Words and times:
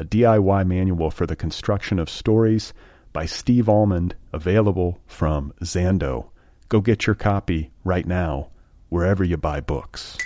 a 0.00 0.04
DIY 0.04 0.66
manual 0.66 1.10
for 1.10 1.26
the 1.26 1.36
construction 1.36 1.98
of 1.98 2.08
stories 2.08 2.72
by 3.12 3.26
Steve 3.26 3.68
Almond, 3.68 4.14
available 4.32 4.98
from 5.06 5.52
Zando. 5.62 6.30
Go 6.70 6.80
get 6.80 7.06
your 7.06 7.14
copy 7.14 7.70
right 7.84 8.06
now, 8.06 8.48
wherever 8.88 9.22
you 9.22 9.36
buy 9.36 9.60
books. 9.60 10.16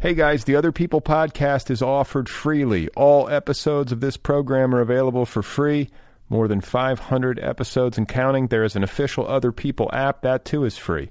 Hey 0.00 0.14
guys, 0.14 0.44
the 0.44 0.56
Other 0.56 0.72
People 0.72 1.00
podcast 1.00 1.70
is 1.70 1.80
offered 1.80 2.28
freely. 2.28 2.88
All 2.96 3.28
episodes 3.28 3.92
of 3.92 4.00
this 4.00 4.16
program 4.16 4.74
are 4.74 4.80
available 4.80 5.26
for 5.26 5.42
free. 5.42 5.90
More 6.28 6.48
than 6.48 6.60
500 6.60 7.38
episodes 7.38 7.98
and 7.98 8.08
counting. 8.08 8.48
There 8.48 8.64
is 8.64 8.74
an 8.74 8.82
official 8.82 9.28
Other 9.28 9.52
People 9.52 9.90
app, 9.92 10.22
that 10.22 10.44
too 10.44 10.64
is 10.64 10.76
free. 10.76 11.10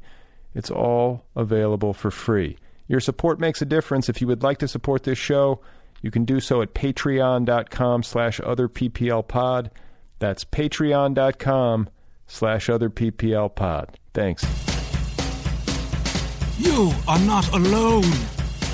It's 0.54 0.72
all 0.72 1.23
available 1.38 1.94
for 1.94 2.11
free. 2.11 2.58
Your 2.90 3.00
support 3.00 3.40
makes 3.40 3.62
a 3.62 3.66
difference. 3.66 4.09
If 4.09 4.20
you 4.20 4.26
would 4.28 4.42
like 4.42 4.58
to 4.58 4.68
support 4.68 5.04
this 5.04 5.20
show, 5.20 5.62
you 6.02 6.09
can 6.09 6.26
do 6.26 6.40
so 6.40 6.64
at 6.64 6.73
patreon.com 6.73 8.02
slash 8.02 8.40
otherpplpod. 8.40 9.70
That's 10.18 10.44
patreon.com 10.44 11.90
slash 12.26 12.67
otherpplpod. 12.67 13.90
Thanks. 14.16 14.44
You 16.58 16.92
are 17.08 17.20
not 17.20 17.48
alone. 17.54 18.12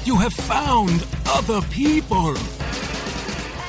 You 0.05 0.15
have 0.15 0.33
found 0.33 1.05
other 1.27 1.61
people. 1.67 2.35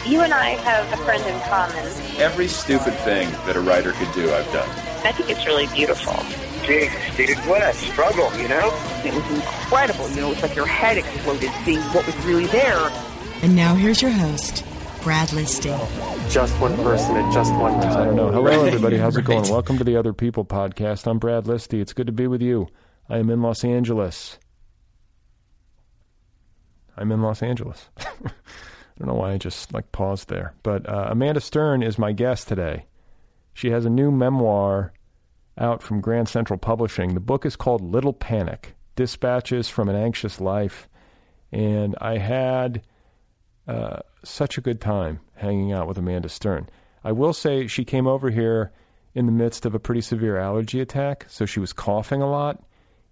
You 0.06 0.20
and 0.20 0.33
I 0.33 0.50
have 0.50 0.92
a 0.92 1.05
friend 1.05 1.22
in 1.27 1.41
common. 1.41 1.84
Every 2.20 2.47
stupid 2.47 2.94
thing 3.00 3.28
that 3.47 3.56
a 3.56 3.61
writer 3.61 3.91
could 3.92 4.12
do, 4.12 4.33
I've 4.33 4.50
done. 4.52 4.69
I 5.05 5.11
think 5.11 5.28
it's 5.28 5.44
really 5.44 5.67
beautiful. 5.74 6.14
Jesus, 6.67 7.17
dude, 7.17 7.39
what 7.47 7.62
a 7.62 7.72
struggle, 7.75 8.36
you 8.36 8.48
know? 8.48 8.67
It 9.05 9.14
was 9.14 9.25
incredible. 9.31 10.09
You 10.11 10.17
know, 10.17 10.33
it's 10.33 10.42
like 10.42 10.56
your 10.56 10.67
head 10.67 10.98
exploded 10.98 11.50
seeing 11.64 11.81
what 11.81 12.05
was 12.05 12.17
really 12.25 12.47
there. 12.47 12.91
And 13.42 13.55
now 13.55 13.77
here's 13.77 14.03
your 14.03 14.11
host, 14.11 14.64
Brad 15.05 15.28
Listi. 15.28 15.70
Just 16.28 16.61
one 16.61 16.75
person 16.78 17.17
at 17.19 17.33
just 17.33 17.55
one 17.55 17.81
time. 17.81 17.97
I 17.97 18.05
don't 18.06 18.17
know. 18.17 18.33
Hello, 18.33 18.64
everybody. 18.64 18.98
How's 18.98 19.17
it 19.17 19.25
going? 19.25 19.48
Welcome 19.48 19.78
to 19.78 19.84
the 19.84 19.97
Other 19.97 20.12
People 20.12 20.45
podcast. 20.45 21.07
I'm 21.07 21.20
Brad 21.20 21.45
Listi. 21.45 21.80
It's 21.80 21.92
good 21.92 22.08
to 22.08 22.13
be 22.13 22.27
with 22.27 22.42
you. 22.42 22.67
I 23.08 23.19
am 23.19 23.30
in 23.30 23.42
Los 23.42 23.63
Angeles. 23.63 24.40
I'm 26.96 27.13
in 27.13 27.23
Los 27.23 27.45
Angeles. 27.45 27.90
I 27.98 28.05
don't 28.98 29.07
know 29.07 29.14
why 29.14 29.35
I 29.35 29.39
just 29.39 29.73
like 29.73 29.92
paused 29.92 30.29
there. 30.29 30.52
But 30.64 30.89
uh, 30.89 31.11
Amanda 31.11 31.40
Stern 31.40 31.85
is 31.85 31.96
my 31.96 32.11
guest 32.11 32.48
today. 32.48 32.86
She 33.55 33.70
has 33.70 33.85
a 33.85 33.90
new 33.90 34.11
memoir 34.11 34.92
out 35.58 35.83
from 35.83 36.00
Grand 36.00 36.28
Central 36.28 36.58
Publishing. 36.58 37.14
The 37.14 37.20
book 37.20 37.46
is 37.46 37.56
called 37.56 37.80
Little 37.80 38.12
Panic 38.12 38.74
Dispatches 38.94 39.68
from 39.68 39.89
an 39.89 39.96
Anxious 39.96 40.40
Life. 40.40 40.89
And 41.52 41.94
I 42.00 42.18
had 42.18 42.83
uh, 43.66 44.00
such 44.24 44.58
a 44.58 44.61
good 44.61 44.80
time 44.80 45.20
hanging 45.34 45.72
out 45.72 45.89
with 45.89 45.98
Amanda 45.98 46.28
Stern. 46.28 46.68
I 47.05 47.12
will 47.12 47.33
say 47.33 47.66
she 47.66 47.84
came 47.84 48.06
over 48.06 48.30
here 48.30 48.72
in 49.14 49.27
the 49.27 49.33
midst 49.33 49.64
of 49.64 49.74
a 49.74 49.78
pretty 49.78 50.00
severe 50.00 50.36
allergy 50.36 50.80
attack, 50.80 51.27
so 51.28 51.46
she 51.46 51.61
was 51.61 51.72
coughing 51.72 52.20
a 52.20 52.30
lot. 52.30 52.62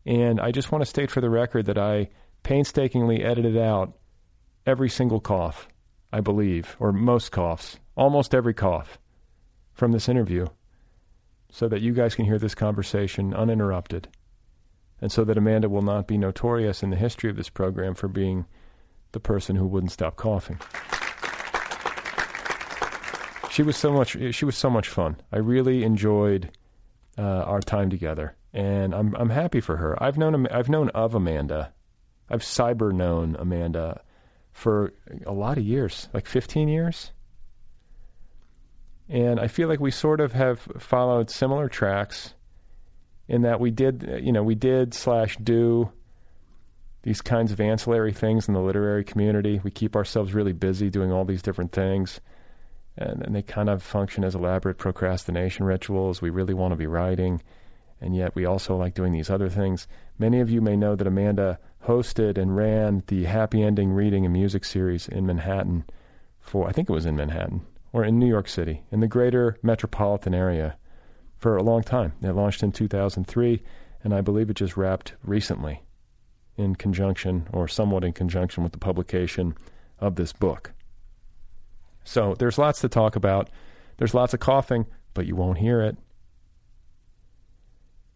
And 0.04 0.41
I 0.41 0.50
just 0.50 0.71
want 0.71 0.83
to 0.83 0.87
state 0.87 1.10
for 1.10 1.21
the 1.21 1.31
record 1.31 1.66
that 1.66 1.78
I 1.78 2.10
painstakingly 2.43 3.25
edited 3.25 3.56
out 3.56 3.97
every 4.66 4.91
single 4.91 5.21
cough, 5.21 5.66
I 6.12 6.21
believe, 6.21 6.77
or 6.78 6.93
most 6.93 7.33
coughs, 7.33 7.78
almost 7.97 8.34
every 8.34 8.53
cough 8.53 8.99
from 9.72 9.93
this 9.93 10.09
interview 10.09 10.47
so 11.54 11.69
that 11.69 11.82
you 11.82 11.92
guys 11.92 12.16
can 12.16 12.25
hear 12.25 12.37
this 12.37 12.56
conversation 12.56 13.32
uninterrupted, 13.32 14.09
and 15.00 15.12
so 15.12 15.22
that 15.22 15.38
Amanda 15.38 15.69
will 15.69 15.82
not 15.82 16.09
be 16.09 16.19
notorious 16.19 16.82
in 16.82 16.91
the 16.91 16.97
history 16.97 17.31
of 17.31 17.37
this 17.37 17.48
program 17.48 17.94
for 17.94 18.09
being 18.09 18.44
the 19.12 19.20
person 19.20 19.54
who 19.54 19.65
wouldn't 19.65 19.92
stop 19.92 20.16
coughing. 20.16 20.59
She 23.53 23.62
was 23.62 23.76
so 23.76 23.92
much. 23.92 24.16
She 24.34 24.44
was 24.44 24.56
so 24.56 24.69
much 24.69 24.88
fun. 24.88 25.15
I 25.31 25.38
really 25.38 25.84
enjoyed 25.84 26.50
uh, 27.16 27.22
our 27.22 27.60
time 27.60 27.88
together, 27.88 28.34
and 28.53 28.92
I'm 28.92 29.15
I'm 29.15 29.31
happy 29.31 29.60
for 29.60 29.76
her. 29.76 30.03
I've 30.03 30.19
known 30.19 30.48
I've 30.48 30.69
known 30.69 30.88
of 30.88 31.15
Amanda. 31.15 31.72
I've 32.28 32.42
cyber 32.42 32.92
known 32.92 33.36
Amanda 33.38 34.03
for 34.50 34.92
a 35.25 35.32
lot 35.32 35.56
of 35.56 35.62
years, 35.62 36.09
like 36.12 36.26
15 36.26 36.66
years. 36.66 37.12
And 39.09 39.38
I 39.38 39.48
feel 39.48 39.69
like 39.69 39.81
we 39.81 39.91
sort 39.91 40.20
of 40.20 40.32
have 40.32 40.60
followed 40.78 41.31
similar 41.31 41.69
tracks 41.69 42.34
in 43.28 43.42
that 43.42 43.60
we 43.60 43.70
did, 43.70 44.20
you 44.22 44.32
know, 44.32 44.42
we 44.42 44.54
did 44.54 44.94
slash 44.94 45.37
do 45.37 45.91
these 47.03 47.20
kinds 47.20 47.53
of 47.53 47.60
ancillary 47.60 48.12
things 48.12 48.48
in 48.48 48.54
the 48.54 48.60
literary 48.60 49.04
community. 49.04 49.60
We 49.62 49.70
keep 49.70 49.94
ourselves 49.94 50.32
really 50.32 50.53
busy 50.53 50.88
doing 50.88 51.12
all 51.12 51.26
these 51.26 51.42
different 51.42 51.72
things. 51.72 52.20
And, 52.97 53.22
and 53.22 53.34
they 53.34 53.42
kind 53.42 53.69
of 53.69 53.82
function 53.82 54.25
as 54.25 54.34
elaborate 54.34 54.78
procrastination 54.78 55.66
rituals. 55.66 56.22
We 56.22 56.31
really 56.31 56.54
want 56.54 56.72
to 56.72 56.76
be 56.76 56.86
writing, 56.86 57.42
and 58.00 58.15
yet 58.16 58.34
we 58.34 58.47
also 58.47 58.76
like 58.76 58.94
doing 58.94 59.12
these 59.12 59.31
other 59.31 59.48
things. 59.48 59.86
Many 60.19 60.41
of 60.41 60.48
you 60.48 60.60
may 60.60 60.76
know 60.76 60.94
that 60.97 61.06
Amanda 61.06 61.59
hosted 61.84 62.38
and 62.38 62.56
ran 62.56 63.03
the 63.09 63.25
Happy 63.25 63.62
Ending 63.62 63.91
Reading 63.91 64.25
and 64.25 64.32
Music 64.32 64.65
series 64.65 65.09
in 65.09 65.26
Manhattan 65.26 65.84
for, 66.41 66.69
I 66.69 66.72
think 66.72 66.88
it 66.88 66.92
was 66.92 67.06
in 67.06 67.16
Manhattan, 67.16 67.66
or 67.94 68.05
in 68.05 68.19
New 68.19 68.27
York 68.27 68.49
City, 68.49 68.82
in 68.91 68.99
the 68.99 69.06
greater 69.06 69.56
metropolitan 69.62 70.34
area, 70.34 70.77
for 71.37 71.56
a 71.56 71.62
long 71.62 71.81
time. 71.81 72.12
It 72.22 72.32
launched 72.32 72.65
in 72.65 72.72
2003, 72.72 73.62
and 74.03 74.12
I 74.12 74.21
believe 74.21 74.50
it 74.50 74.56
just 74.56 74.77
wrapped 74.77 75.12
recently 75.22 75.81
in 76.56 76.75
conjunction, 76.75 77.47
or 77.53 77.69
somewhat 77.69 78.03
in 78.03 78.12
conjunction 78.12 78.65
with 78.65 78.72
the 78.72 78.78
publication 78.78 79.54
of 80.00 80.16
this 80.16 80.33
book. 80.33 80.72
So 82.03 82.34
there's 82.37 82.59
lots 82.59 82.81
to 82.81 82.88
talk 82.88 83.15
about. 83.15 83.49
There's 83.97 84.12
lots 84.12 84.34
of 84.34 84.41
coughing, 84.41 84.87
but 85.15 85.27
you 85.27 85.37
won't 85.37 85.59
hear 85.59 85.81
it. 85.81 85.97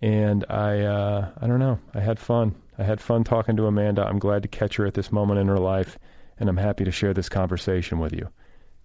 And 0.02 0.44
I, 0.48 0.80
uh, 0.80 1.30
I 1.40 1.46
don't 1.46 1.60
know. 1.60 1.78
I 1.94 2.00
had 2.00 2.18
fun. 2.18 2.56
I 2.78 2.82
had 2.82 3.00
fun 3.00 3.22
talking 3.22 3.56
to 3.56 3.66
Amanda. 3.66 4.04
I'm 4.04 4.18
glad 4.18 4.42
to 4.42 4.48
catch 4.48 4.74
her 4.76 4.86
at 4.86 4.94
this 4.94 5.12
moment 5.12 5.38
in 5.38 5.46
her 5.46 5.58
life, 5.58 5.98
and 6.36 6.48
I'm 6.48 6.56
happy 6.56 6.84
to 6.84 6.90
share 6.90 7.14
this 7.14 7.28
conversation 7.28 8.00
with 8.00 8.12
you. 8.12 8.28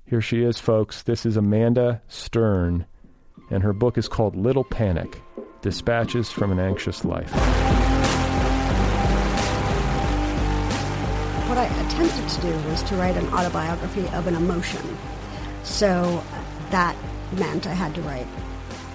Here 0.05 0.19
she 0.21 0.43
is, 0.43 0.59
folks. 0.59 1.03
This 1.03 1.25
is 1.25 1.37
Amanda 1.37 2.01
Stern, 2.09 2.85
and 3.49 3.63
her 3.63 3.71
book 3.71 3.97
is 3.97 4.09
called 4.09 4.35
Little 4.35 4.65
Panic 4.65 5.21
Dispatches 5.61 6.29
from 6.29 6.51
an 6.51 6.59
Anxious 6.59 7.05
Life. 7.05 7.31
What 11.47 11.57
I 11.57 11.65
attempted 11.85 12.27
to 12.27 12.41
do 12.41 12.69
was 12.69 12.83
to 12.83 12.95
write 12.95 13.15
an 13.15 13.27
autobiography 13.33 14.05
of 14.09 14.27
an 14.27 14.35
emotion. 14.35 14.81
So 15.63 16.21
that 16.71 16.97
meant 17.37 17.65
I 17.65 17.73
had 17.73 17.95
to 17.95 18.01
write 18.01 18.27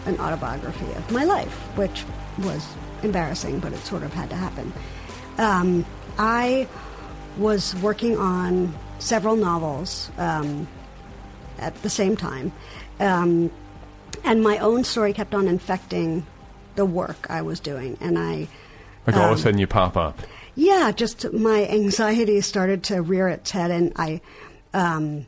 an 0.04 0.20
autobiography 0.20 0.92
of 0.92 1.10
my 1.10 1.24
life, 1.24 1.54
which 1.76 2.04
was 2.40 2.66
embarrassing, 3.02 3.60
but 3.60 3.72
it 3.72 3.78
sort 3.78 4.02
of 4.02 4.12
had 4.12 4.28
to 4.28 4.36
happen. 4.36 4.72
Um, 5.38 5.86
I 6.18 6.68
was 7.38 7.74
working 7.76 8.18
on 8.18 8.74
several 8.98 9.36
novels. 9.36 10.10
Um, 10.18 10.68
at 11.58 11.82
the 11.82 11.90
same 11.90 12.16
time. 12.16 12.52
Um, 13.00 13.50
and 14.24 14.42
my 14.42 14.58
own 14.58 14.84
story 14.84 15.12
kept 15.12 15.34
on 15.34 15.48
infecting 15.48 16.26
the 16.74 16.84
work 16.84 17.26
I 17.30 17.42
was 17.42 17.60
doing. 17.60 17.96
And 18.00 18.18
I. 18.18 18.48
Like 19.06 19.16
all 19.16 19.24
of 19.24 19.30
a 19.30 19.32
um, 19.34 19.38
sudden 19.38 19.58
you 19.58 19.66
pop 19.66 19.96
up. 19.96 20.18
Yeah, 20.54 20.90
just 20.90 21.32
my 21.32 21.66
anxiety 21.68 22.40
started 22.40 22.82
to 22.84 23.00
rear 23.00 23.28
its 23.28 23.50
head, 23.50 23.70
and 23.70 23.92
I. 23.96 24.20
Um, 24.74 25.26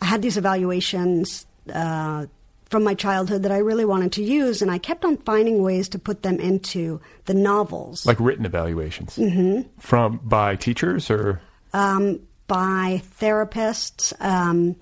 I 0.00 0.06
had 0.06 0.20
these 0.20 0.36
evaluations 0.36 1.46
uh, 1.72 2.26
from 2.70 2.82
my 2.82 2.94
childhood 2.94 3.44
that 3.44 3.52
I 3.52 3.58
really 3.58 3.84
wanted 3.84 4.12
to 4.12 4.22
use, 4.22 4.62
and 4.62 4.70
I 4.70 4.78
kept 4.78 5.04
on 5.04 5.16
finding 5.18 5.62
ways 5.62 5.88
to 5.90 5.98
put 5.98 6.22
them 6.22 6.40
into 6.40 7.00
the 7.26 7.34
novels. 7.34 8.04
Like 8.04 8.18
written 8.20 8.44
evaluations 8.44 9.16
mm-hmm. 9.16 9.68
from 9.78 10.20
by 10.24 10.56
teachers 10.56 11.10
or 11.10 11.40
um, 11.72 12.20
by 12.46 13.02
therapists 13.20 14.12
um, 14.20 14.76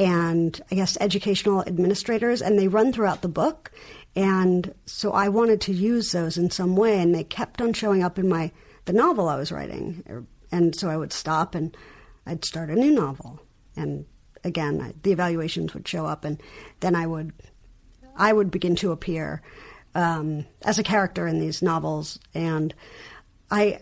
and 0.00 0.58
I 0.72 0.76
guess 0.76 0.96
educational 0.98 1.60
administrators, 1.66 2.40
and 2.40 2.58
they 2.58 2.68
run 2.68 2.90
throughout 2.90 3.20
the 3.20 3.28
book. 3.28 3.70
And 4.16 4.74
so 4.86 5.12
I 5.12 5.28
wanted 5.28 5.60
to 5.62 5.72
use 5.72 6.10
those 6.12 6.38
in 6.38 6.50
some 6.50 6.74
way, 6.74 7.00
and 7.00 7.14
they 7.14 7.22
kept 7.22 7.60
on 7.60 7.74
showing 7.74 8.02
up 8.02 8.18
in 8.18 8.26
my 8.26 8.50
the 8.86 8.94
novel 8.94 9.28
I 9.28 9.36
was 9.36 9.52
writing. 9.52 10.26
And 10.50 10.74
so 10.74 10.88
I 10.88 10.96
would 10.96 11.12
stop 11.12 11.54
and 11.54 11.76
I'd 12.26 12.46
start 12.46 12.70
a 12.70 12.74
new 12.74 12.90
novel, 12.90 13.40
and 13.76 14.06
again 14.42 14.80
I, 14.80 14.94
the 15.02 15.12
evaluations 15.12 15.74
would 15.74 15.86
show 15.86 16.06
up, 16.06 16.24
and 16.24 16.42
then 16.80 16.94
I 16.94 17.06
would 17.06 17.32
I 18.16 18.32
would 18.32 18.50
begin 18.50 18.76
to 18.76 18.92
appear 18.92 19.42
um, 19.94 20.46
as 20.62 20.78
a 20.78 20.82
character 20.82 21.26
in 21.26 21.40
these 21.40 21.60
novels, 21.60 22.18
and 22.34 22.74
I 23.50 23.80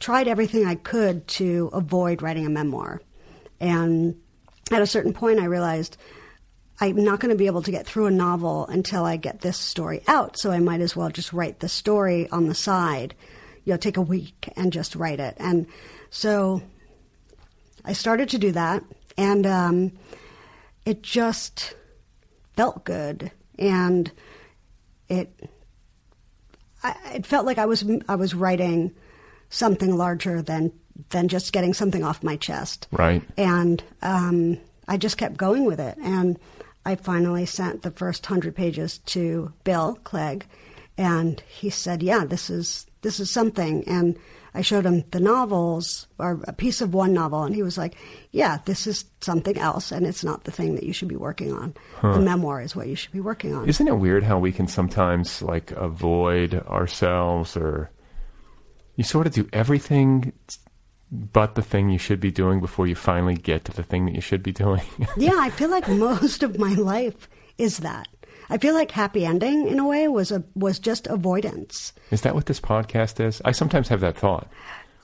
tried 0.00 0.28
everything 0.28 0.64
I 0.64 0.76
could 0.76 1.28
to 1.28 1.68
avoid 1.74 2.22
writing 2.22 2.46
a 2.46 2.50
memoir, 2.50 3.02
and 3.60 4.16
at 4.74 4.82
a 4.82 4.86
certain 4.86 5.12
point 5.12 5.40
I 5.40 5.44
realized 5.44 5.96
I'm 6.80 7.04
not 7.04 7.20
going 7.20 7.30
to 7.30 7.38
be 7.38 7.46
able 7.46 7.62
to 7.62 7.70
get 7.70 7.86
through 7.86 8.06
a 8.06 8.10
novel 8.10 8.66
until 8.66 9.04
I 9.04 9.16
get 9.16 9.40
this 9.40 9.58
story 9.58 10.02
out. 10.08 10.36
So 10.38 10.50
I 10.50 10.58
might 10.58 10.80
as 10.80 10.96
well 10.96 11.10
just 11.10 11.32
write 11.32 11.60
the 11.60 11.68
story 11.68 12.28
on 12.30 12.48
the 12.48 12.54
side, 12.54 13.14
you 13.64 13.72
know, 13.72 13.76
take 13.76 13.96
a 13.96 14.02
week 14.02 14.48
and 14.56 14.72
just 14.72 14.96
write 14.96 15.20
it. 15.20 15.36
And 15.38 15.66
so 16.10 16.62
I 17.84 17.92
started 17.92 18.28
to 18.30 18.38
do 18.38 18.52
that, 18.52 18.84
and 19.16 19.46
um, 19.46 19.92
it 20.84 21.02
just 21.02 21.74
felt 22.56 22.84
good, 22.84 23.30
and 23.58 24.10
it 25.08 25.30
I, 26.82 26.94
it 27.14 27.26
felt 27.26 27.46
like 27.46 27.58
I 27.58 27.66
was 27.66 27.84
I 28.08 28.14
was 28.14 28.34
writing 28.34 28.94
something 29.50 29.96
larger 29.96 30.42
than 30.42 30.72
than 31.10 31.28
just 31.28 31.52
getting 31.52 31.74
something 31.74 32.04
off 32.04 32.22
my 32.22 32.36
chest. 32.36 32.88
Right. 32.90 33.22
And 33.36 33.82
um, 34.02 34.58
I 34.88 34.96
just 34.96 35.16
kept 35.16 35.36
going 35.36 35.64
with 35.64 35.80
it, 35.80 35.96
and 36.02 36.38
I 36.84 36.96
finally 36.96 37.46
sent 37.46 37.82
the 37.82 37.90
first 37.90 38.26
hundred 38.26 38.56
pages 38.56 38.98
to 38.98 39.52
Bill 39.64 39.98
Clegg, 40.04 40.46
and 40.98 41.40
he 41.48 41.70
said, 41.70 42.02
"Yeah, 42.02 42.24
this 42.24 42.50
is 42.50 42.86
this 43.02 43.20
is 43.20 43.30
something." 43.30 43.84
And 43.86 44.18
I 44.54 44.62
showed 44.62 44.84
him 44.84 45.04
the 45.10 45.20
novels 45.20 46.08
or 46.18 46.40
a 46.44 46.52
piece 46.52 46.80
of 46.80 46.92
one 46.92 47.14
novel, 47.14 47.44
and 47.44 47.54
he 47.54 47.62
was 47.62 47.78
like, 47.78 47.96
"Yeah, 48.32 48.58
this 48.64 48.86
is 48.86 49.04
something 49.20 49.56
else, 49.56 49.92
and 49.92 50.06
it's 50.06 50.24
not 50.24 50.44
the 50.44 50.50
thing 50.50 50.74
that 50.74 50.84
you 50.84 50.92
should 50.92 51.08
be 51.08 51.16
working 51.16 51.52
on. 51.52 51.74
Huh. 51.96 52.14
The 52.14 52.20
memoir 52.20 52.60
is 52.60 52.74
what 52.74 52.88
you 52.88 52.96
should 52.96 53.12
be 53.12 53.20
working 53.20 53.54
on." 53.54 53.68
Isn't 53.68 53.88
it 53.88 53.98
weird 53.98 54.24
how 54.24 54.38
we 54.38 54.52
can 54.52 54.66
sometimes 54.66 55.40
like 55.40 55.70
avoid 55.70 56.54
ourselves, 56.66 57.56
or 57.56 57.90
you 58.96 59.04
sort 59.04 59.26
of 59.26 59.32
do 59.32 59.48
everything 59.52 60.32
but 61.12 61.54
the 61.54 61.62
thing 61.62 61.90
you 61.90 61.98
should 61.98 62.20
be 62.20 62.30
doing 62.30 62.58
before 62.58 62.86
you 62.86 62.94
finally 62.94 63.34
get 63.34 63.66
to 63.66 63.72
the 63.72 63.82
thing 63.82 64.06
that 64.06 64.14
you 64.14 64.22
should 64.22 64.42
be 64.42 64.50
doing. 64.50 64.80
yeah, 65.16 65.36
I 65.38 65.50
feel 65.50 65.68
like 65.68 65.86
most 65.86 66.42
of 66.42 66.58
my 66.58 66.72
life 66.72 67.28
is 67.58 67.78
that. 67.78 68.08
I 68.48 68.56
feel 68.58 68.74
like 68.74 68.90
happy 68.90 69.26
ending 69.26 69.68
in 69.68 69.78
a 69.78 69.86
way 69.86 70.08
was 70.08 70.32
a 70.32 70.42
was 70.54 70.78
just 70.78 71.06
avoidance. 71.06 71.92
Is 72.10 72.22
that 72.22 72.34
what 72.34 72.46
this 72.46 72.60
podcast 72.60 73.24
is? 73.24 73.40
I 73.44 73.52
sometimes 73.52 73.88
have 73.88 74.00
that 74.00 74.16
thought. 74.16 74.48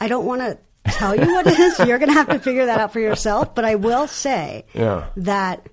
I 0.00 0.08
don't 0.08 0.24
want 0.24 0.40
to 0.40 0.58
tell 0.90 1.14
you 1.14 1.26
what 1.26 1.46
it 1.46 1.58
is. 1.58 1.78
You're 1.86 1.98
going 1.98 2.10
to 2.10 2.14
have 2.14 2.28
to 2.30 2.38
figure 2.38 2.66
that 2.66 2.80
out 2.80 2.92
for 2.92 3.00
yourself, 3.00 3.54
but 3.54 3.64
I 3.64 3.74
will 3.74 4.06
say 4.06 4.64
yeah. 4.74 5.08
that 5.16 5.68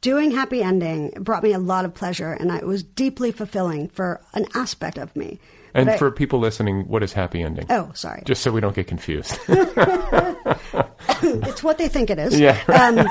doing 0.00 0.30
happy 0.32 0.62
ending 0.62 1.10
brought 1.20 1.42
me 1.42 1.52
a 1.52 1.58
lot 1.58 1.84
of 1.84 1.94
pleasure 1.94 2.32
and 2.32 2.50
it 2.50 2.66
was 2.66 2.82
deeply 2.82 3.30
fulfilling 3.30 3.88
for 3.88 4.20
an 4.34 4.46
aspect 4.54 4.98
of 4.98 5.14
me. 5.14 5.38
And 5.74 5.98
for 5.98 6.10
people 6.10 6.38
listening, 6.38 6.88
what 6.88 7.02
is 7.02 7.12
happy 7.12 7.42
ending? 7.42 7.66
Oh, 7.70 7.90
sorry. 7.94 8.22
Just 8.24 8.42
so 8.42 8.52
we 8.52 8.60
don't 8.60 8.74
get 8.74 8.86
confused. 8.86 9.38
it's 11.22 11.62
what 11.62 11.78
they 11.78 11.88
think 11.88 12.10
it 12.10 12.18
is. 12.18 12.38
Yeah. 12.38 12.58
um, 12.68 13.08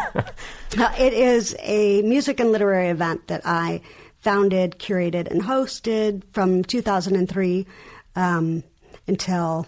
it 0.97 1.13
is 1.13 1.55
a 1.59 2.01
music 2.03 2.39
and 2.39 2.51
literary 2.51 2.89
event 2.89 3.27
that 3.27 3.41
I 3.45 3.81
founded, 4.19 4.77
curated, 4.77 5.29
and 5.29 5.41
hosted 5.41 6.23
from 6.31 6.63
2003 6.63 7.65
um, 8.15 8.63
until, 9.07 9.67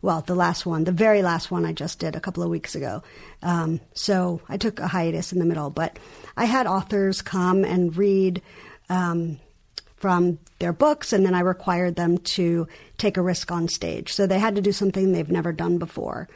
well, 0.00 0.22
the 0.22 0.34
last 0.34 0.64
one, 0.64 0.84
the 0.84 0.92
very 0.92 1.22
last 1.22 1.50
one 1.50 1.66
I 1.66 1.72
just 1.72 1.98
did 1.98 2.16
a 2.16 2.20
couple 2.20 2.42
of 2.42 2.48
weeks 2.48 2.74
ago. 2.74 3.02
Um, 3.42 3.80
so 3.94 4.40
I 4.48 4.56
took 4.56 4.80
a 4.80 4.88
hiatus 4.88 5.32
in 5.32 5.38
the 5.38 5.44
middle, 5.44 5.70
but 5.70 5.98
I 6.36 6.46
had 6.46 6.66
authors 6.66 7.22
come 7.22 7.64
and 7.64 7.96
read. 7.96 8.40
Um, 8.88 9.38
from 10.00 10.38
their 10.58 10.72
books, 10.72 11.12
and 11.12 11.24
then 11.24 11.34
I 11.34 11.40
required 11.40 11.94
them 11.94 12.18
to 12.18 12.66
take 12.96 13.16
a 13.16 13.22
risk 13.22 13.52
on 13.52 13.68
stage. 13.68 14.12
So 14.12 14.26
they 14.26 14.38
had 14.38 14.56
to 14.56 14.62
do 14.62 14.72
something 14.72 15.12
they've 15.12 15.30
never 15.30 15.52
done 15.52 15.78
before. 15.78 16.26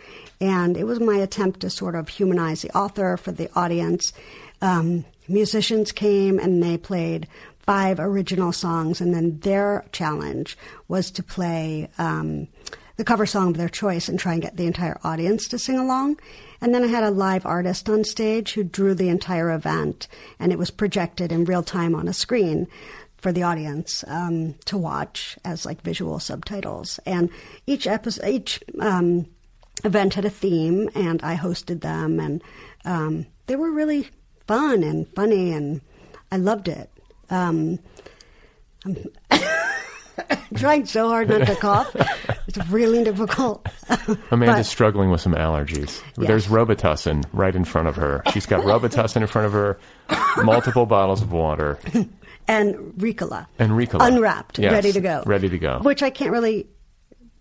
And 0.40 0.76
it 0.76 0.84
was 0.84 1.00
my 1.00 1.16
attempt 1.16 1.60
to 1.60 1.70
sort 1.70 1.94
of 1.94 2.08
humanize 2.08 2.62
the 2.62 2.76
author 2.76 3.16
for 3.16 3.32
the 3.32 3.50
audience. 3.56 4.12
Um, 4.60 5.06
musicians 5.28 5.92
came 5.92 6.38
and 6.38 6.62
they 6.62 6.76
played 6.76 7.26
five 7.60 7.98
original 7.98 8.52
songs, 8.52 9.00
and 9.00 9.14
then 9.14 9.38
their 9.40 9.86
challenge 9.92 10.58
was 10.86 11.10
to 11.12 11.22
play 11.22 11.88
um, 11.96 12.46
the 12.96 13.04
cover 13.04 13.24
song 13.24 13.48
of 13.48 13.56
their 13.56 13.70
choice 13.70 14.08
and 14.08 14.18
try 14.18 14.34
and 14.34 14.42
get 14.42 14.58
the 14.58 14.66
entire 14.66 14.98
audience 15.02 15.48
to 15.48 15.58
sing 15.58 15.78
along. 15.78 16.18
And 16.60 16.74
then 16.74 16.84
I 16.84 16.88
had 16.88 17.04
a 17.04 17.10
live 17.10 17.46
artist 17.46 17.88
on 17.88 18.04
stage 18.04 18.52
who 18.52 18.64
drew 18.64 18.94
the 18.94 19.08
entire 19.08 19.50
event, 19.50 20.06
and 20.38 20.52
it 20.52 20.58
was 20.58 20.70
projected 20.70 21.32
in 21.32 21.46
real 21.46 21.62
time 21.62 21.94
on 21.94 22.08
a 22.08 22.12
screen 22.12 22.68
for 23.24 23.32
the 23.32 23.42
audience 23.42 24.04
um, 24.06 24.54
to 24.66 24.76
watch 24.76 25.38
as 25.46 25.64
like 25.64 25.80
visual 25.80 26.20
subtitles. 26.20 27.00
And 27.06 27.30
each 27.66 27.86
episode, 27.86 28.28
each 28.28 28.62
um, 28.78 29.24
event 29.82 30.12
had 30.12 30.26
a 30.26 30.30
theme, 30.30 30.90
and 30.94 31.22
I 31.22 31.34
hosted 31.34 31.80
them, 31.80 32.20
and 32.20 32.44
um, 32.84 33.26
they 33.46 33.56
were 33.56 33.70
really 33.70 34.10
fun 34.46 34.82
and 34.82 35.08
funny, 35.14 35.52
and 35.54 35.80
I 36.30 36.36
loved 36.36 36.68
it. 36.68 36.90
Um, 37.30 37.78
I'm 38.84 38.98
trying 40.56 40.84
so 40.84 41.08
hard 41.08 41.30
not 41.30 41.46
to 41.46 41.56
cough. 41.56 41.96
It's 42.46 42.58
really 42.68 43.04
difficult. 43.04 43.66
Amanda's 44.32 44.58
but, 44.58 44.66
struggling 44.66 45.10
with 45.10 45.22
some 45.22 45.34
allergies. 45.34 46.02
Yes. 46.18 46.28
There's 46.28 46.46
Robitussin 46.48 47.24
right 47.32 47.56
in 47.56 47.64
front 47.64 47.88
of 47.88 47.96
her. 47.96 48.22
She's 48.34 48.44
got 48.44 48.64
Robitussin 48.64 49.22
in 49.22 49.26
front 49.28 49.46
of 49.46 49.52
her, 49.54 49.78
multiple 50.44 50.84
bottles 50.84 51.22
of 51.22 51.32
water 51.32 51.78
and 52.48 52.76
Ricola. 52.94 53.46
And 53.58 53.72
Ricola. 53.72 54.06
Unwrapped, 54.06 54.58
yes, 54.58 54.72
ready 54.72 54.92
to 54.92 55.00
go. 55.00 55.22
Ready 55.26 55.48
to 55.48 55.58
go. 55.58 55.80
Which 55.82 56.02
I 56.02 56.10
can't 56.10 56.32
really 56.32 56.66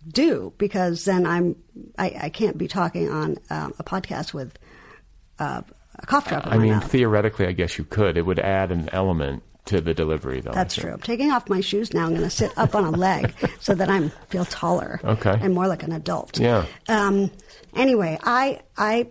do 0.07 0.53
because 0.57 1.05
then 1.05 1.25
I'm 1.25 1.55
I, 1.97 2.17
I 2.23 2.29
can't 2.29 2.57
be 2.57 2.67
talking 2.67 3.09
on 3.09 3.37
um, 3.49 3.73
a 3.79 3.83
podcast 3.83 4.33
with 4.33 4.57
uh, 5.39 5.61
a 5.95 6.05
cough 6.05 6.27
drop. 6.27 6.45
I 6.45 6.57
mean, 6.57 6.71
mouth. 6.71 6.91
theoretically, 6.91 7.47
I 7.47 7.51
guess 7.51 7.77
you 7.77 7.83
could. 7.83 8.17
It 8.17 8.23
would 8.25 8.39
add 8.39 8.71
an 8.71 8.89
element 8.91 9.43
to 9.65 9.79
the 9.79 9.93
delivery, 9.93 10.41
though. 10.41 10.51
That's 10.51 10.75
true. 10.75 10.91
I'm 10.93 10.99
taking 10.99 11.31
off 11.31 11.47
my 11.49 11.61
shoes 11.61 11.93
now. 11.93 12.03
I'm 12.05 12.09
going 12.09 12.21
to 12.21 12.29
sit 12.29 12.51
up 12.57 12.75
on 12.75 12.83
a 12.83 12.91
leg 12.91 13.33
so 13.59 13.73
that 13.75 13.89
I'm 13.89 14.09
feel 14.27 14.45
taller. 14.45 14.99
Okay. 15.03 15.37
And 15.41 15.53
more 15.53 15.67
like 15.67 15.83
an 15.83 15.93
adult. 15.93 16.37
Yeah. 16.39 16.65
Um, 16.89 17.31
anyway, 17.75 18.19
I 18.23 18.61
I 18.77 19.07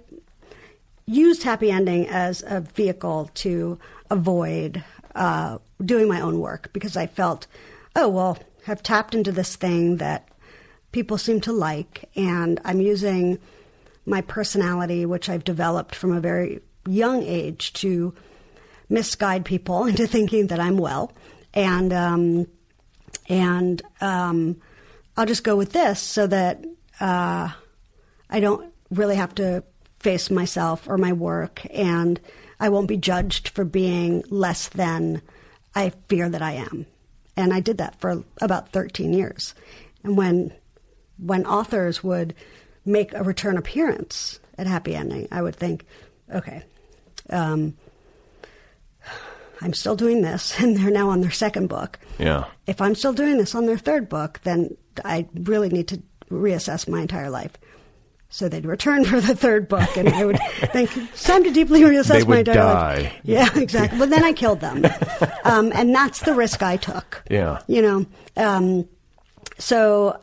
used 1.07 1.43
happy 1.43 1.71
ending 1.71 2.09
as 2.09 2.43
a 2.47 2.61
vehicle 2.61 3.31
to 3.35 3.79
avoid 4.11 4.85
uh, 5.15 5.59
doing 5.85 6.09
my 6.09 6.21
own 6.21 6.41
work 6.41 6.71
because 6.73 6.97
I 6.97 7.07
felt, 7.07 7.47
oh, 7.97 8.09
well, 8.09 8.39
I've 8.67 8.83
tapped 8.83 9.15
into 9.15 9.33
this 9.33 9.57
thing 9.57 9.97
that 9.97 10.29
people 10.93 11.19
seem 11.19 11.41
to 11.43 11.53
like, 11.53 12.09
and 12.15 12.61
I'm 12.65 12.81
using 12.81 13.39
my 14.07 14.21
personality, 14.21 15.07
which 15.07 15.29
I've 15.29 15.45
developed 15.45 15.95
from 15.95 16.13
a 16.13 16.21
very 16.21 16.61
young 16.87 17.23
age, 17.23 17.73
to 17.75 18.15
misguide 18.89 19.45
people 19.45 19.85
into 19.87 20.07
thinking 20.07 20.49
that 20.49 20.61
I'm 20.61 20.77
well. 20.77 21.13
And, 21.55 21.93
um, 21.93 22.47
and 23.29 23.83
um, 24.01 24.61
I'll 25.17 25.27
just 25.27 25.45
go 25.45 25.57
with 25.57 25.73
this 25.73 26.01
so 26.01 26.27
that 26.27 26.65
uh, 27.01 27.51
I 28.31 28.41
don't 28.41 28.73
really 28.91 29.17
have 29.17 29.35
to 29.37 29.65
face 29.99 30.31
myself 30.31 30.89
or 30.89 30.99
my 30.99 31.13
work, 31.13 31.65
and 31.71 32.21
I 32.63 32.69
won't 32.69 32.87
be 32.87 32.97
judged 32.97 33.49
for 33.49 33.65
being 33.65 34.23
less 34.31 34.69
than 34.69 35.21
I 35.75 35.91
fear 36.07 36.29
that 36.29 36.43
I 36.43 36.53
am. 36.53 36.87
And 37.37 37.53
I 37.53 37.59
did 37.59 37.79
that 37.79 38.01
for 38.01 38.23
about 38.41 38.69
13 38.69 39.13
years. 39.13 39.57
And 40.05 40.17
when 40.17 40.53
when 41.19 41.45
authors 41.45 42.05
would 42.05 42.35
make 42.85 43.13
a 43.15 43.25
return 43.25 43.59
appearance 43.59 44.39
at 44.59 44.69
Happy 44.69 44.95
Ending, 44.95 45.27
I 45.33 45.43
would 45.43 45.57
think, 45.57 45.85
okay, 46.33 46.63
um, 47.31 47.77
I'm 49.61 49.75
still 49.75 49.97
doing 49.97 50.23
this, 50.23 50.57
and 50.61 50.77
they're 50.77 50.91
now 50.91 51.11
on 51.11 51.21
their 51.21 51.33
second 51.33 51.69
book. 51.69 51.99
Yeah. 52.19 52.45
If 52.69 52.81
I'm 52.81 52.95
still 52.95 53.13
doing 53.13 53.39
this 53.39 53.57
on 53.57 53.67
their 53.67 53.79
third 53.79 54.09
book, 54.09 54.41
then 54.45 54.77
I 55.05 55.27
really 55.35 55.69
need 55.69 55.89
to 55.89 56.01
reassess 56.31 56.89
my 56.89 57.01
entire 57.01 57.31
life. 57.31 57.53
So 58.35 58.49
they'd 58.49 58.65
return 58.65 59.05
for 59.05 59.21
the 59.21 59.37
third 59.37 59.69
book, 59.69 59.95
and 59.95 60.09
I 60.09 60.25
would 60.25 60.39
think 60.73 60.97
it's 60.97 61.23
time 61.23 61.45
to 61.45 61.51
deeply 61.53 61.83
reassess 61.83 62.09
They 62.21 62.25
my 62.25 62.37
would 62.39 62.47
dialogue. 62.47 63.03
die. 63.03 63.13
Yeah, 63.25 63.47
exactly. 63.55 63.99
But 63.99 64.09
then 64.09 64.25
I 64.25 64.33
killed 64.33 64.61
them, 64.61 64.87
um, 65.45 65.71
and 65.75 65.95
that's 65.95 66.21
the 66.21 66.33
risk 66.33 66.63
I 66.63 66.79
took. 66.79 67.23
Yeah. 67.31 67.61
You 67.67 67.83
know, 67.83 68.07
um, 68.39 68.89
so 69.59 70.19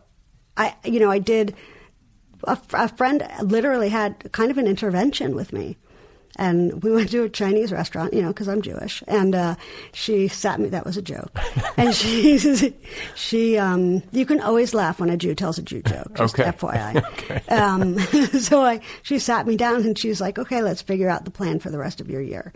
I, 0.57 0.73
you 0.83 0.99
know, 0.99 1.11
I 1.11 1.19
did. 1.19 1.55
A, 2.45 2.57
a 2.73 2.87
friend 2.87 3.27
literally 3.43 3.89
had 3.89 4.31
kind 4.31 4.49
of 4.49 4.57
an 4.57 4.65
intervention 4.65 5.35
with 5.35 5.53
me, 5.53 5.77
and 6.39 6.81
we 6.81 6.91
went 6.91 7.11
to 7.11 7.23
a 7.23 7.29
Chinese 7.29 7.71
restaurant, 7.71 8.13
you 8.13 8.21
know, 8.21 8.29
because 8.29 8.47
I'm 8.47 8.61
Jewish, 8.61 9.03
and 9.07 9.35
uh, 9.35 9.55
she 9.93 10.27
sat 10.29 10.59
me. 10.59 10.69
That 10.69 10.85
was 10.85 10.95
a 10.97 11.01
joke, 11.01 11.37
and 11.77 11.93
she, 11.93 12.39
she, 13.15 13.57
um, 13.57 14.01
you 14.11 14.25
can 14.25 14.39
always 14.41 14.73
laugh 14.73 14.99
when 14.99 15.09
a 15.09 15.17
Jew 15.17 15.35
tells 15.35 15.57
a 15.57 15.61
Jew 15.61 15.81
joke. 15.83 16.15
Just 16.15 16.39
Okay. 16.39 16.49
FYI. 16.49 17.43
Um, 17.49 17.99
so 18.39 18.61
I, 18.61 18.79
she 19.03 19.19
sat 19.19 19.45
me 19.45 19.57
down 19.57 19.83
and 19.83 19.97
she's 19.97 20.21
like, 20.21 20.39
"Okay, 20.39 20.61
let's 20.61 20.81
figure 20.81 21.09
out 21.09 21.25
the 21.25 21.31
plan 21.31 21.59
for 21.59 21.69
the 21.69 21.77
rest 21.77 21.99
of 21.99 22.09
your 22.09 22.21
year." 22.21 22.53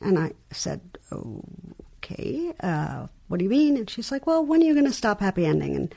And 0.00 0.18
I 0.18 0.32
said, 0.52 0.80
"Okay, 1.12 2.52
uh, 2.60 3.06
what 3.28 3.38
do 3.38 3.44
you 3.44 3.50
mean?" 3.50 3.76
And 3.76 3.88
she's 3.90 4.12
like, 4.12 4.26
"Well, 4.26 4.44
when 4.44 4.62
are 4.62 4.64
you 4.64 4.74
going 4.74 4.86
to 4.86 4.92
stop 4.92 5.20
happy 5.20 5.44
ending 5.44 5.74
and 5.76 5.94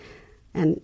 and 0.54 0.82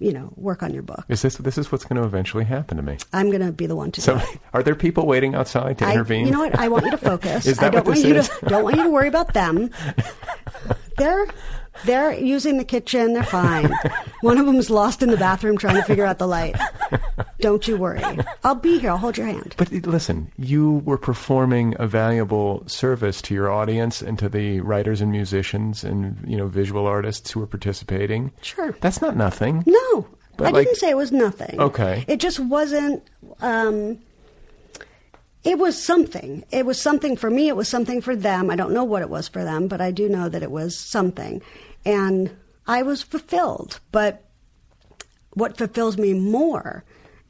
you 0.00 0.12
know 0.12 0.32
work 0.36 0.62
on 0.62 0.72
your 0.74 0.82
book?" 0.82 1.04
Is 1.08 1.22
this 1.22 1.36
this 1.36 1.58
is 1.58 1.70
what's 1.72 1.84
going 1.84 2.00
to 2.00 2.06
eventually 2.06 2.44
happen 2.44 2.76
to 2.76 2.82
me? 2.82 2.98
I'm 3.12 3.30
going 3.30 3.44
to 3.44 3.52
be 3.52 3.66
the 3.66 3.76
one 3.76 3.90
to 3.92 4.00
So, 4.00 4.14
do 4.18 4.20
it. 4.24 4.40
are 4.52 4.62
there 4.62 4.74
people 4.74 5.06
waiting 5.06 5.34
outside 5.34 5.78
to 5.78 5.86
I, 5.86 5.92
intervene? 5.92 6.26
you 6.26 6.32
know 6.32 6.40
what? 6.40 6.58
I 6.58 6.68
want 6.68 6.84
you 6.84 6.90
to 6.92 6.96
focus. 7.12 7.46
Is 7.46 7.58
that 7.58 7.66
I 7.66 7.70
don't 7.70 7.86
what 7.86 7.96
want 7.96 8.06
you 8.08 8.14
is? 8.16 8.28
to 8.28 8.46
don't 8.48 8.64
want 8.64 8.76
you 8.76 8.82
to 8.84 8.90
worry 8.90 9.08
about 9.08 9.32
them. 9.34 9.70
They're 10.96 11.26
they're 11.84 12.12
using 12.14 12.56
the 12.56 12.64
kitchen. 12.64 13.14
They're 13.14 13.24
fine. 13.24 13.72
One 14.20 14.38
of 14.38 14.46
them's 14.46 14.70
lost 14.70 15.02
in 15.02 15.10
the 15.10 15.16
bathroom 15.16 15.58
trying 15.58 15.74
to 15.76 15.82
figure 15.82 16.04
out 16.06 16.18
the 16.18 16.28
light. 16.28 16.54
Don't 17.44 17.68
you 17.68 17.76
worry. 17.76 18.00
I'll 18.42 18.54
be 18.54 18.78
here. 18.78 18.88
I'll 18.88 18.96
hold 18.96 19.18
your 19.18 19.26
hand. 19.26 19.54
But 19.58 19.70
listen, 19.70 20.32
you 20.38 20.80
were 20.86 20.96
performing 20.96 21.74
a 21.78 21.86
valuable 21.86 22.66
service 22.66 23.20
to 23.20 23.34
your 23.34 23.50
audience 23.52 24.00
and 24.00 24.18
to 24.18 24.30
the 24.30 24.60
writers 24.60 25.02
and 25.02 25.10
musicians 25.12 25.84
and 25.84 26.16
you 26.26 26.38
know 26.38 26.46
visual 26.46 26.86
artists 26.86 27.30
who 27.30 27.40
were 27.40 27.46
participating. 27.46 28.32
Sure. 28.40 28.74
That's 28.80 29.02
not 29.02 29.14
nothing. 29.14 29.62
No, 29.66 30.06
But 30.38 30.46
I 30.46 30.50
like- 30.52 30.64
didn't 30.68 30.78
say 30.78 30.88
it 30.88 30.96
was 30.96 31.12
nothing. 31.12 31.60
Okay. 31.60 32.06
It 32.08 32.18
just 32.18 32.40
wasn't. 32.40 33.02
Um, 33.42 33.98
it 35.42 35.58
was 35.58 35.76
something. 35.84 36.44
It 36.50 36.64
was 36.64 36.80
something 36.80 37.14
for 37.14 37.28
me. 37.28 37.48
It 37.48 37.56
was 37.56 37.68
something 37.68 38.00
for 38.00 38.16
them. 38.16 38.48
I 38.48 38.56
don't 38.56 38.72
know 38.72 38.84
what 38.84 39.02
it 39.02 39.10
was 39.10 39.28
for 39.28 39.44
them, 39.44 39.68
but 39.68 39.82
I 39.82 39.90
do 39.90 40.08
know 40.08 40.30
that 40.30 40.42
it 40.42 40.50
was 40.50 40.78
something. 40.78 41.42
And 41.84 42.34
I 42.66 42.80
was 42.80 43.02
fulfilled. 43.02 43.80
But 43.92 44.24
what 45.34 45.58
fulfills 45.58 45.98
me 45.98 46.14
more 46.14 46.84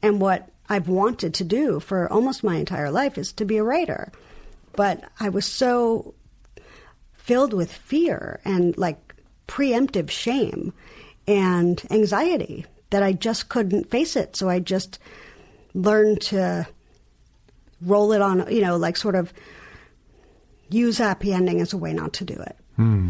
and 0.05 0.21
what 0.21 0.49
I've 0.69 0.87
wanted 0.87 1.33
to 1.35 1.43
do 1.43 1.79
for 1.79 2.11
almost 2.11 2.43
my 2.43 2.57
entire 2.57 2.91
life 2.91 3.17
is 3.17 3.33
to 3.33 3.45
be 3.45 3.57
a 3.57 3.63
writer. 3.63 4.11
But 4.73 5.03
I 5.19 5.29
was 5.29 5.45
so 5.45 6.13
filled 7.13 7.53
with 7.53 7.71
fear 7.71 8.39
and 8.45 8.77
like 8.77 9.15
preemptive 9.47 10.11
shame 10.11 10.73
and 11.27 11.81
anxiety 11.89 12.65
that 12.91 13.01
I 13.01 13.13
just 13.13 13.49
couldn't 13.49 13.89
face 13.89 14.15
it. 14.15 14.35
So 14.35 14.47
I 14.47 14.59
just 14.59 14.99
learned 15.73 16.21
to 16.21 16.67
roll 17.81 18.11
it 18.11 18.21
on, 18.21 18.51
you 18.53 18.61
know, 18.61 18.77
like 18.77 18.97
sort 18.97 19.15
of 19.15 19.33
use 20.69 20.99
happy 20.99 21.33
ending 21.33 21.61
as 21.61 21.73
a 21.73 21.77
way 21.77 21.93
not 21.93 22.13
to 22.13 22.25
do 22.25 22.35
it. 22.35 22.55
Hmm. 22.75 23.09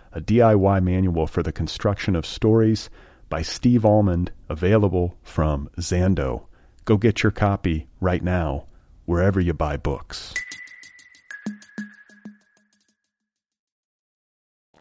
a 0.13 0.21
DIY 0.21 0.83
manual 0.83 1.27
for 1.27 1.43
the 1.43 1.51
construction 1.51 2.15
of 2.15 2.25
stories 2.25 2.89
by 3.29 3.41
Steve 3.41 3.85
Almond, 3.85 4.31
available 4.49 5.17
from 5.23 5.69
Zando. 5.79 6.45
Go 6.85 6.97
get 6.97 7.23
your 7.23 7.31
copy 7.31 7.87
right 7.99 8.23
now, 8.23 8.65
wherever 9.05 9.39
you 9.39 9.53
buy 9.53 9.77
books. 9.77 10.33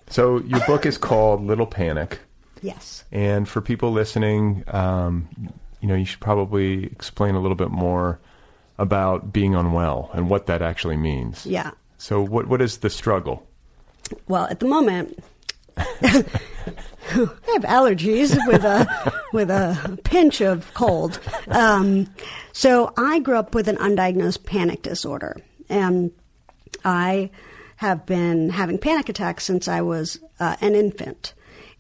So, 0.09 0.41
your 0.41 0.61
book 0.67 0.85
is 0.87 0.99
called 0.99 1.43
Little 1.43 1.67
Panic. 1.67 2.19
Yes. 2.63 3.05
And 3.13 3.49
for 3.49 3.61
people 3.61 3.93
listening, 3.93 4.65
um, 4.67 5.29
you 5.81 5.89
know, 5.89 5.95
you 5.95 6.05
should 6.05 6.21
probably 6.21 6.87
explain 6.87 7.37
a 7.37 7.41
little 7.41 7.55
bit 7.55 7.71
more 7.71 8.19
about 8.77 9.33
being 9.33 9.55
unwell 9.55 10.11
and 10.13 10.29
what 10.29 10.47
that 10.47 10.63
actually 10.63 10.97
means. 10.97 11.47
Yeah. 11.47 11.71
So, 11.99 12.21
what 12.23 12.49
what 12.49 12.61
is 12.61 12.79
the 12.79 12.91
struggle? 12.91 13.47
Well, 14.29 14.47
at 14.47 14.61
the 14.61 14.67
moment, 14.67 15.19
I 15.77 16.25
have 17.13 17.63
allergies 17.65 18.37
with 18.47 18.65
a 18.65 18.87
with 19.33 19.51
a 19.51 19.99
pinch 20.05 20.41
of 20.41 20.73
cold. 20.75 21.21
Um, 21.49 22.09
so 22.53 22.93
I 22.97 23.19
grew 23.21 23.37
up 23.37 23.55
with 23.55 23.69
an 23.69 23.77
undiagnosed 23.77 24.45
panic 24.45 24.83
disorder, 24.83 25.37
and 25.69 26.11
I 26.85 27.31
have 27.77 28.05
been 28.07 28.51
having 28.51 28.79
panic 28.79 29.09
attacks 29.09 29.45
since 29.45 29.67
I 29.69 29.81
was 29.81 30.19
uh, 30.39 30.57
an 30.61 30.75
infant. 30.75 31.35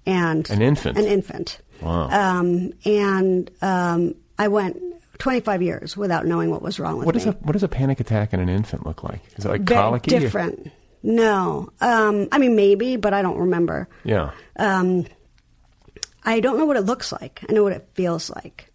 And 0.06 0.48
An 0.50 0.62
infant? 0.62 0.96
An 0.96 1.04
infant. 1.04 1.60
Wow. 1.82 2.08
Um, 2.08 2.72
and 2.86 3.50
um, 3.60 4.14
I 4.38 4.48
went 4.48 4.78
25 5.18 5.60
years 5.62 5.94
without 5.96 6.24
knowing 6.24 6.50
what 6.50 6.62
was 6.62 6.80
wrong 6.80 6.96
with 6.96 7.04
What 7.06 7.14
me. 7.16 7.24
a 7.24 7.32
what 7.32 7.52
does 7.52 7.62
a 7.62 7.68
panic 7.68 8.00
attack 8.00 8.32
in 8.32 8.40
an 8.40 8.48
infant 8.48 8.86
look 8.86 9.04
like? 9.04 9.20
Is 9.36 9.44
it 9.44 9.48
like 9.50 9.60
Very 9.62 9.78
colicky? 9.80 10.10
different. 10.18 10.72
No, 11.02 11.70
um, 11.80 12.28
I 12.30 12.38
mean 12.38 12.56
maybe, 12.56 12.96
but 12.96 13.14
I 13.14 13.22
don't 13.22 13.38
remember. 13.38 13.88
Yeah. 14.04 14.32
Um, 14.56 15.06
I 16.22 16.40
don't 16.40 16.58
know 16.58 16.66
what 16.66 16.76
it 16.76 16.82
looks 16.82 17.12
like. 17.12 17.42
I 17.48 17.52
know 17.52 17.62
what 17.62 17.72
it 17.72 17.88
feels 17.94 18.30
like. 18.30 18.70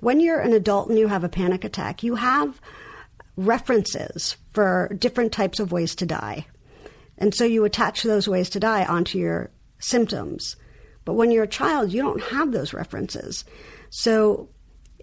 When 0.00 0.20
you're 0.20 0.40
an 0.40 0.52
adult 0.52 0.88
and 0.88 0.98
you 0.98 1.08
have 1.08 1.24
a 1.24 1.28
panic 1.28 1.64
attack, 1.64 2.02
you 2.02 2.14
have 2.14 2.60
references 3.36 4.36
for 4.52 4.90
different 4.98 5.32
types 5.32 5.60
of 5.60 5.72
ways 5.72 5.94
to 5.96 6.06
die. 6.06 6.46
And 7.18 7.34
so 7.34 7.44
you 7.44 7.64
attach 7.64 8.02
those 8.02 8.28
ways 8.28 8.50
to 8.50 8.60
die 8.60 8.84
onto 8.84 9.18
your 9.18 9.50
symptoms. 9.78 10.56
But 11.04 11.14
when 11.14 11.30
you're 11.30 11.44
a 11.44 11.48
child, 11.48 11.92
you 11.92 12.02
don't 12.02 12.22
have 12.24 12.52
those 12.52 12.72
references. 12.72 13.44
So 13.90 14.48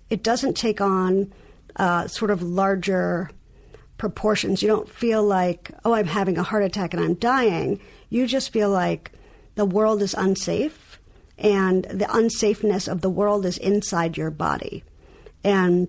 it 0.09 0.23
doesn't 0.23 0.55
take 0.55 0.81
on 0.81 1.33
uh, 1.75 2.07
sort 2.07 2.31
of 2.31 2.43
larger 2.43 3.29
proportions. 4.03 4.61
You 4.61 4.67
don't 4.67 4.89
feel 4.89 5.23
like, 5.23 5.71
oh, 5.85 5.93
I'm 5.93 6.07
having 6.07 6.37
a 6.37 6.43
heart 6.43 6.61
attack 6.61 6.93
and 6.93 7.01
I'm 7.01 7.13
dying. 7.13 7.79
You 8.09 8.27
just 8.27 8.51
feel 8.51 8.69
like 8.69 9.13
the 9.55 9.63
world 9.63 10.01
is 10.01 10.13
unsafe 10.13 10.99
and 11.37 11.85
the 11.85 12.03
unsafeness 12.03 12.91
of 12.91 12.99
the 12.99 13.09
world 13.09 13.45
is 13.45 13.57
inside 13.57 14.17
your 14.17 14.29
body. 14.29 14.83
And 15.41 15.87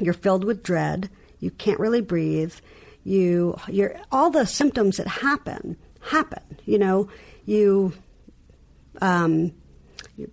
you're 0.00 0.14
filled 0.14 0.42
with 0.42 0.64
dread. 0.64 1.08
You 1.38 1.52
can't 1.52 1.78
really 1.78 2.00
breathe. 2.00 2.54
You, 3.04 3.56
you're, 3.68 4.00
all 4.10 4.30
the 4.30 4.46
symptoms 4.46 4.96
that 4.96 5.06
happen, 5.06 5.76
happen. 6.00 6.42
You 6.64 6.80
know, 6.80 7.08
you, 7.46 7.92
um, 9.00 9.52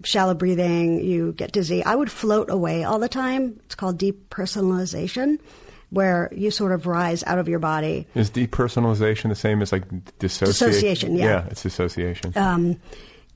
shallow 0.04 0.34
breathing, 0.34 1.04
you 1.06 1.34
get 1.34 1.51
dizzy. 1.51 1.84
I 1.84 1.94
would 1.94 2.10
float 2.10 2.50
away 2.50 2.84
all 2.84 2.98
the 2.98 3.08
time. 3.08 3.60
It's 3.66 3.75
called 3.75 4.00
depersonalization, 4.00 5.40
where 5.91 6.29
you 6.33 6.50
sort 6.50 6.71
of 6.71 6.88
rise 6.88 7.24
out 7.24 7.38
of 7.38 7.48
your 7.48 7.60
body. 7.60 8.07
Is 8.15 8.31
depersonalization 8.31 9.29
the 9.29 9.36
same 9.36 9.62
as 9.62 9.71
like 9.71 9.83
dissociation? 10.17 10.67
Dissociation, 10.67 11.15
yeah. 11.15 11.25
Yeah, 11.25 11.45
it's 11.51 11.62
dissociation. 11.62 12.33
Um, 12.36 12.77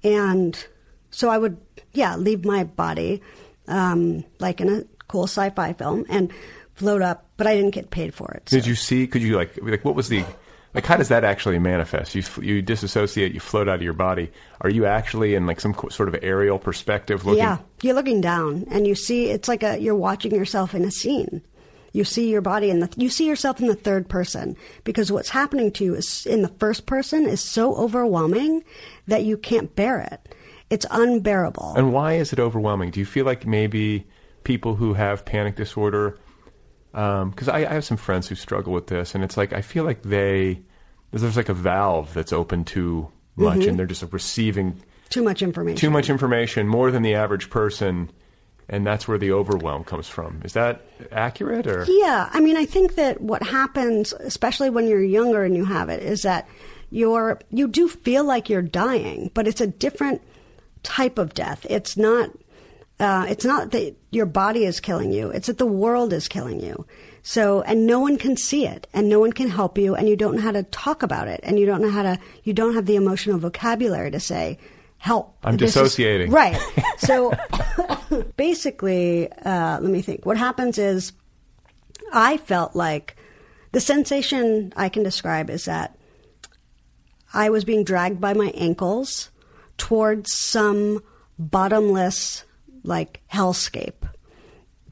and 0.03 0.65
so 1.11 1.29
I 1.29 1.37
would, 1.37 1.57
yeah, 1.93 2.15
leave 2.15 2.45
my 2.45 2.63
body, 2.63 3.21
um, 3.67 4.23
like 4.39 4.61
in 4.61 4.69
a 4.69 4.83
cool 5.07 5.25
sci-fi 5.25 5.73
film, 5.73 6.05
and 6.09 6.31
float 6.75 7.01
up, 7.01 7.25
but 7.37 7.45
I 7.45 7.55
didn't 7.55 7.71
get 7.71 7.89
paid 7.89 8.13
for 8.13 8.31
it. 8.31 8.45
Did 8.45 8.65
you 8.65 8.75
see? 8.75 9.05
Could 9.05 9.21
you 9.21 9.35
like 9.35 9.57
like 9.61 9.83
what 9.83 9.95
was 9.95 10.07
the 10.07 10.23
like? 10.73 10.85
How 10.85 10.97
does 10.97 11.09
that 11.09 11.23
actually 11.23 11.59
manifest? 11.59 12.15
You 12.15 12.23
you 12.41 12.61
disassociate, 12.61 13.33
you 13.33 13.39
float 13.39 13.67
out 13.67 13.75
of 13.75 13.81
your 13.81 13.93
body. 13.93 14.31
Are 14.61 14.69
you 14.69 14.85
actually 14.85 15.35
in 15.35 15.45
like 15.45 15.59
some 15.59 15.73
co- 15.73 15.89
sort 15.89 16.07
of 16.07 16.15
aerial 16.21 16.59
perspective 16.59 17.25
looking? 17.25 17.43
Yeah, 17.43 17.57
you're 17.81 17.95
looking 17.95 18.21
down, 18.21 18.65
and 18.69 18.87
you 18.87 18.95
see 18.95 19.29
it's 19.29 19.47
like 19.47 19.63
a 19.63 19.77
you're 19.77 19.95
watching 19.95 20.33
yourself 20.33 20.73
in 20.73 20.85
a 20.85 20.91
scene. 20.91 21.41
You 21.95 22.03
see 22.03 22.29
your 22.29 22.41
body 22.41 22.69
in 22.69 22.79
the 22.81 22.89
you 22.97 23.09
see 23.09 23.25
yourself 23.25 23.61
in 23.61 23.67
the 23.67 23.75
third 23.75 24.09
person 24.09 24.57
because 24.83 25.11
what's 25.13 25.29
happening 25.29 25.71
to 25.71 25.83
you 25.85 25.95
is 25.95 26.25
in 26.25 26.41
the 26.41 26.49
first 26.59 26.85
person 26.85 27.25
is 27.25 27.39
so 27.41 27.73
overwhelming 27.75 28.63
that 29.07 29.23
you 29.23 29.37
can't 29.37 29.73
bear 29.75 30.01
it. 30.01 30.35
It's 30.69 30.85
unbearable. 30.91 31.73
And 31.77 31.93
why 31.93 32.13
is 32.15 32.33
it 32.33 32.39
overwhelming? 32.39 32.91
Do 32.91 32.99
you 32.99 33.05
feel 33.05 33.25
like 33.25 33.45
maybe 33.45 34.05
people 34.43 34.75
who 34.75 34.93
have 34.93 35.23
panic 35.23 35.55
disorder? 35.55 36.17
Because 36.91 37.47
I, 37.47 37.59
I 37.59 37.73
have 37.73 37.85
some 37.85 37.97
friends 37.97 38.27
who 38.27 38.35
struggle 38.35 38.73
with 38.73 38.87
this, 38.87 39.15
and 39.15 39.23
it's 39.23 39.37
like 39.37 39.53
I 39.53 39.61
feel 39.61 39.83
like 39.85 40.01
they 40.03 40.61
there's 41.11 41.37
like 41.37 41.49
a 41.49 41.53
valve 41.53 42.13
that's 42.13 42.33
open 42.33 42.65
too 42.65 43.09
much, 43.37 43.59
Mhm. 43.59 43.67
and 43.69 43.79
they're 43.79 43.85
just 43.85 44.03
receiving 44.11 44.81
Too 45.09 45.23
much 45.23 45.41
information. 45.41 45.77
too 45.77 45.89
much 45.89 46.09
information, 46.09 46.67
more 46.67 46.91
than 46.91 47.03
the 47.03 47.13
average 47.15 47.49
person, 47.49 48.11
and 48.69 48.85
that's 48.85 49.07
where 49.07 49.17
the 49.17 49.31
overwhelm 49.31 49.83
comes 49.83 50.07
from. 50.07 50.41
Is 50.43 50.53
that 50.53 50.81
accurate 51.11 51.67
or? 51.67 51.85
Yeah, 51.87 52.29
I 52.31 52.39
mean, 52.39 52.57
I 52.57 52.65
think 52.65 52.95
that 52.95 53.21
what 53.21 53.43
happens, 53.43 54.13
especially 54.13 54.69
when 54.69 54.87
you're 54.87 55.03
younger 55.03 55.43
and 55.43 55.55
you 55.55 55.65
have 55.65 55.89
it, 55.89 56.01
is 56.03 56.23
that 56.23 56.47
you're 56.91 57.39
you 57.49 57.67
do 57.67 57.87
feel 57.89 58.23
like 58.23 58.49
you're 58.49 58.61
dying, 58.61 59.31
but 59.33 59.47
it's 59.47 59.61
a 59.61 59.67
different 59.67 60.21
type 60.83 61.17
of 61.17 61.33
death. 61.33 61.65
It's 61.69 61.97
not. 61.97 62.29
Uh, 62.97 63.25
it's 63.27 63.43
not 63.43 63.71
that 63.71 63.93
your 64.11 64.25
body 64.25 64.63
is 64.63 64.79
killing 64.79 65.11
you; 65.11 65.29
it's 65.29 65.47
that 65.47 65.57
the 65.57 65.65
world 65.65 66.13
is 66.13 66.27
killing 66.29 66.61
you. 66.61 66.85
So, 67.23 67.61
and 67.63 67.85
no 67.87 67.99
one 67.99 68.17
can 68.17 68.37
see 68.37 68.65
it, 68.67 68.87
and 68.93 69.09
no 69.09 69.19
one 69.19 69.33
can 69.33 69.49
help 69.49 69.77
you, 69.77 69.95
and 69.95 70.07
you 70.07 70.15
don't 70.15 70.35
know 70.35 70.41
how 70.43 70.51
to 70.51 70.63
talk 70.63 71.01
about 71.03 71.27
it, 71.27 71.39
and 71.43 71.59
you 71.59 71.65
don't 71.65 71.81
know 71.81 71.89
how 71.89 72.03
to. 72.03 72.19
You 72.43 72.53
don't 72.53 72.75
have 72.75 72.85
the 72.85 72.95
emotional 72.95 73.37
vocabulary 73.37 74.11
to 74.11 74.19
say, 74.21 74.59
"Help." 74.97 75.35
I'm 75.43 75.57
This 75.57 75.69
is-" 75.71 75.73
dissociating. 75.75 76.31
right. 76.31 76.57
So, 76.99 77.33
basically, 78.37 79.31
uh, 79.31 79.79
let 79.79 79.91
me 79.91 80.01
think. 80.01 80.25
What 80.25 80.37
happens 80.37 80.77
is, 80.77 81.13
I 82.13 82.37
felt 82.37 82.75
like 82.75 83.15
the 83.71 83.79
sensation 83.79 84.73
I 84.75 84.89
can 84.89 85.03
describe 85.03 85.49
is 85.49 85.65
that 85.65 85.97
I 87.33 87.49
was 87.49 87.65
being 87.65 87.83
dragged 87.83 88.21
by 88.21 88.33
my 88.33 88.47
ankles 88.55 89.29
towards 89.77 90.33
some 90.33 91.01
bottomless, 91.37 92.45
like, 92.83 93.21
hellscape, 93.31 94.07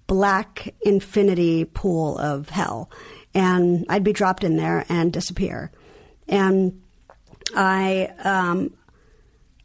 black 0.08 0.74
infinity 0.82 1.66
pool 1.66 2.18
of 2.18 2.50
hell. 2.50 2.90
And 3.34 3.86
I'd 3.90 4.04
be 4.04 4.14
dropped 4.14 4.44
in 4.44 4.58
there 4.58 4.86
and 4.90 5.14
disappear. 5.14 5.72
And 6.28 6.82
I, 7.56 8.12
um, 8.24 8.74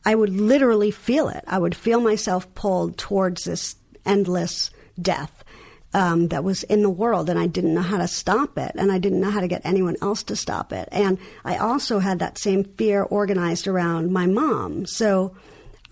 I 0.09 0.15
would 0.15 0.31
literally 0.31 0.91
feel 0.91 1.29
it. 1.29 1.45
I 1.47 1.59
would 1.59 1.77
feel 1.77 2.01
myself 2.01 2.55
pulled 2.55 2.97
towards 2.97 3.45
this 3.45 3.77
endless 4.07 4.71
death 4.99 5.45
um, 5.93 6.29
that 6.29 6.43
was 6.43 6.63
in 6.63 6.81
the 6.81 6.89
world, 6.89 7.29
and 7.29 7.39
I 7.39 7.47
didn't 7.47 7.75
know 7.75 7.83
how 7.83 7.99
to 7.99 8.09
stop 8.09 8.57
it, 8.57 8.73
and 8.77 8.91
I 8.91 8.97
didn't 8.97 9.21
know 9.21 9.29
how 9.29 9.41
to 9.41 9.49
get 9.49 9.61
anyone 9.67 9.97
else 10.01 10.23
to 10.23 10.35
stop 10.35 10.73
it. 10.73 10.89
And 10.93 11.19
I 11.45 11.59
also 11.59 11.99
had 11.99 12.21
that 12.21 12.39
same 12.39 12.65
fear 12.65 13.03
organized 13.03 13.69
around 13.69 14.11
my 14.11 14.25
mom. 14.25 14.87
So 14.87 15.37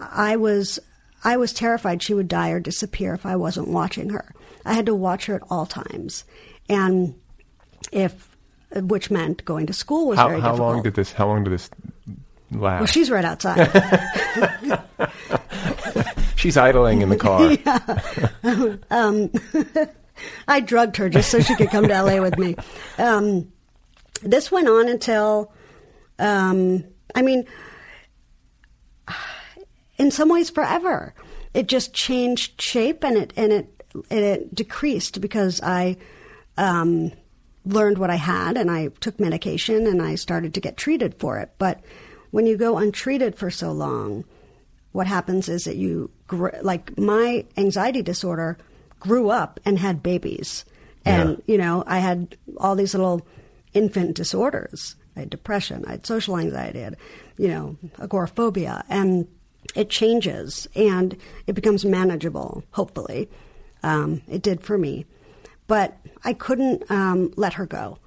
I 0.01 0.37
was 0.37 0.79
I 1.23 1.37
was 1.37 1.53
terrified 1.53 2.03
she 2.03 2.15
would 2.15 2.29
die 2.29 2.53
or 2.53 2.61
disappear 2.61 3.13
if 3.13 3.27
I 3.27 3.37
wasn't 3.37 3.69
watching 3.69 4.09
her. 4.09 4.35
I 4.65 4.73
had 4.73 4.87
to 4.87 4.95
watch 4.95 5.27
her 5.27 5.35
at 5.35 5.43
all 5.51 5.67
times, 5.67 6.25
and 6.71 7.17
if 7.93 8.35
which 8.73 9.11
meant 9.11 9.45
going 9.45 9.67
to 9.67 9.75
school 9.75 10.09
was 10.09 10.19
How, 10.19 10.29
very 10.29 10.41
how 10.41 10.53
difficult. 10.53 10.73
long 10.73 10.83
did 10.83 10.95
this? 10.95 11.13
How 11.13 11.27
long 11.27 11.45
did 11.45 11.53
this 11.53 11.69
last? 12.51 12.81
Well, 12.81 12.87
she's 12.87 13.11
right 13.11 13.25
outside. 13.25 13.71
She's 16.37 16.57
idling 16.59 17.01
in 17.03 17.09
the 17.09 17.17
car. 17.17 17.53
yeah. 18.45 18.77
um, 18.91 19.33
I 20.49 20.61
drugged 20.61 20.97
her 20.99 21.09
just 21.09 21.31
so 21.31 21.41
she 21.41 21.57
could 21.57 21.71
come 21.71 21.89
to 21.89 22.03
LA 22.03 22.21
with 22.21 22.39
me. 22.39 22.55
Um, 22.99 23.51
this 24.23 24.53
went 24.53 24.69
on 24.69 24.89
until, 24.89 25.53
um, 26.19 26.85
I 27.15 27.23
mean, 27.23 27.47
in 29.99 30.11
some 30.11 30.29
ways 30.29 30.51
forever. 30.51 31.15
It 31.55 31.69
just 31.69 31.95
changed 31.95 32.61
shape 32.61 33.03
and 33.03 33.17
it 33.17 33.33
and 33.35 33.51
it 33.51 33.83
and 34.11 34.21
it 34.21 34.55
decreased 34.55 35.23
because 35.23 35.59
I 35.63 35.97
um, 36.59 37.13
learned 37.65 37.97
what 37.97 38.11
I 38.11 38.17
had 38.17 38.59
and 38.59 38.71
I 38.71 38.89
took 39.01 39.19
medication 39.19 39.87
and 39.87 40.03
I 40.03 40.17
started 40.17 40.53
to 40.53 40.61
get 40.61 40.77
treated 40.77 41.15
for 41.19 41.39
it. 41.39 41.53
But 41.59 41.81
when 42.31 42.47
you 42.47 42.57
go 42.57 42.79
untreated 42.79 43.37
for 43.37 43.51
so 43.51 43.73
long, 43.73 44.25
what 44.93 45.07
happens 45.07 45.49
is 45.49 45.65
that 45.65 45.77
you 45.77 46.11
like 46.63 46.97
my 46.99 47.45
anxiety 47.57 48.03
disorder 48.03 48.57
grew 49.01 49.29
up 49.31 49.61
and 49.65 49.79
had 49.79 50.03
babies, 50.03 50.65
and 51.05 51.31
Yeah. 51.31 51.37
you 51.47 51.59
know 51.59 51.85
I 51.87 51.99
had 51.99 52.37
all 52.57 52.75
these 52.75 52.95
little 52.95 53.27
infant 53.75 54.17
disorders. 54.17 54.97
I 55.17 55.21
had 55.21 55.31
depression, 55.31 55.85
I 55.87 55.93
had 55.93 56.07
social 56.07 56.37
anxiety, 56.39 56.81
I 56.81 56.85
had 56.85 56.97
you 57.39 57.49
know 57.49 57.77
agoraphobia, 57.99 58.85
and 58.89 59.29
it 59.75 59.91
changes 59.91 60.67
and 60.75 61.17
it 61.47 61.53
becomes 61.55 61.85
manageable. 61.85 62.65
Hopefully, 62.73 63.29
um, 63.83 64.23
it 64.29 64.43
did 64.43 64.63
for 64.63 64.79
me, 64.79 65.05
but 65.67 65.97
I 66.25 66.33
couldn't 66.33 66.91
um, 66.91 67.33
let 67.37 67.55
her 67.55 67.67
go, 67.67 67.99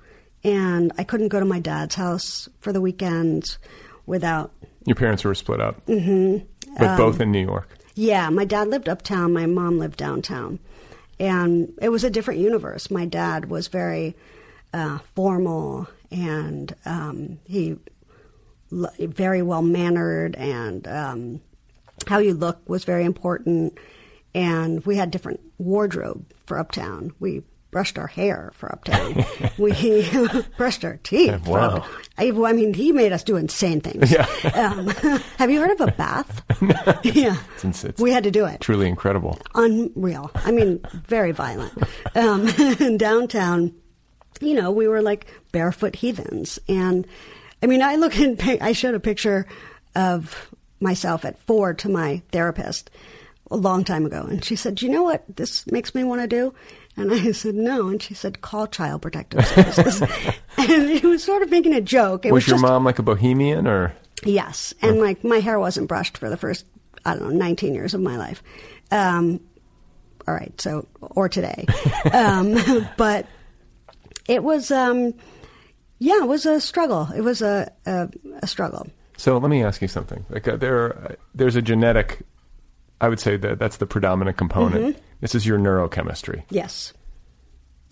and 0.43 0.91
I 0.97 1.03
couldn't 1.03 1.27
go 1.29 1.39
to 1.39 1.45
my 1.45 1.60
dad's 1.60 1.95
house 1.95 2.49
for 2.60 2.73
the 2.73 2.82
weekends 2.82 3.60
without. 4.10 4.52
Your 4.86 4.95
parents 4.95 5.24
were 5.24 5.36
split 5.36 5.62
up, 5.62 5.82
hmm 5.88 6.38
but 6.78 6.98
both 6.98 7.19
in 7.19 7.32
New 7.32 7.43
York. 7.45 7.78
Yeah, 7.95 8.30
my 8.30 8.45
dad 8.45 8.67
lived 8.69 8.88
uptown, 8.88 9.34
my 9.34 9.45
mom 9.45 9.80
lived 9.80 9.98
downtown. 9.98 10.60
And 11.19 11.74
it 11.82 11.89
was 11.89 12.06
a 12.06 12.10
different 12.10 12.39
universe. 12.39 12.89
My 12.89 13.06
dad 13.06 13.50
was 13.50 13.67
very 13.67 14.15
uh, 14.74 15.00
formal 15.15 15.88
and 16.10 16.74
um, 16.86 17.39
he 17.45 17.76
l- 18.72 18.93
very 19.00 19.41
well 19.41 19.62
mannered 19.62 20.36
and 20.36 20.88
um, 20.88 21.41
how 22.08 22.19
you 22.19 22.34
look 22.34 22.67
was 22.69 22.86
very 22.86 23.04
important. 23.04 23.78
And 24.34 24.86
we 24.86 24.95
had 24.95 25.12
different 25.12 25.41
wardrobe 25.58 26.32
for 26.45 26.58
uptown. 26.58 27.12
We 27.19 27.43
brushed 27.71 27.97
our 27.99 28.08
hair 28.08 28.51
for 28.55 28.71
uptown. 28.71 29.23
we 29.58 30.08
brushed 30.58 30.84
our 30.84 30.97
teeth. 31.03 31.47
Wow. 31.47 31.77
Uptown. 31.77 31.89
I, 32.17 32.32
I 32.49 32.53
mean, 32.53 32.73
he 32.73 32.91
made 32.91 33.12
us 33.12 33.23
do 33.23 33.36
insane 33.38 33.82
things. 33.82 34.12
Yeah. 34.12 34.25
Um, 34.60 34.88
have 35.38 35.49
you 35.51 35.60
heard 35.62 35.71
of 35.71 35.82
a 35.88 35.91
bath? 35.91 36.43
yeah. 37.03 37.38
Since 37.58 37.84
it's 37.86 38.01
We 38.01 38.12
had 38.12 38.23
to 38.23 38.32
do 38.32 38.45
it. 38.45 38.60
truly 38.62 38.88
incredible. 38.88 39.38
Unreal. 39.55 40.32
I 40.36 40.51
mean, 40.51 40.82
very 41.05 41.32
violent. 41.32 41.71
Um, 42.15 42.47
in 42.79 42.97
downtown, 42.97 43.73
you 44.41 44.53
know, 44.53 44.71
we 44.71 44.88
were 44.88 45.01
like 45.01 45.27
barefoot 45.51 45.95
heathens. 45.95 46.60
And 46.67 47.08
I 47.63 47.67
mean, 47.67 47.82
I 47.82 47.95
look 47.95 48.17
in, 48.19 48.38
I 48.62 48.71
showed 48.73 48.95
a 48.95 48.99
picture 48.99 49.45
of 49.95 50.49
myself 50.79 51.25
at 51.25 51.39
four 51.43 51.73
to 51.75 51.89
my 51.89 52.21
therapist 52.32 52.89
a 53.51 53.58
long 53.58 53.84
time 53.84 54.05
ago. 54.05 54.25
And 54.29 54.43
she 54.43 54.55
said, 54.55 54.75
Do 54.75 54.86
you 54.86 54.91
know 54.91 55.03
what 55.03 55.23
this 55.36 55.65
makes 55.67 55.93
me 55.95 56.03
want 56.03 56.21
to 56.21 56.27
do? 56.27 56.53
And 57.00 57.12
I 57.12 57.32
said, 57.32 57.56
No. 57.56 57.88
And 57.88 58.02
she 58.02 58.14
said, 58.14 58.42
Call 58.42 58.68
Child 58.68 59.02
Protective 59.02 59.46
Services. 59.48 60.02
and 60.58 60.90
it 60.90 61.04
was 61.04 61.24
sort 61.24 61.42
of 61.42 61.50
making 61.50 61.74
a 61.74 61.82
joke. 61.82 62.26
It 62.26 62.32
was 62.32 62.44
was, 62.44 62.48
your 62.48 62.56
just, 62.56 62.64
mom 62.64 62.84
like 62.84 63.00
a 63.00 63.04
bohemian 63.04 63.68
or? 63.68 63.94
Yes, 64.26 64.74
and 64.82 65.00
like 65.00 65.24
my 65.24 65.40
hair 65.40 65.60
wasn't 65.60 65.88
brushed 65.88 66.18
for 66.18 66.30
the 66.30 66.38
first 66.38 66.66
I 67.06 67.16
don't 67.16 67.30
know 67.30 67.30
19 67.30 67.74
years 67.74 67.94
of 67.94 68.02
my 68.02 68.18
life. 68.18 68.44
Um, 68.92 69.40
all 70.28 70.34
right, 70.34 70.60
so 70.60 70.88
or 71.02 71.30
today, 71.30 71.66
um, 72.14 72.58
but 72.98 73.26
it 74.28 74.44
was 74.44 74.72
um, 74.72 75.14
yeah, 76.00 76.22
it 76.22 76.28
was 76.28 76.46
a 76.46 76.62
struggle. 76.62 77.10
It 77.16 77.22
was 77.22 77.42
a 77.42 77.72
a, 77.86 78.10
a 78.42 78.48
struggle. 78.48 78.88
So 79.18 79.38
let 79.38 79.50
me 79.50 79.64
ask 79.64 79.82
you 79.82 79.88
something. 79.88 80.26
Like 80.30 80.48
uh, 80.48 80.56
there, 80.56 80.98
uh, 80.98 81.16
there's 81.36 81.56
a 81.56 81.62
genetic. 81.62 82.20
I 83.02 83.08
would 83.10 83.20
say 83.20 83.38
that 83.38 83.60
that's 83.60 83.78
the 83.78 83.86
predominant 83.86 84.38
component. 84.38 84.96
Mhm. 84.96 85.00
This 85.22 85.36
is 85.36 85.46
your 85.46 85.58
neurochemistry. 85.58 86.44
Yes, 86.50 86.94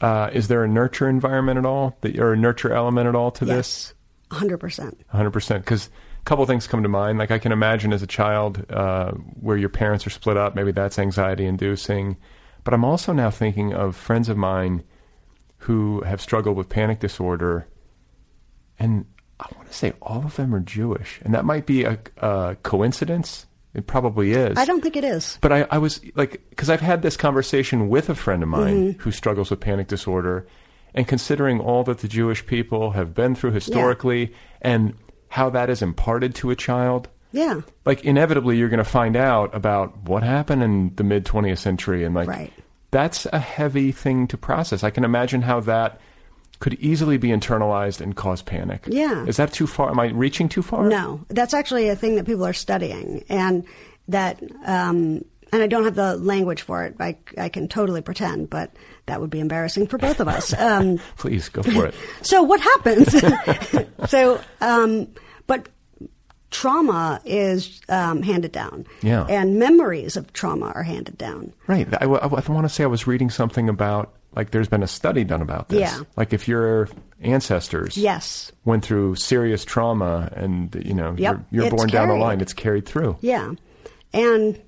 Uh, 0.01 0.29
is 0.31 0.47
there 0.47 0.63
a 0.63 0.67
nurture 0.67 1.09
environment 1.09 1.57
at 1.57 1.65
all, 1.65 1.97
that, 2.01 2.19
or 2.19 2.33
a 2.33 2.37
nurture 2.37 2.71
element 2.71 3.07
at 3.07 3.15
all 3.15 3.31
to 3.31 3.45
this? 3.45 3.93
yes, 4.29 4.31
100 4.31 4.57
percent. 4.59 5.01
100%. 5.13 5.61
Because 5.63 5.87
a 6.21 6.23
couple 6.25 6.45
things 6.45 6.67
come 6.67 6.83
to 6.83 6.89
mind. 6.89 7.17
Like 7.17 7.31
I 7.31 7.39
can 7.39 7.51
imagine 7.51 7.91
as 7.93 8.03
a 8.03 8.07
child 8.07 8.63
uh, 8.71 9.11
where 9.39 9.57
your 9.57 9.69
parents 9.69 10.05
are 10.05 10.11
split 10.11 10.37
up, 10.37 10.53
maybe 10.55 10.71
that's 10.71 10.99
anxiety 10.99 11.45
inducing. 11.45 12.17
But 12.63 12.73
I'm 12.75 12.83
also 12.85 13.11
now 13.13 13.29
thinking 13.31 13.73
of 13.73 13.95
friends 13.95 14.29
of 14.29 14.37
mine 14.37 14.83
who 15.59 16.01
have 16.01 16.21
struggled 16.21 16.57
with 16.57 16.69
panic 16.69 16.99
disorder, 16.99 17.65
and 18.77 19.05
I 19.39 19.47
want 19.55 19.67
to 19.69 19.73
say 19.73 19.93
all 20.01 20.23
of 20.25 20.35
them 20.35 20.53
are 20.53 20.59
Jewish, 20.59 21.19
and 21.23 21.33
that 21.33 21.45
might 21.45 21.65
be 21.65 21.83
a, 21.85 21.97
a 22.17 22.55
coincidence. 22.61 23.45
It 23.77 23.85
probably 23.87 24.31
is. 24.33 24.57
I 24.57 24.65
don't 24.65 24.81
think 24.81 24.95
it 24.97 25.03
is. 25.05 25.37
But 25.39 25.51
I, 25.53 25.67
I 25.71 25.77
was 25.77 26.01
like, 26.15 26.41
because 26.49 26.69
I've 26.69 26.81
had 26.81 27.03
this 27.03 27.15
conversation 27.15 27.87
with 27.89 28.09
a 28.09 28.15
friend 28.15 28.41
of 28.43 28.49
mine 28.49 28.95
Mhm. 28.95 28.99
who 29.01 29.11
struggles 29.11 29.51
with 29.51 29.59
panic 29.59 29.87
disorder, 29.87 30.47
and 30.95 31.07
considering 31.07 31.59
all 31.59 31.83
that 31.83 31.99
the 31.99 32.07
Jewish 32.07 32.43
people 32.45 32.91
have 32.91 33.13
been 33.13 33.35
through 33.35 33.51
historically 33.51 34.33
and 34.63 34.95
how 35.29 35.49
that 35.51 35.69
is 35.69 35.81
imparted 35.83 36.33
to 36.35 36.49
a 36.49 36.55
child, 36.55 37.07
Yeah. 37.31 37.61
like 37.85 38.03
inevitably 38.03 38.57
you're 38.57 38.69
going 38.69 38.79
to 38.79 38.83
find 38.83 39.15
out 39.15 39.53
about 39.53 39.95
what 40.09 40.23
happened 40.23 40.63
in 40.63 40.93
the 40.95 41.03
mid 41.03 41.23
20th 41.23 41.59
century, 41.59 42.03
and 42.03 42.15
like 42.15 42.27
Right. 42.27 42.51
that's 42.89 43.27
a 43.31 43.37
heavy 43.39 43.91
thing 43.91 44.25
to 44.27 44.37
process. 44.37 44.83
I 44.83 44.89
can 44.89 45.03
imagine 45.03 45.43
how 45.43 45.59
that 45.61 45.99
could 46.59 46.73
easily 46.75 47.17
be 47.17 47.29
internalized 47.29 48.01
and 48.01 48.15
cause 48.15 48.41
panic. 48.41 48.83
Yeah. 48.87 49.25
Is 49.25 49.37
that 49.37 49.53
too 49.53 49.67
far? 49.67 49.89
Am 49.91 49.99
I 49.99 50.07
reaching 50.07 50.49
too 50.49 50.61
far? 50.63 50.87
No, 50.87 51.23
that's 51.29 51.53
actually 51.53 51.89
a 51.89 51.95
thing 51.95 52.15
that 52.15 52.25
people 52.25 52.45
are 52.45 52.53
studying, 52.53 53.23
and 53.29 53.63
that, 54.07 54.41
um, 54.65 55.23
and 55.51 55.63
I 55.63 55.67
don't 55.67 55.83
have 55.83 55.95
the 55.95 56.17
language 56.17 56.61
for 56.61 56.83
it. 56.85 56.95
I, 56.99 57.17
I 57.37 57.49
can 57.49 57.67
totally 57.67 58.01
pretend, 58.01 58.49
but 58.49 58.71
that 59.05 59.21
would 59.21 59.29
be 59.29 59.39
embarrassing 59.39 59.87
for 59.87 59.97
both 59.97 60.19
of 60.19 60.27
us. 60.27 60.53
Um, 60.53 60.99
Please 61.17 61.47
go 61.49 61.61
for 61.63 61.85
it. 61.85 61.95
so 62.21 62.43
what 62.43 62.59
happens? 62.59 63.15
so, 64.09 64.41
um, 64.59 65.07
but 65.45 65.69
trauma 66.49 67.21
is 67.25 67.81
um, 67.89 68.23
handed 68.23 68.51
down, 68.51 68.85
Yeah. 69.01 69.25
and 69.29 69.59
memories 69.59 70.17
of 70.17 70.33
trauma 70.33 70.71
are 70.73 70.83
handed 70.83 71.17
down. 71.17 71.53
Right. 71.67 71.87
I, 72.01 72.05
want 72.07 72.63
to 72.65 72.69
say 72.69 72.83
I 72.83 72.87
was 72.87 73.05
reading 73.05 73.29
something 73.29 73.69
about 73.69 74.13
like 74.35 74.51
there's 74.51 74.67
been 74.67 74.83
a 74.83 74.87
study 74.87 75.23
done 75.23 75.41
about 75.41 75.69
this. 75.69 75.79
Yeah. 75.79 76.01
Like 76.15 76.33
if 76.33 76.47
your 76.47 76.89
ancestors 77.21 77.97
Yes. 77.97 78.51
went 78.65 78.85
through 78.85 79.15
serious 79.15 79.65
trauma 79.65 80.31
and 80.35 80.75
you 80.85 80.93
know 80.93 81.15
Yep. 81.17 81.45
you're, 81.51 81.63
you're 81.65 81.71
born 81.75 81.89
down 81.89 82.07
the 82.09 82.15
line, 82.15 82.41
it's 82.41 82.53
carried 82.53 82.85
through. 82.85 83.17
Yeah. 83.21 83.53
And 84.13 84.61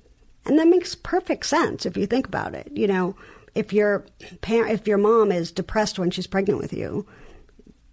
and 0.46 0.58
that 0.58 0.68
makes 0.68 0.94
perfect 0.94 1.46
sense 1.46 1.86
if 1.86 1.96
you 1.96 2.06
think 2.06 2.26
about 2.26 2.54
it. 2.54 2.70
You 2.74 2.86
know, 2.88 3.16
if 3.54 3.72
your 3.72 4.06
parent 4.40 4.72
if 4.72 4.86
your 4.88 4.98
mom 4.98 5.30
is 5.32 5.52
depressed 5.52 5.98
when 5.98 6.10
she's 6.10 6.26
pregnant 6.26 6.60
with 6.60 6.72
you, 6.72 7.06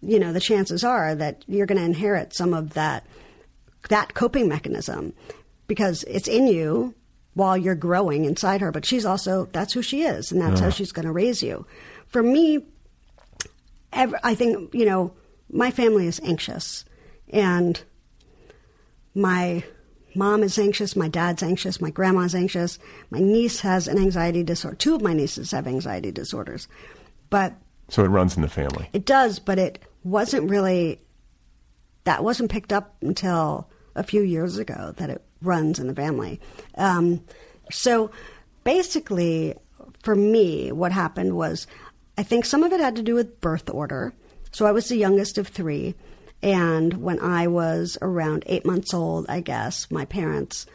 you 0.01 0.19
know, 0.19 0.31
the 0.33 0.39
chances 0.39 0.83
are 0.83 1.13
that 1.15 1.43
you're 1.47 1.65
going 1.65 1.79
to 1.79 1.83
inherit 1.85 2.33
some 2.33 2.53
of 2.53 2.73
that 2.73 3.05
that 3.89 4.13
coping 4.13 4.47
mechanism 4.47 5.13
because 5.67 6.03
it's 6.05 6.27
in 6.27 6.47
you 6.47 6.93
while 7.37 7.55
you're 7.55 7.75
growing 7.75 8.25
inside 8.25 8.61
her, 8.61 8.71
but 8.71 8.83
she's 8.83 9.05
also 9.05 9.45
that's 9.53 9.71
who 9.71 9.83
she 9.83 10.01
is 10.01 10.31
and 10.31 10.41
that's 10.41 10.59
how 10.59 10.71
she's 10.71 10.91
going 10.91 11.05
to 11.05 11.11
raise 11.11 11.43
you. 11.43 11.65
For 12.07 12.23
me, 12.23 12.65
ev 13.93 14.15
I 14.23 14.33
think, 14.33 14.73
you 14.73 14.85
know, 14.85 15.13
my 15.51 15.69
family 15.69 16.07
is 16.07 16.19
anxious 16.23 16.83
and 17.29 17.79
my 19.13 19.63
mom 20.15 20.41
is 20.41 20.57
anxious, 20.57 20.95
my 20.95 21.07
dad's 21.07 21.43
anxious, 21.43 21.79
my 21.79 21.91
grandma's 21.91 22.33
anxious, 22.33 22.79
my 23.11 23.19
niece 23.19 23.59
has 23.59 23.87
an 23.87 23.99
anxiety 23.99 24.41
disorder. 24.41 24.75
Two 24.75 24.95
of 24.95 25.01
my 25.03 25.13
nieces 25.13 25.51
have 25.51 25.67
anxiety 25.67 26.11
disorders. 26.11 26.67
But 27.29 27.53
So 27.89 28.03
it 28.03 28.07
runs 28.07 28.35
in 28.35 28.41
the 28.41 28.49
family. 28.49 28.89
it 28.93 29.05
does, 29.05 29.37
but 29.37 29.59
it 29.59 29.83
wasn't 30.03 30.49
really 30.49 31.01
that 32.05 32.23
wasn't 32.23 32.49
picked 32.49 32.73
up 32.73 32.95
until 33.01 33.69
a 33.93 34.01
few 34.01 34.23
years 34.23 34.57
ago 34.57 34.93
that 34.97 35.09
it 35.11 35.21
runs 35.41 35.79
in 35.79 35.87
the 35.87 35.95
family. 35.95 36.39
Um, 36.75 37.23
so 37.71 38.11
basically, 38.63 39.55
for 40.03 40.15
me, 40.15 40.71
what 40.71 40.91
happened 40.91 41.35
was 41.35 41.67
I 42.17 42.23
think 42.23 42.45
some 42.45 42.63
of 42.63 42.73
it 42.73 42.79
had 42.79 42.95
to 42.95 43.03
do 43.03 43.15
with 43.15 43.41
birth 43.41 43.69
order. 43.69 44.13
So 44.51 44.65
I 44.65 44.71
was 44.71 44.87
the 44.87 44.97
youngest 44.97 45.37
of 45.37 45.47
three. 45.47 45.95
And 46.41 46.95
when 46.95 47.19
I 47.19 47.47
was 47.47 47.97
around 48.01 48.43
eight 48.45 48.65
months 48.65 48.93
old, 48.93 49.25
I 49.29 49.41
guess, 49.41 49.89
my 49.89 50.05
parents 50.05 50.65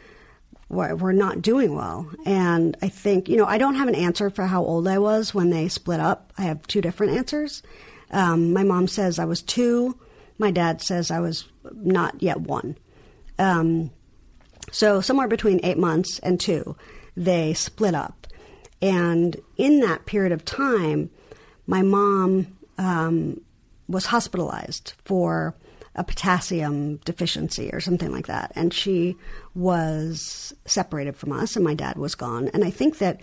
were, 0.69 0.95
were 0.95 1.13
not 1.13 1.41
doing 1.41 1.75
well. 1.75 2.09
And 2.25 2.75
I 2.81 2.89
think, 2.89 3.29
you 3.29 3.37
know, 3.37 3.45
I 3.45 3.57
don't 3.57 3.75
have 3.75 3.87
an 3.87 3.95
answer 3.95 4.29
for 4.29 4.45
how 4.45 4.63
old 4.63 4.87
I 4.87 4.99
was 4.99 5.33
when 5.33 5.49
they 5.49 5.67
split 5.67 5.99
up. 5.99 6.33
I 6.37 6.43
have 6.43 6.67
two 6.67 6.81
different 6.81 7.13
answers. 7.17 7.63
Um, 8.11 8.53
my 8.53 8.63
mom 8.63 8.87
says 8.87 9.19
I 9.19 9.25
was 9.25 9.41
two. 9.41 9.97
My 10.37 10.51
dad 10.51 10.81
says 10.81 11.11
I 11.11 11.19
was 11.19 11.47
not 11.73 12.21
yet 12.21 12.41
one. 12.41 12.77
Um, 13.39 13.91
so 14.71 15.01
somewhere 15.01 15.27
between 15.27 15.59
eight 15.63 15.77
months 15.77 16.19
and 16.19 16.39
two, 16.39 16.75
they 17.15 17.53
split 17.53 17.95
up. 17.95 18.27
And 18.81 19.39
in 19.57 19.79
that 19.81 20.05
period 20.05 20.31
of 20.31 20.43
time, 20.43 21.09
my 21.67 21.81
mom 21.81 22.57
um, 22.77 23.39
was 23.87 24.07
hospitalized 24.07 24.93
for 25.05 25.55
a 25.95 26.03
potassium 26.03 26.97
deficiency 27.05 27.69
or 27.71 27.79
something 27.79 28.11
like 28.11 28.27
that. 28.27 28.51
And 28.55 28.73
she 28.73 29.15
was 29.53 30.53
separated 30.65 31.15
from 31.15 31.31
us, 31.31 31.55
and 31.55 31.63
my 31.63 31.75
dad 31.75 31.97
was 31.97 32.15
gone. 32.15 32.47
And 32.49 32.63
I 32.65 32.71
think 32.71 32.97
that 32.97 33.21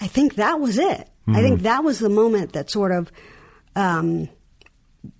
I 0.00 0.06
think 0.06 0.36
that 0.36 0.60
was 0.60 0.78
it. 0.78 1.08
I 1.26 1.42
think 1.42 1.60
Mhm. 1.60 1.62
that 1.64 1.84
was 1.84 1.98
the 1.98 2.08
moment 2.08 2.52
that 2.54 2.70
sort 2.70 2.90
of 2.92 3.12
um, 3.76 4.28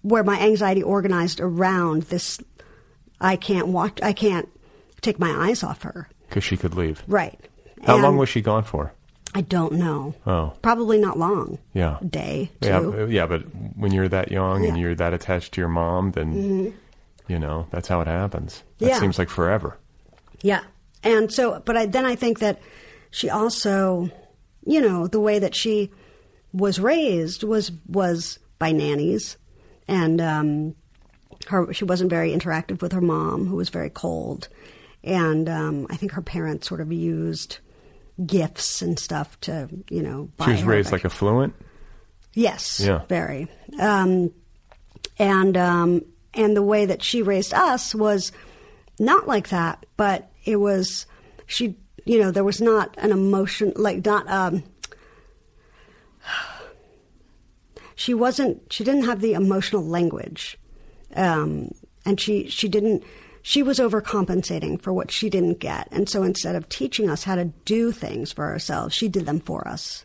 where 0.03 0.25
my 0.25 0.41
anxiety 0.41 0.83
organized 0.83 1.39
around 1.41 2.05
this. 2.05 2.41
I 3.21 3.37
can't 3.37 3.69
watch. 3.69 4.01
I 4.03 4.13
can't 4.13 4.49
take 5.01 5.19
my 5.19 5.31
eyes 5.49 5.63
off 5.63 5.83
her. 5.83 6.09
Because 6.29 6.45
she 6.45 6.57
could 6.57 6.75
leave. 6.75 7.03
Right. 7.07 7.39
How 7.87 7.95
And 7.95 8.03
long 8.03 8.17
was 8.17 8.29
she 8.29 8.41
gone 8.41 8.65
for? 8.65 8.93
I 9.35 9.43
don't 9.43 9.75
know. 9.75 10.15
Oh. 10.27 10.55
Probably 10.63 10.99
not 10.99 11.19
long. 11.19 11.59
Yeah. 11.75 11.99
A 12.01 12.05
day, 12.05 12.51
Yeah, 12.63 12.81
two. 12.81 13.07
b- 13.07 13.15
yeah, 13.15 13.27
but 13.27 13.43
when 13.77 13.93
you're 13.93 14.09
that 14.09 14.31
young 14.33 14.65
and 14.67 14.79
you're 14.79 14.95
that 14.95 15.13
attached 15.15 15.53
to 15.55 15.61
your 15.61 15.69
mom, 15.69 16.13
then 16.13 16.35
Mhm. 16.35 16.73
you 17.29 17.39
know 17.39 17.67
that's 17.71 17.89
how 17.89 18.01
it 18.01 18.07
happens. 18.07 18.63
That 18.79 18.89
Yeah. 18.89 19.01
seems 19.01 19.19
like 19.19 19.29
forever. 19.29 19.77
Yeah. 20.43 20.63
And 21.05 21.31
so, 21.33 21.63
but 21.65 21.77
I, 21.77 21.87
then 21.87 22.05
I 22.07 22.15
think 22.17 22.39
that 22.41 22.59
she 23.11 23.29
also, 23.31 24.11
you 24.65 24.81
know, 24.81 25.07
the 25.07 25.21
way 25.21 25.39
that 25.39 25.55
she 25.55 25.91
was 26.53 26.81
raised 26.81 27.45
was 27.45 27.71
was 27.87 28.39
by 28.59 28.73
nannies, 28.73 29.37
and 29.87 30.21
um, 30.21 30.75
her 31.49 31.73
she 31.73 31.85
wasn't 31.85 32.11
very 32.11 32.33
interactive 32.35 32.81
with 32.83 32.93
her 32.93 33.01
mom, 33.03 33.47
who 33.47 33.57
was 33.57 33.69
very 33.69 33.91
cold, 33.91 34.49
and 35.05 35.49
um, 35.49 35.87
I 35.91 35.97
think 35.97 36.13
her 36.13 36.23
parents 36.23 36.69
sort 36.69 36.81
of 36.81 36.93
used 36.93 37.59
gifts 38.25 38.83
and 38.83 38.99
stuff 38.99 39.39
to, 39.43 39.69
you 39.91 40.03
know, 40.03 40.31
buy 40.37 40.47
She 40.47 40.53
was 40.53 40.65
raised 40.65 40.93
like 40.93 41.05
affluent. 41.05 41.55
Yes. 42.35 42.81
Yeah. 42.81 43.03
Very. 43.09 43.49
Um, 43.81 44.33
and 45.19 45.57
um, 45.57 46.05
and 46.35 46.57
the 46.57 46.63
way 46.63 46.87
that 46.87 47.03
she 47.03 47.23
raised 47.23 47.53
us 47.53 47.95
was 47.95 48.33
not 48.99 49.27
like 49.27 49.49
that, 49.49 49.87
but 49.97 50.31
it 50.45 50.57
was 50.57 51.07
she. 51.47 51.77
You 52.05 52.21
know, 52.21 52.31
there 52.31 52.45
was 52.45 52.61
not 52.61 52.95
an 52.99 53.13
emotion 53.13 53.73
like 53.77 54.05
not. 54.05 54.29
Um, 54.31 54.63
she 57.95 58.15
wasn't. 58.15 58.73
She 58.73 58.85
didn't 58.85 59.05
have 59.05 59.21
the 59.21 59.35
emotional 59.35 59.85
language, 59.85 60.59
um, 61.17 61.73
and 62.05 62.21
she 62.21 62.49
she 62.49 62.69
didn't. 62.69 63.03
She 63.43 63.63
was 63.63 63.79
overcompensating 63.79 64.81
for 64.81 64.93
what 64.93 65.11
she 65.11 65.31
didn't 65.31 65.61
get, 65.61 65.89
and 65.91 66.09
so 66.09 66.23
instead 66.23 66.57
of 66.57 66.69
teaching 66.69 67.09
us 67.09 67.25
how 67.25 67.37
to 67.37 67.47
do 67.65 67.93
things 67.93 68.33
for 68.33 68.47
ourselves, 68.47 68.95
she 68.95 69.09
did 69.09 69.27
them 69.27 69.41
for 69.41 69.67
us 69.67 70.05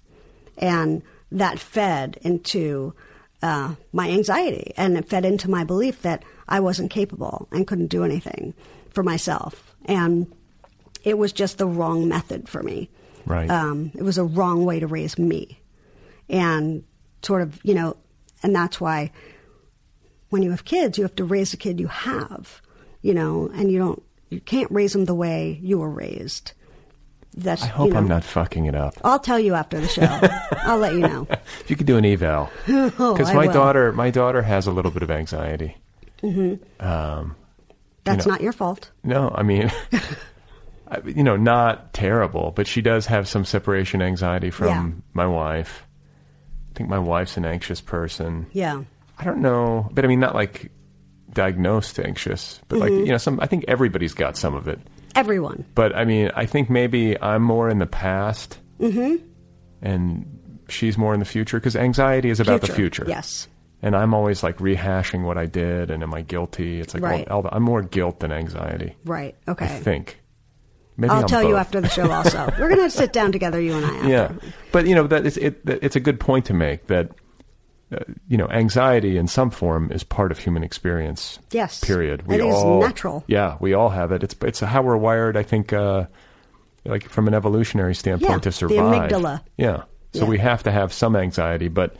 and 0.57 1.01
that 1.31 1.59
fed 1.59 2.17
into 2.21 2.93
uh, 3.41 3.75
my 3.91 4.09
anxiety 4.09 4.73
and 4.77 4.97
it 4.97 5.09
fed 5.09 5.25
into 5.25 5.49
my 5.49 5.63
belief 5.63 6.01
that 6.03 6.23
I 6.47 6.59
wasn't 6.59 6.91
capable 6.91 7.47
and 7.51 7.67
couldn't 7.67 7.87
do 7.87 8.03
anything 8.03 8.53
for 8.91 9.03
myself. 9.03 9.75
And 9.85 10.31
it 11.03 11.17
was 11.17 11.33
just 11.33 11.57
the 11.57 11.67
wrong 11.67 12.07
method 12.07 12.47
for 12.47 12.63
me. 12.63 12.89
Right. 13.25 13.49
Um, 13.49 13.91
it 13.95 14.03
was 14.03 14.17
a 14.17 14.23
wrong 14.23 14.65
way 14.65 14.79
to 14.79 14.87
raise 14.87 15.17
me. 15.17 15.59
And 16.29 16.83
sort 17.21 17.41
of, 17.41 17.59
you 17.63 17.73
know, 17.73 17.97
and 18.43 18.55
that's 18.55 18.79
why 18.79 19.11
when 20.29 20.43
you 20.43 20.51
have 20.51 20.65
kids, 20.65 20.97
you 20.97 21.03
have 21.03 21.15
to 21.15 21.25
raise 21.25 21.51
the 21.51 21.57
kid 21.57 21.79
you 21.79 21.87
have, 21.87 22.61
you 23.03 23.13
know, 23.13 23.51
and 23.53 23.71
you 23.71 23.77
don't, 23.77 24.01
you 24.29 24.39
can't 24.39 24.71
raise 24.71 24.93
them 24.93 25.05
the 25.05 25.13
way 25.13 25.59
you 25.61 25.77
were 25.77 25.89
raised. 25.91 26.53
That's, 27.35 27.61
I 27.63 27.67
hope 27.67 27.87
you 27.87 27.93
know, 27.93 27.99
I'm 27.99 28.07
not 28.07 28.23
fucking 28.23 28.65
it 28.65 28.75
up. 28.75 28.95
I'll 29.03 29.19
tell 29.19 29.39
you 29.39 29.53
after 29.55 29.79
the 29.79 29.87
show. 29.87 30.07
I'll 30.63 30.77
let 30.79 30.93
you 30.93 30.99
know. 30.99 31.27
If 31.61 31.69
you 31.69 31.75
could 31.75 31.87
do 31.87 31.97
an 31.97 32.05
eval, 32.05 32.49
Oh, 32.67 33.13
because 33.13 33.29
I 33.29 33.33
my 33.35 33.45
will. 33.47 33.53
daughter, 33.53 33.91
my 33.91 34.09
daughter 34.11 34.41
has 34.41 34.65
a 34.67 34.71
little 34.71 34.91
bit 34.91 35.03
of 35.03 35.11
anxiety. 35.11 35.75
hmm 36.21 36.55
Um, 36.79 37.35
That's 38.03 38.25
know- 38.25 38.31
not 38.33 38.41
your 38.41 38.53
fault. 38.53 38.91
No, 39.03 39.31
I 39.33 39.41
mean, 39.43 39.71
I- 40.87 41.01
you 41.05 41.23
know, 41.23 41.35
not 41.35 41.91
terrible, 41.93 42.51
but 42.55 42.67
she 42.67 42.81
does 42.81 43.07
have 43.07 43.27
some 43.27 43.45
separation 43.45 44.01
anxiety 44.01 44.51
from 44.51 44.67
Yeah. 44.67 44.89
my 45.13 45.25
wife. 45.27 45.85
I 46.71 46.77
think 46.77 46.89
my 46.89 46.99
wife's 46.99 47.37
an 47.37 47.45
anxious 47.45 47.81
person. 47.81 48.45
Yeah. 48.53 48.83
I 49.17 49.23
don't 49.23 49.39
know, 49.41 49.89
but 49.91 50.05
I 50.05 50.07
mean, 50.07 50.19
not 50.19 50.35
like 50.35 50.71
diagnosed 51.33 51.99
anxious, 51.99 52.59
but 52.67 52.79
like 52.79 52.91
Mhm. 52.91 53.05
you 53.05 53.11
know, 53.11 53.17
some. 53.17 53.39
I 53.39 53.45
think 53.47 53.65
everybody's 53.67 54.13
got 54.13 54.37
some 54.37 54.53
of 54.55 54.67
it. 54.67 54.79
Everyone. 55.15 55.65
But 55.75 55.95
I 55.95 56.05
mean, 56.05 56.31
I 56.35 56.45
think 56.45 56.69
maybe 56.69 57.19
I'm 57.21 57.43
more 57.43 57.69
in 57.69 57.79
the 57.79 57.85
past 57.85 58.57
hmm 58.79 59.15
and 59.81 60.25
she's 60.69 60.97
more 60.97 61.13
in 61.13 61.19
the 61.19 61.25
future 61.25 61.57
because 61.57 61.75
anxiety 61.75 62.29
is 62.29 62.39
about 62.39 62.61
the 62.61 62.67
Future, 62.67 63.03
future. 63.03 63.05
yes. 63.07 63.47
And 63.81 63.95
I'm 63.95 64.13
always 64.13 64.43
like 64.43 64.57
rehashing 64.59 65.23
what 65.23 65.37
I 65.37 65.45
did 65.45 65.91
and 65.91 66.01
am 66.03 66.13
I 66.13 66.21
guilty? 66.21 66.79
It's 66.79 66.93
like 66.93 67.03
Right. 67.03 67.27
the- 67.27 67.49
I'm 67.53 67.63
more 67.63 67.81
guilt 67.81 68.21
than 68.21 68.31
anxiety. 68.31 68.95
Right. 69.05 69.35
Okay. 69.47 69.65
I 69.65 69.67
think. 69.67 70.19
Maybe 70.95 71.09
I'll 71.11 71.21
I'm 71.21 71.27
tell 71.27 71.43
you 71.43 71.55
after 71.57 71.81
the 71.81 71.89
show. 71.89 72.09
Also, 72.09 72.45
we're 72.59 72.69
going 72.69 72.79
to 72.81 72.89
sit 72.89 73.11
down 73.11 73.31
together, 73.31 73.59
you 73.59 73.73
and 73.75 73.85
I. 73.85 73.89
After. 73.97 74.09
Yeah, 74.09 74.31
but 74.71 74.85
you 74.87 74.93
know 74.95 75.07
that 75.07 75.25
it's 75.25 75.37
it, 75.37 75.59
it's 75.65 75.95
a 75.95 75.99
good 75.99 76.19
point 76.19 76.45
to 76.45 76.53
make 76.53 76.85
that 76.87 77.09
uh, 77.93 78.03
you 78.27 78.37
know 78.37 78.47
anxiety 78.49 79.17
in 79.17 79.27
some 79.27 79.49
form 79.49 79.91
is 79.91 80.03
part 80.03 80.31
of 80.31 80.37
human 80.39 80.63
experience. 80.63 81.39
Yes. 81.51 81.83
Period. 81.83 82.23
It 82.29 82.39
is 82.39 82.53
all 82.55 82.81
natural. 82.81 83.23
Yeah, 83.27 83.57
we 83.59 83.73
all 83.73 83.89
have 83.89 84.11
it. 84.11 84.23
It's 84.23 84.35
it's 84.41 84.59
how 84.59 84.81
we're 84.81 84.97
wired. 84.97 85.37
I 85.37 85.43
think, 85.43 85.71
uh, 85.73 86.05
like 86.85 87.07
from 87.09 87.27
an 87.27 87.33
evolutionary 87.33 87.95
standpoint, 87.95 88.29
Yeah, 88.31 88.37
to 88.39 88.49
the 88.49 88.51
survive. 88.51 89.09
amygdala. 89.11 89.41
Yeah. 89.57 89.83
So 90.13 90.23
Yeah. 90.23 90.29
we 90.29 90.37
have 90.39 90.63
to 90.63 90.71
have 90.71 90.91
some 90.93 91.15
anxiety, 91.15 91.67
but 91.69 91.95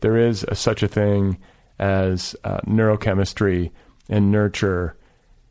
there 0.00 0.16
is 0.16 0.44
a, 0.48 0.54
such 0.54 0.82
a 0.82 0.88
thing 0.88 1.38
as 1.78 2.36
uh, 2.44 2.58
neurochemistry 2.66 3.70
and 4.08 4.30
nurture 4.30 4.96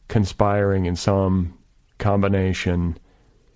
conspiring 0.09 0.85
in 0.85 0.95
some 0.95 1.57
combination 1.97 2.97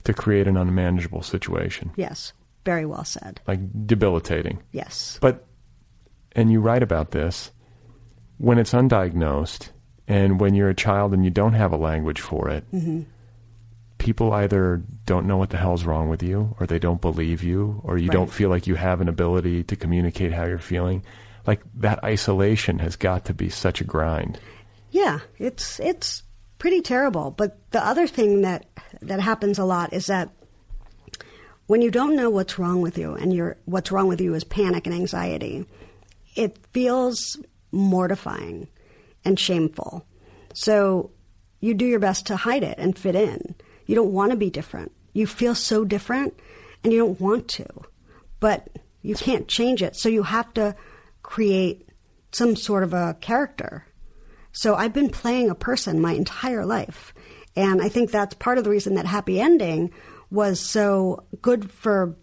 to 0.05 0.13
create 0.13 0.47
an 0.47 0.57
unmanageable 0.57 1.21
situation, 1.21 1.91
Yes. 1.97 2.33
Very 2.65 2.85
well 2.85 3.03
said. 3.05 3.39
like 3.47 3.59
debilitating. 3.85 4.61
Yes. 4.71 5.17
But, 5.21 5.45
and 6.37 6.49
you 6.51 6.61
write 6.61 6.83
about 6.83 7.11
this, 7.11 7.51
when 8.37 8.57
it's 8.59 8.71
undiagnosed 8.73 9.71
and 10.07 10.39
when 10.39 10.53
you're 10.55 10.69
a 10.69 10.73
child 10.75 11.13
and 11.13 11.25
you 11.25 11.31
don't 11.31 11.53
have 11.53 11.73
a 11.73 11.77
language 11.77 12.21
for 12.21 12.49
it, 12.49 12.63
Mm-hmm. 12.71 13.01
people 13.97 14.31
either 14.31 14.81
don't 15.05 15.25
know 15.25 15.37
what 15.37 15.49
the 15.49 15.57
hell's 15.57 15.83
wrong 15.83 16.07
with 16.07 16.21
you 16.23 16.55
or 16.59 16.67
they 16.67 16.79
don't 16.79 17.01
believe 17.01 17.43
you 17.43 17.81
or 17.83 17.97
you 17.97 18.09
don't 18.09 18.31
feel 18.31 18.49
like 18.49 18.67
you 18.67 18.75
have 18.75 19.01
an 19.01 19.09
ability 19.09 19.63
to 19.63 19.75
communicate 19.75 20.31
how 20.31 20.45
you're 20.45 20.59
feeling. 20.59 21.03
Like 21.45 21.61
that 21.75 22.03
isolation 22.03 22.79
has 22.79 22.95
got 22.95 23.25
to 23.25 23.33
be 23.33 23.49
such 23.49 23.81
a 23.81 23.83
grind. 23.83 24.39
Yeah, 24.91 25.19
it's 25.39 25.79
it's 25.79 26.23
pretty 26.59 26.81
terrible. 26.81 27.31
But 27.31 27.57
the 27.71 27.83
other 27.85 28.05
thing 28.07 28.41
that 28.41 28.65
that 29.01 29.19
happens 29.19 29.57
a 29.59 29.65
lot 29.65 29.93
is 29.93 30.05
that 30.07 30.29
when 31.67 31.81
you 31.81 31.91
don't 31.91 32.15
know 32.15 32.29
what's 32.29 32.57
wrong 32.59 32.81
with 32.81 32.97
you, 32.97 33.13
and 33.15 33.33
you're 33.33 33.57
what's 33.65 33.91
wrong 33.91 34.07
with 34.07 34.21
you 34.21 34.33
is 34.35 34.43
panic 34.43 34.85
and 34.87 34.95
anxiety, 34.95 35.65
it 36.37 36.57
feels 36.71 37.37
mortifying 37.71 38.67
and 39.25 39.39
shameful. 39.39 40.05
So 40.53 41.11
you 41.59 41.73
do 41.73 41.85
your 41.85 41.99
best 41.99 42.27
to 42.27 42.35
hide 42.35 42.63
it 42.63 42.77
and 42.77 42.97
fit 42.97 43.15
in. 43.15 43.55
You 43.85 43.95
don't 43.95 44.13
want 44.13 44.31
to 44.31 44.37
be 44.37 44.49
different. 44.49 44.91
You 45.13 45.27
feel 45.27 45.55
so 45.55 45.83
different, 45.83 46.39
and 46.83 46.93
you 46.93 46.99
don't 46.99 47.19
want 47.19 47.47
to, 47.49 47.65
but 48.39 48.69
you 49.01 49.15
can't 49.15 49.47
change 49.47 49.81
it. 49.81 49.95
So 49.95 50.09
you 50.09 50.23
have 50.23 50.53
to 50.53 50.75
create 51.23 51.89
some 52.31 52.55
sort 52.55 52.83
of 52.83 52.93
a 52.93 53.17
character. 53.19 53.85
So 54.51 54.75
I've 54.75 54.93
been 54.93 55.09
playing 55.09 55.49
a 55.49 55.55
person 55.55 55.99
my 55.99 56.13
entire 56.13 56.65
life. 56.65 57.13
And 57.55 57.81
I 57.81 57.89
think 57.89 58.11
that's 58.11 58.35
part 58.35 58.59
of 58.59 58.63
the 58.63 58.69
reason 58.69 58.95
that 58.95 59.05
Happy 59.05 59.39
Ending 59.39 59.91
was 60.29 60.59
so 60.59 61.23
good 61.41 61.71
for 61.71 62.15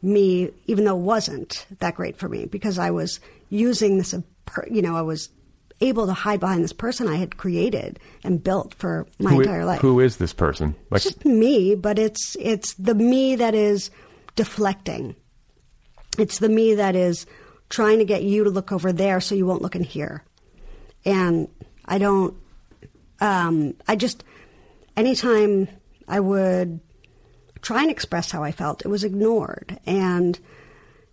me, 0.00 0.50
even 0.66 0.84
though 0.84 0.96
it 0.96 1.02
wasn't 1.02 1.66
that 1.80 1.96
great 1.96 2.16
for 2.16 2.28
me, 2.28 2.46
because 2.46 2.78
I 2.78 2.90
was 2.90 3.20
using 3.48 3.98
this, 3.98 4.14
you 4.70 4.82
know, 4.82 4.96
I 4.96 5.02
was 5.02 5.30
able 5.80 6.06
to 6.06 6.12
hide 6.12 6.40
behind 6.40 6.64
this 6.64 6.72
person 6.72 7.06
I 7.06 7.16
had 7.16 7.36
created 7.36 7.98
and 8.24 8.42
built 8.42 8.74
for 8.74 9.06
my 9.18 9.32
Who 9.32 9.40
entire 9.40 9.64
life. 9.64 9.80
Who 9.80 10.00
is 10.00 10.16
this 10.16 10.32
person? 10.32 10.74
Like, 10.90 11.04
It's 11.04 11.14
just 11.14 11.24
me, 11.24 11.74
but 11.74 11.98
it's 11.98 12.36
it's 12.40 12.74
the 12.74 12.94
me 12.94 13.36
that 13.36 13.54
is 13.54 13.90
deflecting. 14.34 15.14
It's 16.18 16.38
the 16.38 16.48
me 16.48 16.74
that 16.74 16.96
is 16.96 17.26
trying 17.68 17.98
to 17.98 18.04
get 18.04 18.24
you 18.24 18.44
to 18.44 18.50
look 18.50 18.72
over 18.72 18.92
there 18.92 19.20
so 19.20 19.34
you 19.34 19.46
won't 19.46 19.62
look 19.62 19.76
in 19.76 19.84
here. 19.84 20.24
And 21.04 21.48
I 21.84 21.98
don't 21.98 22.34
um 23.20 23.74
I 23.86 23.94
just 23.94 24.24
anytime 24.96 25.68
I 26.08 26.18
would 26.20 26.80
try 27.60 27.82
and 27.82 27.90
express 27.90 28.30
how 28.30 28.42
I 28.42 28.52
felt, 28.52 28.84
it 28.84 28.88
was 28.88 29.04
ignored. 29.04 29.78
And 29.86 30.38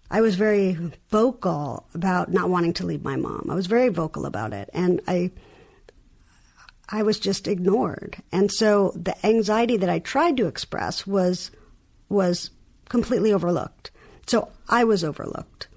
I 0.10 0.22
was 0.22 0.36
very 0.36 0.78
vocal 1.10 1.88
about 1.94 2.32
not 2.32 2.50
wanting 2.50 2.74
to 2.74 2.86
leave 2.86 3.04
my 3.04 3.16
mom. 3.16 3.48
I 3.50 3.56
was 3.56 3.68
very 3.68 3.90
vocal 3.90 4.26
about 4.26 4.54
it. 4.54 4.70
And 4.74 5.02
I 5.08 5.32
I 6.88 7.02
was 7.02 7.20
just 7.20 7.48
ignored. 7.48 8.18
And 8.32 8.52
so 8.52 8.92
the 8.96 9.16
anxiety 9.26 9.78
that 9.78 9.90
I 9.90 10.00
tried 10.00 10.38
to 10.38 10.48
express 10.48 11.08
was 11.08 11.52
was 12.10 12.52
completely 12.90 13.34
overlooked. 13.34 13.92
So 14.28 14.50
I 14.70 14.84
was 14.84 15.04
overlooked. 15.04 15.68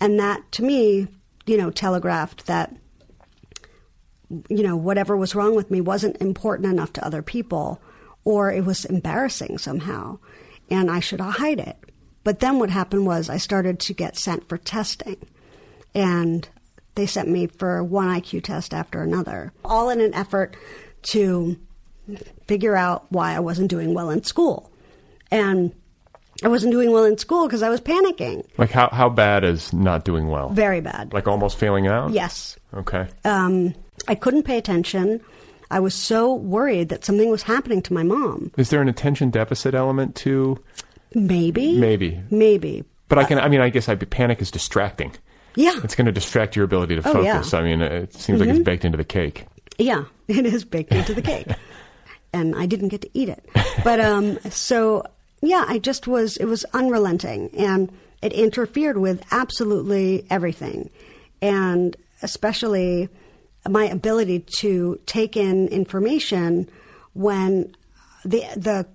And 0.00 0.18
that 0.18 0.50
to 0.52 0.62
me, 0.62 1.08
you 1.46 1.56
know, 1.56 1.70
telegraphed 1.70 2.46
that 2.46 2.74
you 4.48 4.62
know, 4.62 4.76
whatever 4.76 5.16
was 5.16 5.34
wrong 5.34 5.54
with 5.54 5.70
me 5.70 5.80
wasn't 5.80 6.20
important 6.20 6.72
enough 6.72 6.92
to 6.94 7.04
other 7.04 7.22
people 7.22 7.80
or 8.24 8.50
it 8.50 8.64
was 8.64 8.84
embarrassing 8.86 9.58
somehow 9.58 10.18
and 10.70 10.90
I 10.90 11.00
should 11.00 11.20
hide 11.20 11.60
it. 11.60 11.76
But 12.24 12.40
then 12.40 12.58
what 12.58 12.70
happened 12.70 13.06
was 13.06 13.28
I 13.28 13.36
started 13.36 13.78
to 13.80 13.94
get 13.94 14.16
sent 14.16 14.48
for 14.48 14.56
testing 14.58 15.26
and 15.94 16.48
they 16.94 17.06
sent 17.06 17.28
me 17.28 17.46
for 17.46 17.82
one 17.84 18.08
IQ 18.08 18.44
test 18.44 18.72
after 18.72 19.02
another, 19.02 19.52
all 19.64 19.90
in 19.90 20.00
an 20.00 20.14
effort 20.14 20.56
to 21.02 21.56
figure 22.46 22.76
out 22.76 23.06
why 23.10 23.34
I 23.34 23.40
wasn't 23.40 23.70
doing 23.70 23.94
well 23.94 24.10
in 24.10 24.24
school. 24.24 24.70
And 25.30 25.72
I 26.42 26.48
wasn't 26.48 26.72
doing 26.72 26.92
well 26.92 27.04
in 27.04 27.18
school 27.18 27.46
because 27.46 27.62
I 27.62 27.68
was 27.68 27.80
panicking. 27.80 28.46
like 28.58 28.70
how, 28.70 28.88
how 28.90 29.08
bad 29.08 29.44
is 29.44 29.72
not 29.72 30.04
doing 30.04 30.28
well? 30.28 30.48
Very 30.50 30.80
bad. 30.80 31.12
Like 31.12 31.28
almost 31.28 31.58
failing 31.58 31.86
out? 31.86 32.10
Yes. 32.10 32.56
Okay. 32.72 33.06
Um, 33.24 33.74
I 34.08 34.14
couldn't 34.14 34.42
pay 34.42 34.58
attention. 34.58 35.20
I 35.70 35.80
was 35.80 35.94
so 35.94 36.34
worried 36.34 36.88
that 36.90 37.04
something 37.04 37.30
was 37.30 37.42
happening 37.42 37.82
to 37.82 37.94
my 37.94 38.02
mom. 38.02 38.52
Is 38.56 38.70
there 38.70 38.82
an 38.82 38.88
attention 38.88 39.30
deficit 39.30 39.74
element 39.74 40.14
to 40.16 40.62
Maybe. 41.14 41.78
maybe? 41.78 42.20
Maybe. 42.30 42.84
But 43.08 43.18
I 43.18 43.24
can. 43.24 43.38
I 43.38 43.48
mean, 43.48 43.60
I 43.60 43.68
guess 43.70 43.88
I, 43.88 43.94
panic 43.94 44.40
is 44.42 44.50
distracting. 44.50 45.12
Yeah. 45.56 45.78
It's 45.84 45.94
going 45.94 46.06
to 46.06 46.12
distract 46.12 46.56
your 46.56 46.64
ability 46.64 46.96
to 46.96 47.08
Oh, 47.08 47.20
yeah. 47.22 47.34
focus. 47.34 47.54
I 47.54 47.62
mean, 47.62 47.80
it 47.80 48.12
seems 48.14 48.40
like 48.40 48.48
it's 48.48 48.58
baked 48.58 48.84
into 48.84 48.96
the 48.98 49.04
cake. 49.04 49.44
Yeah, 49.78 50.04
it 50.28 50.46
is 50.46 50.64
baked 50.64 50.92
into 50.92 51.14
the 51.14 51.22
cake. 51.22 51.46
and 52.32 52.56
I 52.56 52.66
didn't 52.66 52.88
get 52.88 53.02
to 53.02 53.10
eat 53.14 53.28
it. 53.28 53.44
But 53.84 54.00
um 54.00 54.38
so 54.50 55.04
yeah, 55.42 55.64
I 55.68 55.78
just 55.78 56.06
was 56.08 56.36
it 56.38 56.46
was 56.46 56.64
unrelenting 56.74 57.50
and 57.56 57.92
it 58.22 58.32
interfered 58.32 58.98
with 58.98 59.22
absolutely 59.30 60.26
everything. 60.30 60.90
And 61.40 61.96
especially 62.22 63.08
my 63.68 63.84
ability 63.84 64.40
to 64.58 64.98
take 65.06 65.36
in 65.36 65.68
information 65.68 66.68
when 67.12 67.74
the 68.24 68.40
the 68.56 68.86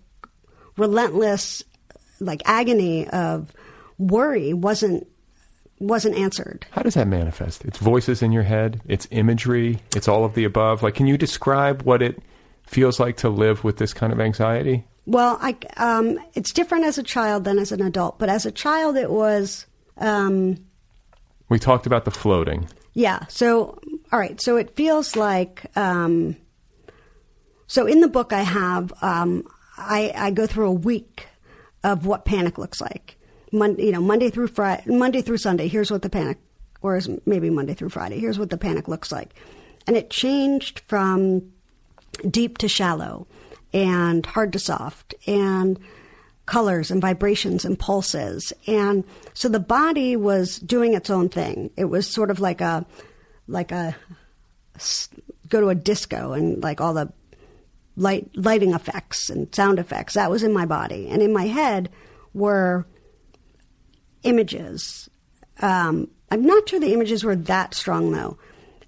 relentless 0.78 1.64
like 2.20 2.42
agony 2.46 3.08
of 3.10 3.52
worry 3.98 4.54
wasn't 4.54 5.08
wasn't 5.80 6.16
answered. 6.18 6.66
How 6.72 6.82
does 6.82 6.96
that 6.96 7.08
manifest? 7.08 7.64
It's 7.64 7.78
voices 7.78 8.22
in 8.22 8.32
your 8.34 8.44
head. 8.44 8.82
It's 8.88 9.08
imagery. 9.12 9.80
It's 9.96 10.08
all 10.10 10.26
of 10.26 10.34
the 10.34 10.44
above. 10.44 10.84
Like, 10.84 10.96
can 10.96 11.08
you 11.08 11.18
describe 11.18 11.84
what 11.84 12.02
it 12.02 12.22
feels 12.68 13.00
like 13.00 13.16
to 13.18 13.30
live 13.30 13.64
with 13.64 13.78
this 13.78 13.94
kind 13.94 14.12
of 14.12 14.20
anxiety? 14.20 14.84
Well, 15.06 15.38
I, 15.42 15.56
um, 15.78 16.20
it's 16.34 16.52
different 16.52 16.84
as 16.84 16.98
a 16.98 17.04
child 17.04 17.46
than 17.46 17.58
as 17.58 17.72
an 17.72 17.82
adult. 17.82 18.20
But 18.20 18.28
as 18.28 18.46
a 18.46 18.52
child, 18.52 18.98
it 18.98 19.10
was, 19.10 19.66
um, 19.98 20.58
We 21.48 21.60
talked 21.60 21.86
about 21.88 22.04
the 22.04 22.12
floating. 22.12 22.68
yeah. 22.94 23.26
So, 23.30 23.80
all 24.12 24.20
right. 24.20 24.40
So 24.42 24.58
it 24.58 24.76
feels 24.76 25.16
like, 25.16 25.66
um, 25.78 26.36
so 27.68 27.86
in 27.88 28.02
the 28.02 28.10
book, 28.10 28.34
I 28.34 28.42
have, 28.42 28.92
um, 29.02 29.48
I, 29.78 30.12
I 30.14 30.32
go 30.32 30.46
through 30.46 30.68
a 30.68 30.74
week 30.74 31.29
of 31.84 32.06
what 32.06 32.26
panic 32.26 32.58
looks 32.58 32.82
like. 32.82 33.18
Mon- 33.52 33.80
you 33.80 33.92
know, 33.92 34.02
Monday 34.02 34.30
through 34.30 34.48
Friday, 34.48 34.84
Monday 34.86 35.22
through 35.22 35.38
Sunday. 35.38 35.68
Here's 35.68 35.92
what 35.92 36.02
the 36.02 36.10
panic, 36.10 36.38
or 36.82 37.00
maybe 37.26 37.50
Monday 37.50 37.74
through 37.74 37.90
Friday. 37.90 38.20
Here's 38.20 38.38
what 38.38 38.50
the 38.50 38.58
panic 38.58 38.88
looks 38.88 39.12
like, 39.12 39.34
and 39.88 39.96
it 39.98 40.10
changed 40.10 40.82
from 40.88 41.52
deep 42.30 42.58
to 42.60 42.68
shallow 42.68 43.28
and 43.74 44.26
hard 44.26 44.54
to 44.54 44.60
soft 44.60 45.16
and 45.28 45.80
colors 46.46 46.90
and 46.90 47.00
vibrations 47.00 47.64
and 47.64 47.78
pulses. 47.78 48.52
And 48.66 49.04
so 49.34 49.48
the 49.50 49.60
body 49.60 50.16
was 50.16 50.58
doing 50.58 50.96
its 50.96 51.10
own 51.10 51.30
thing. 51.30 51.70
It 51.78 51.86
was 51.86 52.08
sort 52.08 52.32
of 52.32 52.40
like 52.40 52.60
a, 52.60 52.86
like 53.48 53.72
a, 53.72 53.96
go 55.48 55.62
to 55.62 55.70
a 55.70 55.76
disco 55.76 56.34
and 56.34 56.62
like 56.64 56.82
all 56.82 56.94
the 56.94 57.14
light, 58.00 58.30
lighting 58.36 58.74
effects 58.74 59.30
and 59.30 59.54
sound 59.54 59.80
effects. 59.80 60.14
That 60.14 60.32
was 60.32 60.44
in 60.44 60.54
my 60.54 60.66
body. 60.66 61.08
And 61.10 61.22
in 61.22 61.34
my 61.34 61.48
head 61.48 61.90
were 62.34 62.88
images. 64.24 65.10
Um, 65.62 66.10
I'm 66.32 66.46
not 66.46 66.70
sure 66.70 66.80
the 66.80 66.94
images 66.94 67.24
were 67.24 67.36
that 67.36 67.74
strong 67.74 68.12
though. 68.12 68.38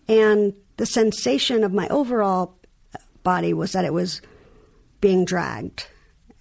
And 0.07 0.53
the 0.77 0.85
sensation 0.85 1.63
of 1.63 1.73
my 1.73 1.87
overall 1.89 2.57
body 3.23 3.53
was 3.53 3.73
that 3.73 3.85
it 3.85 3.93
was 3.93 4.21
being 4.99 5.25
dragged 5.25 5.87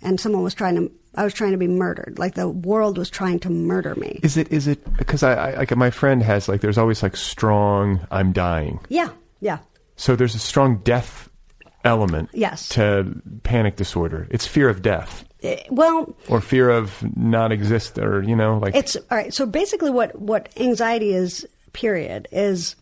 and 0.02 0.20
someone 0.20 0.42
was 0.42 0.54
trying 0.54 0.76
to 0.76 0.90
I 1.14 1.24
was 1.24 1.34
trying 1.34 1.50
to 1.52 1.58
be 1.58 1.66
murdered. 1.66 2.18
Like 2.18 2.34
the 2.34 2.48
world 2.48 2.96
was 2.96 3.10
trying 3.10 3.40
to 3.40 3.50
murder 3.50 3.96
me. 3.96 4.20
Is 4.22 4.36
it? 4.36 4.52
Is 4.52 4.68
it? 4.68 4.96
Because 4.96 5.24
I, 5.24 5.32
I 5.32 5.56
like 5.56 5.76
my 5.76 5.90
friend 5.90 6.22
has 6.22 6.48
like. 6.48 6.60
There's 6.60 6.78
always 6.78 7.02
like 7.02 7.16
strong. 7.16 8.06
I'm 8.12 8.30
dying. 8.30 8.78
Yeah, 8.88 9.08
yeah. 9.40 9.58
So 9.96 10.14
there's 10.14 10.36
a 10.36 10.38
strong 10.38 10.78
death 10.78 11.28
element 11.84 12.28
Yes. 12.32 12.68
to 12.70 13.20
panic 13.42 13.76
disorder. 13.76 14.26
It's 14.30 14.46
fear 14.46 14.68
of 14.68 14.82
death 14.82 15.24
Eh, 15.42 15.62
well, 15.70 16.14
or 16.28 16.40
fear 16.42 16.68
of 16.68 17.02
not 17.16 17.50
exist 17.50 17.98
or 17.98 18.22
you 18.22 18.36
know 18.36 18.58
like 18.58 18.74
It's 18.74 18.96
all 18.96 19.16
right. 19.16 19.32
So 19.32 19.46
basically, 19.46 19.90
what 19.90 20.18
what 20.20 20.50
anxiety 20.58 21.14
is, 21.14 21.46
period, 21.72 22.28
is 22.30 22.76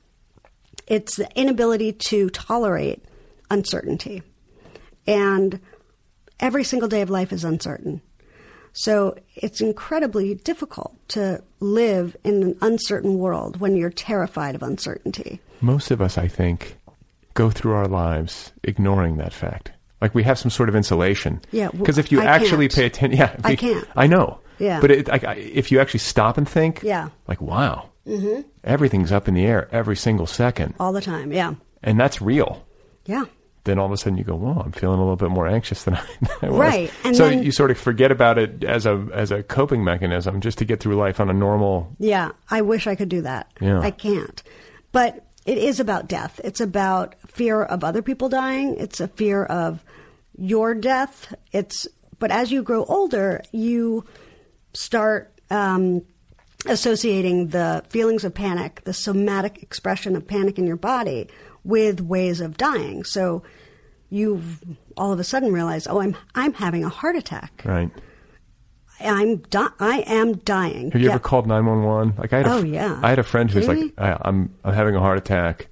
it's 0.88 1.14
the 1.16 1.28
inability 1.36 1.92
to 1.92 2.30
tolerate 2.30 3.04
uncertainty, 3.50 4.22
and 5.06 5.60
every 6.40 6.64
single 6.64 6.88
day 6.88 7.00
of 7.02 7.10
life 7.10 7.32
is 7.32 7.44
uncertain. 7.44 8.00
So 8.72 9.16
it's 9.36 9.60
incredibly 9.60 10.34
difficult 10.34 10.96
to 11.10 11.42
live 11.60 12.16
in 12.24 12.42
an 12.42 12.58
uncertain 12.60 13.18
world 13.18 13.60
when 13.60 13.76
you're 13.76 13.90
terrified 13.90 14.54
of 14.54 14.62
uncertainty. 14.62 15.40
most 15.60 15.90
of 15.90 16.00
us 16.00 16.16
I 16.18 16.28
think 16.28 16.76
go 17.38 17.50
through 17.50 17.72
our 17.72 17.86
lives 17.88 18.52
ignoring 18.64 19.16
that 19.18 19.32
fact. 19.32 19.72
Like 20.00 20.14
we 20.14 20.22
have 20.24 20.38
some 20.38 20.50
sort 20.50 20.68
of 20.68 20.76
insulation. 20.76 21.40
Yeah, 21.50 21.68
well, 21.72 21.78
Because 21.80 21.98
if 21.98 22.12
you 22.12 22.20
I 22.20 22.24
actually 22.24 22.68
can't. 22.68 22.74
pay 22.74 22.86
attention, 22.86 23.18
yeah, 23.18 23.36
I 23.44 23.50
we- 23.50 23.56
can't. 23.56 23.88
I 23.96 24.06
know. 24.06 24.40
Yeah. 24.58 24.80
But 24.80 24.90
it, 24.90 25.08
I- 25.08 25.34
if 25.34 25.70
you 25.72 25.80
actually 25.80 26.00
stop 26.00 26.36
and 26.38 26.48
think, 26.48 26.82
Yeah. 26.82 27.08
like 27.26 27.40
wow, 27.40 27.90
mm-hmm. 28.06 28.42
everything's 28.64 29.12
up 29.12 29.28
in 29.28 29.34
the 29.34 29.44
air 29.46 29.68
every 29.72 29.96
single 29.96 30.26
second, 30.26 30.74
All 30.80 30.92
the 30.92 31.00
time, 31.00 31.32
yeah, 31.32 31.54
and 31.82 31.98
that's 31.98 32.20
real. 32.20 32.64
yeah. 33.06 33.24
Then 33.64 33.78
all 33.78 33.84
of 33.86 33.92
a 33.92 33.96
sudden 33.98 34.16
you 34.16 34.24
go, 34.24 34.34
"Whoa, 34.34 34.62
I'm 34.64 34.72
feeling 34.72 34.98
a 34.98 35.02
little 35.02 35.16
bit 35.16 35.30
more 35.30 35.46
anxious 35.46 35.82
than 35.82 35.94
I, 35.96 36.02
than 36.22 36.30
I 36.42 36.48
was." 36.50 36.58
Right, 36.58 36.90
and 37.04 37.14
so 37.16 37.28
then- 37.28 37.42
you 37.42 37.52
sort 37.52 37.70
of 37.70 37.76
forget 37.78 38.10
about 38.10 38.38
it 38.38 38.64
as 38.64 38.86
a 38.86 39.06
as 39.12 39.30
a 39.30 39.42
coping 39.42 39.84
mechanism, 39.84 40.40
just 40.40 40.58
to 40.58 40.64
get 40.64 40.80
through 40.80 40.96
life 40.96 41.20
on 41.20 41.28
a 41.28 41.34
normal. 41.34 41.94
Yeah, 41.98 42.30
I 42.50 42.62
wish 42.62 42.86
I 42.86 42.94
could 42.94 43.08
do 43.10 43.22
that. 43.22 43.52
Yeah. 43.60 43.80
I 43.80 43.90
can't. 43.90 44.42
But 44.92 45.24
it 45.44 45.58
is 45.58 45.80
about 45.80 46.08
death. 46.08 46.40
It's 46.44 46.60
about 46.62 47.14
fear 47.38 47.62
of 47.62 47.82
other 47.84 48.02
people 48.02 48.28
dying. 48.28 48.76
It's 48.78 49.00
a 49.00 49.08
fear 49.08 49.44
of 49.44 49.82
your 50.36 50.74
death. 50.74 51.32
It's 51.52 51.88
but 52.18 52.30
as 52.30 52.50
you 52.52 52.62
grow 52.62 52.84
older, 52.84 53.40
you 53.52 54.04
start 54.74 55.32
um, 55.50 56.02
associating 56.66 57.48
the 57.48 57.84
feelings 57.88 58.24
of 58.24 58.34
panic, 58.34 58.82
the 58.84 58.92
somatic 58.92 59.62
expression 59.62 60.16
of 60.16 60.26
panic 60.26 60.58
in 60.58 60.66
your 60.66 60.76
body, 60.76 61.28
with 61.64 62.00
ways 62.00 62.40
of 62.40 62.56
dying. 62.56 63.04
So 63.04 63.42
you 64.10 64.42
all 64.96 65.12
of 65.12 65.20
a 65.20 65.24
sudden 65.24 65.52
realize, 65.52 65.86
oh, 65.86 66.00
I'm 66.00 66.16
I'm 66.34 66.52
having 66.54 66.84
a 66.84 66.88
heart 66.88 67.16
attack. 67.16 67.62
Right. 67.64 67.90
I'm 69.00 69.36
di- 69.36 69.74
I 69.78 70.00
am 70.08 70.38
dying. 70.38 70.90
Have 70.90 71.00
you 71.00 71.06
Yeah. 71.06 71.14
ever 71.14 71.20
called 71.20 71.46
nine 71.46 71.64
one 71.66 71.84
one? 71.84 72.14
Like 72.18 72.32
I 72.32 72.38
had. 72.38 72.46
A, 72.46 72.52
Oh, 72.54 72.62
yeah. 72.64 72.98
I 73.02 73.10
had 73.10 73.20
a 73.20 73.22
friend 73.22 73.48
who's 73.50 73.66
Kidding 73.66 73.92
like, 73.96 74.18
I'm 74.22 74.52
I'm 74.64 74.74
having 74.74 74.96
a 74.96 75.00
heart 75.00 75.18
attack. 75.18 75.68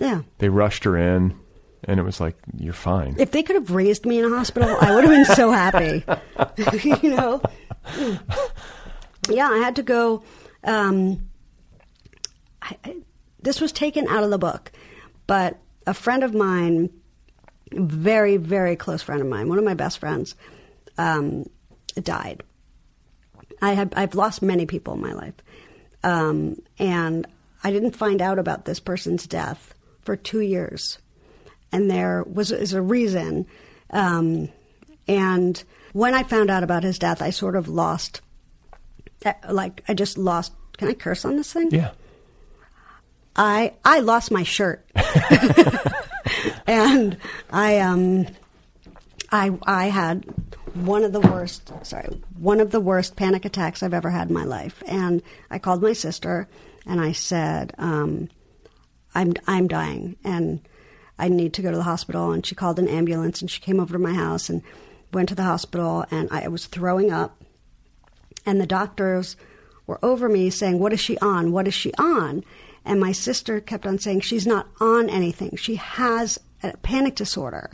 Yeah. 0.00 0.22
They 0.38 0.48
rushed 0.48 0.84
her 0.84 0.96
in, 0.96 1.38
and 1.84 2.00
it 2.00 2.02
was 2.02 2.20
like, 2.20 2.36
you're 2.56 2.72
fine. 2.72 3.16
If 3.18 3.32
they 3.32 3.42
could 3.42 3.56
have 3.56 3.70
raised 3.70 4.06
me 4.06 4.18
in 4.18 4.24
a 4.24 4.34
hospital, 4.34 4.76
I 4.80 4.94
would 4.94 5.04
have 5.04 5.12
been 5.12 5.36
so 5.36 5.52
happy. 5.52 6.04
you 7.06 7.14
know? 7.14 7.42
Yeah, 9.28 9.48
I 9.50 9.58
had 9.58 9.76
to 9.76 9.82
go. 9.82 10.22
Um, 10.64 11.28
I, 12.62 12.76
I, 12.82 12.96
this 13.42 13.60
was 13.60 13.72
taken 13.72 14.08
out 14.08 14.24
of 14.24 14.30
the 14.30 14.38
book, 14.38 14.72
but 15.26 15.58
a 15.86 15.92
friend 15.92 16.24
of 16.24 16.34
mine, 16.34 16.88
a 17.72 17.80
very, 17.80 18.38
very 18.38 18.76
close 18.76 19.02
friend 19.02 19.20
of 19.20 19.28
mine, 19.28 19.48
one 19.48 19.58
of 19.58 19.64
my 19.64 19.74
best 19.74 19.98
friends, 19.98 20.34
um, 20.96 21.48
died. 22.02 22.42
I 23.60 23.74
had 23.74 23.92
I've 23.94 24.14
lost 24.14 24.40
many 24.40 24.64
people 24.64 24.94
in 24.94 25.02
my 25.02 25.12
life, 25.12 25.34
um, 26.02 26.56
and 26.78 27.26
I 27.62 27.70
didn't 27.70 27.96
find 27.96 28.22
out 28.22 28.38
about 28.38 28.64
this 28.64 28.80
person's 28.80 29.26
death 29.26 29.69
for 30.02 30.16
two 30.16 30.40
years, 30.40 30.98
and 31.72 31.90
there 31.90 32.24
was 32.24 32.52
is 32.52 32.72
a 32.72 32.82
reason. 32.82 33.46
Um, 33.90 34.48
and 35.08 35.62
when 35.92 36.14
I 36.14 36.22
found 36.22 36.50
out 36.50 36.62
about 36.62 36.82
his 36.82 36.98
death, 36.98 37.20
I 37.22 37.30
sort 37.30 37.56
of 37.56 37.68
lost, 37.68 38.20
uh, 39.24 39.32
like 39.50 39.82
I 39.88 39.94
just 39.94 40.18
lost. 40.18 40.52
Can 40.76 40.88
I 40.88 40.94
curse 40.94 41.24
on 41.24 41.36
this 41.36 41.52
thing? 41.52 41.70
Yeah. 41.70 41.90
I 43.36 43.74
I 43.84 44.00
lost 44.00 44.30
my 44.30 44.42
shirt, 44.42 44.84
and 46.66 47.16
I 47.50 47.78
um 47.78 48.26
I 49.30 49.56
I 49.62 49.86
had 49.86 50.24
one 50.74 51.04
of 51.04 51.12
the 51.12 51.20
worst 51.20 51.72
sorry 51.82 52.22
one 52.38 52.60
of 52.60 52.70
the 52.70 52.80
worst 52.80 53.16
panic 53.16 53.44
attacks 53.44 53.82
I've 53.82 53.94
ever 53.94 54.10
had 54.10 54.28
in 54.28 54.34
my 54.34 54.44
life, 54.44 54.82
and 54.86 55.22
I 55.50 55.58
called 55.58 55.82
my 55.82 55.92
sister 55.92 56.48
and 56.86 57.00
I 57.00 57.12
said 57.12 57.72
um, 57.78 58.28
I'm 59.14 59.34
I'm 59.46 59.68
dying 59.68 60.16
and 60.24 60.60
I 61.18 61.28
need 61.28 61.52
to 61.54 61.62
go 61.62 61.70
to 61.70 61.76
the 61.76 61.82
hospital, 61.82 62.32
and 62.32 62.44
she 62.46 62.54
called 62.54 62.78
an 62.78 62.88
ambulance 62.88 63.42
and 63.42 63.50
she 63.50 63.60
came 63.60 63.78
over 63.78 63.92
to 63.92 63.98
my 63.98 64.14
house 64.14 64.48
and 64.48 64.62
went 65.12 65.28
to 65.28 65.34
the 65.34 65.42
hospital, 65.42 66.06
and 66.10 66.28
I 66.30 66.48
was 66.48 66.66
throwing 66.66 67.12
up, 67.12 67.42
and 68.46 68.60
the 68.60 68.66
doctors 68.66 69.36
were 69.86 70.02
over 70.02 70.28
me 70.28 70.48
saying, 70.48 70.78
What 70.78 70.92
is 70.92 71.00
she 71.00 71.18
on? 71.18 71.52
What 71.52 71.68
is 71.68 71.74
she 71.74 71.92
on? 71.94 72.42
And 72.84 72.98
my 72.98 73.12
sister 73.12 73.60
kept 73.60 73.86
on 73.86 73.98
saying, 73.98 74.20
She's 74.20 74.46
not 74.46 74.68
on 74.80 75.10
anything. 75.10 75.56
She 75.56 75.74
has 75.76 76.38
a 76.62 76.76
panic 76.78 77.16
disorder. 77.16 77.70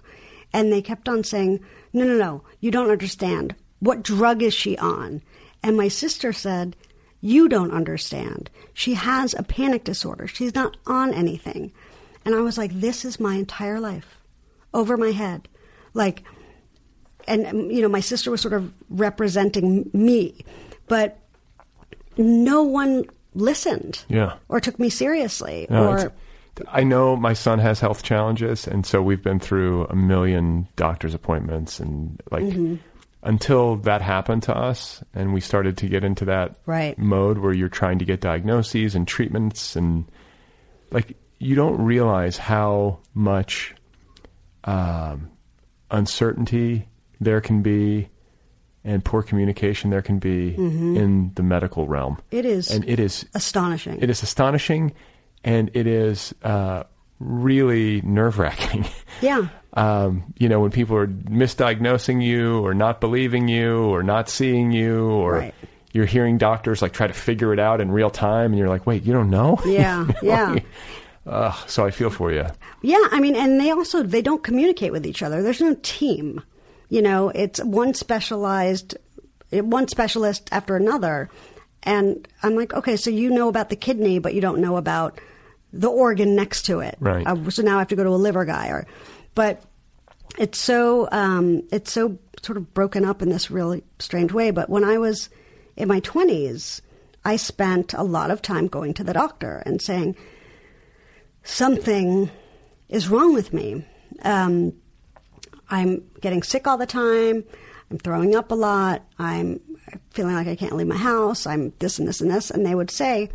And 0.53 0.73
they 0.73 0.83
kept 0.83 1.09
on 1.09 1.23
saying, 1.23 1.61
No, 1.93 2.05
no, 2.05 2.17
no, 2.17 2.43
you 2.61 2.71
don't 2.71 2.91
understand. 2.91 3.55
What 3.79 4.03
drug 4.03 4.43
is 4.43 4.55
she 4.55 4.77
on? 4.79 5.23
And 5.63 5.77
my 5.77 5.89
sister 5.89 6.33
said, 6.33 6.75
You 7.27 7.49
don't 7.49 7.71
understand. 7.73 8.51
She 8.75 8.95
has 8.95 9.35
a 9.35 9.43
panic 9.43 9.85
disorder. 9.85 10.27
She's 10.29 10.55
not 10.55 10.77
on 10.87 11.13
anything. 11.13 11.73
And 12.25 12.35
I 12.35 12.41
was 12.41 12.57
like, 12.59 12.73
This 12.73 13.05
is 13.05 13.19
my 13.21 13.35
entire 13.35 13.81
life 13.81 14.19
over 14.73 14.97
my 14.97 15.11
head. 15.13 15.49
Like, 15.95 16.23
and 17.29 17.47
um, 17.47 17.71
you 17.71 17.83
know 17.83 17.89
my 17.89 18.01
sister 18.01 18.31
was 18.31 18.41
sort 18.41 18.55
of 18.55 18.73
representing 18.89 19.91
me 19.93 20.45
but 20.87 21.19
no 22.17 22.63
one 22.63 23.05
listened 23.35 24.05
Yeah. 24.09 24.35
or 24.49 24.61
took 24.61 24.79
me 24.79 24.89
seriously 24.91 25.67
No, 25.69 25.89
or 25.89 26.13
I 26.69 26.85
know 26.85 27.17
my 27.17 27.33
son 27.35 27.59
has 27.59 27.81
health 27.81 28.03
challenges, 28.03 28.67
and 28.67 28.87
so 28.87 29.03
we've 29.03 29.23
been 29.23 29.41
through 29.41 29.85
a 29.87 29.95
million 29.97 30.69
doctor's 30.77 31.15
appointments, 31.15 31.81
and 31.81 32.21
like 32.31 32.45
Mm-hmm. 32.45 32.77
Until 33.27 33.77
that 33.77 34.01
happened 34.01 34.45
to 34.45 34.57
us, 34.57 35.03
and 35.15 35.35
we 35.35 35.41
started 35.41 35.77
to 35.79 35.89
get 35.89 36.05
into 36.05 36.25
that 36.27 36.57
Right. 36.65 36.97
mode 36.99 37.39
where 37.39 37.53
you're 37.53 37.69
trying 37.69 37.99
to 37.99 38.05
get 38.05 38.21
diagnoses 38.21 38.95
and 38.95 39.07
treatments, 39.07 39.77
and 39.77 40.05
like 40.91 41.17
you 41.39 41.55
don't 41.55 41.79
realize 41.85 42.39
how 42.39 42.99
much 43.15 43.75
um, 44.65 45.31
uncertainty 45.91 46.89
there 47.21 47.41
can 47.41 47.63
be 47.63 48.09
and 48.85 49.05
poor 49.05 49.23
communication 49.23 49.91
there 49.91 50.03
can 50.03 50.19
be 50.21 50.55
in 50.55 51.33
the 51.35 51.43
medical 51.43 51.87
realm. 51.89 52.15
Mm-hmm. 52.15 52.37
It 52.37 52.45
is 52.47 52.71
and 52.71 52.89
it 52.89 53.01
is 53.01 53.27
astonishing 53.35 53.99
it 54.01 54.09
is 54.11 54.23
astonishing, 54.23 54.93
and 55.45 55.71
it 55.75 55.87
is 55.89 56.33
uh, 56.43 56.85
really 57.19 58.01
nerve 58.03 58.39
wracking. 58.39 58.87
yeah 59.21 59.49
um, 59.77 60.25
you 60.39 60.49
know, 60.49 60.61
when 60.61 60.71
people 60.71 60.97
are 60.97 61.07
misdiagnosing 61.07 62.23
you, 62.25 62.61
or 62.67 62.75
not 62.75 63.01
believing 63.01 63.47
you, 63.49 63.85
or 63.85 64.03
not 64.03 64.29
seeing 64.29 64.73
you, 64.73 65.07
or 65.09 65.33
Right. 65.35 65.55
you're 65.93 66.07
hearing 66.07 66.39
doctors 66.39 66.83
like 66.83 66.93
try 66.93 67.07
to 67.07 67.13
figure 67.15 67.53
it 67.53 67.59
out 67.61 67.81
in 67.81 67.91
real 67.93 68.11
time, 68.11 68.53
and 68.53 68.59
you're 68.59 68.69
like, 68.69 68.87
"Wait, 68.87 69.05
you 69.05 69.13
don't 69.13 69.31
know?" 69.31 69.59
Yeah, 69.67 70.09
yeah. 70.23 70.57
Uh, 71.27 71.53
so 71.67 71.85
I 71.85 71.91
feel 71.91 72.09
for 72.11 72.31
you. 72.33 72.47
yeah 72.83 73.03
i 73.11 73.19
mean 73.19 73.35
and 73.35 73.59
they 73.61 73.71
also 73.73 74.03
they 74.05 74.23
don't 74.23 74.45
communicate 74.45 74.93
with 74.93 75.05
each 75.05 75.23
other 75.25 75.43
there's 75.43 75.61
no 75.61 75.75
team 75.83 76.41
you 76.89 77.03
know 77.03 77.31
it's 77.31 77.59
one 77.65 77.93
specialized 77.95 78.97
one 79.51 79.89
specialist 79.89 80.49
after 80.53 80.77
another 80.77 81.29
and 81.83 82.29
i'm 82.45 82.55
like 82.55 82.73
okay 82.75 82.97
so 82.97 83.11
you 83.11 83.29
know 83.31 83.49
about 83.49 83.71
the 83.71 83.77
kidney 83.77 84.21
but 84.21 84.35
you 84.35 84.41
don't 84.41 84.61
know 84.61 84.77
about 84.77 85.19
the 85.73 85.89
organ 85.89 86.37
next 86.37 86.63
to 86.67 86.79
it 86.79 86.97
Right. 87.01 87.27
uh, 87.27 87.51
so 87.51 87.63
now 87.63 87.75
i 87.77 87.79
have 87.81 87.89
to 87.89 87.97
go 87.97 88.05
to 88.05 88.11
a 88.11 88.23
liver 88.29 88.45
guy 88.45 88.69
or 88.69 88.87
but 89.37 89.63
it's 90.37 90.59
so 90.59 91.09
um, 91.13 91.63
it's 91.71 91.93
so 91.93 92.19
sort 92.43 92.57
of 92.57 92.75
broken 92.75 93.05
up 93.05 93.23
in 93.23 93.29
this 93.29 93.51
really 93.51 93.85
strange 94.01 94.33
way 94.33 94.51
but 94.51 94.69
when 94.69 94.85
i 94.85 94.99
was 94.99 95.31
in 95.77 95.87
my 95.87 96.01
20s 96.01 96.81
i 97.25 97.37
spent 97.37 97.95
a 97.95 98.03
lot 98.03 98.31
of 98.31 98.43
time 98.43 98.67
going 98.67 98.93
to 98.93 99.05
the 99.05 99.13
doctor 99.13 99.63
and 99.65 99.81
saying 99.81 100.17
something 101.47 102.29
is 102.89 103.09
wrong 103.09 103.33
with 103.33 103.53
me. 103.53 103.85
Um, 104.23 104.75
I'm 105.71 106.05
getting 106.21 106.43
sick 106.43 106.67
all 106.67 106.79
the 106.79 106.87
time. 106.87 107.45
I'm 107.91 107.99
throwing 107.99 108.35
up 108.35 108.51
a 108.51 108.55
lot. 108.55 109.03
I'm 109.19 109.61
feeling 110.11 110.35
like 110.35 110.49
I 110.49 110.57
can't 110.57 110.75
leave 110.77 110.87
my 110.87 110.97
house. 110.97 111.47
I'm 111.47 111.73
this 111.79 111.99
and 111.99 112.07
this 112.07 112.21
and 112.21 112.31
this. 112.31 112.51
And 112.51 112.67
they 112.67 112.75
would 112.75 112.91
say, 112.91 113.31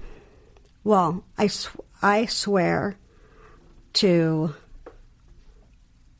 Well, 0.84 1.24
I, 1.38 1.48
sw- 1.48 1.78
I 2.02 2.26
swear 2.26 2.98
to 3.94 4.56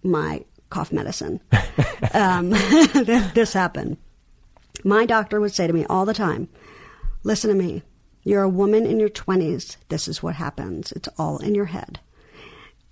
my 0.04 0.44
cough 0.70 0.92
medicine. 0.92 1.40
um, 2.14 2.50
this 3.34 3.54
happened. 3.54 3.98
My 4.84 5.06
doctor 5.06 5.40
would 5.40 5.54
say 5.54 5.68
to 5.68 5.74
me 5.74 5.86
all 5.86 6.06
the 6.06 6.14
time, 6.14 6.48
Listen 7.24 7.50
to 7.50 7.56
me. 7.56 7.84
You're 8.24 8.44
a 8.44 8.50
woman 8.50 8.86
in 8.86 9.00
your 9.00 9.10
20s. 9.10 9.78
This 9.90 10.08
is 10.08 10.22
what 10.22 10.36
happens. 10.36 10.92
It's 10.92 11.10
all 11.18 11.38
in 11.38 11.56
your 11.56 11.66
head. 11.66 12.00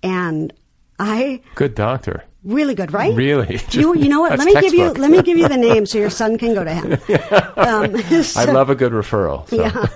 And 0.02 0.52
I, 0.98 1.40
Good 1.54 1.74
doctor. 1.74 2.24
Really 2.42 2.74
good, 2.74 2.92
right? 2.92 3.14
Really? 3.14 3.60
You, 3.70 3.94
you 3.94 4.08
know 4.08 4.20
what? 4.20 4.38
Let 4.38 4.46
me 4.46 4.58
give 4.60 4.72
you 4.72 4.92
let 4.92 5.10
me 5.10 5.20
give 5.20 5.36
you 5.36 5.46
the 5.46 5.58
name 5.58 5.84
so 5.84 5.98
your 5.98 6.08
son 6.08 6.38
can 6.38 6.54
go 6.54 6.64
to 6.64 6.72
him. 6.72 6.98
Um, 7.60 7.94
I 8.36 8.44
love 8.46 8.70
a 8.70 8.74
good 8.74 8.92
referral. 8.92 9.46
So. 9.48 9.56
yeah. 9.56 9.86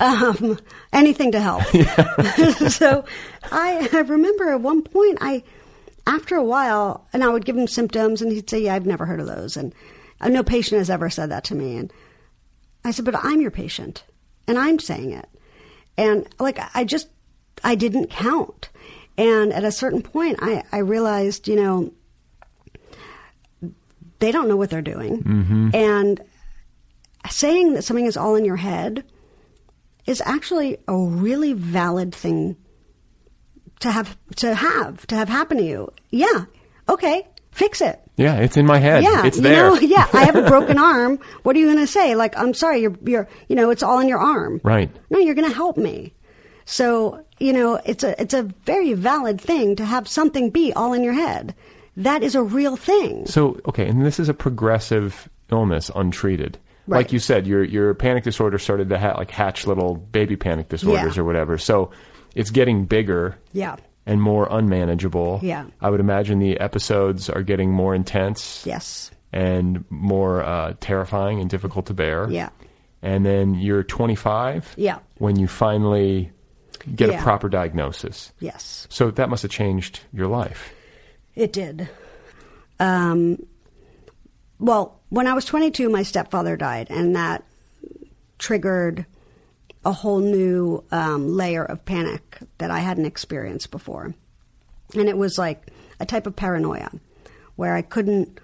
Um, 0.00 0.58
anything 0.92 1.30
to 1.32 1.40
help. 1.40 1.62
so 2.72 3.04
I, 3.50 3.88
I 3.92 4.00
remember 4.00 4.50
at 4.50 4.60
one 4.60 4.82
point, 4.82 5.18
I, 5.20 5.44
after 6.06 6.36
a 6.36 6.44
while, 6.44 7.06
and 7.12 7.22
I 7.22 7.28
would 7.28 7.44
give 7.44 7.56
him 7.56 7.66
symptoms, 7.66 8.22
and 8.22 8.32
he'd 8.32 8.50
say, 8.50 8.60
Yeah, 8.60 8.74
I've 8.74 8.86
never 8.86 9.06
heard 9.06 9.20
of 9.20 9.26
those. 9.26 9.56
And 9.56 9.74
uh, 10.20 10.28
no 10.28 10.42
patient 10.42 10.78
has 10.78 10.90
ever 10.90 11.10
said 11.10 11.30
that 11.30 11.44
to 11.44 11.54
me. 11.54 11.76
And 11.76 11.92
I 12.84 12.90
said, 12.90 13.04
But 13.04 13.16
I'm 13.16 13.40
your 13.40 13.50
patient, 13.50 14.04
and 14.46 14.58
I'm 14.58 14.78
saying 14.78 15.12
it. 15.12 15.28
And 15.96 16.26
like, 16.38 16.58
I 16.74 16.84
just, 16.84 17.08
I 17.62 17.74
didn't 17.74 18.10
count. 18.10 18.70
And 19.18 19.52
at 19.52 19.64
a 19.64 19.72
certain 19.72 20.02
point, 20.02 20.38
I, 20.40 20.64
I 20.72 20.78
realized, 20.78 21.46
you 21.46 21.56
know, 21.56 21.92
they 24.18 24.32
don't 24.32 24.48
know 24.48 24.56
what 24.56 24.70
they're 24.70 24.82
doing. 24.82 25.22
And 25.74 26.20
saying 27.30 27.74
that 27.74 27.82
something 27.82 28.06
is 28.06 28.16
all 28.16 28.36
in 28.36 28.44
your 28.44 28.56
head 28.56 29.04
is 30.06 30.22
actually 30.24 30.78
a 30.88 30.96
really 30.96 31.52
valid 31.52 32.14
thing 32.14 32.56
to 33.82 33.90
have 33.90 34.16
to 34.36 34.54
have 34.54 35.06
to 35.08 35.14
have 35.16 35.28
happen 35.28 35.58
to 35.58 35.62
you. 35.64 35.92
Yeah. 36.10 36.46
Okay. 36.88 37.26
Fix 37.52 37.80
it. 37.82 38.00
Yeah, 38.16 38.36
it's 38.36 38.56
in 38.56 38.64
my 38.64 38.78
head. 38.78 39.02
Yeah. 39.02 39.26
it's 39.26 39.36
you 39.36 39.42
there. 39.42 39.68
know, 39.70 39.78
yeah. 39.78 40.06
I 40.12 40.24
have 40.24 40.36
a 40.36 40.46
broken 40.48 40.78
arm. 40.92 41.18
What 41.42 41.54
are 41.54 41.58
you 41.58 41.66
going 41.66 41.78
to 41.78 41.86
say? 41.86 42.14
Like, 42.14 42.36
I'm 42.38 42.54
sorry. 42.54 42.80
You're 42.80 42.96
you're 43.04 43.28
you 43.48 43.56
know, 43.56 43.70
it's 43.70 43.82
all 43.82 43.98
in 44.00 44.08
your 44.08 44.18
arm. 44.18 44.60
Right. 44.64 44.90
No, 45.10 45.18
you're 45.18 45.34
going 45.34 45.48
to 45.48 45.54
help 45.54 45.76
me. 45.76 46.14
So 46.64 47.24
you 47.38 47.52
know, 47.52 47.80
it's 47.84 48.04
a 48.04 48.20
it's 48.20 48.34
a 48.34 48.44
very 48.64 48.92
valid 48.94 49.40
thing 49.40 49.76
to 49.76 49.84
have 49.84 50.08
something 50.08 50.50
be 50.50 50.72
all 50.72 50.92
in 50.92 51.02
your 51.02 51.12
head. 51.12 51.54
That 51.96 52.22
is 52.22 52.34
a 52.34 52.42
real 52.42 52.76
thing. 52.76 53.26
So 53.26 53.60
okay, 53.68 53.86
and 53.86 54.04
this 54.04 54.18
is 54.18 54.28
a 54.28 54.34
progressive 54.34 55.28
illness 55.50 55.90
untreated. 55.94 56.58
Right. 56.86 56.98
Like 56.98 57.12
you 57.12 57.18
said, 57.18 57.46
your 57.46 57.62
your 57.64 57.92
panic 57.94 58.24
disorder 58.24 58.58
started 58.58 58.88
to 58.88 58.98
ha- 58.98 59.14
like 59.18 59.30
hatch 59.30 59.66
little 59.66 59.96
baby 59.96 60.36
panic 60.36 60.68
disorders 60.68 61.16
Yeah. 61.16 61.22
or 61.22 61.24
whatever. 61.26 61.58
So 61.58 61.90
it's 62.34 62.50
getting 62.50 62.84
bigger 62.84 63.38
Yeah. 63.52 63.76
and 64.06 64.20
more 64.22 64.46
unmanageable. 64.50 65.40
Yeah. 65.42 65.66
I 65.80 65.90
would 65.90 66.00
imagine 66.00 66.38
the 66.38 66.58
episodes 66.60 67.28
are 67.30 67.42
getting 67.42 67.70
more 67.72 67.94
intense 67.94 68.64
Yes. 68.66 69.10
and 69.32 69.84
more 69.90 70.42
uh, 70.42 70.74
terrifying 70.80 71.40
and 71.40 71.48
difficult 71.50 71.86
to 71.86 71.94
bear. 71.94 72.28
Yeah. 72.30 72.50
And 73.02 73.24
then 73.26 73.54
you're 73.54 73.82
25 73.82 74.74
Yeah. 74.76 74.98
when 75.18 75.38
you 75.38 75.46
finally 75.48 76.30
get 76.96 77.10
Yeah. 77.10 77.20
a 77.20 77.22
proper 77.22 77.48
diagnosis. 77.48 78.32
Yes. 78.40 78.86
So 78.90 79.10
that 79.12 79.28
must 79.28 79.42
have 79.42 79.50
changed 79.52 80.00
your 80.12 80.26
life. 80.26 80.72
It 81.34 81.52
did. 81.52 81.88
Um, 82.80 83.38
well, 84.58 85.00
when 85.08 85.26
I 85.26 85.34
was 85.34 85.44
22, 85.44 85.88
my 85.88 86.02
stepfather 86.02 86.56
died, 86.56 86.88
and 86.90 87.14
that 87.16 87.44
triggered 88.38 89.06
a 89.84 89.92
whole 89.92 90.20
new 90.20 90.84
um, 90.90 91.28
layer 91.36 91.64
of 91.64 91.84
panic 91.84 92.38
that 92.58 92.70
I 92.70 92.80
hadn't 92.80 93.06
experienced 93.06 93.70
before. 93.70 94.14
And 94.94 95.08
it 95.08 95.16
was 95.16 95.38
like 95.38 95.68
a 95.98 96.06
type 96.06 96.26
of 96.26 96.36
paranoia 96.36 96.90
where 97.56 97.74
I 97.74 97.82
couldn't 97.82 98.40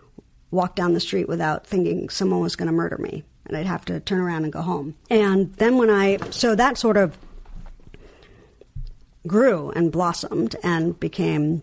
walk 0.50 0.74
down 0.74 0.94
the 0.94 1.00
street 1.00 1.28
without 1.28 1.66
thinking 1.66 2.08
someone 2.08 2.40
was 2.40 2.56
going 2.56 2.66
to 2.66 2.72
murder 2.72 2.98
me, 2.98 3.22
and 3.46 3.56
I'd 3.56 3.66
have 3.66 3.84
to 3.86 4.00
turn 4.00 4.20
around 4.20 4.44
and 4.44 4.52
go 4.52 4.62
home. 4.62 4.94
And 5.10 5.52
then 5.54 5.76
when 5.76 5.90
I, 5.90 6.18
so 6.30 6.54
that 6.54 6.78
sort 6.78 6.96
of 6.96 7.16
grew 9.26 9.70
and 9.70 9.92
blossomed 9.92 10.56
and 10.62 10.98
became 10.98 11.62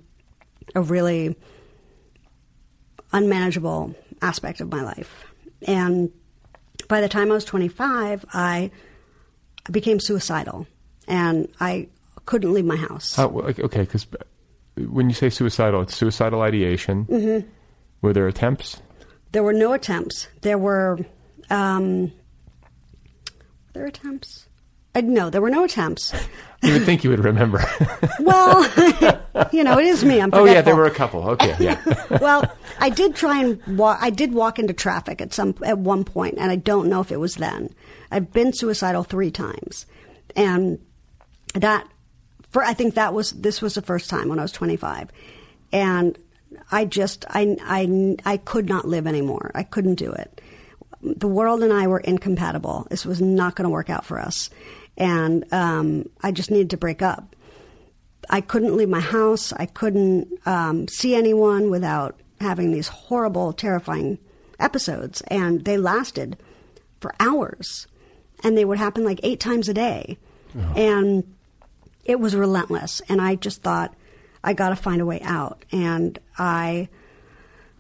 a 0.76 0.82
really 0.82 1.36
unmanageable 3.12 3.96
aspect 4.22 4.62
of 4.62 4.72
my 4.72 4.84
life. 4.84 5.26
And 5.68 6.12
by 6.88 7.02
the 7.02 7.10
time 7.10 7.32
I 7.32 7.36
was 7.36 7.46
25, 7.46 8.26
I 8.34 8.72
became 9.72 10.00
suicidal 10.00 10.68
and 11.08 11.48
I 11.60 11.88
couldn't 12.26 12.54
leave 12.54 12.66
my 12.66 12.76
house. 12.76 13.16
How, 13.16 13.28
okay, 13.28 13.82
because 13.82 14.08
when 14.78 15.10
you 15.10 15.16
say 15.16 15.30
suicidal, 15.30 15.82
it's 15.82 15.96
suicidal 15.96 16.42
ideation. 16.42 17.06
Mm-hmm. 17.06 17.48
Were 18.02 18.14
there 18.14 18.28
attempts? 18.28 18.82
There 19.32 19.44
were 19.44 19.54
no 19.54 19.74
attempts. 19.74 20.28
There 20.42 20.58
were, 20.58 21.00
um, 21.50 22.04
were 22.04 22.12
there 23.74 23.86
attempts? 23.86 24.48
Uh, 24.94 25.02
no, 25.02 25.30
there 25.30 25.42
were 25.42 25.50
no 25.50 25.64
attempts. 25.64 26.14
You 26.64 26.74
would 26.74 26.84
think 26.84 27.04
you 27.04 27.12
would 27.12 27.24
remember. 27.24 27.64
Well, 28.20 28.64
you 29.52 29.64
know, 29.64 29.78
it 29.78 29.86
is 29.86 30.04
me. 30.04 30.20
I'm 30.20 30.32
oh 30.34 30.46
yeah, 30.46 30.62
there 30.62 30.76
were 30.76 30.86
a 30.86 30.92
couple. 30.92 31.30
Okay, 31.32 31.56
yeah. 31.60 31.80
well, 32.20 32.44
I 32.80 32.90
did 32.90 33.14
try 33.14 33.40
and 33.40 33.78
walk. 33.78 34.00
I 34.02 34.10
did 34.10 34.34
walk 34.34 34.58
into 34.58 34.74
traffic 34.74 35.22
at 35.22 35.32
some 35.32 35.54
at 35.64 35.78
one 35.78 36.04
point, 36.04 36.40
and 36.40 36.50
I 36.50 36.56
don't 36.56 36.90
know 36.90 37.02
if 37.02 37.12
it 37.12 37.20
was 37.20 37.36
then. 37.36 37.76
I've 38.16 38.32
been 38.32 38.54
suicidal 38.54 39.04
three 39.04 39.30
times, 39.30 39.86
and 40.38 40.80
that 41.54 41.86
for 42.50 42.64
I 42.64 42.74
think 42.74 42.96
that 42.96 43.14
was 43.14 43.32
this 43.32 43.62
was 43.62 43.76
the 43.76 43.82
first 43.82 44.10
time 44.10 44.30
when 44.30 44.40
I 44.40 44.44
was 44.44 44.54
25, 44.54 45.10
and 45.74 46.18
I 46.72 46.86
just 46.86 47.26
I 47.28 47.58
I 47.62 48.16
I 48.26 48.38
could 48.38 48.70
not 48.70 48.88
live 48.88 49.06
anymore. 49.06 49.52
I 49.54 49.64
couldn't 49.64 49.96
do 49.96 50.14
it. 50.14 50.40
The 51.02 51.28
world 51.28 51.62
and 51.62 51.74
I 51.74 51.88
were 51.88 52.00
incompatible. 52.00 52.88
This 52.90 53.06
was 53.06 53.22
not 53.22 53.56
going 53.56 53.66
to 53.66 53.70
work 53.70 53.90
out 53.90 54.06
for 54.06 54.18
us, 54.18 54.50
and 54.98 55.46
um, 55.54 56.10
I 56.24 56.32
just 56.32 56.50
needed 56.50 56.70
to 56.70 56.78
break 56.78 57.02
up. 57.02 57.36
I 58.30 58.40
couldn't 58.40 58.78
leave 58.78 58.88
my 58.90 59.02
house. 59.02 59.52
I 59.52 59.66
couldn't 59.66 60.30
um, 60.48 60.88
see 60.88 61.16
anyone 61.16 61.70
without 61.70 62.18
having 62.40 62.72
these 62.72 62.88
horrible, 62.88 63.52
terrifying 63.52 64.20
episodes. 64.58 65.22
And 65.28 65.66
they 65.66 65.78
lasted 65.78 66.38
for 67.02 67.14
hours. 67.20 67.88
And 68.46 68.56
they 68.56 68.64
would 68.64 68.78
happen 68.78 69.04
like 69.04 69.20
eight 69.24 69.40
times 69.40 69.68
a 69.68 69.74
day. 69.74 70.18
And 70.76 71.36
it 72.06 72.20
was 72.20 72.36
relentless. 72.36 73.02
And 73.10 73.20
I 73.20 73.36
just 73.36 73.64
thought, 73.64 73.94
I 74.44 74.54
got 74.54 74.70
to 74.70 74.76
find 74.76 75.02
a 75.02 75.06
way 75.06 75.20
out. 75.22 75.66
And 75.72 76.18
I, 76.38 76.88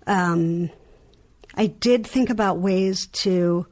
um, 0.08 0.72
I 1.54 1.68
did 1.68 2.06
think 2.08 2.32
about 2.32 2.58
ways 2.58 3.06
to 3.08 3.68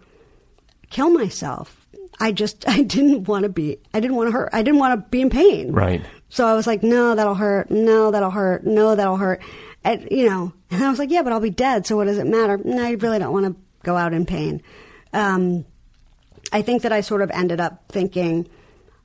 kill 0.92 1.10
myself. 1.10 1.86
I 2.20 2.32
just, 2.32 2.68
I 2.70 2.84
didn't 2.84 3.28
want 3.28 3.44
to 3.44 3.50
be, 3.50 3.80
I 3.94 4.00
didn't 4.00 4.16
want 4.16 4.28
to 4.28 4.32
hurt, 4.32 4.50
I 4.54 4.62
didn't 4.62 4.80
want 4.80 5.04
to 5.04 5.10
be 5.10 5.22
in 5.22 5.32
pain. 5.32 5.72
Right. 5.72 6.06
So 6.30 6.48
I 6.48 6.54
was 6.54 6.68
like, 6.68 6.84
no, 6.84 7.16
that'll 7.16 7.36
hurt. 7.36 7.72
No, 7.72 8.12
that'll 8.12 8.32
hurt. 8.32 8.66
No, 8.66 8.96
that'll 8.96 9.18
hurt. 9.18 9.42
And, 9.84 10.08
you 10.12 10.30
know, 10.30 10.54
and 10.72 10.84
I 10.84 10.90
was 10.90 11.00
like, 11.00 11.10
yeah, 11.10 11.24
but 11.24 11.34
I'll 11.34 11.40
be 11.40 11.50
dead. 11.50 11.88
So 11.88 11.98
what 11.98 12.06
does 12.06 12.20
it 12.20 12.28
matter? 12.28 12.60
No, 12.64 12.84
I 12.84 12.92
really 12.92 13.20
don't 13.20 13.34
want 13.34 13.48
to 13.48 13.56
go 13.84 13.98
out 13.98 14.14
in 14.14 14.26
pain. 14.26 14.62
Um, 15.12 15.66
I 16.54 16.62
think 16.62 16.84
that 16.84 16.92
I 16.92 17.02
sort 17.02 17.24
of 17.24 17.32
ended 17.32 17.60
up 17.60 17.86
thinking, 17.90 18.48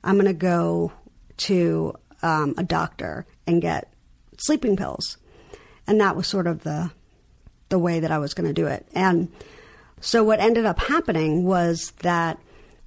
I'm 0.03 0.15
going 0.15 0.27
to 0.27 0.33
go 0.33 0.93
to 1.37 1.95
um, 2.21 2.53
a 2.57 2.63
doctor 2.63 3.25
and 3.47 3.59
get 3.59 3.91
sleeping 4.37 4.77
pills, 4.77 5.17
and 5.87 5.99
that 5.99 6.15
was 6.15 6.27
sort 6.27 6.45
of 6.47 6.63
the 6.63 6.91
the 7.69 7.79
way 7.79 7.99
that 7.99 8.11
I 8.11 8.19
was 8.19 8.33
going 8.33 8.47
to 8.47 8.53
do 8.53 8.67
it. 8.67 8.85
And 8.93 9.31
so 9.99 10.23
what 10.23 10.39
ended 10.39 10.65
up 10.65 10.79
happening 10.79 11.43
was 11.43 11.91
that 12.01 12.39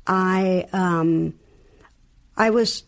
I 0.06 0.68
um, 0.72 1.34
I 2.36 2.50
was 2.50 2.84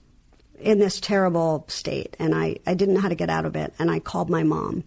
in 0.60 0.78
this 0.78 1.00
terrible 1.00 1.64
state, 1.68 2.16
and 2.20 2.34
I, 2.34 2.56
I 2.66 2.74
didn't 2.74 2.94
know 2.94 3.00
how 3.00 3.08
to 3.08 3.14
get 3.16 3.30
out 3.30 3.44
of 3.44 3.56
it. 3.56 3.74
And 3.80 3.90
I 3.90 3.98
called 3.98 4.30
my 4.30 4.44
mom, 4.44 4.84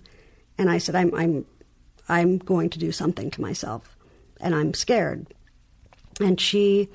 and 0.57 0.69
I 0.69 0.77
said, 0.77 0.95
I'm 0.95 1.13
I'm 1.13 1.45
I'm 2.07 2.38
going 2.38 2.69
to 2.69 2.79
do 2.79 2.93
something 2.93 3.29
to 3.31 3.41
myself, 3.41 3.97
and 4.39 4.55
I'm 4.55 4.73
scared. 4.73 5.27
And 6.20 6.39
she 6.39 6.89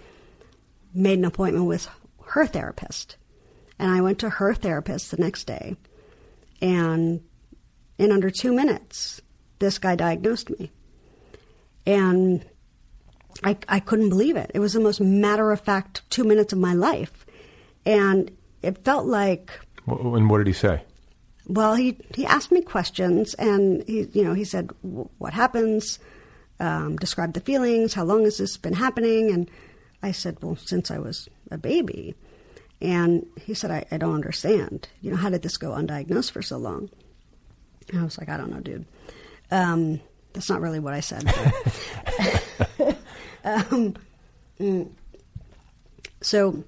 made 0.95 1.19
an 1.19 1.25
appointment 1.25 1.67
with 1.67 1.89
her 2.27 2.47
therapist, 2.47 3.17
and 3.79 3.91
I 3.91 4.01
went 4.01 4.19
to 4.21 4.29
her 4.31 4.55
therapist 4.55 5.11
the 5.11 5.17
next 5.17 5.45
day, 5.45 5.77
and 6.61 7.23
in 7.99 8.11
under 8.11 8.31
two 8.31 8.53
minutes, 8.53 9.21
this 9.59 9.79
guy 9.79 9.95
diagnosed 9.97 10.51
me, 10.51 10.71
and 11.87 12.45
I 13.45 13.57
I 13.69 13.81
couldn't 13.81 14.09
believe 14.09 14.37
it. 14.37 14.51
It 14.55 14.59
was 14.61 14.73
the 14.73 14.81
most 14.81 15.01
matter 15.01 15.53
of 15.53 15.61
fact 15.61 16.03
two 16.11 16.25
minutes 16.25 16.53
of 16.53 16.59
my 16.59 16.75
life, 16.75 17.25
and 17.87 18.31
it 18.63 18.85
felt 18.85 19.07
like 19.07 19.51
And 19.87 20.29
what 20.31 20.39
did 20.39 20.47
he 20.47 20.53
say? 20.53 20.83
well, 21.47 21.75
he 21.75 21.99
he 22.15 22.25
asked 22.27 22.53
me 22.53 22.61
questions, 22.63 23.35
and 23.35 23.85
he 23.87 24.09
you 24.13 24.25
know 24.25 24.35
he 24.35 24.45
said, 24.45 24.69
"W- 24.83 25.09
"What 25.19 25.33
happens? 25.33 25.99
Um, 26.63 26.97
describe 26.97 27.33
the 27.35 27.41
feelings. 27.41 27.95
How 27.95 28.05
long 28.05 28.25
has 28.25 28.39
this 28.39 28.57
been 28.57 28.75
happening?" 28.75 29.33
And 29.33 29.51
I 30.03 30.13
said, 30.13 30.39
"Well, 30.41 30.57
since 30.57 30.91
I 30.91 30.99
was 30.99 31.29
a 31.51 31.59
baby." 31.59 32.15
And 32.81 33.27
he 33.41 33.55
said, 33.55 33.71
I, 33.71 33.85
"I 33.91 33.97
don't 33.97 34.15
understand. 34.15 34.89
You 35.01 35.11
know, 35.11 35.17
how 35.17 35.31
did 35.31 35.43
this 35.43 35.57
go 35.57 35.71
undiagnosed 35.71 36.31
for 36.31 36.43
so 36.43 36.59
long?" 36.59 36.91
And 37.91 38.01
I 38.01 38.05
was 38.05 38.19
like, 38.19 38.29
"I 38.29 38.37
don't 38.37 38.51
know, 38.51 38.61
dude. 38.61 38.87
Um, 39.51 40.01
that's 40.33 40.49
not 40.49 40.61
really 40.61 40.81
what 40.81 40.95
I 40.95 41.01
said." 41.01 41.27
um, 43.45 43.95
mm. 44.61 44.91
so 46.21 46.65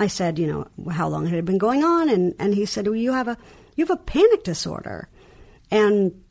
I 0.00 0.06
said, 0.06 0.38
you 0.38 0.46
know, 0.46 0.90
how 0.90 1.08
long 1.08 1.26
had 1.26 1.38
it 1.38 1.44
been 1.44 1.58
going 1.58 1.84
on? 1.84 2.08
And, 2.08 2.34
and 2.38 2.54
he 2.54 2.64
said, 2.64 2.86
well, 2.86 2.96
you 2.96 3.12
have 3.12 3.28
a, 3.28 3.36
you 3.76 3.84
have 3.84 3.90
a 3.90 4.02
panic 4.02 4.44
disorder. 4.44 5.10
And 5.70 6.24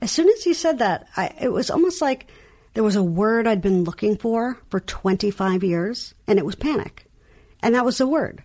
as 0.00 0.10
soon 0.10 0.28
as 0.28 0.44
he 0.44 0.54
said 0.54 0.78
that, 0.78 1.08
I, 1.16 1.34
it 1.40 1.52
was 1.52 1.70
almost 1.70 2.00
like 2.00 2.30
there 2.74 2.84
was 2.84 2.96
a 2.96 3.02
word 3.02 3.46
I'd 3.46 3.62
been 3.62 3.84
looking 3.84 4.16
for 4.16 4.58
for 4.70 4.80
25 4.80 5.64
years, 5.64 6.14
and 6.26 6.38
it 6.38 6.46
was 6.46 6.54
panic. 6.54 7.06
And 7.62 7.74
that 7.74 7.84
was 7.84 7.98
the 7.98 8.06
word. 8.06 8.42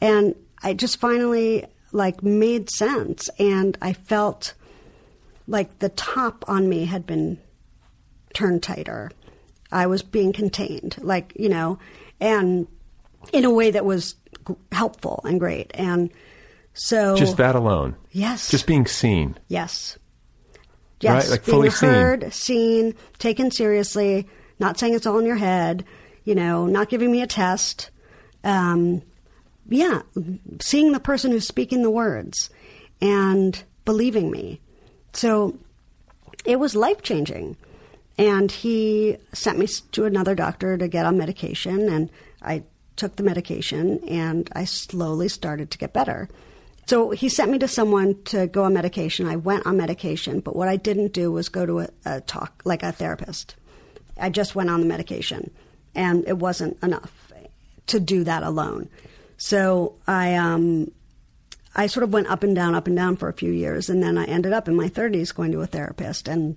And 0.00 0.34
I 0.62 0.74
just 0.74 0.98
finally 0.98 1.66
like 1.92 2.22
made 2.22 2.70
sense, 2.70 3.28
and 3.38 3.76
I 3.80 3.92
felt 3.92 4.54
like 5.46 5.78
the 5.78 5.88
top 5.90 6.44
on 6.48 6.68
me 6.68 6.84
had 6.84 7.06
been 7.06 7.38
turned 8.34 8.62
tighter. 8.62 9.10
I 9.72 9.86
was 9.86 10.02
being 10.02 10.32
contained, 10.32 10.96
like, 11.00 11.32
you 11.36 11.48
know, 11.48 11.78
and 12.20 12.66
in 13.32 13.44
a 13.44 13.50
way 13.50 13.70
that 13.70 13.84
was 13.84 14.14
g- 14.46 14.54
helpful 14.72 15.20
and 15.24 15.38
great. 15.38 15.70
And 15.74 16.10
so. 16.74 17.16
Just 17.16 17.36
that 17.36 17.54
alone. 17.54 17.96
Yes. 18.10 18.50
Just 18.50 18.66
being 18.66 18.86
seen. 18.86 19.38
Yes. 19.48 19.98
Yes. 21.00 21.24
Right, 21.24 21.30
like 21.30 21.44
being 21.46 21.56
fully 21.56 21.70
seen. 21.70 21.88
heard, 21.88 22.32
seen, 22.32 22.94
taken 23.18 23.50
seriously, 23.50 24.28
not 24.58 24.78
saying 24.78 24.94
it's 24.94 25.06
all 25.06 25.18
in 25.18 25.26
your 25.26 25.36
head, 25.36 25.84
you 26.24 26.34
know, 26.34 26.66
not 26.66 26.90
giving 26.90 27.10
me 27.10 27.22
a 27.22 27.26
test. 27.26 27.90
Um, 28.44 29.02
yeah, 29.68 30.02
seeing 30.60 30.92
the 30.92 31.00
person 31.00 31.30
who's 31.30 31.46
speaking 31.46 31.82
the 31.82 31.90
words 31.90 32.50
and 33.00 33.62
believing 33.84 34.30
me. 34.30 34.60
So 35.12 35.58
it 36.44 36.58
was 36.58 36.74
life 36.74 37.02
changing. 37.02 37.56
And 38.18 38.52
he 38.52 39.16
sent 39.32 39.58
me 39.58 39.66
to 39.92 40.04
another 40.04 40.34
doctor 40.34 40.76
to 40.76 40.88
get 40.88 41.06
on 41.06 41.16
medication, 41.16 41.88
and 41.88 42.10
I 42.42 42.64
took 42.96 43.16
the 43.16 43.22
medication, 43.22 44.00
and 44.06 44.50
I 44.52 44.66
slowly 44.66 45.28
started 45.28 45.70
to 45.70 45.78
get 45.78 45.94
better. 45.94 46.28
So 46.90 47.10
he 47.10 47.28
sent 47.28 47.52
me 47.52 47.58
to 47.60 47.68
someone 47.68 48.20
to 48.24 48.48
go 48.48 48.64
on 48.64 48.74
medication. 48.74 49.28
I 49.28 49.36
went 49.36 49.64
on 49.64 49.76
medication, 49.76 50.40
but 50.40 50.56
what 50.56 50.66
I 50.66 50.74
didn't 50.74 51.12
do 51.12 51.30
was 51.30 51.48
go 51.48 51.64
to 51.64 51.78
a, 51.78 51.88
a 52.04 52.20
talk 52.20 52.62
like 52.64 52.82
a 52.82 52.90
therapist. 52.90 53.54
I 54.18 54.28
just 54.28 54.56
went 54.56 54.70
on 54.70 54.80
the 54.80 54.86
medication, 54.86 55.52
and 55.94 56.26
it 56.26 56.38
wasn't 56.38 56.82
enough 56.82 57.32
to 57.86 58.00
do 58.00 58.24
that 58.24 58.42
alone. 58.42 58.88
So 59.36 59.94
I 60.08 60.34
um, 60.34 60.90
I 61.76 61.86
sort 61.86 62.02
of 62.02 62.12
went 62.12 62.26
up 62.26 62.42
and 62.42 62.56
down, 62.56 62.74
up 62.74 62.88
and 62.88 62.96
down 62.96 63.14
for 63.14 63.28
a 63.28 63.34
few 63.34 63.52
years, 63.52 63.88
and 63.88 64.02
then 64.02 64.18
I 64.18 64.24
ended 64.24 64.52
up 64.52 64.66
in 64.66 64.74
my 64.74 64.88
30s 64.88 65.32
going 65.32 65.52
to 65.52 65.60
a 65.60 65.68
therapist, 65.68 66.26
and 66.26 66.56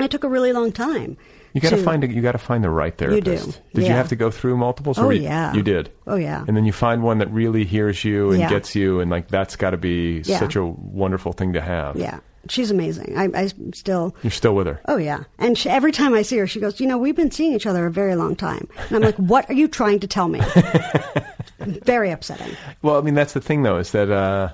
it 0.00 0.10
took 0.10 0.24
a 0.24 0.30
really 0.30 0.54
long 0.54 0.72
time. 0.72 1.18
You 1.54 1.60
got 1.60 1.70
to 1.70 1.76
find 1.82 2.04
a, 2.04 2.08
you 2.08 2.20
got 2.20 2.32
to 2.32 2.38
find 2.38 2.62
the 2.62 2.70
right 2.70 2.92
You 3.00 3.08
therapist. 3.22 3.46
do, 3.74 3.80
Did 3.80 3.86
you 3.88 3.92
have 3.92 4.08
to 4.08 4.16
go 4.16 4.30
through 4.30 4.56
multiples? 4.56 4.98
or 4.98 5.06
Oh, 5.06 5.10
you- 5.10 5.22
yeah. 5.22 5.52
You 5.54 5.62
did. 5.62 5.90
Oh, 6.06 6.16
yeah. 6.16 6.44
And 6.46 6.56
then 6.56 6.64
you 6.64 6.72
find 6.72 7.02
one 7.02 7.18
that 7.18 7.30
really 7.32 7.64
hears 7.64 8.04
you 8.04 8.30
and 8.30 8.40
Yeah. 8.40 8.48
gets 8.50 8.74
you, 8.74 9.00
and 9.00 9.10
like 9.10 9.28
that's 9.28 9.56
got 9.56 9.70
to 9.70 9.76
be 9.78 10.22
Yeah. 10.24 10.38
such 10.38 10.56
a 10.56 10.64
wonderful 10.64 11.32
thing 11.32 11.52
to 11.54 11.60
have. 11.60 11.96
Yeah, 11.96 12.20
she's 12.48 12.70
amazing. 12.70 13.14
I, 13.16 13.28
I 13.34 13.50
still. 13.74 14.14
You're 14.22 14.30
still 14.30 14.54
with 14.54 14.66
her. 14.66 14.80
Oh 14.86 14.96
yeah, 14.98 15.24
and 15.38 15.56
she, 15.56 15.68
every 15.70 15.92
time 15.92 16.14
I 16.14 16.22
see 16.22 16.36
her, 16.38 16.46
she 16.46 16.60
goes, 16.60 16.80
"You 16.80 16.86
know, 16.86 16.98
we've 16.98 17.16
been 17.16 17.30
seeing 17.30 17.54
each 17.54 17.66
other 17.66 17.86
a 17.86 17.90
very 17.90 18.14
long 18.14 18.36
time," 18.36 18.68
and 18.88 18.96
I'm 18.96 19.02
like, 19.02 19.16
"What 19.16 19.48
are 19.50 19.54
you 19.54 19.68
trying 19.68 20.00
to 20.00 20.06
tell 20.06 20.28
me?" 20.28 20.40
very 21.58 22.10
upsetting. 22.10 22.56
Well, 22.82 22.98
I 22.98 23.00
mean 23.00 23.14
that's 23.14 23.32
the 23.32 23.40
thing 23.40 23.62
though 23.62 23.78
is 23.78 23.92
that 23.92 24.10
uh, 24.10 24.50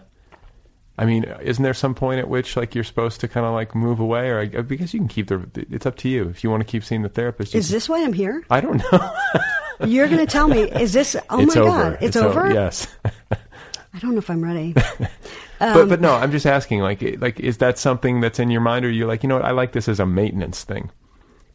I 0.96 1.06
mean, 1.06 1.24
isn't 1.42 1.62
there 1.62 1.74
some 1.74 1.94
point 1.94 2.20
at 2.20 2.28
which 2.28 2.56
like 2.56 2.74
you're 2.74 2.84
supposed 2.84 3.20
to 3.20 3.28
kind 3.28 3.44
of 3.44 3.52
like 3.52 3.74
move 3.74 3.98
away, 3.98 4.28
or 4.30 4.40
uh, 4.40 4.62
because 4.62 4.94
you 4.94 5.00
can 5.00 5.08
keep 5.08 5.26
the? 5.28 5.48
It's 5.70 5.86
up 5.86 5.96
to 5.96 6.08
you 6.08 6.28
if 6.28 6.44
you 6.44 6.50
want 6.50 6.60
to 6.60 6.66
keep 6.66 6.84
seeing 6.84 7.02
the 7.02 7.08
therapist. 7.08 7.54
Is 7.54 7.66
can- 7.66 7.74
this 7.74 7.88
why 7.88 8.04
I'm 8.04 8.12
here? 8.12 8.44
I 8.50 8.60
don't 8.60 8.76
know. 8.92 9.16
You're 9.86 10.06
going 10.06 10.24
to 10.24 10.26
tell 10.26 10.46
me? 10.46 10.62
Is 10.62 10.92
this? 10.92 11.16
Oh 11.30 11.40
it's 11.40 11.56
my 11.56 11.62
over. 11.62 11.70
god, 11.90 11.98
it's, 12.00 12.16
o- 12.16 12.28
over. 12.28 12.52
yes. 12.52 12.86
I 13.04 13.98
don't 13.98 14.12
know 14.12 14.18
if 14.18 14.30
I'm 14.30 14.42
ready. 14.42 14.72
but 15.58 15.88
but 15.88 16.00
no, 16.00 16.14
I'm 16.14 16.30
just 16.30 16.46
asking. 16.46 16.80
Like 16.80 17.02
like 17.20 17.40
is 17.40 17.58
that 17.58 17.76
something 17.78 18.20
that's 18.20 18.38
in 18.38 18.50
your 18.50 18.60
mind, 18.60 18.84
or 18.84 18.90
you're 18.90 19.08
like, 19.08 19.24
you 19.24 19.28
know 19.28 19.34
what, 19.36 19.44
I 19.44 19.50
like 19.50 19.72
this 19.72 19.88
as 19.88 19.98
a 19.98 20.06
maintenance 20.06 20.62
thing. 20.62 20.90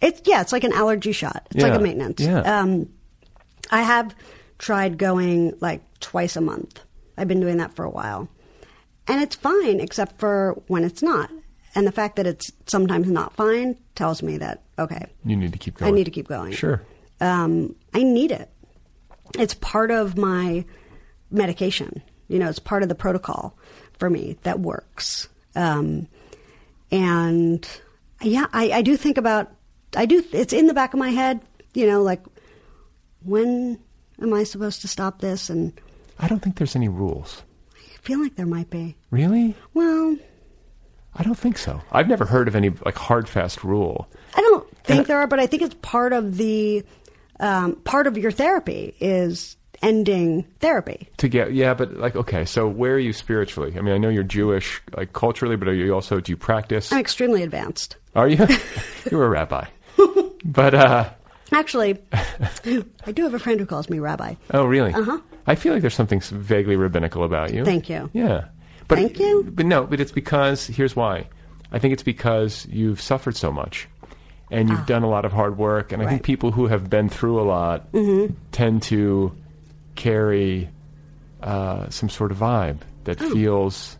It's 0.02 0.22
yeah, 0.26 0.42
it's 0.42 0.52
like 0.52 0.66
an 0.66 0.74
allergy 0.74 1.14
shot. 1.14 1.48
It's 1.52 1.64
like 1.64 1.74
a 1.74 1.80
maintenance. 1.80 2.20
yeah. 2.20 2.42
Um, 2.60 2.90
I 3.72 3.82
have 3.84 4.14
tried 4.58 4.98
going 4.98 5.54
like 5.62 5.82
twice 6.02 6.36
a 6.36 6.42
month. 6.42 6.82
I've 7.18 7.28
been 7.30 7.40
doing 7.42 7.58
that 7.58 7.74
for 7.74 7.84
a 7.86 7.90
while, 7.90 8.28
and 9.10 9.22
it's 9.22 9.36
fine 9.36 9.80
except 9.80 10.20
for 10.20 10.62
when 10.68 10.84
it's 10.84 11.04
not. 11.04 11.30
And 11.76 11.86
the 11.86 11.92
fact 11.92 12.16
that 12.16 12.26
it's 12.26 12.52
sometimes 12.66 13.10
not 13.10 13.36
fine 13.36 13.78
tells 13.96 14.24
me 14.24 14.38
that 14.38 14.64
okay, 14.78 15.08
You 15.26 15.36
need 15.36 15.52
to 15.52 15.60
keep 15.60 15.78
going. 15.78 15.92
I 15.92 15.96
need 15.96 16.06
to 16.06 16.12
keep 16.12 16.28
going. 16.28 16.54
Sure. 16.54 16.82
Um, 17.20 17.76
I 17.94 18.04
need 18.04 18.32
it. 18.32 18.50
It's 19.38 19.54
part 19.54 19.92
of 19.92 20.18
my 20.18 20.66
medication. 21.30 22.02
You 22.28 22.40
know, 22.40 22.50
it's 22.50 22.60
part 22.60 22.84
of 22.84 22.90
the 22.90 22.96
protocol 22.96 23.58
for 23.98 24.10
me 24.10 24.38
that 24.44 24.60
works. 24.60 25.28
Um, 25.56 26.08
and 26.92 27.68
yeah, 28.22 28.48
I, 28.54 28.72
I 28.72 28.82
do 28.82 28.96
think 28.98 29.18
about, 29.18 29.52
I 29.96 30.06
do, 30.06 30.24
it's 30.32 30.54
in 30.54 30.68
the 30.68 30.74
back 30.74 30.94
of 30.94 31.00
my 31.00 31.10
head, 31.10 31.42
you 31.74 31.86
know, 31.86 32.02
like, 32.02 32.24
when 33.24 33.80
am 34.22 34.34
I 34.34 34.44
supposed 34.44 34.82
to 34.82 34.88
stop 34.88 35.20
this? 35.20 35.50
And 35.50 35.74
I 36.20 36.28
don't 36.28 36.40
think 36.40 36.58
there's 36.58 36.76
any 36.76 36.88
rules. 36.88 37.44
Feel 38.10 38.24
like 38.24 38.36
there 38.38 38.48
might 38.48 38.72
be. 38.72 38.96
Really? 39.12 39.54
Well, 39.76 40.18
I 41.14 41.22
don't 41.22 41.38
think 41.38 41.60
so. 41.60 41.80
I've 41.92 42.08
never 42.08 42.26
heard 42.26 42.48
of 42.48 42.56
any 42.56 42.72
like 42.84 42.96
hard 42.96 43.30
fast 43.30 43.64
rule. 43.64 44.08
I 44.34 44.42
don't 44.42 44.78
think 44.84 45.06
there 45.06 45.20
are, 45.20 45.28
but 45.28 45.40
I 45.40 45.46
think 45.46 45.62
it's 45.62 45.76
part 45.76 46.12
of 46.12 46.36
the, 46.36 46.84
um, 47.40 47.76
part 47.76 48.08
of 48.08 48.18
your 48.18 48.32
therapy 48.32 48.96
is 49.00 49.58
ending 49.84 50.42
therapy. 50.60 51.08
to 51.18 51.28
get 51.30 51.54
yeah 51.54 51.74
but 51.76 51.94
like 51.98 52.16
okay 52.16 52.44
so 52.46 52.68
where 52.68 52.96
are 52.96 53.00
you 53.00 53.14
spiritually 53.14 53.74
i 53.78 53.82
mean 53.82 53.94
i 53.94 53.98
know 53.98 54.10
you're 54.10 54.24
jewish 54.24 54.82
like 54.98 55.14
culturally 55.14 55.56
but 55.56 55.70
are 55.70 55.74
you 55.74 55.94
also 55.94 56.20
do 56.20 56.34
you 56.34 56.36
practice 56.36 56.92
I'm 56.92 57.00
extremely 57.00 57.44
advanced. 57.44 57.96
are 58.14 58.28
you 58.28 58.46
you're 59.12 59.24
a 59.24 59.30
rabbi 59.30 59.68
but 60.44 60.74
uh 60.76 61.10
Actually, 61.52 61.98
I 62.12 63.12
do 63.14 63.24
have 63.24 63.34
a 63.34 63.40
friend 63.40 63.60
who 63.60 63.66
calls 63.66 63.90
me 63.90 64.00
rabbi. 64.00 64.36
oh 64.54 64.66
really 64.66 64.94
Uh-huh. 64.94 65.20
i 65.48 65.56
feel 65.56 65.74
like 65.74 65.82
there's 65.82 65.96
something 65.96 66.20
vaguely 66.22 66.76
rabbinical 66.76 67.24
about 67.24 67.54
you 67.54 67.66
Thank 67.66 67.90
you. 67.90 68.10
yeah 68.14 68.46
but 68.88 68.98
Thank 68.98 69.20
you. 69.20 69.44
but 69.52 69.66
no 69.66 69.86
but 69.86 70.00
it's 70.00 70.12
because 70.12 70.68
here's 70.68 70.96
why 70.96 71.28
i 71.72 71.80
think 71.80 71.94
it's 71.94 72.04
because 72.04 72.68
you've 72.70 73.02
suffered 73.02 73.36
so 73.36 73.52
much 73.52 73.88
and 74.52 74.68
you've 74.70 74.86
done 74.88 75.04
a 75.04 75.10
lot 75.10 75.26
of 75.26 75.32
hard 75.32 75.58
work 75.58 75.92
and 75.92 76.02
i 76.02 76.06
think 76.06 76.10
Ah. 76.10 76.14
Right. 76.14 76.22
Mm-hmm. 76.22 76.24
people 76.26 76.52
who 76.52 76.68
have 76.68 76.90
been 76.90 77.08
through 77.10 77.40
a 77.40 77.46
lot 77.46 77.88
tend 78.52 78.82
to 78.84 79.32
carry 79.96 80.70
uh, 81.42 81.90
some 81.90 82.10
sort 82.10 82.32
of 82.32 82.38
vibe 82.38 82.80
that 83.06 83.22
Oh. 83.22 83.30
feels 83.32 83.98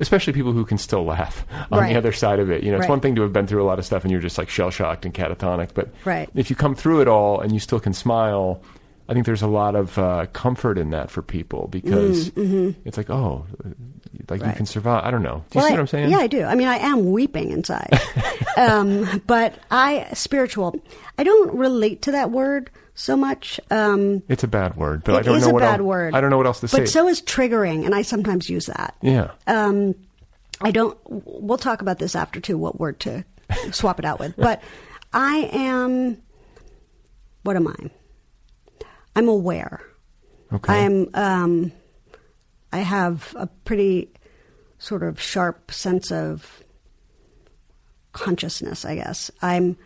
especially 0.00 0.32
people 0.32 0.52
who 0.52 0.64
can 0.64 0.78
still 0.78 1.04
laugh 1.04 1.46
on 1.70 1.80
Right. 1.80 1.92
the 1.92 1.98
other 1.98 2.12
side 2.12 2.38
of 2.40 2.50
it 2.50 2.62
you 2.64 2.70
know 2.70 2.76
it's 2.78 2.82
Right. 2.82 2.90
one 2.90 3.00
thing 3.00 3.14
to 3.16 3.22
have 3.22 3.32
been 3.32 3.46
through 3.46 3.62
a 3.62 3.68
lot 3.68 3.78
of 3.78 3.84
stuff 3.84 4.02
and 4.02 4.10
you're 4.10 4.20
just 4.20 4.38
like 4.38 4.48
shell 4.48 4.70
shocked 4.70 5.04
and 5.04 5.14
catatonic 5.14 5.70
but 5.74 5.88
Right. 6.04 6.28
if 6.34 6.50
you 6.50 6.56
come 6.56 6.74
through 6.74 7.00
it 7.02 7.08
all 7.08 7.40
and 7.40 7.52
you 7.52 7.60
still 7.60 7.80
can 7.80 7.92
smile 7.92 8.62
i 9.08 9.12
think 9.14 9.26
there's 9.26 9.42
a 9.42 9.46
lot 9.48 9.74
of 9.74 9.98
uh, 9.98 10.26
comfort 10.32 10.78
in 10.78 10.90
that 10.90 11.10
for 11.10 11.20
people 11.22 11.68
because 11.68 12.30
it's 12.36 12.96
like 12.96 13.10
oh 13.10 13.46
like 14.28 14.40
you 14.40 14.46
Mm, 14.46 14.56
can 14.56 14.66
survive 14.66 15.04
i 15.04 15.10
don't 15.10 15.22
know 15.22 15.44
do 15.50 15.58
you 15.58 15.60
Well, 15.60 15.64
see 15.64 15.68
I- 15.68 15.72
what 15.74 15.80
i'm 15.80 15.86
saying 15.86 16.10
Yeah, 16.10 16.18
I 16.18 16.26
do. 16.28 16.44
I 16.44 16.54
mean, 16.54 16.68
I 16.68 16.76
am 16.78 17.10
weeping 17.10 17.50
inside. 17.50 17.90
um, 18.56 19.22
but 19.26 19.54
I, 19.70 20.06
spiritual, 20.14 20.74
I 21.18 21.24
don't 21.24 21.54
relate 21.54 22.02
to 22.02 22.12
that 22.12 22.30
word 22.30 22.70
so 23.00 23.16
much. 23.16 23.58
Um, 23.70 24.22
it's 24.28 24.44
a 24.44 24.48
bad 24.48 24.76
word 24.76 25.02
but 25.04 25.14
i 25.16 25.22
don't 25.22 25.36
is 25.38 25.44
know 25.44 25.50
a 25.50 25.52
what 25.54 25.60
bad 25.60 25.80
else, 25.80 25.86
word. 25.86 26.14
i 26.14 26.20
don't 26.20 26.28
know 26.30 26.36
what 26.36 26.46
else 26.46 26.60
to 26.60 26.68
say 26.68 26.80
But 26.80 26.88
so 26.88 27.08
is 27.08 27.22
triggering, 27.22 27.84
and 27.86 27.94
I 27.94 28.02
sometimes 28.02 28.48
use 28.50 28.66
that. 28.66 28.94
yeah 29.02 29.30
Um, 29.46 29.94
I 30.60 30.70
don't. 30.70 30.98
We'll 31.08 31.56
talk 31.58 31.80
about 31.80 31.98
this 31.98 32.14
after 32.14 32.38
too. 32.40 32.58
What 32.58 32.78
word 32.78 33.00
to 33.00 33.24
swap 33.72 33.98
it 33.98 34.04
out 34.04 34.18
with? 34.20 34.36
But 34.46 34.62
I 35.12 35.48
am. 35.52 36.18
What 37.42 37.56
am 37.56 37.66
I? 37.66 37.90
I'm 39.16 39.28
aware. 39.28 39.80
okay 40.52 40.72
I 40.72 40.76
am. 40.78 41.08
Um, 41.14 41.72
I 42.72 42.78
have 42.80 43.34
a 43.38 43.46
pretty 43.64 44.10
sort 44.78 45.02
of 45.02 45.18
sharp 45.20 45.72
sense 45.72 46.12
of 46.12 46.62
consciousness. 48.12 48.84
I 48.84 48.96
guess 48.96 49.30
I'm. 49.40 49.76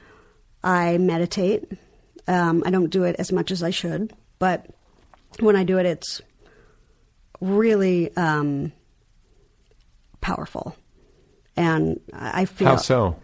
I 0.65 0.99
meditate. 0.99 1.71
Um, 2.27 2.62
I 2.64 2.70
don't 2.70 2.91
do 2.91 3.05
it 3.05 3.16
as 3.18 3.33
much 3.33 3.51
as 3.51 3.62
I 3.62 3.70
should, 3.70 4.12
but 4.39 4.66
when 5.41 5.57
I 5.57 5.64
do 5.64 5.79
it, 5.79 5.87
it's 5.87 6.22
really 7.41 8.14
um, 8.16 8.72
powerful, 10.20 10.77
and 11.57 12.01
I 12.12 12.47
feel 12.47 12.68
how 12.68 12.77
so? 12.77 13.16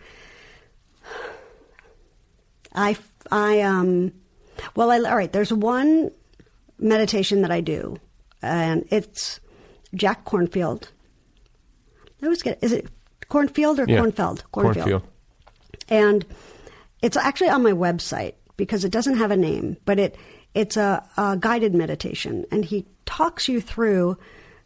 I, 2.74 2.96
I, 3.30 3.62
um, 3.62 4.12
well, 4.74 4.90
I, 4.90 4.98
all 4.98 5.16
right, 5.16 5.32
there's 5.32 5.52
one 5.52 6.10
meditation 6.78 7.42
that 7.42 7.50
I 7.50 7.60
do, 7.60 7.98
and 8.42 8.86
it's 8.90 9.40
Jack 9.94 10.24
Kornfield. 10.24 10.88
I 12.22 12.26
always 12.26 12.42
get, 12.42 12.58
is 12.62 12.72
it 12.72 12.86
Kornfield 13.28 13.78
or 13.78 13.90
yeah 13.90 14.00
Cornfeld? 14.00 14.42
cornfield. 14.52 15.02
And 15.88 16.24
it's 17.02 17.16
actually 17.16 17.48
on 17.48 17.62
my 17.62 17.72
website 17.72 18.34
because 18.60 18.84
it 18.84 18.92
doesn't 18.92 19.16
have 19.16 19.32
a 19.32 19.36
name, 19.36 19.76
but 19.84 19.98
it, 19.98 20.16
it's 20.54 20.76
a, 20.76 21.04
a 21.16 21.36
guided 21.40 21.74
meditation, 21.74 22.44
and 22.52 22.64
he 22.64 22.86
talks 23.06 23.48
you 23.48 23.60
through 23.60 24.16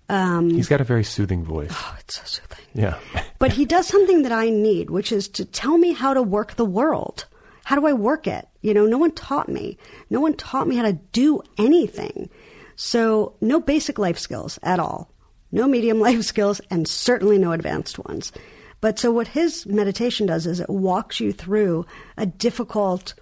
um, 0.09 0.51
He's 0.51 0.69
got 0.69 0.81
a 0.81 0.85
very 0.85 1.05
soothing 1.05 1.45
voice. 1.45 1.71
Oh, 1.73 1.97
it's 1.99 2.17
so 2.17 2.23
soothing. 2.25 2.65
Yeah. 2.75 2.99
But 3.39 3.53
he 3.53 3.67
does 3.67 3.87
something 3.87 4.23
that 4.23 4.33
I 4.33 4.49
need, 4.49 4.89
which 4.89 5.13
is 5.13 5.29
to 5.29 5.45
tell 5.45 5.77
me 5.77 5.93
how 5.93 6.15
to 6.15 6.23
work 6.23 6.55
the 6.55 6.65
world. 6.65 7.27
How 7.65 7.77
do 7.77 7.87
I 7.87 7.93
work 7.93 8.27
it? 8.27 8.49
You 8.63 8.73
know, 8.73 8.87
no 8.87 8.97
one 8.97 9.11
taught 9.13 9.51
me. 9.51 9.77
No 10.09 10.21
one 10.21 10.35
taught 10.35 10.67
me 10.67 10.77
how 10.77 10.83
to 10.85 10.95
do 11.13 11.43
anything. 11.59 12.31
So, 12.77 13.35
no 13.43 13.61
basic 13.61 13.99
life 13.99 14.19
skills 14.19 14.59
at 14.63 14.81
all. 14.81 15.11
No 15.53 15.67
medium 15.67 16.01
life 16.09 16.23
skills, 16.23 16.61
and 16.71 16.89
certainly 16.89 17.37
no 17.37 17.53
advanced 17.53 17.99
ones. 17.99 18.33
But 18.81 18.99
so, 18.99 19.13
what 19.13 19.29
his 19.29 19.67
meditation 19.67 20.27
does 20.27 20.47
is 20.47 20.61
it 20.61 20.71
walks 20.71 21.21
you 21.21 21.33
through 21.33 21.85
a 22.17 22.25
difficult 22.25 23.13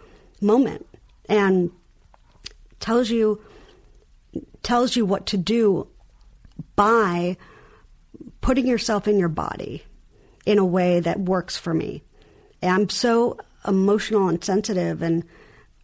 moment 0.43 0.87
and 1.29 1.71
tells 2.81 3.11
you 3.11 3.41
tells 4.63 4.97
you 4.97 5.05
what 5.07 5.27
to 5.27 5.37
do 5.37 5.87
by 6.77 7.37
putting 8.41 8.67
yourself 8.67 9.07
in 9.09 9.19
your 9.19 9.29
body 9.29 9.83
in 10.47 10.59
a 10.59 10.65
way 10.65 11.01
that 11.01 11.19
works 11.21 11.57
for 11.57 11.73
me. 11.75 12.03
And 12.61 12.71
I'm 12.73 12.89
so 12.89 13.39
emotional 13.67 14.29
and 14.29 14.43
sensitive, 14.43 15.03
and 15.03 15.25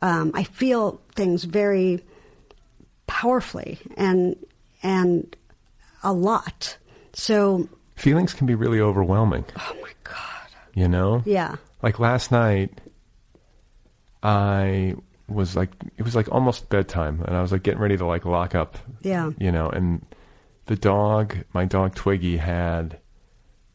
um, 0.03 0.31
I 0.35 0.45
feel 0.45 1.01
things 1.15 1.45
very 1.45 2.05
powerfully 3.07 3.79
and 3.97 4.37
and 4.83 5.35
a 6.03 6.13
lot. 6.13 6.77
So, 7.13 7.69
Feelings 7.97 8.33
can 8.33 8.47
be 8.47 8.55
really 8.55 8.81
overwhelming. 8.81 9.45
oh 9.57 9.77
my 9.83 9.91
god, 10.05 10.49
You 10.75 10.87
know? 10.87 11.23
yeah, 11.27 11.57
Like 11.83 11.99
last 11.99 12.31
night, 12.31 12.81
I 14.29 14.95
was 15.26 15.57
like, 15.57 15.70
it 15.97 16.03
was 16.03 16.14
like 16.14 16.31
almost 16.31 16.68
bedtime, 16.68 17.22
and 17.26 17.35
I 17.35 17.41
was 17.41 17.51
like 17.51 17.62
getting 17.62 17.81
ready 17.81 17.97
to 17.97 18.05
like 18.05 18.26
lock 18.26 18.55
up. 18.55 18.76
Yeah. 19.01 19.31
You 19.39 19.51
know, 19.51 19.70
and 19.70 20.05
the 20.66 20.76
dog, 20.76 21.37
my 21.55 21.64
dog 21.64 21.95
Twiggy, 21.95 22.37
had 22.37 22.99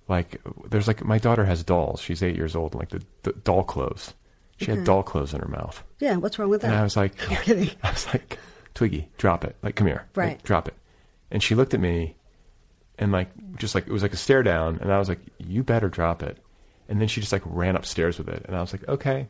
like, 0.08 0.40
there's 0.70 0.88
like, 0.88 1.04
my 1.04 1.18
daughter 1.18 1.44
has 1.46 1.64
dolls. 1.64 2.02
She's 2.02 2.22
eight 2.22 2.36
years 2.36 2.56
old, 2.56 2.74
and 2.74 2.82
like 2.82 2.90
the, 2.90 3.02
the 3.24 3.32
doll 3.32 3.64
clothes. 3.64 4.14
She 4.58 4.66
had 4.66 4.76
mm-hmm. 4.78 4.86
doll 4.86 5.04
clothes 5.04 5.34
in 5.34 5.42
her 5.42 5.48
mouth. 5.48 5.84
yeah. 6.00 6.18
What's 6.18 6.38
wrong 6.38 6.50
with 6.50 6.62
that? 6.62 6.68
And 6.68 6.76
I 6.80 6.84
was 6.84 6.96
like, 6.96 7.18
kidding. 7.44 7.72
I 7.84 7.92
was 7.92 8.06
like, 8.08 8.38
Twiggy, 8.76 9.10
drop 9.18 9.44
it. 9.44 9.56
Like, 9.64 9.76
come 9.76 9.88
here. 9.88 10.06
Like, 10.16 10.18
Right. 10.18 10.44
drop 10.44 10.68
it. 10.68 10.76
And 11.32 11.42
she 11.42 11.56
looked 11.56 11.74
at 11.74 11.80
me 11.80 12.16
and 13.00 13.12
like, 13.12 13.30
just 13.58 13.74
like, 13.74 13.88
it 13.88 13.92
was 13.92 14.04
like 14.04 14.14
a 14.14 14.18
stare 14.18 14.44
down. 14.44 14.78
And 14.82 14.94
I 14.94 15.00
was 15.00 15.10
like, 15.10 15.20
you 15.40 15.64
better 15.64 15.90
drop 15.90 16.22
it. 16.22 16.38
And 16.88 17.02
then 17.02 17.08
she 17.08 17.22
just 17.22 17.34
like 17.34 17.42
ran 17.46 17.76
upstairs 17.76 18.20
with 18.20 18.30
it. 18.30 18.46
And 18.48 18.56
I 18.56 18.62
was 18.62 18.72
like, 18.72 18.88
okay. 18.88 19.28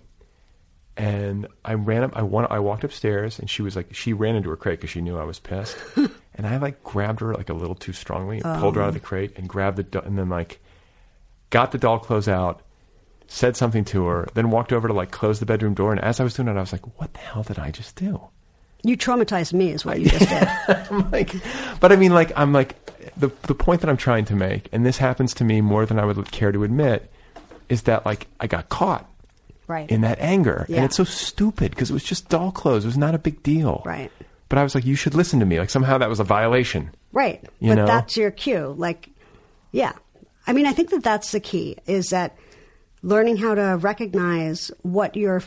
And 0.96 1.48
I 1.66 1.74
ran 1.74 2.04
up, 2.04 2.12
I 2.16 2.22
went, 2.22 2.52
I 2.52 2.60
walked 2.60 2.84
upstairs 2.84 3.40
and 3.40 3.50
she 3.50 3.62
was 3.64 3.76
like, 3.76 3.96
she 3.96 4.14
ran 4.14 4.36
into 4.36 4.50
her 4.50 4.56
crate 4.56 4.80
because 4.80 4.92
she 4.92 5.02
knew 5.02 5.18
I 5.18 5.24
was 5.24 5.40
pissed. 5.40 5.76
and 6.36 6.46
I 6.46 6.58
like 6.58 6.84
grabbed 6.84 7.22
her 7.22 7.34
like 7.34 7.50
a 7.50 7.54
little 7.54 7.74
too 7.76 7.94
strongly, 7.94 8.42
and 8.44 8.60
pulled 8.60 8.76
her 8.76 8.82
out 8.84 8.90
of 8.90 8.94
the 8.94 9.00
crate 9.00 9.34
and 9.36 9.50
grabbed 9.50 9.78
the, 9.78 9.84
do- 9.84 10.00
and 10.02 10.18
then 10.18 10.30
like 10.30 10.60
got 11.50 11.72
the 11.72 11.78
doll 11.80 11.98
clothes 11.98 12.28
out, 12.28 12.62
said 13.28 13.58
something 13.58 13.84
to 13.86 14.06
her, 14.06 14.28
then 14.36 14.52
walked 14.52 14.72
over 14.72 14.88
to 14.88 14.94
like 14.94 15.10
close 15.10 15.40
the 15.40 15.46
bedroom 15.48 15.74
door. 15.74 15.92
And 15.92 16.00
as 16.02 16.20
I 16.20 16.24
was 16.24 16.36
doing 16.36 16.48
it, 16.48 16.52
I 16.58 16.60
was 16.62 16.72
like, 16.72 17.00
what 17.00 17.14
the 17.14 17.20
hell 17.20 17.42
did 17.44 17.58
I 17.58 17.72
just 17.72 17.96
do? 17.96 18.22
You 18.84 18.96
traumatized 18.98 19.54
me, 19.54 19.70
is 19.72 19.86
what 19.86 20.00
you 20.00 20.10
just 20.10 20.30
did. 20.30 20.48
I'm 20.92 21.10
like, 21.10 21.34
but 21.80 21.92
I 21.92 21.96
mean, 21.96 22.14
like, 22.14 22.32
I'm 22.36 22.52
like, 22.54 22.76
the 23.18 23.32
the 23.44 23.56
point 23.56 23.82
that 23.82 23.90
I'm 23.90 23.98
trying 23.98 24.26
to 24.26 24.36
make, 24.36 24.70
and 24.72 24.86
this 24.86 24.98
happens 24.98 25.34
to 25.36 25.44
me 25.44 25.62
more 25.62 25.86
than 25.86 25.98
I 25.98 26.06
would 26.06 26.32
care 26.32 26.52
to 26.52 26.64
admit, 26.64 27.10
is 27.70 27.84
that 27.84 28.06
like 28.06 28.28
I 28.40 28.48
got 28.48 28.70
caught 28.70 29.10
Right. 29.68 29.90
in 29.90 30.02
that 30.02 30.20
anger, 30.20 30.66
Yeah. 30.68 30.78
and 30.78 30.86
it's 30.86 30.98
so 30.98 31.04
stupid 31.04 31.72
because 31.72 31.90
it 31.90 31.94
was 31.94 32.04
just 32.04 32.30
doll 32.30 32.52
clothes. 32.52 32.84
It 32.86 32.88
was 32.90 32.98
not 32.98 33.16
a 33.16 33.20
big 33.20 33.42
deal. 33.44 33.82
Right. 33.86 34.12
But 34.50 34.60
I 34.60 34.64
was 34.64 34.76
like, 34.76 34.86
you 34.86 34.96
should 34.96 35.16
listen 35.16 35.40
to 35.40 35.46
me. 35.46 35.60
Like 35.60 35.70
somehow 35.70 35.98
that 35.98 36.10
was 36.10 36.20
a 36.20 36.24
violation. 36.24 36.92
Right. 37.12 37.44
You 37.60 37.70
but 37.70 37.76
know? 37.76 37.86
that's 37.86 38.18
your 38.18 38.30
cue. 38.32 38.76
Like, 38.78 39.10
yeah. 39.72 39.94
I 40.46 40.54
mean, 40.54 40.66
I 40.66 40.74
think 40.74 40.90
that 40.92 41.04
that's 41.04 41.32
the 41.32 41.40
key 41.40 41.78
is 41.88 42.10
that 42.10 42.36
learning 43.02 43.38
how 43.38 43.56
to 43.56 43.78
recognize 43.80 44.70
what 44.82 45.16
your 45.16 45.42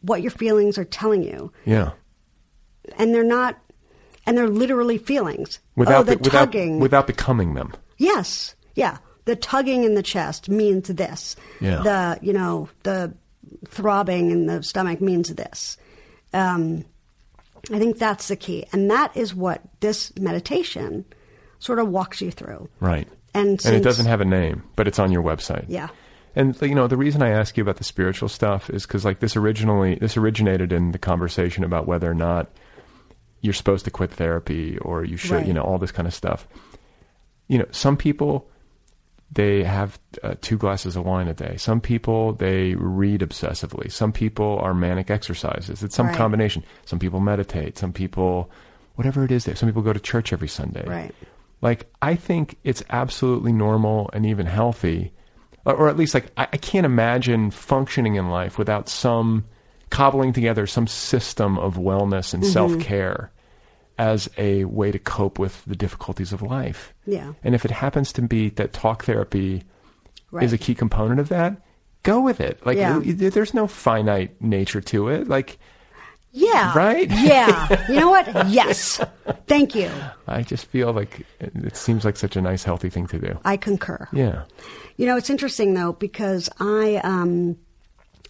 what 0.00 0.22
your 0.22 0.30
feelings 0.30 0.78
are 0.78 0.84
telling 0.84 1.22
you, 1.22 1.52
Yeah. 1.64 1.92
and 2.98 3.14
they're 3.14 3.22
not, 3.24 3.58
and 4.26 4.36
they're 4.36 4.48
literally 4.48 4.98
feelings. 4.98 5.60
Without 5.76 6.00
oh, 6.00 6.02
the 6.04 6.16
be- 6.16 6.22
without 6.22 6.46
tugging. 6.46 6.80
without 6.80 7.06
becoming 7.06 7.54
them. 7.54 7.72
yes. 7.98 8.54
Yeah. 8.74 8.98
The 9.24 9.36
tugging 9.36 9.84
in 9.84 9.94
the 9.94 10.02
chest 10.02 10.48
means 10.48 10.88
this. 10.88 11.36
Yeah. 11.60 11.82
The 11.82 12.18
you 12.22 12.32
know 12.32 12.68
the 12.82 13.14
throbbing 13.66 14.30
in 14.30 14.46
the 14.46 14.62
stomach 14.62 15.00
means 15.00 15.34
this. 15.34 15.76
Um, 16.32 16.84
I 17.72 17.78
think 17.78 17.98
that's 17.98 18.28
the 18.28 18.36
key, 18.36 18.66
and 18.72 18.90
that 18.90 19.16
is 19.16 19.34
what 19.34 19.62
this 19.80 20.12
meditation 20.18 21.04
sort 21.58 21.78
of 21.78 21.88
walks 21.88 22.20
you 22.20 22.30
through. 22.30 22.68
Right. 22.80 23.06
And 23.34 23.64
and 23.64 23.76
it 23.76 23.82
doesn't 23.84 24.06
have 24.06 24.20
a 24.20 24.24
name, 24.24 24.64
but 24.76 24.88
it's 24.88 24.98
on 24.98 25.12
your 25.12 25.22
website. 25.22 25.66
Yeah. 25.68 25.88
And 26.34 26.60
you 26.62 26.74
know 26.74 26.86
the 26.88 26.96
reason 26.96 27.22
I 27.22 27.30
ask 27.30 27.56
you 27.56 27.62
about 27.62 27.76
the 27.76 27.84
spiritual 27.84 28.28
stuff 28.28 28.68
is 28.70 28.86
because 28.86 29.04
like 29.04 29.20
this 29.20 29.36
originally 29.36 29.94
this 29.96 30.16
originated 30.16 30.72
in 30.72 30.92
the 30.92 30.98
conversation 30.98 31.62
about 31.62 31.86
whether 31.86 32.10
or 32.10 32.14
not 32.14 32.50
you're 33.42 33.52
supposed 33.54 33.84
to 33.84 33.90
quit 33.90 34.10
therapy 34.10 34.78
or 34.78 35.04
you 35.04 35.16
should 35.16 35.32
Right. 35.32 35.46
you 35.46 35.52
know 35.52 35.62
all 35.62 35.78
this 35.78 35.92
kind 35.92 36.08
of 36.08 36.14
stuff. 36.14 36.46
You 37.48 37.58
know 37.58 37.66
some 37.70 37.96
people 37.96 38.48
they 39.34 39.64
have 39.64 39.98
uh, 40.22 40.34
two 40.42 40.58
glasses 40.58 40.94
of 40.94 41.04
wine 41.06 41.26
a 41.26 41.34
day. 41.34 41.56
Some 41.56 41.80
people 41.80 42.34
they 42.34 42.74
read 42.74 43.20
obsessively. 43.22 43.90
Some 43.90 44.12
people 44.12 44.58
are 44.58 44.74
manic 44.74 45.10
exercises. 45.10 45.82
It's 45.82 45.96
some 45.96 46.08
Right. 46.08 46.16
combination. 46.16 46.62
Some 46.84 46.98
people 46.98 47.20
meditate. 47.20 47.78
Some 47.78 47.92
people 47.92 48.50
whatever 48.96 49.24
it 49.24 49.32
is. 49.32 49.44
Some 49.54 49.68
people 49.68 49.80
go 49.82 49.94
to 49.94 49.98
church 50.00 50.32
every 50.34 50.48
Sunday. 50.48 50.84
Right. 50.86 51.14
Like, 51.62 51.86
I 52.02 52.14
think 52.14 52.58
it's 52.62 52.82
absolutely 52.90 53.52
normal 53.52 54.10
and 54.12 54.26
even 54.26 54.44
healthy, 54.46 55.12
or, 55.64 55.74
or 55.74 55.88
at 55.88 55.96
least 55.96 56.12
like 56.12 56.26
I, 56.36 56.42
I 56.52 56.56
can't 56.58 56.84
imagine 56.84 57.50
functioning 57.50 58.16
in 58.16 58.28
life 58.28 58.58
without 58.58 58.88
some 58.90 59.44
cobbling 59.88 60.32
together 60.34 60.66
some 60.66 60.86
system 60.86 61.58
of 61.58 61.76
wellness 61.76 62.34
and 62.34 62.42
Mhm. 62.42 62.52
self 62.52 62.78
care 62.80 63.30
as 64.02 64.28
a 64.36 64.64
way 64.64 64.90
to 64.90 64.98
cope 64.98 65.38
with 65.38 65.64
the 65.64 65.76
difficulties 65.76 66.32
of 66.32 66.42
life. 66.42 66.92
Yeah. 67.06 67.34
And 67.44 67.54
if 67.54 67.64
it 67.64 67.70
happens 67.70 68.12
to 68.14 68.22
be 68.22 68.48
that 68.50 68.72
talk 68.72 69.04
therapy 69.04 69.62
Right. 70.32 70.44
is 70.44 70.52
a 70.52 70.58
key 70.58 70.74
component 70.74 71.20
of 71.20 71.28
that, 71.28 71.62
go 72.02 72.20
with 72.20 72.40
it. 72.40 72.64
Like, 72.66 72.76
Yeah. 72.78 72.98
there's 73.04 73.54
no 73.54 73.66
finite 73.68 74.40
nature 74.42 74.80
to 74.80 75.08
it. 75.08 75.28
Like, 75.28 75.58
Yeah. 76.32 76.72
Right? 76.76 77.08
Yeah. 77.10 77.84
You 77.88 78.00
know 78.00 78.10
what? 78.10 78.26
Yes. 78.48 79.00
Thank 79.46 79.74
you. 79.76 79.90
I 80.26 80.42
just 80.42 80.64
feel 80.66 80.92
like 80.92 81.20
it, 81.38 81.52
it 81.54 81.76
seems 81.76 82.04
like 82.04 82.16
such 82.16 82.34
a 82.34 82.40
nice, 82.40 82.64
healthy 82.64 82.88
thing 82.90 83.06
to 83.08 83.18
do. 83.18 83.38
I 83.44 83.56
concur. 83.56 84.08
Yeah. 84.12 84.44
You 84.96 85.06
know, 85.06 85.16
it's 85.16 85.30
interesting 85.30 85.74
though 85.74 85.92
because 85.92 86.48
I 86.58 86.96
um, 87.04 87.56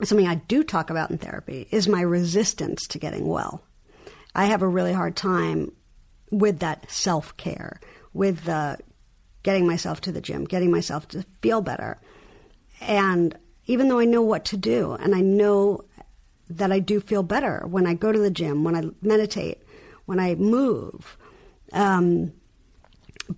something 0.02 0.26
I 0.26 0.34
do 0.48 0.64
talk 0.64 0.90
about 0.90 1.10
in 1.10 1.18
therapy 1.18 1.66
is 1.70 1.86
my 1.88 2.02
resistance 2.02 2.86
to 2.88 2.98
getting 2.98 3.26
well. 3.28 3.62
I 4.34 4.46
have 4.46 4.62
a 4.62 4.68
really 4.68 4.92
hard 4.92 5.16
time 5.16 5.72
with 6.30 6.60
that 6.60 6.90
self 6.90 7.36
care, 7.36 7.80
with 8.12 8.44
the 8.44 8.78
getting 9.42 9.66
myself 9.66 10.00
to 10.02 10.12
the 10.12 10.20
gym, 10.20 10.44
getting 10.44 10.70
myself 10.70 11.08
to 11.08 11.24
feel 11.40 11.60
better, 11.60 12.00
and 12.80 13.36
even 13.66 13.88
though 13.88 13.98
I 14.00 14.04
know 14.04 14.22
what 14.22 14.44
to 14.46 14.56
do, 14.56 14.92
and 14.92 15.14
I 15.14 15.20
know 15.20 15.84
that 16.50 16.72
I 16.72 16.78
do 16.78 17.00
feel 17.00 17.22
better 17.22 17.64
when 17.66 17.86
I 17.86 17.94
go 17.94 18.12
to 18.12 18.18
the 18.18 18.30
gym, 18.30 18.64
when 18.64 18.74
I 18.74 18.82
meditate, 19.00 19.62
when 20.06 20.18
I 20.18 20.34
move. 20.34 21.16
Um, 21.72 22.32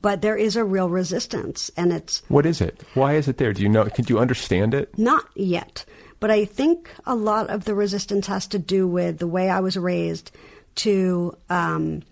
but 0.00 0.22
there 0.22 0.36
is 0.36 0.56
a 0.56 0.64
real 0.64 0.88
resistance, 0.88 1.70
and 1.76 1.92
it's 1.92 2.22
What 2.28 2.46
is 2.46 2.60
it? 2.60 2.82
Why 2.94 3.14
is 3.14 3.28
it 3.28 3.36
there? 3.36 3.52
Do 3.52 3.62
you 3.62 3.68
know? 3.68 3.84
Could 3.84 4.10
you 4.10 4.18
understand 4.18 4.74
it? 4.74 4.96
not 4.98 5.26
yet. 5.34 5.84
But 6.20 6.30
I 6.30 6.46
think 6.46 6.90
a 7.04 7.14
lot 7.14 7.50
of 7.50 7.64
the 7.64 7.74
resistance 7.74 8.26
has 8.28 8.46
to 8.46 8.58
do 8.58 8.88
with 8.88 9.18
the 9.18 9.26
way 9.26 9.50
I 9.50 9.60
was 9.60 9.76
raised 9.76 10.30
to. 10.76 11.36
Um, 11.48 12.02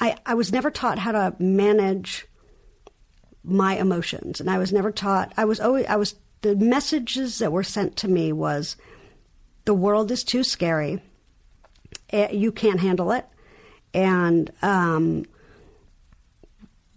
I, 0.00 0.16
I 0.26 0.34
was 0.34 0.52
never 0.52 0.70
taught 0.70 0.98
how 0.98 1.12
to 1.12 1.34
manage 1.38 2.26
my 3.42 3.76
emotions, 3.76 4.40
and 4.40 4.50
I 4.50 4.58
was 4.58 4.72
never 4.72 4.90
taught. 4.90 5.32
I 5.36 5.44
was 5.44 5.60
always. 5.60 5.86
I 5.86 5.96
was. 5.96 6.14
The 6.42 6.56
messages 6.56 7.38
that 7.38 7.52
were 7.52 7.62
sent 7.62 7.96
to 7.98 8.08
me 8.08 8.32
was 8.32 8.76
the 9.64 9.72
world 9.74 10.10
is 10.10 10.22
too 10.24 10.44
scary. 10.44 11.00
eh, 12.10 12.32
You 12.32 12.52
can't 12.52 12.80
handle 12.80 13.12
it. 13.12 13.24
And 13.94 14.50
um, 14.60 15.24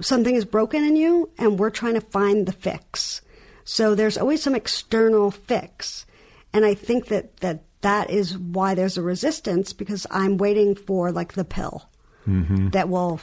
something 0.02 0.36
is 0.36 0.44
broken 0.46 0.84
in 0.84 0.96
you 0.96 1.30
and 1.38 1.58
we're 1.58 1.70
trying 1.70 1.94
to 1.94 2.02
find 2.02 2.46
the 2.46 2.52
fix. 2.52 3.22
So 3.64 3.96
there's 3.96 4.18
always 4.18 4.42
some 4.44 4.56
external 4.56 5.32
fix. 5.32 6.06
And 6.52 6.66
I 6.66 6.74
think 6.74 7.08
that 7.08 7.38
that, 7.38 7.64
that 7.82 8.10
is 8.10 8.38
why 8.38 8.74
there's 8.76 8.98
a 8.98 9.02
resistance 9.02 9.74
because 9.74 10.08
I'm 10.12 10.38
waiting 10.38 10.76
for 10.76 11.12
like 11.12 11.34
the 11.34 11.46
pill 11.46 11.90
Mm-hmm. 12.28 12.70
that 12.72 12.90
will 12.90 13.22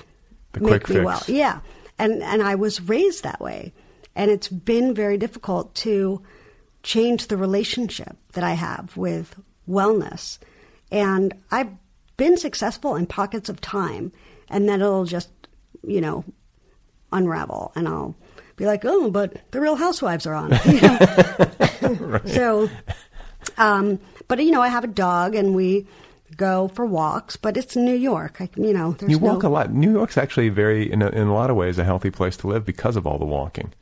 The 0.53 0.61
make 0.61 0.89
me 0.89 0.95
fix. 0.97 1.05
well. 1.05 1.23
Yeah. 1.29 1.61
And 1.99 2.23
and 2.23 2.43
I 2.43 2.55
was 2.55 2.81
raised 2.81 3.23
that 3.25 3.41
way. 3.41 3.73
And 4.17 4.31
it's 4.31 4.49
been 4.49 4.95
very 4.95 5.19
difficult 5.19 5.75
to 5.77 6.23
change 6.83 7.27
the 7.27 7.37
relationship 7.37 8.17
that 8.33 8.45
I 8.45 8.53
have 8.53 8.97
with 8.97 9.35
wellness. 9.69 10.39
And 10.91 11.35
I've 11.51 11.71
been 12.17 12.37
successful 12.39 12.97
in 12.97 13.07
pockets 13.07 13.49
of 13.49 13.61
time 13.61 14.13
and 14.49 14.69
then 14.69 14.81
it'll 14.81 15.05
just 15.05 15.29
you 15.87 16.01
know, 16.01 16.25
unravel, 17.13 17.73
and 17.77 17.87
I'll 17.87 18.17
be 18.57 18.65
like, 18.65 18.85
"Oh, 18.87 19.11
but 19.11 19.37
the 19.51 19.61
Real 19.61 19.77
Housewives 19.77 20.27
are 20.27 20.35
on." 20.35 20.53
You 20.65 20.81
know? 20.81 22.21
So, 22.25 22.71
um, 23.59 23.99
but 24.29 24.43
you 24.43 24.51
know, 24.51 24.63
I 24.63 24.69
have 24.69 24.85
a 24.85 24.89
dog, 24.89 25.35
and 25.35 25.55
we 25.55 25.87
go 26.37 26.69
for 26.69 26.85
walks. 26.87 27.37
But 27.37 27.57
it's 27.57 27.77
New 27.77 27.95
York, 27.95 28.37
I, 28.41 28.49
you 28.57 28.73
know. 28.73 28.93
There's 28.93 29.11
You 29.13 29.19
walk 29.19 29.43
no, 29.43 29.49
a 29.49 29.51
lot. 29.51 29.73
New 29.73 29.93
York's 29.93 30.17
actually 30.19 30.49
very, 30.49 30.91
in 30.91 31.03
a, 31.03 31.09
in 31.11 31.27
a 31.29 31.35
lot 31.35 31.51
of 31.51 31.57
ways, 31.57 31.79
a 31.79 31.85
healthy 31.85 32.11
place 32.11 32.37
to 32.39 32.49
live 32.49 32.65
because 32.65 32.97
of 32.97 33.07
all 33.07 33.19
the 33.19 33.25
walking. 33.25 33.73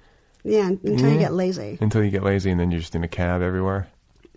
Yeah, 0.45 0.69
until 0.69 1.13
you 1.13 1.19
get 1.19 1.33
lazy. 1.33 1.79
Until 1.81 2.03
you 2.03 2.11
get 2.11 2.25
lazy, 2.25 2.51
and 2.51 2.59
then 2.59 2.71
you're 2.71 2.81
just 2.81 2.95
in 2.95 3.05
a 3.05 3.09
cab 3.09 3.43
everywhere. 3.43 3.87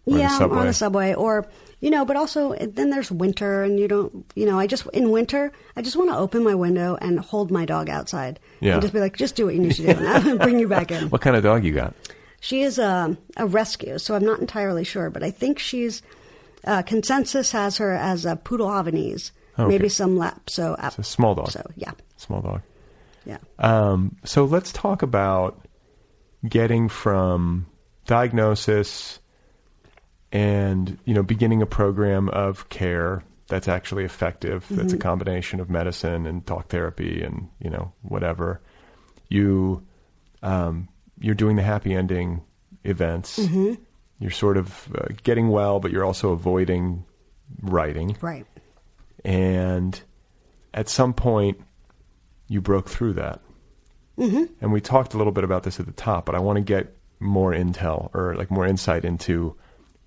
Or 0.05 0.17
yeah, 0.19 0.38
the 0.38 0.47
on 0.49 0.67
the 0.67 0.73
subway, 0.73 1.15
or 1.15 1.47
you 1.80 1.89
know, 1.89 2.05
but 2.05 2.15
also 2.15 2.53
then 2.55 2.91
there's 2.91 3.11
winter, 3.11 3.63
and 3.63 3.80
you 3.80 3.88
don't, 3.88 4.23
you 4.36 4.45
know, 4.45 4.59
I 4.59 4.67
just 4.67 4.86
in 4.93 5.09
winter, 5.09 5.51
I 5.76 5.82
just 5.82 5.95
want 5.95 6.11
to 6.11 6.15
open 6.17 6.43
my 6.43 6.53
window 6.53 6.95
and 7.01 7.19
hold 7.19 7.49
my 7.49 7.65
dog 7.65 7.89
outside, 7.89 8.39
Yeah. 8.59 8.73
and 8.73 8.84
just 8.84 8.93
be 8.93 8.99
like, 8.99 9.17
just 9.17 9.36
do 9.36 9.45
what 9.45 9.55
you 9.55 9.61
need 9.61 9.73
to 9.73 9.82
do, 9.82 9.88
and 9.89 10.07
I'll 10.30 10.38
bring 10.38 10.59
you 10.59 10.67
back 10.67 10.91
in. 10.91 11.09
What 11.09 11.21
kind 11.21 11.36
of 11.36 11.41
dog 11.41 11.63
you 11.65 11.73
got? 11.73 11.95
She 12.45 12.61
is 12.61 12.77
a 12.77 13.17
a 13.37 13.47
rescue, 13.47 13.97
so 13.97 14.13
I'm 14.13 14.23
not 14.23 14.39
entirely 14.39 14.83
sure, 14.83 15.09
but 15.09 15.23
I 15.23 15.31
think 15.31 15.57
she's 15.57 16.03
uh, 16.63 16.83
consensus 16.83 17.51
has 17.53 17.77
her 17.77 17.91
as 17.91 18.23
a 18.23 18.35
poodle 18.35 18.67
Havanese, 18.67 19.31
Okay. 19.57 19.67
maybe 19.67 19.89
some 19.89 20.15
lap, 20.15 20.47
so 20.47 20.75
a 20.77 20.91
small 21.03 21.33
dog. 21.33 21.49
So 21.49 21.63
yeah, 21.75 21.93
Small 22.17 22.41
dog. 22.41 22.61
yeah. 23.25 23.37
Um, 23.57 24.15
so 24.25 24.45
let's 24.45 24.71
talk 24.71 25.01
about 25.01 25.65
getting 26.47 26.87
from 26.87 27.65
diagnosis 28.05 29.19
and 30.31 30.99
you 31.05 31.15
know 31.15 31.23
beginning 31.23 31.63
a 31.63 31.65
program 31.65 32.29
of 32.29 32.69
care 32.69 33.23
that's 33.47 33.67
actually 33.67 34.03
effective. 34.03 34.65
That's 34.69 34.93
a 34.93 34.97
combination 34.97 35.59
of 35.59 35.69
medicine 35.71 36.27
and 36.27 36.45
talk 36.45 36.67
therapy 36.69 37.23
and 37.23 37.49
you 37.59 37.71
know 37.71 37.91
whatever. 38.03 38.61
You 39.29 39.81
um, 40.43 40.89
you're 41.20 41.36
doing 41.36 41.55
the 41.55 41.63
happy 41.63 41.93
ending 41.93 42.41
events. 42.84 43.39
You're 44.20 44.32
sort 44.32 44.57
of 44.57 44.88
uh, 44.95 45.07
getting 45.24 45.49
well, 45.49 45.80
but 45.80 45.91
you're 45.91 46.05
also 46.05 46.32
avoiding 46.32 47.05
writing. 47.61 48.18
Right. 48.22 48.45
And 49.24 49.99
at 50.74 50.88
some 50.88 51.13
point, 51.13 51.59
you 52.47 52.61
broke 52.61 52.89
through 52.89 53.13
that. 53.13 53.41
Mm-hmm. 54.18 54.45
And 54.61 54.72
we 54.72 54.80
talked 54.80 55.13
a 55.13 55.18
little 55.18 55.34
bit 55.34 55.43
about 55.43 55.63
this 55.63 55.80
at 55.80 55.86
the 55.86 55.91
top, 55.91 56.26
but 56.26 56.36
I 56.36 56.39
want 56.39 56.57
to 56.57 56.61
get 56.61 56.95
more 57.20 57.51
intel 57.51 58.09
or 58.13 58.36
like 58.36 58.49
more 58.51 58.66
insight 58.66 59.03
into 59.03 59.55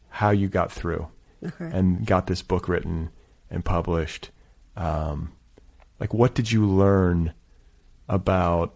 how 0.08 0.30
you 0.30 0.48
got 0.48 0.72
through 0.72 1.08
Okay. 1.44 1.70
and 1.72 2.04
got 2.06 2.26
this 2.26 2.42
book 2.42 2.68
written 2.68 3.10
and 3.50 3.64
published. 3.64 4.30
Um, 4.76 5.32
like, 6.00 6.14
what 6.14 6.34
did 6.34 6.50
you 6.50 6.66
learn 6.66 7.32
about 8.08 8.74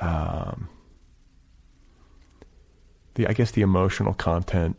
um, 0.00 0.68
the, 3.14 3.26
I 3.26 3.32
guess, 3.32 3.50
the 3.52 3.62
emotional 3.62 4.14
content 4.14 4.76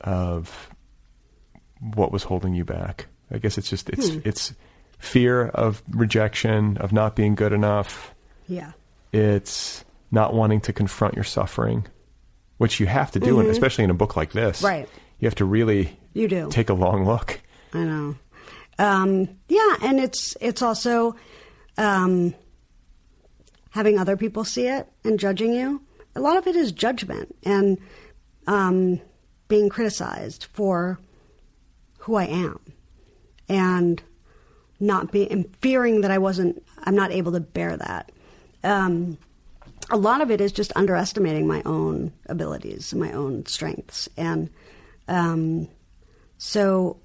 of 0.00 0.70
what 1.80 2.12
was 2.12 2.22
holding 2.24 2.54
you 2.54 2.64
back? 2.64 3.06
I 3.30 3.38
guess 3.38 3.58
it's 3.58 3.68
just 3.70 3.88
it's 3.90 4.08
it's 4.24 4.54
fear 4.98 5.46
of 5.48 5.82
rejection, 5.90 6.76
of 6.78 6.92
not 6.92 7.16
being 7.16 7.34
good 7.34 7.52
enough. 7.52 8.14
Yeah. 8.48 8.72
It's 9.12 9.84
not 10.10 10.34
wanting 10.34 10.60
to 10.62 10.72
confront 10.72 11.14
your 11.14 11.24
suffering, 11.24 11.86
which 12.58 12.80
you 12.80 12.86
have 12.86 13.10
to 13.12 13.20
do, 13.20 13.40
and 13.40 13.48
especially 13.48 13.84
in 13.84 13.90
a 13.90 13.94
book 13.94 14.16
like 14.16 14.32
this. 14.32 14.62
Right. 14.62 14.88
You 15.20 15.26
have 15.26 15.36
to 15.36 15.44
really 15.44 15.96
You 16.12 16.28
do. 16.28 16.48
take 16.50 16.68
a 16.70 16.74
long 16.74 17.04
look. 17.06 17.40
I 17.72 17.84
know. 17.84 18.16
Um, 18.78 19.28
yeah, 19.48 19.76
and 19.82 20.00
it's 20.00 20.36
it's 20.40 20.62
also 20.62 21.14
um, 21.78 22.34
having 23.70 23.98
other 23.98 24.16
people 24.16 24.42
see 24.44 24.66
it 24.66 24.88
and 25.04 25.18
judging 25.20 25.52
you. 25.52 25.82
A 26.20 26.22
lot 26.22 26.36
of 26.36 26.46
it 26.46 26.54
is 26.54 26.70
judgment 26.70 27.34
and 27.44 27.78
um, 28.46 29.00
being 29.48 29.70
criticized 29.70 30.44
for 30.52 31.00
who 32.00 32.16
I 32.16 32.24
am, 32.24 32.60
and 33.48 34.02
not 34.78 35.10
being 35.12 35.32
and 35.32 35.56
fearing 35.62 36.02
that 36.02 36.10
I 36.10 36.18
wasn't. 36.18 36.62
I'm 36.84 36.94
not 36.94 37.10
able 37.10 37.32
to 37.32 37.40
bear 37.40 37.74
that. 37.74 38.12
Um, 38.62 39.16
a 39.88 39.96
lot 39.96 40.20
of 40.20 40.30
it 40.30 40.42
is 40.42 40.52
just 40.52 40.76
underestimating 40.76 41.46
my 41.46 41.62
own 41.64 42.12
abilities, 42.26 42.92
my 42.92 43.12
own 43.12 43.46
strengths, 43.46 44.06
and 44.18 44.50
um, 45.08 45.68
so 46.36 46.98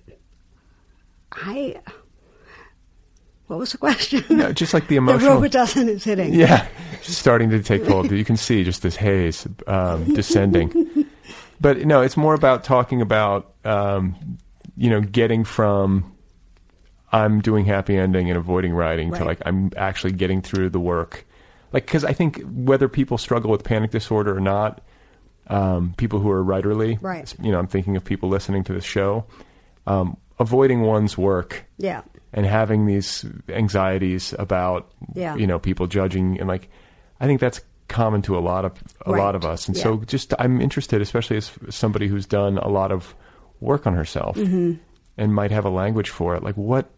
I. 1.32 1.80
What 3.48 3.60
was 3.60 3.72
the 3.72 3.78
question? 3.78 4.24
No, 4.30 4.52
just 4.52 4.74
like 4.74 4.84
the 4.84 4.90
the 4.90 4.96
emotional. 4.98 5.40
Robitussin 5.40 5.88
is 5.88 6.04
hitting. 6.04 6.34
Yeah, 6.34 6.68
starting 7.02 7.50
to 7.52 7.62
take 7.62 7.86
hold. 7.86 8.12
You 8.12 8.26
can 8.26 8.38
see 8.38 8.64
just 8.64 8.82
this 8.82 8.96
haze 8.96 9.48
um, 9.68 10.14
descending. 10.14 11.06
But 11.62 11.86
no, 11.86 12.02
it's 12.02 12.18
more 12.18 12.34
about 12.34 12.64
talking 12.64 13.02
about 13.02 13.54
um, 13.64 14.38
you 14.76 14.90
know 14.90 15.02
getting 15.02 15.44
from 15.44 16.16
I'm 17.12 17.40
doing 17.40 17.66
happy 17.66 17.98
ending 17.98 18.30
and 18.30 18.38
avoiding 18.38 18.74
writing 18.74 19.14
to 19.14 19.24
like 19.24 19.42
I'm 19.46 19.72
actually 19.78 20.14
getting 20.14 20.42
through 20.42 20.70
the 20.70 20.80
work. 20.80 21.26
Like 21.72 21.86
because 21.86 22.04
I 22.04 22.14
think 22.14 22.42
whether 22.44 22.90
people 22.90 23.18
struggle 23.18 23.52
with 23.52 23.64
panic 23.64 23.92
disorder 23.92 24.36
or 24.36 24.40
not, 24.40 24.82
um, 25.48 25.94
people 25.98 26.20
who 26.20 26.32
are 26.32 26.44
writerly, 26.44 26.98
Right. 27.02 27.34
You 27.42 27.52
know, 27.52 27.60
I'm 27.60 27.68
thinking 27.68 27.96
of 27.96 28.04
people 28.04 28.28
listening 28.30 28.64
to 28.66 28.74
this 28.74 28.86
show. 28.86 29.26
Um, 29.88 30.18
avoiding 30.40 30.82
one's 30.82 31.18
work 31.18 31.66
Yeah. 31.78 32.02
And 32.36 32.46
having 32.46 32.86
these 32.86 33.26
anxieties 33.50 34.34
about 34.38 34.92
Yeah. 35.16 35.36
you 35.36 35.48
know 35.48 35.58
people 35.58 35.88
judging 35.88 36.38
and 36.40 36.48
like 36.48 36.70
I 37.20 37.26
think 37.26 37.40
that's 37.42 37.62
common 37.88 38.22
to 38.24 38.38
a 38.38 38.42
lot 38.42 38.66
of 38.66 38.74
a 39.06 39.12
Right. 39.12 39.20
lot 39.24 39.36
of 39.36 39.46
us 39.46 39.68
and 39.68 39.76
so 39.78 39.98
just 40.06 40.34
I'm 40.38 40.62
interested 40.62 41.02
especially 41.02 41.38
as 41.38 41.52
somebody 41.70 42.08
who's 42.08 42.26
done 42.28 42.58
a 42.58 42.68
lot 42.68 42.92
of 42.92 43.16
work 43.62 43.88
on 43.88 43.94
herself 43.96 44.36
Mm-hmm. 44.38 44.74
and 45.18 45.34
might 45.34 45.52
have 45.52 45.66
a 45.66 45.70
language 45.70 46.10
for 46.10 46.36
it 46.36 46.44
like 46.44 46.56
what 46.58 46.90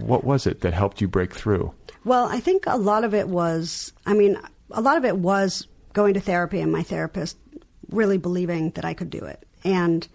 what 0.00 0.24
was 0.24 0.46
it 0.46 0.60
that 0.60 0.72
helped 0.74 1.00
you 1.00 1.08
break 1.08 1.32
through 1.34 1.72
Well, 2.04 2.26
I 2.26 2.40
think 2.40 2.64
a 2.66 2.76
lot 2.76 3.04
of 3.04 3.12
it 3.14 3.28
was, 3.28 3.92
I 4.06 4.12
mean, 4.14 4.36
a 4.70 4.80
lot 4.80 4.96
of 4.98 5.04
it 5.04 5.16
was 5.16 5.66
going 5.94 6.14
to 6.14 6.20
therapy 6.20 6.60
and 6.60 6.70
my 6.72 6.82
therapist 6.82 7.36
really 7.90 8.18
believing 8.18 8.70
that 8.72 8.84
I 8.84 8.94
could 8.94 9.10
do 9.10 9.18
it. 9.24 9.46
And, 9.64 10.06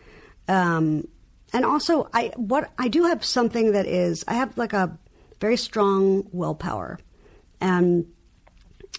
um, 0.47 1.07
and 1.53 1.63
also 1.65 2.09
I, 2.13 2.33
what 2.35 2.71
I 2.77 2.87
do 2.87 3.03
have 3.05 3.23
something 3.23 3.71
that 3.73 3.85
is, 3.85 4.25
I 4.27 4.33
have 4.35 4.57
like 4.57 4.73
a 4.73 4.97
very 5.39 5.57
strong 5.57 6.27
willpower 6.31 6.99
and, 7.61 8.07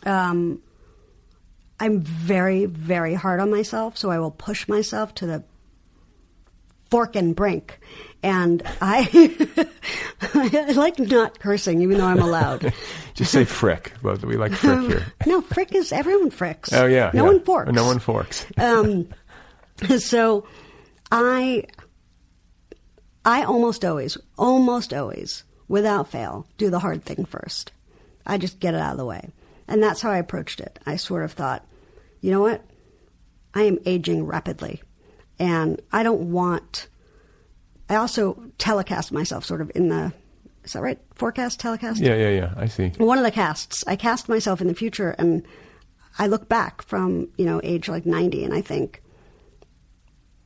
um, 0.07 0.63
I'm 1.81 2.01
very, 2.01 2.67
very 2.67 3.15
hard 3.15 3.41
on 3.41 3.51
myself. 3.51 3.99
So 3.99 4.11
I 4.11 4.19
will 4.19 4.31
push 4.31 4.69
myself 4.69 5.15
to 5.17 5.27
the 5.27 5.45
fork 6.91 7.17
and 7.17 7.35
brink. 7.35 7.81
And 8.23 8.63
I, 8.81 9.69
I 10.35 10.73
like 10.73 10.99
not 10.99 11.41
cursing, 11.41 11.83
even 11.83 11.99
though 11.99 12.07
I'm 12.07 12.21
allowed. 12.21 12.73
just 13.15 13.33
say 13.33 13.45
frick 13.45 13.93
well, 14.03 14.17
we 14.17 14.37
like 14.37 14.53
frick 14.53 14.81
here 14.81 15.07
no, 15.27 15.41
frick 15.41 15.75
is 15.75 15.93
everyone 15.93 16.31
fricks. 16.31 16.73
oh 16.73 16.87
yeah 16.87 17.11
no 17.15 17.23
yeah. 17.23 17.29
one 17.29 17.41
forks. 17.45 17.73
no 17.73 17.85
one 17.87 17.99
forks 18.01 18.45
Um, 18.57 19.09
so, 19.99 20.47
I, 21.13 21.65
I 23.25 23.43
almost 23.43 23.85
always, 23.85 24.19
almost 24.37 24.93
always, 24.93 25.45
without 25.69 26.11
fail, 26.11 26.47
do 26.59 26.71
the 26.71 26.81
hard 26.81 27.05
thing 27.05 27.25
first. 27.25 27.73
I 28.27 28.39
just 28.39 28.61
get 28.61 28.75
it 28.75 28.81
out 28.81 28.93
of 28.93 28.99
the 28.99 29.05
way, 29.05 29.31
and 29.69 29.83
that's 29.83 30.03
how 30.03 30.11
I 30.11 30.19
approached 30.19 30.61
it. 30.61 30.79
I 30.87 30.97
sort 30.97 31.25
of 31.25 31.33
thought, 31.33 31.67
you 32.21 32.31
know 32.31 32.41
what, 32.41 32.63
I 33.55 33.63
am 33.63 33.79
aging 33.87 34.27
rapidly, 34.27 34.83
and 35.39 35.81
I 35.93 36.03
don't 36.03 36.33
want. 36.33 36.89
I 37.89 37.97
also 37.97 38.43
telecast 38.59 39.13
myself 39.13 39.45
sort 39.45 39.61
of 39.61 39.71
in 39.75 39.89
the. 39.89 40.13
Is 40.65 40.73
that 40.73 40.83
right? 40.83 40.99
Forecast, 41.15 41.61
telecast. 41.61 42.01
yeah 42.01 42.15
yeah 42.17 42.31
yeah 42.31 42.55
I 42.57 42.67
see 42.67 42.89
one 42.97 43.19
of 43.19 43.25
the 43.25 43.31
casts 43.31 43.85
i 43.87 43.95
cast 43.97 44.29
myself 44.29 44.61
in 44.61 44.67
the 44.67 44.75
future 44.75 45.11
and 45.19 45.45
i 46.19 46.27
look 46.27 46.49
back 46.49 46.83
from 46.83 47.29
you 47.37 47.45
know 47.45 47.61
age 47.63 47.89
like 47.89 48.05
90 48.05 48.45
and 48.45 48.53
i 48.55 48.61
think 48.61 49.01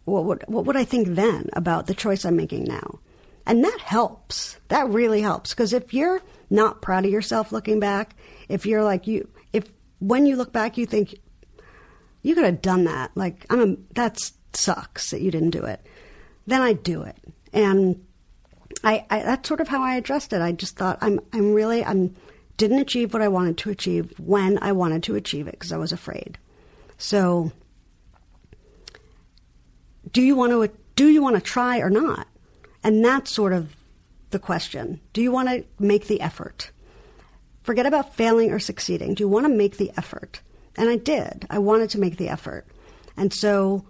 what 0.09 0.25
would 0.25 0.45
what 0.47 0.65
would 0.65 0.77
i 0.77 0.85
think 0.85 1.09
then 1.09 1.49
about 1.53 1.87
the 1.87 1.95
choice 1.95 2.25
i'm 2.25 2.37
making 2.37 2.65
now? 2.65 2.99
And 3.47 3.65
that 3.65 3.79
helps. 3.81 4.59
That 4.69 4.91
really 4.91 5.23
helps. 5.23 5.55
Because 5.55 5.73
if 5.73 5.95
you're 5.95 6.21
not 6.51 6.83
proud 6.83 7.07
of 7.07 7.11
yourself 7.11 7.51
looking 7.51 7.81
back 7.81 8.15
if 8.49 8.67
you're 8.67 8.85
like 8.85 9.07
you 9.07 9.29
if 9.53 9.65
when 10.01 10.27
you 10.27 10.37
look 10.37 10.53
back 10.53 10.77
you 10.77 10.87
think 10.87 11.15
you 12.23 12.35
could 12.35 12.45
have 12.45 12.63
done 12.63 12.85
that. 12.85 13.11
Like 13.15 13.47
i'm 13.51 13.61
a 13.61 13.77
that 13.95 14.19
sucks 14.53 15.11
that 15.11 15.21
you 15.21 15.31
didn't 15.31 15.51
do 15.51 15.65
it. 15.65 15.85
Then 16.47 16.61
i 16.61 16.73
do 16.73 17.03
it. 17.03 17.17
And 17.53 18.05
I, 18.85 19.05
I 19.11 19.23
that's 19.23 19.49
sort 19.49 19.61
of 19.61 19.69
how 19.69 19.83
I 19.83 19.97
addressed 19.97 20.33
it. 20.33 20.43
I 20.43 20.53
just 20.53 20.77
thought 20.77 20.99
I'm 21.01 21.21
I'm 21.33 21.55
really 21.55 21.85
I'm 21.85 22.15
didn't 22.57 22.81
achieve 22.81 23.13
what 23.13 23.23
I 23.23 23.29
wanted 23.29 23.57
to 23.59 23.71
achieve 23.71 24.13
when 24.19 24.59
I 24.61 24.73
wanted 24.73 25.03
to 25.05 25.15
achieve 25.15 25.47
it 25.47 25.53
because 25.53 25.73
I 25.73 25.79
was 25.79 25.93
afraid. 25.93 26.39
So 26.99 27.53
do 30.13 30.23
you 30.23 30.35
want 30.37 30.53
to 30.53 30.71
do 30.97 31.09
you 31.09 31.23
want 31.23 31.37
to 31.37 31.43
try 31.43 31.79
or 31.79 31.91
not? 31.91 32.27
And 32.83 33.05
that's 33.05 33.33
sort 33.33 33.53
of 33.53 33.75
the 34.31 34.39
question. 34.39 35.01
Do 35.13 35.23
you 35.23 35.33
want 35.33 35.49
to 35.49 35.65
make 35.79 36.07
the 36.07 36.21
effort? 36.21 36.71
forget 37.69 37.85
about 37.85 38.15
failing 38.15 38.51
or 38.51 38.59
succeeding. 38.59 39.13
Do 39.13 39.23
you 39.23 39.29
want 39.29 39.45
to 39.45 39.53
make 39.53 39.77
the 39.77 39.93
effort? 39.99 40.41
And 40.79 40.89
I 40.89 40.97
did. 40.97 41.47
I 41.51 41.59
wanted 41.59 41.91
to 41.91 42.01
make 42.01 42.17
the 42.17 42.31
effort. 42.31 42.67
And 43.15 43.31
so 43.31 43.85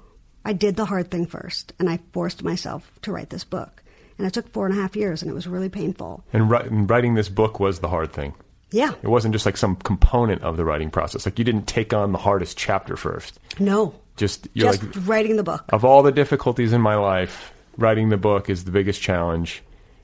I 0.45 0.53
did 0.53 0.75
the 0.75 0.85
hard 0.85 1.13
thing 1.13 1.27
first, 1.27 1.73
and 1.79 1.89
I 1.89 2.01
forced 2.13 2.43
myself 2.43 2.91
to 3.03 3.13
write 3.13 3.31
this 3.31 3.45
book. 3.45 3.85
And 4.19 4.27
it 4.27 4.33
took 4.33 4.53
four 4.53 4.67
and 4.67 4.77
a 4.77 4.81
half 4.83 4.97
years, 4.97 5.23
and 5.23 5.31
it 5.31 5.35
was 5.35 5.47
really 5.47 5.69
painful. 5.69 6.25
And, 6.33 6.51
ri- 6.51 6.67
and 6.67 6.91
writing 6.91 7.15
this 7.15 7.29
book 7.29 7.61
was 7.61 7.79
the 7.79 7.89
hard 7.89 8.13
thing. 8.13 8.35
Yeah. 8.73 8.95
It 9.01 9.09
wasn't 9.09 9.33
just 9.33 9.47
like 9.47 9.57
some 9.57 9.77
component 9.77 10.43
of 10.43 10.57
the 10.57 10.65
writing 10.65 10.91
process. 10.91 11.25
Like 11.25 11.39
you 11.39 11.45
didn't 11.45 11.69
take 11.69 11.95
on 11.95 12.11
the 12.11 12.19
hardest 12.19 12.59
chapter 12.59 12.97
first. 12.97 13.39
No. 13.61 13.95
Just 14.19 14.49
you're 14.53 14.73
Just 14.73 14.83
like 14.97 15.07
writing 15.09 15.37
the 15.37 15.43
book. 15.43 15.65
of 15.71 15.85
all 15.85 16.03
the 16.03 16.13
difficulties 16.13 16.73
in 16.73 16.81
my 16.81 16.97
life, 16.97 17.53
writing 17.77 18.11
the 18.11 18.17
book 18.19 18.51
is 18.51 18.65
the 18.65 18.71
biggest 18.71 19.01
challenge, 19.01 19.63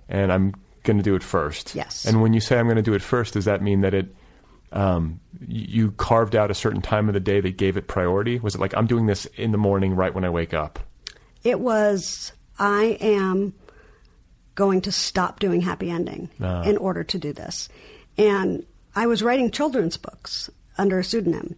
and 0.09 0.33
I'm 0.33 0.55
going 0.85 0.97
to 0.97 1.03
do 1.03 1.15
it 1.15 1.23
first. 1.23 1.75
Yes. 1.75 2.05
And 2.07 2.23
when 2.23 2.33
you 2.33 2.41
say 2.41 2.59
I'm 2.59 2.67
going 2.67 2.77
to 2.77 2.83
do 2.83 2.95
it 2.95 3.03
first, 3.03 3.35
does 3.35 3.45
that 3.45 3.61
mean 3.63 3.81
that 3.83 3.93
it 3.95 4.15
um, 4.73 5.21
you 5.47 5.93
carved 5.93 6.35
out 6.35 6.51
a 6.51 6.55
certain 6.55 6.83
time 6.83 7.09
of 7.09 7.15
the 7.15 7.21
day 7.21 7.41
that 7.41 7.57
gave 7.57 7.77
it 7.77 7.87
priority? 7.89 8.39
Was 8.39 8.55
it 8.55 8.61
like 8.61 8.75
I'm 8.77 8.87
doing 8.87 9.07
this 9.07 9.27
in 9.37 9.53
the 9.53 9.59
morning 9.59 9.95
right 9.95 10.13
when 10.15 10.25
I 10.25 10.31
wake 10.31 10.53
up? 10.55 10.79
It 11.45 11.61
was, 11.61 12.33
I 12.59 12.97
am 13.01 13.55
going 14.55 14.81
to 14.83 14.93
stop 14.93 15.41
doing 15.41 15.61
happy 15.61 15.91
ending 15.91 16.31
Ah. 16.41 16.63
in 16.63 16.77
order 16.77 17.03
to 17.05 17.19
do 17.19 17.33
this. 17.33 17.69
And 18.17 18.65
I 18.97 19.07
was 19.07 19.23
writing 19.23 19.51
children's 19.51 19.97
books 19.97 20.49
under 20.79 20.99
a 20.99 21.05
pseudonym. 21.05 21.57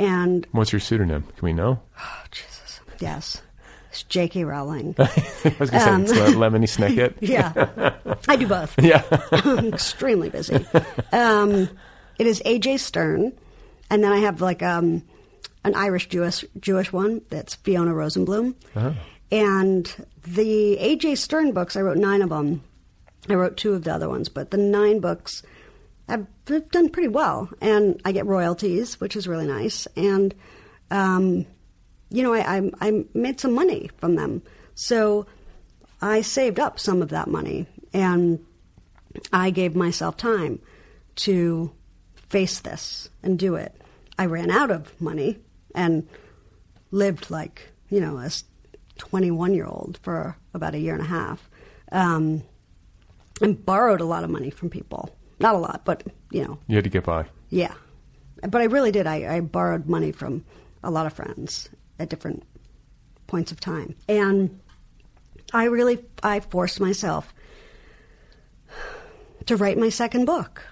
And 0.00 0.46
What's 0.52 0.72
your 0.72 0.80
pseudonym? 0.80 1.22
Can 1.36 1.46
we 1.46 1.52
know? 1.52 1.78
oh, 2.00 2.22
Jesus, 2.30 2.80
yes, 3.00 3.42
it's 3.90 4.02
J.K. 4.04 4.44
Rowling. 4.44 4.94
I 4.98 5.54
was 5.58 5.68
going 5.70 6.04
to 6.04 6.08
say 6.08 6.20
it's 6.22 6.34
Le- 6.36 6.50
Lemony 6.50 6.64
Snicket. 6.66 7.14
yeah, 7.20 7.92
I 8.26 8.36
do 8.36 8.46
both. 8.46 8.74
Yeah. 8.82 9.02
I'm 9.30 9.68
extremely 9.74 10.30
busy. 10.30 10.64
Um, 11.12 11.68
it 12.18 12.26
is 12.26 12.40
A.J. 12.46 12.78
Stern, 12.78 13.32
and 13.90 14.02
then 14.02 14.10
I 14.10 14.18
have 14.20 14.40
like 14.40 14.62
um, 14.62 15.02
an 15.64 15.74
Irish 15.74 16.08
Jewish 16.08 16.44
Jewish 16.58 16.92
one 16.92 17.20
that's 17.28 17.56
Fiona 17.56 17.92
Rosenblum. 17.92 18.54
And 19.30 20.06
the 20.26 20.78
A.J. 20.78 21.14
Stern 21.16 21.52
books, 21.52 21.76
I 21.76 21.82
wrote 21.82 21.98
nine 21.98 22.22
of 22.22 22.30
them. 22.30 22.62
I 23.28 23.34
wrote 23.34 23.56
two 23.58 23.74
of 23.74 23.84
the 23.84 23.92
other 23.94 24.08
ones, 24.08 24.28
but 24.30 24.50
the 24.50 24.56
nine 24.56 25.00
books 25.00 25.42
have 26.52 26.70
done 26.70 26.88
pretty 26.88 27.08
well, 27.08 27.50
and 27.60 28.00
I 28.04 28.12
get 28.12 28.26
royalties, 28.26 29.00
which 29.00 29.16
is 29.16 29.28
really 29.28 29.46
nice. 29.46 29.86
And 29.96 30.34
um, 30.90 31.46
you 32.10 32.22
know, 32.22 32.34
I, 32.34 32.56
I 32.56 32.70
I 32.80 33.04
made 33.14 33.40
some 33.40 33.52
money 33.52 33.90
from 33.98 34.16
them, 34.16 34.42
so 34.74 35.26
I 36.02 36.22
saved 36.22 36.58
up 36.58 36.78
some 36.78 37.02
of 37.02 37.10
that 37.10 37.28
money, 37.28 37.66
and 37.92 38.44
I 39.32 39.50
gave 39.50 39.74
myself 39.74 40.16
time 40.16 40.60
to 41.16 41.72
face 42.28 42.60
this 42.60 43.10
and 43.22 43.38
do 43.38 43.54
it. 43.54 43.74
I 44.18 44.26
ran 44.26 44.50
out 44.50 44.70
of 44.70 45.00
money 45.00 45.38
and 45.74 46.08
lived 46.90 47.30
like 47.30 47.70
you 47.88 48.00
know 48.00 48.18
a 48.18 48.30
21 48.98 49.54
year 49.54 49.66
old 49.66 49.98
for 50.02 50.36
about 50.52 50.74
a 50.74 50.78
year 50.78 50.94
and 50.94 51.02
a 51.02 51.06
half, 51.06 51.48
um, 51.92 52.42
and 53.40 53.64
borrowed 53.64 54.00
a 54.00 54.04
lot 54.04 54.24
of 54.24 54.30
money 54.30 54.50
from 54.50 54.68
people. 54.70 55.10
Not 55.40 55.54
a 55.54 55.58
lot, 55.58 55.82
but 55.84 56.04
you 56.30 56.44
know, 56.44 56.58
You 56.68 56.76
had 56.76 56.84
to 56.84 56.90
get 56.90 57.04
by. 57.04 57.26
yeah. 57.48 57.74
But 58.42 58.62
I 58.62 58.64
really 58.64 58.90
did. 58.92 59.06
I, 59.06 59.36
I 59.36 59.40
borrowed 59.40 59.86
money 59.86 60.12
from 60.12 60.44
a 60.82 60.90
lot 60.90 61.04
of 61.06 61.12
friends 61.12 61.68
at 61.98 62.08
different 62.08 62.42
points 63.26 63.52
of 63.52 63.60
time. 63.60 63.94
And 64.08 64.60
I 65.52 65.64
really 65.64 65.98
I 66.22 66.40
forced 66.40 66.80
myself 66.80 67.34
to 69.46 69.56
write 69.56 69.78
my 69.78 69.88
second 69.88 70.24
book. 70.24 70.62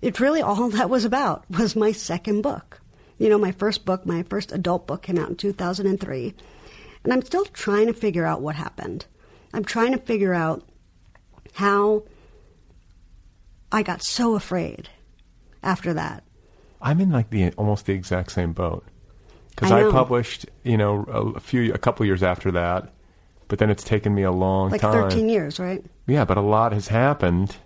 It's 0.00 0.20
really 0.20 0.40
all 0.42 0.68
that 0.70 0.90
was 0.90 1.04
about 1.04 1.44
was 1.50 1.76
my 1.76 1.92
second 1.92 2.42
book. 2.42 2.80
You 3.18 3.28
know, 3.28 3.38
my 3.38 3.52
first 3.52 3.84
book, 3.84 4.04
my 4.06 4.22
first 4.24 4.50
adult 4.52 4.86
book 4.86 5.02
came 5.02 5.18
out 5.18 5.28
in 5.28 5.36
2003. 5.36 6.34
And 7.04 7.12
I'm 7.12 7.22
still 7.22 7.44
trying 7.46 7.86
to 7.88 7.92
figure 7.92 8.24
out 8.26 8.40
what 8.42 8.54
happened. 8.56 9.06
I'm 9.52 9.64
trying 9.64 9.92
to 9.92 9.98
figure 9.98 10.32
out 10.34 10.66
how 11.54 12.04
I 13.72 13.82
got 13.82 14.02
so 14.02 14.34
afraid 14.34 14.88
after 15.62 15.94
that. 15.94 16.22
I'm 16.80 17.00
in 17.00 17.10
like 17.10 17.30
the 17.30 17.50
almost 17.52 17.86
the 17.86 17.94
exact 17.94 18.32
same 18.32 18.52
boat 18.52 18.84
because 19.50 19.72
I 19.72 19.88
I, 19.88 19.90
published, 19.90 20.46
you 20.64 20.76
know, 20.76 21.04
a, 21.08 21.36
a 21.36 21.40
few, 21.40 21.72
a 21.72 21.78
couple 21.78 22.04
years 22.04 22.22
after 22.22 22.50
that, 22.52 22.92
but 23.48 23.58
then 23.58 23.70
it's 23.70 23.84
taken 23.84 24.14
me 24.14 24.22
a 24.22 24.32
long 24.32 24.70
Like 24.70 24.80
time. 24.80 24.92
13 24.92 25.28
years, 25.28 25.58
right? 25.58 25.84
Yeah, 26.06 26.24
but 26.24 26.36
a 26.36 26.42
lot 26.42 26.72
has 26.72 26.88
happened. 26.88 27.56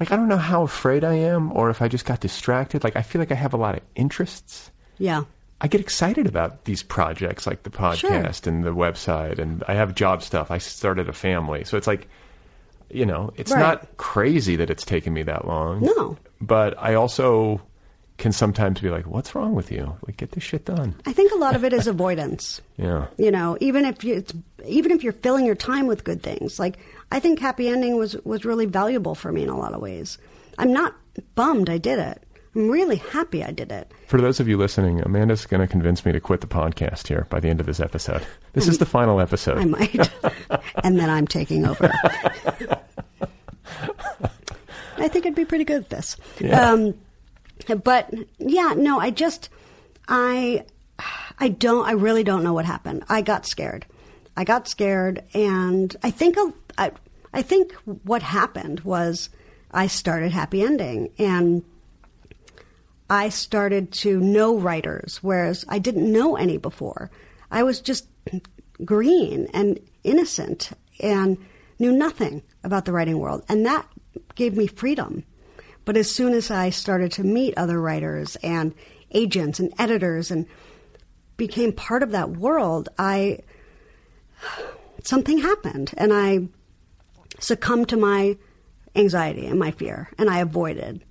Like 0.00 0.12
I 0.12 0.16
don't 0.16 0.28
know 0.28 0.36
how 0.36 0.62
afraid 0.62 1.04
I 1.04 1.14
am, 1.14 1.52
or 1.52 1.70
if 1.70 1.82
I 1.82 1.88
just 1.88 2.04
got 2.04 2.20
distracted. 2.20 2.84
Like 2.84 2.96
I 2.96 3.02
feel 3.02 3.20
like 3.20 3.32
I 3.32 3.36
have 3.36 3.52
a 3.52 3.56
lot 3.56 3.74
of 3.74 3.82
interests. 3.94 4.70
Yeah. 4.98 5.24
I 5.60 5.66
get 5.66 5.80
excited 5.80 6.26
about 6.28 6.64
these 6.66 6.84
projects, 6.84 7.44
like 7.44 7.64
the 7.64 7.70
podcast 7.70 8.46
and 8.46 8.62
the 8.62 8.70
website, 8.74 9.40
and 9.40 9.64
I 9.66 9.74
have 9.74 9.92
job 9.96 10.22
stuff. 10.22 10.52
I 10.52 10.58
started 10.58 11.08
a 11.08 11.12
family, 11.12 11.64
so 11.64 11.76
it's 11.76 11.88
like, 11.88 12.06
you 12.90 13.04
know, 13.06 13.32
it's 13.36 13.52
Right. 13.52 13.60
not 13.60 13.96
crazy 13.96 14.56
that 14.56 14.70
it's 14.70 14.84
taken 14.84 15.12
me 15.12 15.22
that 15.24 15.46
long. 15.46 15.80
No. 15.82 16.16
but 16.40 16.74
I 16.78 16.94
also 16.94 17.60
can 18.16 18.32
sometimes 18.32 18.80
be 18.80 18.90
like, 18.90 19.06
"What's 19.06 19.34
wrong 19.34 19.54
with 19.54 19.70
you? 19.70 19.94
Like, 20.06 20.16
get 20.16 20.32
this 20.32 20.42
shit 20.42 20.64
done." 20.64 20.94
I 21.06 21.12
think 21.12 21.32
a 21.32 21.36
lot 21.36 21.54
of 21.54 21.64
it 21.64 21.72
is 21.72 21.86
avoidance. 21.86 22.60
Yeah. 22.76 23.06
You 23.16 23.30
know, 23.32 23.56
even 23.60 23.84
if 23.84 24.04
you, 24.04 24.14
it's 24.14 24.32
even 24.64 24.92
if 24.92 25.02
you're 25.02 25.12
filling 25.12 25.44
your 25.46 25.54
time 25.56 25.86
with 25.88 26.04
good 26.04 26.22
things, 26.22 26.58
like 26.60 26.78
I 27.10 27.18
think 27.20 27.38
happy 27.40 27.68
ending 27.68 27.96
was 27.96 28.16
was 28.24 28.44
really 28.44 28.66
valuable 28.66 29.14
for 29.16 29.32
me 29.32 29.42
in 29.42 29.48
a 29.48 29.58
lot 29.58 29.72
of 29.74 29.80
ways. 29.80 30.16
I'm 30.58 30.72
not 30.72 30.94
bummed 31.34 31.68
I 31.68 31.78
did 31.78 31.98
it. 31.98 32.22
I'm 32.58 32.68
really 32.68 32.96
happy 32.96 33.44
I 33.44 33.52
did 33.52 33.70
it. 33.70 33.92
For 34.08 34.20
those 34.20 34.40
of 34.40 34.48
you 34.48 34.56
listening, 34.56 35.00
Amanda's 35.00 35.46
going 35.46 35.60
to 35.60 35.68
convince 35.68 36.04
me 36.04 36.10
to 36.10 36.18
quit 36.18 36.40
the 36.40 36.48
podcast 36.48 37.06
here 37.06 37.28
by 37.30 37.38
the 37.38 37.48
end 37.48 37.60
of 37.60 37.66
this 37.66 37.78
episode. 37.78 38.26
This 38.52 38.66
is 38.66 38.78
the 38.78 38.86
final 38.86 39.20
episode. 39.20 39.58
I 39.58 39.64
might, 39.64 40.10
and 40.82 40.98
then 40.98 41.08
I'm 41.08 41.28
taking 41.28 41.64
over. 41.64 41.88
I 44.96 45.06
think 45.06 45.24
I'd 45.24 45.36
be 45.36 45.44
pretty 45.44 45.62
good 45.62 45.82
at 45.82 45.90
this. 45.90 46.16
Yeah. 46.40 46.72
Um, 46.72 46.94
but 47.84 48.12
yeah, 48.38 48.74
no, 48.76 48.98
I 48.98 49.10
just, 49.10 49.50
I, 50.08 50.64
I 51.38 51.50
don't, 51.50 51.86
I 51.86 51.92
really 51.92 52.24
don't 52.24 52.42
know 52.42 52.54
what 52.54 52.64
happened. 52.64 53.04
I 53.08 53.22
got 53.22 53.46
scared. 53.46 53.86
I 54.36 54.42
got 54.42 54.66
scared, 54.66 55.22
and 55.32 55.94
I 56.02 56.10
think, 56.10 56.36
a- 56.36 56.52
I, 56.76 56.90
I 57.32 57.42
think 57.42 57.72
what 58.02 58.22
happened 58.24 58.80
was 58.80 59.30
I 59.70 59.86
started 59.86 60.32
happy 60.32 60.62
ending, 60.62 61.10
and 61.20 61.62
I 63.10 63.30
started 63.30 63.92
to 63.92 64.20
know 64.20 64.56
writers, 64.56 65.18
whereas 65.22 65.64
I 65.68 65.78
didn't 65.78 66.12
know 66.12 66.36
any 66.36 66.58
before. 66.58 67.10
I 67.50 67.62
was 67.62 67.80
just 67.80 68.06
green 68.84 69.48
and 69.54 69.80
innocent 70.04 70.70
and 71.00 71.38
knew 71.78 71.92
nothing 71.92 72.42
about 72.62 72.84
the 72.84 72.92
writing 72.92 73.18
world. 73.18 73.44
And 73.48 73.64
that 73.64 73.86
gave 74.34 74.56
me 74.56 74.66
freedom. 74.66 75.24
But 75.84 75.96
as 75.96 76.10
soon 76.10 76.34
as 76.34 76.50
I 76.50 76.70
started 76.70 77.12
to 77.12 77.24
meet 77.24 77.56
other 77.56 77.80
writers 77.80 78.36
and 78.42 78.74
agents 79.12 79.58
and 79.58 79.72
editors 79.78 80.30
and 80.30 80.46
became 81.38 81.72
part 81.72 82.02
of 82.02 82.10
that 82.10 82.30
world, 82.30 82.90
I 82.98 83.40
something 85.02 85.38
happened 85.38 85.94
and 85.96 86.12
I 86.12 86.48
succumbed 87.40 87.88
to 87.88 87.96
my 87.96 88.36
anxiety 88.94 89.46
and 89.46 89.58
my 89.58 89.70
fear 89.70 90.10
and 90.18 90.28
I 90.28 90.40
avoided 90.40 91.04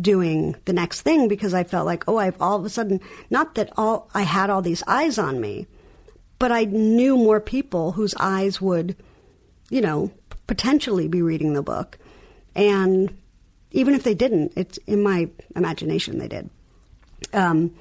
doing 0.00 0.56
the 0.64 0.72
next 0.72 1.02
thing 1.02 1.28
because 1.28 1.54
I 1.54 1.64
felt 1.64 1.86
like, 1.86 2.04
oh, 2.08 2.18
I've 2.18 2.40
all 2.40 2.56
of 2.56 2.64
a 2.64 2.68
sudden, 2.70 3.00
not 3.30 3.54
that 3.56 3.72
all 3.76 4.08
I 4.14 4.22
had 4.22 4.50
all 4.50 4.62
these 4.62 4.82
eyes 4.86 5.18
on 5.18 5.40
me, 5.40 5.66
but 6.38 6.52
I 6.52 6.64
knew 6.64 7.16
more 7.16 7.40
people 7.40 7.92
whose 7.92 8.14
eyes 8.18 8.60
would, 8.60 8.96
you 9.70 9.80
know, 9.80 10.10
potentially 10.46 11.08
be 11.08 11.22
reading 11.22 11.52
the 11.52 11.62
book. 11.62 11.98
And 12.54 13.16
even 13.72 13.94
if 13.94 14.02
they 14.02 14.14
didn't, 14.14 14.52
it's 14.56 14.78
in 14.86 15.02
my 15.02 15.28
imagination 15.54 16.18
they 16.18 16.28
did. 16.28 16.48
Um, 17.32 17.74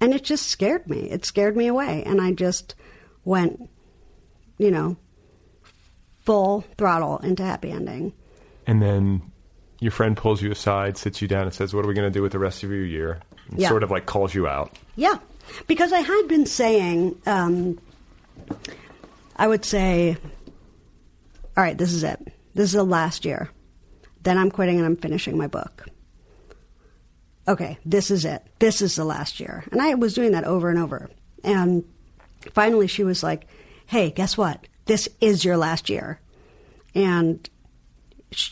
and 0.00 0.12
it 0.12 0.24
just 0.24 0.48
scared 0.48 0.88
me. 0.88 1.10
It 1.10 1.24
scared 1.24 1.56
me 1.56 1.66
away. 1.66 2.02
And 2.04 2.20
I 2.20 2.32
just 2.32 2.74
went, 3.24 3.70
you 4.58 4.70
know, 4.70 4.96
full 6.20 6.64
throttle 6.78 7.18
into 7.18 7.44
happy 7.44 7.70
ending. 7.70 8.12
and 8.66 8.82
then 8.82 9.22
your 9.80 9.90
friend 9.92 10.16
pulls 10.16 10.42
you 10.42 10.50
aside, 10.50 10.96
sits 10.96 11.20
you 11.22 11.28
down, 11.28 11.42
and 11.42 11.52
says, 11.54 11.74
"What 11.74 11.84
are 11.84 11.88
we 11.88 11.94
going 11.94 12.10
to 12.10 12.16
do 12.16 12.22
with 12.22 12.32
the 12.32 12.38
rest 12.38 12.62
of 12.62 12.70
your 12.70 12.84
year?" 12.84 13.20
And 13.50 13.60
Yeah. 13.60 13.68
Sort 13.68 13.82
of 13.82 13.90
like 13.90 14.06
calls 14.06 14.34
you 14.34 14.46
out. 14.46 14.76
Yeah, 14.96 15.18
because 15.66 15.92
I 15.92 16.00
had 16.00 16.28
been 16.28 16.46
saying, 16.46 17.20
um, 17.26 17.78
I 19.36 19.46
would 19.46 19.64
say, 19.64 20.16
all 21.56 21.62
right, 21.62 21.76
this 21.76 21.92
is 21.92 22.04
it. 22.04 22.32
This 22.54 22.66
is 22.66 22.72
the 22.72 22.84
last 22.84 23.24
year. 23.24 23.50
Then 24.22 24.38
I'm 24.38 24.50
quitting 24.50 24.76
and 24.78 24.86
I'm 24.86 24.96
finishing 24.96 25.36
my 25.36 25.46
book. 25.46 25.86
Okay, 27.46 27.78
this 27.84 28.10
is 28.10 28.24
it. 28.24 28.42
This 28.58 28.80
is 28.80 28.96
the 28.96 29.04
last 29.04 29.38
year. 29.38 29.64
And 29.70 29.82
I 29.82 29.94
was 29.94 30.14
doing 30.14 30.32
that 30.32 30.44
over 30.44 30.70
and 30.70 30.78
over. 30.78 31.10
And 31.42 31.84
finally 32.52 32.86
she 32.86 33.04
was 33.04 33.22
like, 33.22 33.46
hey, 33.86 34.10
guess 34.10 34.38
what? 34.38 34.66
This 34.86 35.08
is 35.20 35.44
your 35.44 35.56
last 35.58 35.90
year. 35.90 36.20
And, 36.94 37.46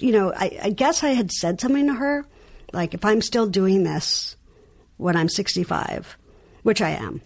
you 0.00 0.12
know, 0.12 0.32
I, 0.34 0.58
I 0.62 0.70
guess 0.70 1.02
I 1.02 1.10
had 1.10 1.30
said 1.30 1.60
something 1.60 1.86
to 1.86 1.94
her, 1.94 2.24
Like 2.72 2.94
if 2.94 3.04
I'm 3.04 3.22
still 3.22 3.46
doing 3.46 3.82
this 3.84 4.36
when 4.96 5.16
I'm 5.16 5.28
65, 5.28 6.16
which 6.62 6.80
I 6.80 6.90
am, 6.90 7.20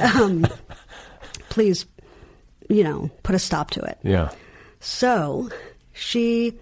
um, 0.14 0.46
please, 1.48 1.86
you 2.68 2.84
know, 2.84 3.10
put 3.22 3.34
a 3.34 3.38
stop 3.38 3.70
to 3.70 3.80
it. 3.82 3.98
Yeah. 4.02 4.30
So 4.80 5.50
she 5.92 6.58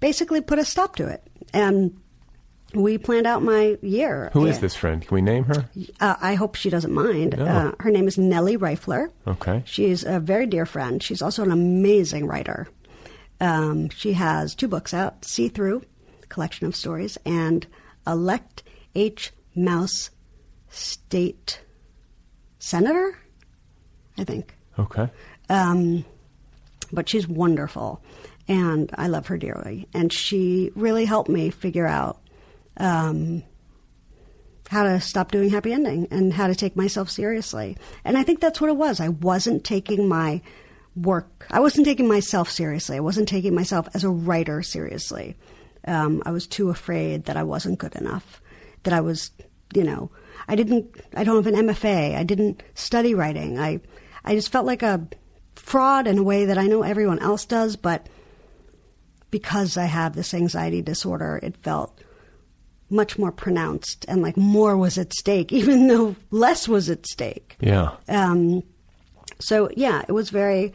basically 0.00 0.40
put 0.40 0.58
a 0.58 0.64
stop 0.64 0.96
to 0.96 1.06
it. 1.08 1.22
And 1.52 1.98
we 2.74 2.96
planned 2.96 3.26
out 3.26 3.42
my 3.42 3.76
year. 3.82 4.30
Who 4.32 4.46
is 4.46 4.60
this 4.60 4.74
friend? 4.74 5.06
Can 5.06 5.14
we 5.14 5.20
name 5.20 5.44
her? 5.44 5.68
Uh, 6.00 6.16
I 6.20 6.34
hope 6.34 6.54
she 6.54 6.70
doesn't 6.70 6.92
mind. 6.92 7.36
No. 7.36 7.44
Uh, 7.44 7.72
her 7.80 7.90
name 7.90 8.08
is 8.08 8.16
Nelly 8.16 8.56
Reifler. 8.56 9.10
Okay. 9.26 9.62
She's 9.66 10.04
a 10.04 10.18
very 10.18 10.46
dear 10.46 10.64
friend. 10.64 11.02
She's 11.02 11.20
also 11.20 11.42
an 11.42 11.50
amazing 11.50 12.26
writer. 12.26 12.68
Um, 13.42 13.88
she 13.90 14.12
has 14.12 14.54
two 14.54 14.68
books 14.68 14.94
out 14.94 15.24
See 15.24 15.48
Through, 15.48 15.82
collection 16.28 16.68
of 16.68 16.76
stories, 16.76 17.18
and 17.26 17.66
Elect 18.06 18.62
H. 18.94 19.32
Mouse 19.56 20.10
State 20.70 21.60
Senator, 22.60 23.18
I 24.16 24.22
think. 24.22 24.54
Okay. 24.78 25.10
Um, 25.48 26.04
but 26.92 27.08
she's 27.08 27.26
wonderful, 27.26 28.00
and 28.46 28.88
I 28.94 29.08
love 29.08 29.26
her 29.26 29.36
dearly. 29.36 29.88
And 29.92 30.12
she 30.12 30.70
really 30.76 31.04
helped 31.04 31.28
me 31.28 31.50
figure 31.50 31.86
out 31.86 32.20
um, 32.76 33.42
how 34.68 34.84
to 34.84 35.00
stop 35.00 35.32
doing 35.32 35.50
happy 35.50 35.72
ending 35.72 36.06
and 36.12 36.32
how 36.32 36.46
to 36.46 36.54
take 36.54 36.76
myself 36.76 37.10
seriously. 37.10 37.76
And 38.04 38.16
I 38.16 38.22
think 38.22 38.38
that's 38.38 38.60
what 38.60 38.70
it 38.70 38.76
was. 38.76 39.00
I 39.00 39.08
wasn't 39.08 39.64
taking 39.64 40.08
my 40.08 40.42
work, 40.94 41.46
I 41.50 41.60
wasn't 41.60 41.86
taking 41.86 42.08
myself 42.08 42.50
seriously. 42.50 42.96
I 42.96 43.00
wasn't 43.00 43.28
taking 43.28 43.54
myself 43.54 43.88
as 43.94 44.04
a 44.04 44.10
writer 44.10 44.62
seriously. 44.62 45.36
Um, 45.86 46.22
I 46.24 46.30
was 46.30 46.46
too 46.46 46.70
afraid 46.70 47.24
that 47.24 47.36
I 47.36 47.42
wasn't 47.42 47.78
good 47.78 47.96
enough, 47.96 48.40
that 48.84 48.94
I 48.94 49.00
was, 49.00 49.30
you 49.74 49.84
know, 49.84 50.10
I 50.46 50.54
didn't, 50.54 50.94
I 51.14 51.24
don't 51.24 51.44
have 51.44 51.52
an 51.52 51.66
MFA. 51.66 52.16
I 52.16 52.22
didn't 52.22 52.62
study 52.74 53.14
writing. 53.14 53.58
I, 53.58 53.80
I 54.24 54.34
just 54.34 54.52
felt 54.52 54.66
like 54.66 54.82
a 54.82 55.06
fraud 55.56 56.06
in 56.06 56.18
a 56.18 56.22
way 56.22 56.46
that 56.46 56.58
I 56.58 56.66
know 56.66 56.82
everyone 56.82 57.18
else 57.20 57.44
does, 57.44 57.76
but 57.76 58.08
because 59.30 59.76
I 59.76 59.86
have 59.86 60.14
this 60.14 60.34
anxiety 60.34 60.82
disorder, 60.82 61.40
it 61.42 61.56
felt 61.58 62.00
much 62.90 63.18
more 63.18 63.32
pronounced 63.32 64.04
and 64.06 64.22
like 64.22 64.36
more 64.36 64.76
was 64.76 64.98
at 64.98 65.12
stake, 65.12 65.52
even 65.52 65.88
though 65.88 66.14
less 66.30 66.68
was 66.68 66.90
at 66.90 67.06
stake. 67.06 67.56
Yeah. 67.60 67.96
Um, 68.08 68.62
so 69.42 69.68
yeah, 69.76 70.02
it 70.08 70.12
was 70.12 70.30
very. 70.30 70.72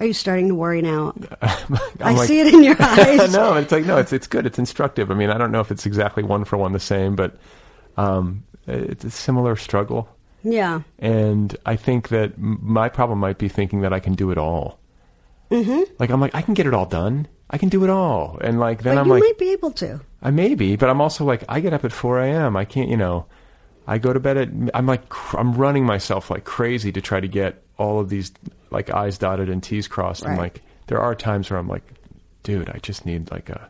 Are 0.00 0.06
you 0.06 0.12
starting 0.14 0.48
to 0.48 0.54
worry 0.56 0.82
now? 0.82 1.14
I 1.42 2.12
like- 2.14 2.26
see 2.26 2.40
it 2.40 2.52
in 2.52 2.64
your 2.64 2.74
eyes. 2.80 3.32
no, 3.32 3.54
it's 3.54 3.70
like 3.70 3.84
no, 3.84 3.98
it's 3.98 4.12
it's 4.12 4.26
good. 4.26 4.46
It's 4.46 4.58
instructive. 4.58 5.10
I 5.10 5.14
mean, 5.14 5.30
I 5.30 5.38
don't 5.38 5.52
know 5.52 5.60
if 5.60 5.70
it's 5.70 5.86
exactly 5.86 6.22
one 6.24 6.44
for 6.44 6.56
one 6.56 6.72
the 6.72 6.80
same, 6.80 7.14
but 7.14 7.36
um, 7.96 8.42
it's 8.66 9.04
a 9.04 9.10
similar 9.10 9.54
struggle. 9.54 10.08
Yeah. 10.42 10.80
And 10.98 11.56
I 11.64 11.76
think 11.76 12.08
that 12.08 12.36
my 12.36 12.88
problem 12.88 13.20
might 13.20 13.38
be 13.38 13.48
thinking 13.48 13.82
that 13.82 13.92
I 13.92 14.00
can 14.00 14.14
do 14.14 14.32
it 14.32 14.38
all. 14.38 14.80
Mm-hmm. 15.52 15.82
Like 16.00 16.10
I'm 16.10 16.20
like 16.20 16.34
I 16.34 16.42
can 16.42 16.54
get 16.54 16.66
it 16.66 16.74
all 16.74 16.86
done. 16.86 17.28
I 17.50 17.58
can 17.58 17.68
do 17.68 17.84
it 17.84 17.90
all. 17.90 18.38
And 18.40 18.58
like 18.58 18.82
then 18.82 18.96
But 18.96 19.02
I'm 19.02 19.08
like 19.08 19.18
you 19.22 19.28
like 19.28 19.34
might 19.34 19.38
be 19.38 19.52
able 19.52 19.70
to. 19.72 20.00
I 20.20 20.30
may 20.32 20.54
be, 20.56 20.74
but 20.74 20.88
I'm 20.88 21.00
also 21.00 21.24
like 21.24 21.44
I 21.48 21.60
get 21.60 21.72
up 21.74 21.84
at 21.84 21.92
4 21.92 22.20
a.m. 22.22 22.56
I 22.56 22.64
can't, 22.64 22.88
you 22.88 22.96
know, 22.96 23.26
I 23.86 23.98
go 23.98 24.12
to 24.12 24.20
bed 24.20 24.36
at. 24.36 24.48
I'm 24.74 24.86
like 24.86 25.02
I'm 25.34 25.54
running 25.54 25.84
myself 25.84 26.30
like 26.30 26.44
crazy 26.44 26.92
to 26.92 27.00
try 27.00 27.20
to 27.20 27.28
get 27.28 27.62
all 27.78 27.98
of 28.00 28.08
these 28.08 28.32
like 28.70 28.90
I's 28.94 29.18
dotted 29.18 29.48
and 29.48 29.62
T's 29.62 29.88
crossed. 29.88 30.22
And 30.22 30.32
Right. 30.32 30.38
like 30.54 30.62
there 30.86 31.00
are 31.00 31.14
times 31.14 31.50
where 31.50 31.58
I'm 31.58 31.68
like, 31.68 31.82
dude, 32.42 32.68
I 32.70 32.78
just 32.78 33.04
need 33.06 33.30
like 33.30 33.48
a 33.50 33.68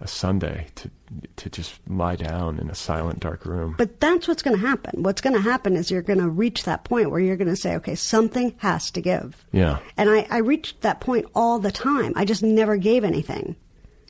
a 0.00 0.06
Sunday 0.08 0.66
to 0.76 0.90
to 1.36 1.48
just 1.50 1.78
lie 1.88 2.16
down 2.16 2.58
in 2.58 2.68
a 2.70 2.74
silent 2.74 3.20
dark 3.20 3.44
room. 3.46 3.74
But 3.78 4.00
that's 4.00 4.26
what's 4.26 4.42
going 4.42 4.56
to 4.60 4.66
happen. 4.66 5.02
What's 5.04 5.20
going 5.20 5.34
to 5.36 5.40
happen 5.40 5.76
is 5.76 5.90
you're 5.90 6.02
going 6.02 6.18
to 6.18 6.28
reach 6.28 6.64
that 6.64 6.82
point 6.84 7.10
where 7.10 7.20
you're 7.20 7.36
going 7.36 7.48
to 7.48 7.56
say, 7.56 7.76
okay, 7.76 7.94
something 7.94 8.54
has 8.58 8.90
to 8.92 9.00
give. 9.00 9.44
Yeah. 9.52 9.78
And 9.96 10.10
I, 10.10 10.26
I 10.30 10.38
reached 10.38 10.80
that 10.80 11.00
point 11.00 11.26
all 11.34 11.60
the 11.60 11.70
time. 11.70 12.12
I 12.16 12.24
just 12.24 12.42
never 12.42 12.76
gave 12.76 13.04
anything, 13.04 13.54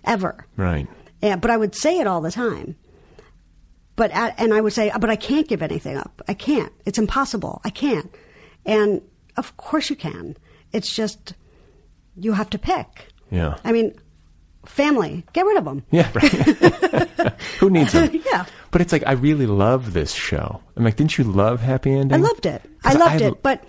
ever. 0.05 0.47
Right. 0.57 0.87
Yeah, 1.20 1.37
but 1.37 1.51
I 1.51 1.57
would 1.59 1.75
say 1.75 1.99
it 1.99 2.07
all 2.07 2.22
the 2.22 2.33
time. 2.33 2.77
But 3.97 4.11
at, 4.11 4.34
and 4.40 4.53
I 4.53 4.61
would 4.61 4.72
say, 4.72 4.90
but 5.01 5.09
I 5.11 5.16
can't 5.16 5.47
give 5.49 5.62
anything 5.62 5.97
up. 5.97 6.20
I 6.26 6.34
can't. 6.34 6.72
It's 6.84 6.99
impossible. 6.99 7.61
I 7.64 7.70
can't. 7.70 8.12
And 8.66 9.03
of 9.36 9.57
course 9.57 9.88
you 9.90 9.97
can. 9.97 10.36
It's 10.72 10.92
just 10.95 11.34
you 12.16 12.32
have 12.32 12.51
to 12.51 12.59
pick. 12.59 13.09
Yeah. 13.30 13.57
I 13.64 13.70
mean, 13.72 13.95
family, 14.66 15.24
get 15.32 15.47
rid 15.47 15.59
of 15.59 15.64
them. 15.64 15.84
Yeah. 15.90 16.11
Right. 16.12 16.32
Who 17.61 17.70
needs 17.70 17.92
them? 17.92 18.11
yeah. 18.32 18.47
But 18.70 18.80
it's 18.80 18.92
like 18.92 19.05
I 19.07 19.12
really 19.12 19.47
love 19.47 19.92
this 19.92 20.12
show. 20.12 20.61
I'm 20.76 20.84
like, 20.84 20.97
didn't 20.97 21.16
you 21.16 21.24
love 21.24 21.61
Happy 21.61 21.92
Ending? 21.92 22.18
I 22.18 22.22
loved 22.26 22.47
it. 22.47 22.62
I 22.82 22.95
loved 22.95 23.22
I- 23.22 23.26
it, 23.26 23.42
but 23.42 23.64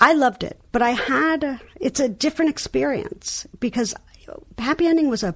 I 0.00 0.12
loved 0.12 0.44
it. 0.44 0.60
But 0.72 0.82
I 0.82 0.90
had 0.90 1.42
a, 1.42 1.60
it's 1.80 1.98
a 2.00 2.08
different 2.08 2.50
experience 2.50 3.46
because 3.60 3.94
Happy 4.58 4.86
Ending 4.86 5.08
was 5.08 5.22
a 5.24 5.34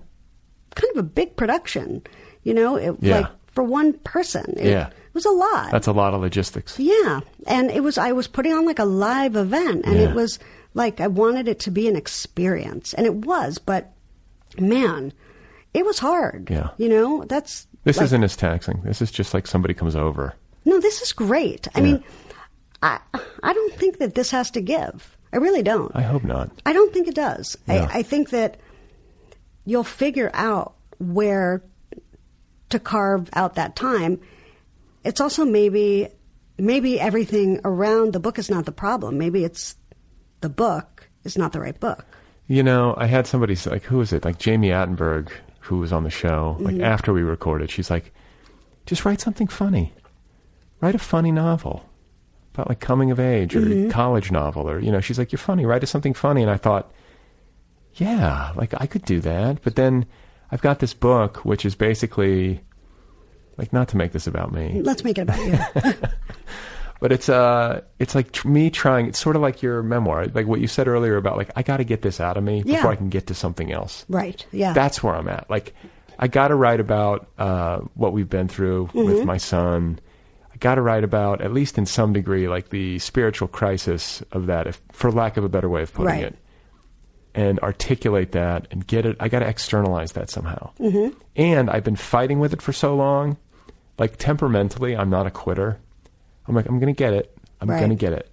kind 0.74 0.90
of 0.92 0.98
a 0.98 1.02
big 1.02 1.36
production. 1.36 2.02
You 2.42 2.54
know, 2.54 2.76
it, 2.76 2.94
Yeah. 3.00 3.20
like 3.20 3.26
for 3.52 3.64
one 3.64 3.92
person, 4.04 4.54
it, 4.56 4.66
Yeah. 4.70 4.86
it 4.88 5.14
was 5.14 5.24
a 5.26 5.30
lot. 5.30 5.70
That's 5.72 5.86
a 5.86 5.92
lot 5.92 6.14
of 6.14 6.20
logistics. 6.20 6.78
yeah, 6.78 7.20
and 7.46 7.70
it 7.70 7.82
was 7.82 7.98
I 7.98 8.12
was 8.12 8.26
putting 8.28 8.52
on 8.52 8.64
like 8.66 8.78
a 8.78 8.84
live 8.84 9.36
event, 9.36 9.84
and 9.84 9.96
Yeah. 9.96 10.08
it 10.10 10.14
was 10.14 10.38
like 10.74 11.00
I 11.00 11.06
wanted 11.08 11.48
it 11.48 11.58
to 11.60 11.70
be 11.70 11.88
an 11.88 11.96
experience, 11.96 12.94
and 12.94 13.06
it 13.06 13.14
was. 13.14 13.58
But 13.58 13.92
man, 14.58 15.12
it 15.74 15.84
was 15.84 15.98
hard. 15.98 16.48
Yeah. 16.50 16.70
you 16.78 16.88
know, 16.88 17.24
that's 17.24 17.66
This 17.84 17.96
like- 17.96 18.04
isn't 18.06 18.22
as 18.24 18.36
taxing. 18.36 18.80
This 18.84 19.00
is 19.02 19.10
just 19.10 19.34
like 19.34 19.46
somebody 19.46 19.74
comes 19.74 19.96
over. 19.96 20.34
No, 20.64 20.78
this 20.80 21.00
is 21.02 21.12
great. 21.12 21.66
I 21.74 21.80
Yeah. 21.80 21.84
mean, 21.84 22.04
I 22.82 22.98
I 23.42 23.52
don't 23.52 23.74
think 23.74 23.98
that 23.98 24.14
this 24.14 24.30
has 24.30 24.50
to 24.52 24.60
give. 24.60 25.16
I 25.32 25.36
really 25.38 25.62
don't. 25.62 25.90
I 25.94 26.02
hope 26.02 26.24
not. 26.24 26.50
I 26.66 26.72
don't 26.72 26.92
think 26.92 27.06
it 27.08 27.14
does. 27.14 27.56
Yeah. 27.66 27.88
I, 27.92 27.98
I 27.98 28.02
think 28.02 28.30
that 28.30 28.56
you'll 29.64 29.84
figure 29.84 30.30
out 30.34 30.74
where 30.98 31.62
to 32.70 32.78
carve 32.78 33.28
out 33.34 33.54
that 33.54 33.76
time. 33.76 34.20
It's 35.04 35.20
also 35.20 35.44
maybe 35.44 36.08
maybe 36.58 37.00
everything 37.00 37.60
around 37.64 38.12
the 38.12 38.20
book 38.20 38.38
is 38.38 38.50
not 38.50 38.64
the 38.66 38.72
problem. 38.72 39.16
Maybe 39.18 39.44
it's 39.44 39.76
the 40.40 40.48
book 40.50 41.08
is 41.24 41.36
not 41.38 41.52
the 41.52 41.60
right 41.60 41.78
book. 41.78 42.04
You 42.48 42.62
know, 42.62 42.94
I 42.98 43.06
had 43.06 43.26
somebody 43.26 43.54
say, 43.54 43.70
like, 43.70 43.84
who 43.84 43.98
was 43.98 44.12
it? 44.12 44.24
Like 44.24 44.38
Jami 44.38 44.68
Attenberg, 44.68 45.30
who 45.60 45.78
was 45.78 45.92
on 45.92 46.02
the 46.04 46.10
show. 46.10 46.56
Like 46.60 46.74
Mhm. 46.74 46.82
after 46.82 47.12
we 47.12 47.22
recorded, 47.22 47.70
she's 47.70 47.90
like, 47.90 48.12
just 48.86 49.04
write 49.04 49.20
something 49.20 49.46
funny. 49.46 49.92
Write 50.80 50.94
a 50.94 50.98
funny 50.98 51.30
novel 51.32 51.84
about 52.54 52.68
like 52.68 52.80
coming 52.80 53.10
of 53.10 53.20
age 53.20 53.54
or 53.54 53.60
Mhm. 53.60 53.90
college 53.90 54.30
novel 54.32 54.68
or 54.68 54.80
you 54.80 54.90
know. 54.90 55.00
She's 55.00 55.18
like, 55.18 55.30
you're 55.32 55.38
funny. 55.38 55.64
Write 55.64 55.82
us 55.84 55.90
something 55.90 56.14
funny. 56.14 56.42
And 56.42 56.50
I 56.50 56.56
thought, 56.56 56.90
yeah, 57.94 58.52
like 58.56 58.74
I 58.80 58.86
could 58.86 59.04
do 59.04 59.20
that. 59.20 59.62
But 59.62 59.76
then 59.76 60.06
I've 60.52 60.60
got 60.62 60.78
this 60.80 60.94
book, 60.94 61.38
which 61.44 61.64
is 61.64 61.74
basically 61.74 62.60
like 63.56 63.72
not 63.72 63.88
to 63.88 63.96
make 63.96 64.12
this 64.12 64.26
about 64.26 64.52
me. 64.52 64.80
Let's 64.82 65.04
make 65.04 65.18
it 65.18 65.22
about 65.22 65.38
you. 65.84 65.92
But 67.00 67.12
it's 67.12 67.30
uh, 67.30 67.80
it's 67.98 68.14
like 68.14 68.30
tr- 68.30 68.46
me 68.48 68.68
trying. 68.68 69.06
It's 69.06 69.18
sort 69.18 69.34
of 69.34 69.40
like 69.40 69.62
your 69.62 69.82
memoir, 69.82 70.26
like 70.26 70.46
what 70.46 70.60
you 70.60 70.66
said 70.66 70.86
earlier 70.86 71.16
about 71.16 71.38
like 71.38 71.50
I 71.56 71.62
got 71.62 71.78
to 71.78 71.84
get 71.84 72.02
this 72.02 72.20
out 72.20 72.36
of 72.36 72.44
me 72.44 72.62
Yeah. 72.66 72.76
before 72.76 72.90
I 72.92 72.96
can 72.96 73.08
get 73.08 73.26
to 73.28 73.34
something 73.34 73.72
else. 73.72 74.04
right. 74.10 74.44
Yeah. 74.52 74.74
That's 74.74 75.02
where 75.02 75.14
I'm 75.14 75.26
at. 75.26 75.48
Like 75.48 75.74
I 76.18 76.28
got 76.28 76.48
to 76.48 76.54
write 76.56 76.78
about 76.78 77.26
uh, 77.38 77.78
what 77.94 78.12
we've 78.12 78.28
been 78.28 78.48
through 78.48 78.90
with 78.92 79.16
Mhm. 79.20 79.24
my 79.24 79.38
son. 79.38 79.98
I 80.52 80.58
got 80.58 80.74
to 80.74 80.82
write 80.82 81.02
about, 81.02 81.40
at 81.40 81.54
least 81.54 81.78
in 81.78 81.86
some 81.86 82.12
degree, 82.12 82.48
like 82.48 82.68
the 82.68 82.98
spiritual 82.98 83.48
crisis 83.48 84.22
of 84.32 84.44
that, 84.48 84.66
if 84.66 84.78
for 84.92 85.10
lack 85.10 85.38
of 85.38 85.44
a 85.44 85.48
better 85.48 85.70
way 85.70 85.80
of 85.80 85.94
putting 85.94 86.06
Right. 86.12 86.24
it, 86.24 86.36
and 87.34 87.58
articulate 87.60 88.32
that 88.32 88.66
and 88.70 88.86
get 88.86 89.06
it. 89.06 89.16
I 89.20 89.28
got 89.28 89.40
to 89.40 89.46
externalize 89.48 90.12
that 90.12 90.30
somehow. 90.30 90.70
Mhm. 90.80 91.14
And 91.36 91.70
I've 91.70 91.84
been 91.84 91.96
fighting 91.96 92.40
with 92.40 92.52
it 92.52 92.60
for 92.62 92.72
so 92.72 92.94
long. 92.96 93.36
Like 93.98 94.16
temperamentally, 94.16 94.96
I'm 94.96 95.10
not 95.10 95.26
a 95.26 95.30
quitter. 95.30 95.78
I'm 96.48 96.54
like, 96.54 96.66
I'm 96.66 96.80
going 96.80 96.92
to 96.92 96.98
get 96.98 97.12
it. 97.12 97.36
I'm 97.60 97.68
Right. 97.70 97.78
going 97.78 97.90
to 97.90 97.96
get 97.96 98.12
it. 98.12 98.30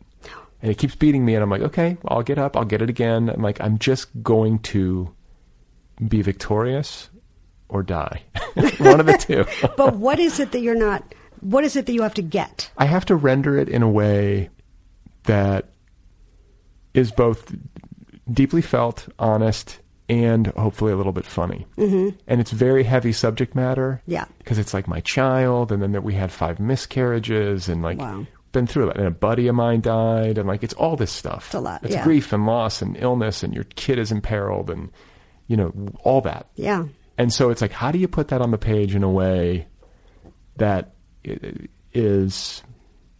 And 0.61 0.71
it 0.71 0.79
keeps 0.79 0.95
beating 0.95 1.23
me, 1.23 1.35
and 1.35 1.43
I'm 1.43 1.51
like, 1.51 1.61
okay, 1.61 1.97
I'll 2.07 2.23
get 2.23 2.39
up. 2.39 2.57
I'll 2.57 2.65
get 2.65 2.81
it 2.81 2.89
again. 2.89 3.29
I'm 3.29 3.43
like, 3.43 3.61
I'm 3.61 3.77
just 3.77 4.07
going 4.23 4.57
to 4.59 5.13
be 6.07 6.23
victorious 6.23 7.09
or 7.69 7.83
die. 7.83 8.23
One 8.79 8.99
of 8.99 9.05
the 9.05 9.17
two. 9.19 9.45
but 9.77 9.97
what 9.97 10.19
is 10.19 10.39
it 10.39 10.51
that 10.53 10.61
you're 10.61 10.73
not? 10.73 11.13
What 11.41 11.63
is 11.63 11.75
it 11.75 11.85
that 11.85 11.93
you 11.93 12.01
have 12.01 12.15
to 12.15 12.23
get? 12.23 12.71
I 12.75 12.85
have 12.85 13.05
to 13.05 13.15
render 13.15 13.55
it 13.59 13.69
in 13.69 13.83
a 13.83 13.89
way 13.89 14.49
that 15.25 15.65
is 16.95 17.11
both 17.11 17.53
deeply 18.31 18.61
felt, 18.61 19.07
honest, 19.19 19.79
and 20.09 20.47
hopefully 20.47 20.91
a 20.93 20.95
little 20.95 21.11
bit 21.11 21.25
funny. 21.25 21.65
Mhm. 21.77 22.15
And 22.27 22.39
it's 22.39 22.51
very 22.51 22.83
heavy 22.83 23.11
subject 23.11 23.55
matter. 23.55 24.01
Yeah. 24.07 24.25
Because 24.39 24.57
it's 24.57 24.73
like 24.73 24.87
my 24.87 25.01
child, 25.01 25.71
and 25.71 25.81
then 25.81 25.91
that 25.91 26.03
we 26.03 26.13
had 26.13 26.31
five 26.31 26.59
miscarriages, 26.59 27.67
and 27.67 27.81
like 27.81 27.99
Wow. 27.99 28.25
been 28.53 28.67
through 28.67 28.89
it. 28.91 28.97
And 28.97 29.05
a 29.07 29.11
buddy 29.11 29.47
of 29.47 29.55
mine 29.55 29.81
died, 29.81 30.37
and 30.37 30.47
like 30.47 30.63
it's 30.63 30.73
all 30.75 30.95
this 30.95 31.11
stuff. 31.11 31.47
It's 31.47 31.55
a 31.55 31.59
lot, 31.59 31.83
It's 31.83 31.93
yeah. 31.95 32.03
grief 32.03 32.31
and 32.31 32.45
loss 32.45 32.81
and 32.81 32.95
illness, 32.97 33.43
and 33.43 33.53
your 33.53 33.65
kid 33.75 33.99
is 33.99 34.11
imperiled, 34.11 34.69
and 34.69 34.89
you 35.47 35.57
know 35.57 35.73
all 36.03 36.21
that. 36.21 36.47
Yeah. 36.55 36.85
And 37.17 37.33
so 37.33 37.49
it's 37.49 37.61
like, 37.61 37.71
how 37.71 37.91
do 37.91 37.97
you 37.99 38.07
put 38.07 38.27
that 38.29 38.41
on 38.41 38.51
the 38.51 38.57
page 38.57 38.95
in 38.95 39.03
a 39.03 39.09
way 39.09 39.67
that 40.57 40.93
is 41.93 42.63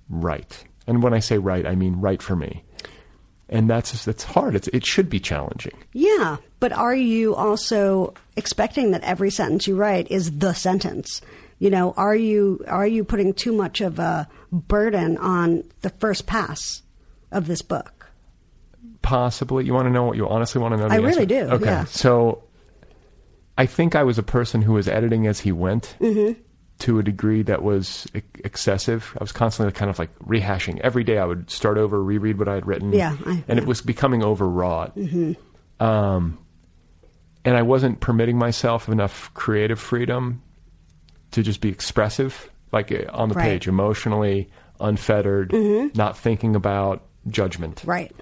right? 0.10 0.64
And 0.86 1.04
when 1.04 1.14
I 1.14 1.20
say 1.20 1.38
right, 1.38 1.66
I 1.66 1.76
mean 1.76 2.00
right 2.00 2.22
for 2.22 2.36
me. 2.36 2.64
And 3.50 3.70
that's 3.70 4.04
that's 4.06 4.24
hard. 4.24 4.56
It's, 4.56 4.68
it 4.70 4.86
should 4.86 5.10
be 5.10 5.20
challenging. 5.20 5.74
Yeah, 5.94 6.38
but 6.60 6.74
are 6.74 6.96
you 6.96 7.34
also 7.36 8.14
expecting 8.36 8.92
that 8.92 9.04
every 9.04 9.32
sentence 9.32 9.68
you 9.68 9.76
write 9.76 10.12
is 10.12 10.40
the 10.40 10.54
sentence? 10.54 11.22
You 11.60 11.70
know, 11.70 11.94
are 11.96 12.16
you 12.16 12.64
are 12.68 12.86
you 12.86 13.04
putting 13.06 13.34
too 13.34 13.54
much 13.54 13.80
of 13.82 14.00
a 14.00 14.28
burden 14.52 15.18
on 15.18 15.64
the 15.82 15.90
first 15.92 16.28
pass 16.28 16.82
of 17.32 17.48
this 17.48 17.62
book? 17.62 18.12
Possibly. 19.02 19.64
You 19.66 19.74
want 19.74 19.86
to 19.86 19.92
know 19.92 20.04
what 20.04 20.18
you 20.18 20.28
honestly 20.28 20.62
want 20.62 20.74
to 20.74 20.80
know? 20.82 20.88
I 20.88 20.98
really 20.98 21.22
answer? 21.22 21.26
do, 21.26 21.40
Okay. 21.56 21.66
yeah. 21.66 21.86
So 21.86 22.44
I 23.58 23.66
think 23.66 23.96
I 23.96 24.04
was 24.04 24.18
a 24.18 24.24
person 24.24 24.62
who 24.62 24.74
was 24.74 24.88
editing 24.90 25.26
as 25.26 25.40
he 25.40 25.52
went 25.54 25.96
Mm-hmm. 26.02 26.40
To 26.80 27.00
a 27.00 27.04
degree 27.04 27.42
that 27.44 27.64
was 27.64 28.06
excessive. 28.44 29.16
I 29.20 29.24
was 29.24 29.32
constantly 29.32 29.72
kind 29.74 29.90
of 29.90 29.98
like 29.98 30.18
rehashing. 30.20 30.80
Every 30.82 31.04
day 31.04 31.18
I 31.18 31.26
would 31.26 31.50
start 31.50 31.78
over, 31.78 32.02
reread 32.04 32.38
what 32.38 32.48
I 32.48 32.54
had 32.56 32.68
written. 32.68 32.94
Yeah, 32.94 33.16
I- 33.26 33.44
and 33.48 33.58
it 33.58 33.66
was 33.66 33.82
becoming 33.82 34.24
overwrought. 34.24 34.96
Mm-hmm. 34.96 35.84
Um, 35.84 36.38
and 37.46 37.56
I 37.58 37.62
wasn't 37.64 38.00
permitting 38.00 38.38
myself 38.38 38.90
enough 38.90 39.34
creative 39.34 39.80
freedom 39.80 40.42
to 41.32 41.42
just 41.44 41.62
be 41.62 41.70
expressive, 41.70 42.50
like 42.72 42.92
uh, 42.92 43.06
on 43.12 43.30
the 43.30 43.36
Right. 43.36 43.44
page, 43.46 43.68
emotionally, 43.68 44.50
unfettered, 44.80 45.52
not 45.96 46.18
thinking 46.18 46.56
about 46.56 47.04
judgment. 47.28 47.82
Right. 47.86 48.14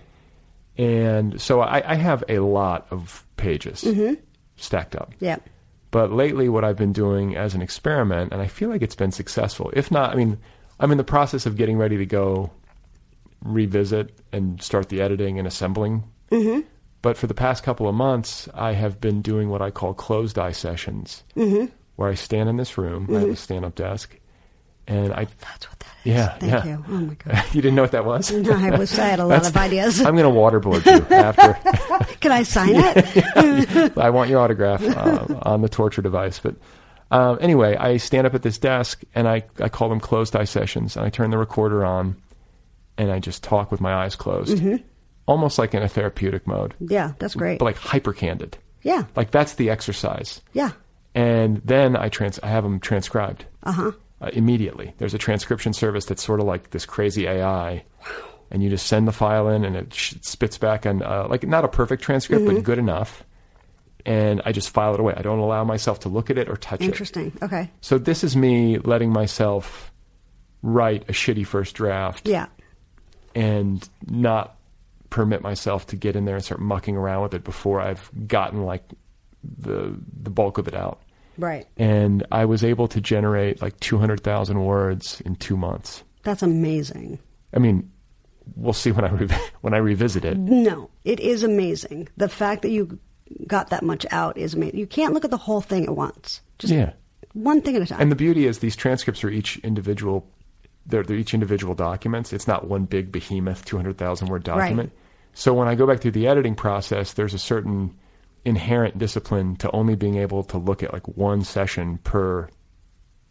And 0.78 1.40
so 1.42 1.62
I, 1.62 1.92
I 1.92 1.96
have 1.96 2.24
a 2.30 2.40
lot 2.40 2.88
of 2.92 3.26
pages 3.38 3.82
Mm-hmm. 3.84 4.16
stacked 4.58 4.96
up. 4.96 5.14
Yeah. 5.20 5.38
But 5.96 6.12
lately, 6.12 6.50
what 6.50 6.66
I've 6.66 6.76
been 6.76 6.92
doing 6.92 7.38
as 7.38 7.56
an 7.56 7.62
experiment, 7.62 8.34
and 8.34 8.42
I 8.42 8.48
feel 8.48 8.68
like 8.68 8.82
it's 8.82 8.98
been 8.98 9.14
successful. 9.14 9.72
If 9.72 9.92
not, 9.92 10.12
I 10.12 10.16
mean, 10.16 10.38
I'm 10.78 10.92
in 10.92 10.98
the 10.98 11.06
process 11.06 11.46
of 11.46 11.56
getting 11.56 11.78
ready 11.78 11.96
to 11.96 12.06
go 12.06 12.52
revisit 13.42 14.14
and 14.34 14.62
start 14.62 14.90
the 14.90 15.00
editing 15.00 15.40
and 15.40 15.48
assembling. 15.48 16.04
Mm-hmm. 16.32 16.68
But 17.02 17.16
for 17.16 17.28
the 17.28 17.34
past 17.34 17.64
couple 17.64 17.88
of 17.88 17.96
months, 17.96 18.50
I 18.54 18.74
have 18.74 19.00
been 19.00 19.22
doing 19.22 19.48
what 19.48 19.62
I 19.62 19.72
call 19.72 19.94
closed 19.94 20.38
eye 20.38 20.52
sessions, 20.52 21.24
mm-hmm. 21.34 21.68
where 21.96 22.10
I 22.10 22.16
stand 22.16 22.50
in 22.50 22.58
this 22.58 22.78
room. 22.78 23.08
I 23.16 23.22
have 23.22 23.30
a 23.30 23.36
stand 23.38 23.64
up 23.64 23.76
desk. 23.76 24.18
And 24.88 25.14
I. 25.14 25.26
That's 25.40 25.70
what 25.70 25.80
that 25.80 25.88
is. 26.06 26.14
Yeah. 26.14 26.38
Thank 26.38 26.52
yeah. 26.52 26.66
you. 26.66 26.86
Oh 26.88 26.92
my 26.92 27.14
god. 27.26 27.44
you 27.54 27.62
didn't 27.62 27.76
know 27.76 27.82
what 27.82 27.92
that 27.94 28.06
was? 28.06 28.32
No, 28.32 28.54
I 28.56 28.78
was. 28.78 28.98
I 29.00 29.06
had 29.08 29.20
a 29.20 29.26
lot 29.26 29.46
of 29.48 29.58
ideas. 29.58 30.02
I'm 30.02 30.16
going 30.16 30.32
to 30.32 30.40
waterboard 30.40 30.86
you 30.86 31.06
after. 31.16 32.14
Can 32.20 32.32
I 32.32 32.44
sign 32.44 32.70
it? 32.74 33.98
I 33.98 34.10
want 34.12 34.30
your 34.30 34.40
autograph 34.40 34.84
uh, 34.84 35.40
on 35.44 35.62
the 35.62 35.70
torture 35.70 36.02
device. 36.04 36.40
But 36.40 36.56
um, 37.12 37.38
anyway, 37.42 37.76
I 37.76 37.98
stand 37.98 38.28
up 38.28 38.36
at 38.36 38.44
this 38.44 38.58
desk 38.60 39.02
and 39.16 39.28
I, 39.28 39.44
I 39.60 39.70
call 39.70 39.90
them 39.90 40.00
closed 40.00 40.36
eye 40.36 40.44
sessions. 40.44 40.96
And 40.96 41.06
I 41.06 41.10
turn 41.10 41.32
the 41.32 41.38
recorder 41.38 41.84
on 41.84 42.16
and 42.98 43.12
I 43.12 43.20
just 43.20 43.44
talk 43.44 43.72
with 43.72 43.82
my 43.82 43.94
eyes 43.94 44.16
closed, 44.16 44.64
almost 45.28 45.58
like 45.60 45.74
in 45.74 45.82
a 45.84 45.90
therapeutic 45.90 46.46
mode, 46.48 46.74
yeah, 46.80 47.12
that's 47.20 47.36
great. 47.36 47.60
but 47.60 47.66
like 47.66 47.76
hyper 47.78 48.14
candid. 48.14 48.58
yeah. 48.84 49.04
Like 49.18 49.32
that's 49.32 49.56
the 49.56 49.70
exercise. 49.70 50.42
Yeah. 50.54 50.72
And 51.14 51.58
then 51.66 51.96
I 51.98 52.08
trans 52.10 52.40
I 52.40 52.48
have 52.48 52.64
them 52.64 52.80
transcribed 52.80 53.46
Uh-huh. 53.64 53.92
Uh, 54.22 54.30
immediately. 54.34 54.94
There's 54.98 55.14
a 55.14 55.18
transcription 55.18 55.74
service 55.74 56.06
that's 56.06 56.24
sort 56.24 56.40
of 56.40 56.46
like 56.46 56.72
this 56.72 56.86
crazy 56.86 57.28
AI. 57.28 57.84
And 58.52 58.62
you 58.64 58.70
just 58.70 58.86
send 58.88 59.08
the 59.08 59.12
file 59.12 59.50
in, 59.50 59.66
and 59.66 59.76
it 59.76 59.94
sh- 59.94 60.14
spits 60.22 60.58
back 60.60 60.86
an 60.86 61.02
uh, 61.02 61.28
like 61.30 61.46
not 61.48 61.66
a 61.66 61.68
perfect 61.68 62.04
transcript, 62.04 62.44
Mm-hmm. 62.46 62.56
but 62.56 62.64
good 62.64 62.78
enough. 62.78 63.24
And 64.06 64.40
I 64.46 64.52
just 64.52 64.70
file 64.70 64.94
it 64.94 65.00
away. 65.00 65.16
I 65.18 65.24
don't 65.24 65.40
allow 65.40 65.64
myself 65.64 66.02
to 66.02 66.10
look 66.10 66.30
at 66.30 66.38
it 66.38 66.48
or 66.48 66.56
touch 66.56 66.82
it. 66.82 66.86
Interesting. 66.86 67.34
Okay. 67.42 67.72
So 67.82 67.98
this 67.98 68.24
is 68.24 68.36
me 68.38 68.78
letting 68.78 69.12
myself 69.12 69.92
write 70.62 71.10
a 71.10 71.12
shitty 71.12 71.46
first 71.46 71.74
draft 71.74 72.28
Yeah. 72.28 72.46
and 73.34 73.88
not 74.08 74.58
permit 75.10 75.42
myself 75.42 75.88
to 75.88 75.96
get 75.96 76.16
in 76.16 76.26
there 76.26 76.36
and 76.36 76.44
start 76.44 76.62
mucking 76.62 76.96
around 76.96 77.24
with 77.24 77.34
it 77.34 77.44
before 77.44 77.82
I've 77.82 78.10
gotten 78.28 78.64
like 78.64 78.84
the 79.44 79.96
the 80.22 80.30
bulk 80.30 80.58
of 80.60 80.68
it 80.68 80.76
out. 80.76 81.02
Right. 81.38 81.66
And 81.78 82.26
I 82.32 82.46
was 82.46 82.64
able 82.64 82.88
to 82.90 83.02
generate 83.02 83.62
like 83.62 83.80
200,000 83.80 84.64
words 84.64 85.22
in 85.22 85.36
2 85.36 85.58
months. 85.58 86.04
That's 86.24 86.42
amazing. 86.44 87.20
I 87.54 87.60
mean, 87.60 87.92
we'll 88.56 88.74
see 88.74 88.92
when 88.92 89.06
I 89.06 89.12
re- 89.12 89.28
when 89.62 89.74
I 89.74 89.78
revisit 89.78 90.26
it. 90.26 90.38
No, 90.38 90.90
it 91.04 91.20
is 91.20 91.44
amazing. 91.44 92.08
The 92.18 92.30
fact 92.30 92.62
that 92.64 92.70
you 92.70 93.00
got 93.48 93.70
that 93.70 93.84
much 93.84 94.06
out 94.12 94.38
is 94.38 94.54
amazing. 94.54 94.80
You 94.80 94.88
can't 94.88 95.14
look 95.14 95.26
at 95.26 95.32
the 95.32 95.38
whole 95.38 95.62
thing 95.62 95.86
at 95.86 95.96
once. 95.96 96.42
Just 96.60 96.74
Yeah. 96.74 96.94
one 97.34 97.62
thing 97.62 97.76
at 97.76 97.82
a 97.82 97.86
time. 97.86 98.02
And 98.02 98.12
the 98.12 98.16
beauty 98.16 98.46
is 98.48 98.60
these 98.60 98.76
transcripts 98.76 99.24
are 99.24 99.30
each 99.30 99.58
individual 99.58 100.28
they're, 100.88 101.02
they're 101.04 101.18
each 101.18 101.34
individual 101.34 101.74
documents. 101.74 102.32
It's 102.32 102.48
not 102.48 102.68
one 102.68 102.86
big 102.86 103.12
behemoth 103.12 103.66
200,000 103.66 104.28
word 104.28 104.44
document. 104.44 104.92
So 105.34 105.52
when 105.54 105.68
I 105.68 105.74
go 105.74 105.88
back 105.88 106.00
through 106.00 106.12
the 106.12 106.28
editing 106.28 106.54
process, 106.54 107.14
there's 107.14 107.34
a 107.34 107.40
certain 107.40 107.96
inherent 108.46 108.98
discipline 108.98 109.56
to 109.58 109.72
only 109.72 109.96
being 109.96 110.18
able 110.18 110.44
to 110.46 110.58
look 110.58 110.84
at 110.84 110.94
like 110.94 111.08
one 111.18 111.44
session 111.44 111.98
per 112.04 112.48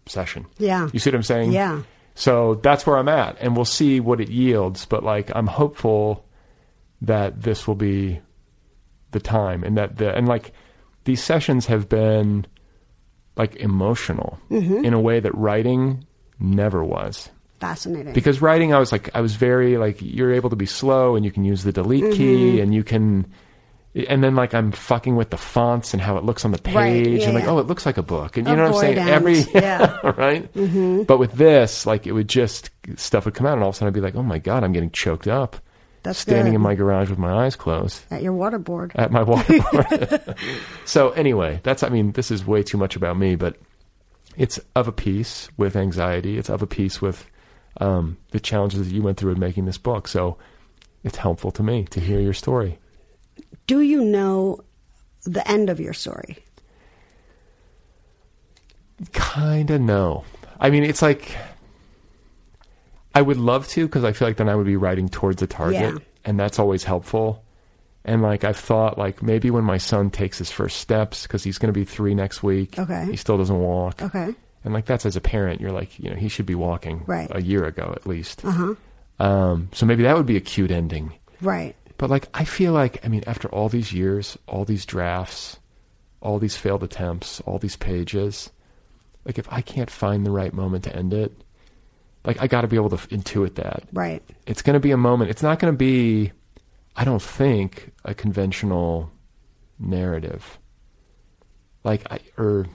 session. 0.06 0.46
Yeah. 0.58 0.88
You 0.92 0.98
see 0.98 1.10
what 1.10 1.16
I'm 1.16 1.22
saying? 1.22 1.52
Yeah. 1.52 1.82
So 2.14 2.56
that's 2.56 2.86
where 2.86 2.96
I'm 2.98 3.08
at 3.08 3.36
and 3.40 3.56
we'll 3.56 3.64
see 3.64 4.00
what 4.00 4.20
it 4.20 4.28
yields, 4.28 4.84
but 4.86 5.02
like 5.02 5.30
I'm 5.34 5.46
hopeful 5.46 6.24
that 7.02 7.42
this 7.42 7.66
will 7.66 7.74
be 7.74 8.20
the 9.12 9.20
time 9.20 9.62
and 9.64 9.76
that 9.78 9.96
the 9.96 10.14
and 10.14 10.26
like 10.26 10.52
these 11.04 11.22
sessions 11.22 11.66
have 11.66 11.88
been 11.88 12.46
like 13.36 13.56
emotional 13.56 14.38
Mm-hmm. 14.50 14.84
in 14.84 14.94
a 14.94 15.00
way 15.00 15.20
that 15.20 15.34
writing 15.36 16.04
never 16.40 16.82
was 16.84 17.28
Fascinating. 17.60 18.12
because 18.12 18.42
writing 18.42 18.74
i 18.74 18.78
was 18.78 18.90
like 18.92 19.08
i 19.14 19.20
was 19.20 19.34
very 19.36 19.76
like 19.78 19.98
you're 20.00 20.32
able 20.32 20.50
to 20.50 20.56
be 20.56 20.66
slow 20.66 21.14
and 21.16 21.24
you 21.24 21.30
can 21.30 21.44
use 21.44 21.62
the 21.62 21.72
delete 21.72 22.02
Mm-hmm. 22.04 22.12
key 22.16 22.60
and 22.60 22.74
you 22.74 22.82
can 22.84 23.26
and 24.08 24.24
then 24.24 24.34
like 24.34 24.54
i'm 24.54 24.72
fucking 24.72 25.14
with 25.16 25.30
the 25.30 25.36
fonts 25.36 25.92
and 25.92 26.02
how 26.02 26.16
it 26.16 26.24
looks 26.24 26.44
on 26.44 26.50
the 26.50 26.58
page 26.58 26.74
Right, 26.74 27.06
yeah, 27.06 27.24
and 27.26 27.34
like 27.34 27.44
yeah. 27.44 27.50
oh 27.50 27.58
it 27.58 27.66
looks 27.66 27.86
like 27.86 27.96
a 27.96 28.02
book 28.02 28.36
and 28.36 28.48
you 28.48 28.56
know 28.56 28.70
what 28.70 28.74
i'm 28.74 28.80
saying 28.80 28.98
every 28.98 29.38
yeah. 29.54 29.98
Mm-hmm. 30.04 30.98
right 30.98 31.06
but 31.06 31.18
with 31.18 31.32
this 31.32 31.86
like 31.86 32.06
it 32.06 32.12
would 32.12 32.28
just 32.28 32.70
stuff 32.96 33.24
would 33.24 33.34
come 33.34 33.46
out 33.46 33.54
and 33.54 33.62
all 33.62 33.68
of 33.70 33.74
a 33.74 33.78
sudden 33.78 33.88
i'd 33.88 33.94
be 33.94 34.00
like 34.00 34.14
oh 34.16 34.22
my 34.22 34.38
god 34.38 34.64
i'm 34.64 34.72
getting 34.72 34.90
choked 34.90 35.28
up 35.28 35.56
That's 36.02 36.18
standing 36.18 36.52
good. 36.52 36.56
in 36.56 36.60
my 36.62 36.74
garage 36.74 37.08
with 37.08 37.18
my 37.18 37.44
eyes 37.44 37.56
closed 37.56 38.02
at 38.10 38.22
your 38.22 38.32
waterboard. 38.32 38.92
at 38.96 39.10
my 39.12 39.22
waterboard. 39.22 40.36
so 40.84 41.10
anyway, 41.10 41.60
that's 41.62 41.82
I 41.82 41.88
mean, 41.88 42.12
this 42.12 42.30
is 42.30 42.44
way 42.46 42.62
too 42.62 42.76
much 42.78 42.96
about 42.96 43.16
me, 43.16 43.36
but 43.36 43.56
it's 44.36 44.58
of 44.74 44.88
a 44.88 44.92
piece 44.92 45.48
with 45.56 45.76
anxiety. 45.76 46.36
It's 46.36 46.50
of 46.50 46.60
a 46.62 46.66
piece 46.66 47.00
with 47.00 47.24
um, 47.80 48.18
the 48.32 48.40
challenges 48.40 48.80
that 48.86 48.94
you 48.94 49.02
went 49.02 49.16
through 49.18 49.32
in 49.32 49.38
making 49.40 49.64
this 49.64 49.78
book. 49.78 50.08
So 50.08 50.36
it's 51.04 51.16
helpful 51.16 51.50
to 51.52 51.62
me 51.62 51.84
to 51.90 52.00
hear 52.00 52.20
your 52.20 52.32
story. 52.34 52.78
Do 53.66 53.80
you 53.80 54.04
know 54.04 54.60
the 55.24 55.46
end 55.50 55.70
of 55.70 55.80
your 55.80 55.92
story? 55.94 56.38
Kinda 59.12 59.78
no. 59.78 60.24
I 60.60 60.70
mean, 60.70 60.84
it's 60.84 61.02
like 61.02 61.36
I 63.14 63.22
would 63.22 63.36
love 63.36 63.66
to 63.68 63.86
because 63.86 64.04
I 64.04 64.12
feel 64.12 64.28
like 64.28 64.36
then 64.36 64.48
I 64.48 64.54
would 64.54 64.66
be 64.66 64.76
writing 64.76 65.08
towards 65.08 65.42
a 65.42 65.46
target, 65.46 65.80
Yeah. 65.94 65.98
and 66.24 66.38
that's 66.38 66.58
always 66.58 66.84
helpful. 66.84 67.42
And 68.04 68.22
like 68.22 68.44
I've 68.44 68.56
thought, 68.56 68.98
like 68.98 69.22
maybe 69.22 69.50
when 69.50 69.64
my 69.64 69.78
son 69.78 70.10
takes 70.10 70.38
his 70.38 70.50
first 70.50 70.78
steps, 70.78 71.22
because 71.24 71.42
he's 71.42 71.58
going 71.58 71.72
to 71.72 71.78
be 71.78 71.84
three 71.84 72.14
next 72.14 72.42
week. 72.42 72.78
Okay. 72.78 73.06
He 73.10 73.16
still 73.16 73.38
doesn't 73.38 73.58
walk. 73.58 74.02
Okay. 74.02 74.34
And 74.64 74.72
like 74.74 74.84
that's 74.86 75.06
as 75.06 75.16
a 75.16 75.20
parent, 75.20 75.60
you're 75.60 75.72
like, 75.72 75.98
you 75.98 76.10
know, 76.10 76.16
he 76.16 76.28
should 76.28 76.46
be 76.46 76.54
walking 76.54 77.02
Right. 77.06 77.28
a 77.30 77.42
year 77.42 77.64
ago 77.64 77.92
at 77.96 78.06
least. 78.06 78.44
Uh 78.44 78.50
huh. 78.50 78.74
Um, 79.24 79.68
so 79.72 79.86
maybe 79.86 80.02
that 80.04 80.16
would 80.16 80.26
be 80.26 80.36
a 80.36 80.40
cute 80.40 80.70
ending. 80.70 81.12
Right. 81.40 81.76
But 82.04 82.10
like, 82.10 82.28
I 82.34 82.44
feel 82.44 82.74
like, 82.74 83.02
I 83.02 83.08
mean, 83.08 83.24
after 83.26 83.48
all 83.48 83.70
these 83.70 83.90
years, 83.90 84.36
all 84.46 84.66
these 84.66 84.84
drafts, 84.84 85.58
all 86.20 86.38
these 86.38 86.54
failed 86.54 86.82
attempts, 86.82 87.40
all 87.46 87.58
these 87.58 87.76
pages, 87.76 88.50
like 89.24 89.38
if 89.38 89.50
I 89.50 89.62
can't 89.62 89.88
find 89.88 90.26
the 90.26 90.30
right 90.30 90.52
moment 90.52 90.84
to 90.84 90.94
end 90.94 91.14
it, 91.14 91.32
like 92.22 92.42
I 92.42 92.46
got 92.46 92.60
to 92.60 92.68
be 92.68 92.76
able 92.76 92.90
to 92.90 92.98
intuit 93.08 93.54
that. 93.54 93.84
Right. 93.90 94.22
It's 94.46 94.60
going 94.60 94.74
to 94.74 94.80
be 94.80 94.90
a 94.90 94.98
moment. 94.98 95.30
It's 95.30 95.42
not 95.42 95.58
going 95.58 95.72
to 95.72 95.78
be, 95.78 96.32
I 96.94 97.04
don't 97.04 97.22
think, 97.22 97.94
a 98.04 98.12
conventional 98.14 99.10
narrative. 99.78 100.58
Like 101.84 102.06
I 102.12 102.18
or 102.36 102.66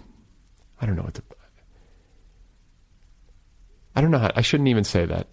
I 0.81 0.87
don't 0.87 0.95
know 0.95 1.03
what 1.03 1.13
to. 1.13 1.23
I 3.95 4.01
don't 4.01 4.09
know 4.09 4.17
how. 4.17 4.31
I 4.35 4.41
shouldn't 4.41 4.69
even 4.69 4.85
say 4.85 5.05
that. 5.05 5.27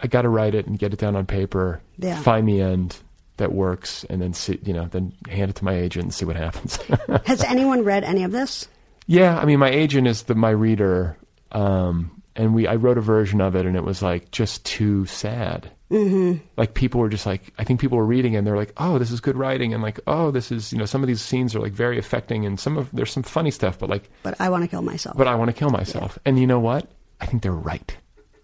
I 0.00 0.06
got 0.06 0.22
to 0.22 0.28
write 0.28 0.54
it 0.54 0.68
and 0.68 0.78
get 0.78 0.92
it 0.92 1.00
down 1.00 1.16
on 1.16 1.26
paper. 1.26 1.82
Yeah. 1.98 2.20
Find 2.20 2.46
the 2.46 2.60
end 2.60 2.96
that 3.40 3.52
works, 3.52 4.04
and 4.08 4.22
then 4.22 4.32
see. 4.32 4.58
You 4.62 4.72
know, 4.72 4.86
then 4.86 5.12
hand 5.28 5.50
it 5.50 5.56
to 5.56 5.64
my 5.64 5.74
agent 5.74 6.04
and 6.04 6.14
see 6.14 6.24
what 6.24 6.36
happens. 6.36 6.76
Has 7.26 7.42
anyone 7.44 7.82
read 7.84 8.04
any 8.04 8.22
of 8.24 8.32
this? 8.32 8.68
yeah, 9.06 9.36
I 9.38 9.44
mean, 9.44 9.58
my 9.58 9.70
agent 9.70 10.06
is 10.06 10.22
the 10.22 10.34
my 10.36 10.50
reader, 10.50 11.18
um, 11.52 12.22
and 12.36 12.54
we 12.54 12.66
I 12.66 12.76
wrote 12.76 12.96
a 12.98 13.02
version 13.02 13.40
of 13.40 13.56
it, 13.56 13.66
and 13.66 13.76
it 13.76 13.84
was 13.84 14.00
like 14.02 14.30
just 14.30 14.64
too 14.64 15.04
sad. 15.06 15.70
Mm-hmm. 15.90 16.44
Like 16.56 16.74
people 16.74 17.00
were 17.00 17.08
just 17.08 17.26
like, 17.26 17.52
I 17.58 17.64
think 17.64 17.80
people 17.80 17.98
were 17.98 18.06
reading 18.06 18.36
and 18.36 18.46
they're 18.46 18.56
like, 18.56 18.72
oh, 18.76 18.98
this 19.00 19.10
is 19.10 19.20
good 19.20 19.36
writing, 19.36 19.74
and 19.74 19.82
like, 19.82 19.98
oh, 20.06 20.30
this 20.30 20.52
is 20.52 20.72
you 20.72 20.78
know 20.78 20.84
some 20.86 21.02
of 21.02 21.08
these 21.08 21.20
scenes 21.20 21.56
are 21.56 21.60
like 21.60 21.72
very 21.72 21.98
affecting, 21.98 22.46
and 22.46 22.60
some 22.60 22.76
of 22.78 22.88
there's 22.92 23.10
some 23.10 23.24
funny 23.24 23.50
stuff, 23.50 23.78
but 23.78 23.90
like, 23.90 24.08
But 24.22 24.40
I 24.40 24.48
want 24.50 24.62
to 24.62 24.68
kill 24.68 24.82
myself. 24.82 25.16
but 25.16 25.26
I 25.26 25.34
want 25.34 25.48
to 25.50 25.52
kill 25.56 25.70
myself. 25.70 26.16
And 26.24 26.38
you 26.38 26.46
know 26.46 26.60
what? 26.60 26.88
I 27.20 27.26
think 27.26 27.42
they're 27.42 27.52
right. 27.52 27.96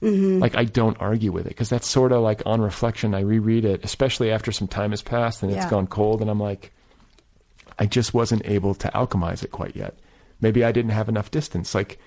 Mm-hmm. 0.02 0.40
Like 0.40 0.56
I 0.56 0.64
don't 0.64 0.97
argue 1.01 1.32
with 1.32 1.47
it 1.47 1.51
because 1.51 1.68
that's 1.70 1.89
sort 1.89 2.12
of 2.12 2.23
like 2.23 2.43
on 2.47 2.60
reflection. 2.60 3.14
I 3.14 3.20
reread 3.20 3.64
it, 3.64 3.85
especially 3.85 4.31
after 4.31 4.52
some 4.52 4.68
time 4.68 4.90
has 4.90 5.02
passed 5.02 5.43
and 5.43 5.51
it's 5.51 5.64
Yeah. 5.64 5.70
gone 5.70 5.86
cold, 5.86 6.20
and 6.20 6.31
I'm 6.31 6.40
like, 6.40 6.73
I 7.78 7.86
just 7.86 8.14
wasn't 8.14 8.43
able 8.47 8.74
to 8.77 8.89
alchemize 8.89 9.43
it 9.43 9.51
quite 9.52 9.74
yet. 9.77 9.94
Maybe 10.40 10.64
I 10.64 10.73
didn't 10.73 10.90
have 10.93 11.09
enough 11.09 11.31
distance. 11.31 11.74
Like 11.74 11.98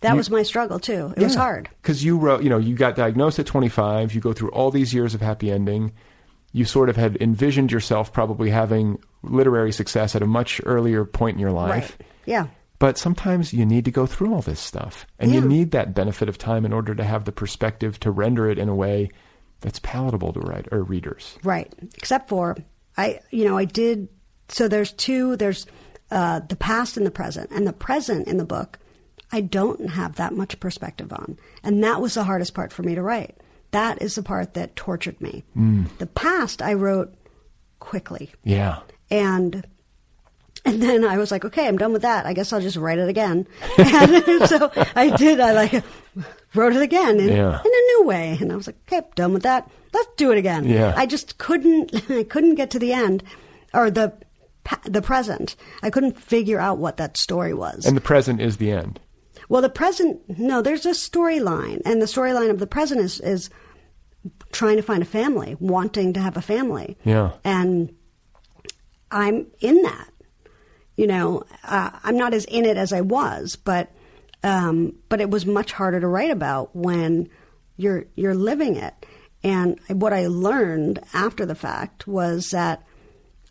that 0.00 0.10
you- 0.10 0.16
was 0.16 0.30
my 0.30 0.42
struggle 0.42 0.78
too. 0.78 1.12
It 1.16 1.22
was 1.22 1.34
hard. 1.34 1.68
because 1.82 2.04
you 2.04 2.16
wrote, 2.16 2.42
you 2.42 2.48
know, 2.50 2.58
you 2.58 2.74
got 2.74 2.96
diagnosed 2.96 3.38
at 3.38 3.46
25. 3.46 4.14
You 4.14 4.20
go 4.20 4.32
through 4.32 4.50
all 4.50 4.70
these 4.70 4.92
years 4.94 5.14
of 5.14 5.20
happy 5.20 5.50
ending. 5.50 5.92
You 6.52 6.64
sort 6.64 6.88
of 6.88 6.96
had 6.96 7.16
envisioned 7.20 7.72
yourself 7.72 8.12
probably 8.12 8.50
having 8.50 8.98
literary 9.22 9.72
success 9.72 10.14
at 10.14 10.22
a 10.22 10.26
much 10.26 10.60
earlier 10.64 11.04
point 11.04 11.34
in 11.34 11.40
your 11.40 11.50
life. 11.52 11.96
Right. 11.98 12.08
Yeah. 12.26 12.46
But 12.78 12.98
sometimes 12.98 13.52
you 13.52 13.64
need 13.64 13.84
to 13.84 13.90
go 13.90 14.04
through 14.06 14.34
all 14.34 14.42
this 14.42 14.60
stuff, 14.60 15.06
and 15.18 15.32
you 15.32 15.40
need 15.40 15.70
that 15.70 15.94
benefit 15.94 16.28
of 16.28 16.38
time 16.38 16.66
in 16.66 16.72
order 16.72 16.94
to 16.94 17.04
have 17.04 17.24
the 17.24 17.32
perspective 17.32 18.00
to 18.00 18.10
render 18.10 18.50
it 18.50 18.58
in 18.58 18.68
a 18.68 18.74
way 18.74 19.10
that's 19.60 19.78
palatable 19.78 20.32
to 20.34 20.40
write 20.40 20.68
or 20.72 20.82
readers. 20.82 21.38
Right. 21.44 21.72
Except 21.96 22.28
for 22.28 22.56
I, 22.96 23.20
you 23.30 23.44
know, 23.44 23.56
I 23.56 23.64
did. 23.64 24.08
So 24.48 24.68
there's 24.68 24.92
two. 24.92 25.36
There's 25.36 25.66
uh, 26.10 26.40
the 26.40 26.56
past 26.56 26.96
and 26.96 27.06
the 27.06 27.10
present, 27.10 27.50
and 27.50 27.66
the 27.66 27.72
present 27.72 28.28
in 28.28 28.36
the 28.36 28.44
book, 28.44 28.78
I 29.32 29.40
don't 29.40 29.90
have 29.90 30.16
that 30.16 30.34
much 30.34 30.60
perspective 30.60 31.12
on, 31.12 31.38
and 31.62 31.82
that 31.82 32.00
was 32.00 32.14
the 32.14 32.24
hardest 32.24 32.54
part 32.54 32.72
for 32.72 32.82
me 32.82 32.94
to 32.94 33.02
write. 33.02 33.36
That 33.70 34.02
is 34.02 34.14
the 34.14 34.22
part 34.22 34.54
that 34.54 34.76
tortured 34.76 35.20
me. 35.20 35.44
The 35.98 36.06
past 36.06 36.62
I 36.62 36.74
wrote 36.74 37.14
quickly, 37.80 38.30
Yeah, 38.44 38.80
and 39.10 39.66
and 40.74 40.82
then 40.82 41.04
I 41.04 41.18
was 41.18 41.30
like, 41.30 41.44
okay, 41.44 41.66
I'm 41.68 41.76
done 41.78 41.92
with 41.92 42.02
that. 42.02 42.26
I 42.26 42.32
guess 42.32 42.52
I'll 42.52 42.60
just 42.60 42.76
write 42.76 42.98
it 42.98 43.08
again. 43.08 43.46
And 43.78 44.48
so 44.48 44.70
I 44.96 45.14
did. 45.16 45.40
I 45.40 45.52
like 45.52 45.84
wrote 46.54 46.74
it 46.74 46.82
again 46.82 47.18
in, 47.20 47.28
Yeah. 47.28 47.60
in 47.60 47.66
a 47.72 47.84
new 47.92 48.02
way, 48.04 48.38
and 48.40 48.52
I 48.52 48.56
was 48.56 48.66
like, 48.66 48.76
okay, 48.86 49.06
done 49.14 49.32
with 49.34 49.42
that. 49.42 49.70
Let's 49.92 50.08
do 50.16 50.32
it 50.32 50.38
again. 50.38 50.64
Yeah. 50.64 50.94
I 50.96 51.06
just 51.06 51.38
couldn't. 51.38 51.94
I 52.10 52.24
couldn't 52.24 52.54
get 52.54 52.70
to 52.70 52.78
the 52.78 52.92
end 52.92 53.22
or 53.72 53.90
the 53.90 54.12
the 54.84 55.02
present. 55.02 55.56
I 55.82 55.90
couldn't 55.90 56.18
figure 56.18 56.58
out 56.58 56.78
what 56.78 56.96
that 56.96 57.16
story 57.18 57.52
was. 57.52 57.84
and 57.84 57.96
the 57.96 58.00
present 58.00 58.40
is 58.40 58.56
the 58.56 58.70
end. 58.72 58.98
Well, 59.50 59.60
the 59.60 59.68
present, 59.68 60.22
no, 60.38 60.62
there's 60.62 60.86
a 60.86 60.90
storyline, 60.92 61.82
and 61.84 62.00
the 62.00 62.06
storyline 62.06 62.48
of 62.48 62.58
the 62.60 62.66
present 62.66 63.02
is, 63.02 63.20
is 63.20 63.50
trying 64.52 64.76
to 64.76 64.82
find 64.82 65.02
a 65.02 65.06
family, 65.06 65.54
wanting 65.60 66.14
to 66.14 66.20
have 66.20 66.38
a 66.38 66.40
family. 66.40 66.96
Yeah. 67.04 67.32
And 67.44 67.94
I'm 69.10 69.46
in 69.60 69.82
that. 69.82 70.08
You 70.96 71.06
know, 71.08 71.44
uh, 71.64 71.90
I'm 72.04 72.16
not 72.16 72.34
as 72.34 72.44
in 72.44 72.64
it 72.64 72.76
as 72.76 72.92
I 72.92 73.00
was, 73.00 73.56
but 73.56 73.90
um, 74.42 74.94
but 75.08 75.20
it 75.20 75.30
was 75.30 75.46
much 75.46 75.72
harder 75.72 76.00
to 76.00 76.06
write 76.06 76.30
about 76.30 76.74
when 76.76 77.28
you're 77.76 78.06
you're 78.14 78.34
living 78.34 78.76
it. 78.76 78.94
And 79.42 79.78
what 79.88 80.12
I 80.12 80.26
learned 80.28 81.00
after 81.12 81.44
the 81.44 81.54
fact 81.54 82.06
was 82.06 82.50
that 82.50 82.86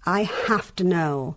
I 0.06 0.24
have 0.24 0.76
to 0.78 0.84
know 0.84 1.36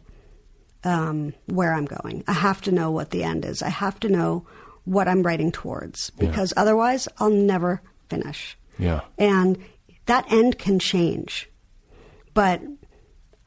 um, 0.85 1.35
where 1.47 1.75
I'm 1.75 1.85
going. 1.87 2.23
I 2.29 2.33
have 2.33 2.61
to 2.63 2.73
know 2.73 2.91
what 2.91 3.11
the 3.11 3.23
end 3.25 3.45
is. 3.45 3.61
I 3.63 3.69
have 3.69 3.99
to 4.01 4.09
know 4.09 4.47
what 4.85 5.09
I'm 5.09 5.23
writing 5.23 5.51
towards 5.53 6.13
Yeah. 6.19 6.29
because 6.29 6.53
otherwise 6.57 7.09
I'll 7.19 7.29
never 7.31 7.83
finish. 8.09 8.57
Yeah. 8.79 9.01
And 9.19 9.59
that 10.07 10.31
end 10.33 10.59
can 10.59 10.79
change. 10.79 11.51
But 12.35 12.63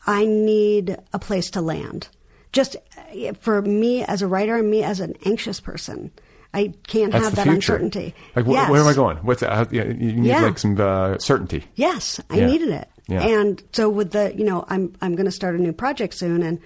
I 0.06 0.26
need 0.26 0.98
a 1.14 1.20
place 1.20 1.50
to 1.52 1.62
land. 1.62 2.10
Just 2.52 2.76
uh, 2.98 3.34
for 3.40 3.62
me 3.62 4.04
as 4.04 4.22
a 4.22 4.28
writer 4.28 4.58
and 4.58 4.70
me 4.70 4.84
as 4.84 5.00
an 5.00 5.16
anxious 5.26 5.60
person, 5.60 6.12
I 6.54 6.74
can't 6.88 7.12
That's 7.12 7.26
have 7.26 7.36
that 7.36 7.44
future. 7.44 7.56
uncertainty. 7.56 8.16
Like, 8.36 8.46
wh- 8.46 8.52
Yes. 8.52 8.70
where 8.72 8.82
am 8.82 8.88
I 8.88 8.94
going? 8.94 9.18
What's 9.18 9.44
uh, 9.44 9.66
yeah, 9.72 9.84
you 9.86 9.94
need 10.14 10.26
Yeah. 10.30 10.42
like 10.42 10.58
some 10.58 10.80
uh, 10.80 11.18
certainty. 11.20 11.66
Yes, 11.76 12.20
I 12.30 12.38
Yeah. 12.40 12.46
needed 12.48 12.70
it. 12.70 12.90
Yeah. 13.08 13.22
And 13.22 13.62
so 13.72 13.90
with 13.90 14.12
the, 14.12 14.34
you 14.36 14.44
know, 14.46 14.66
I'm 14.68 14.94
I'm 15.02 15.16
going 15.16 15.26
to 15.26 15.32
start 15.32 15.56
a 15.56 15.58
new 15.60 15.74
project 15.74 16.14
soon, 16.16 16.42
and 16.44 16.60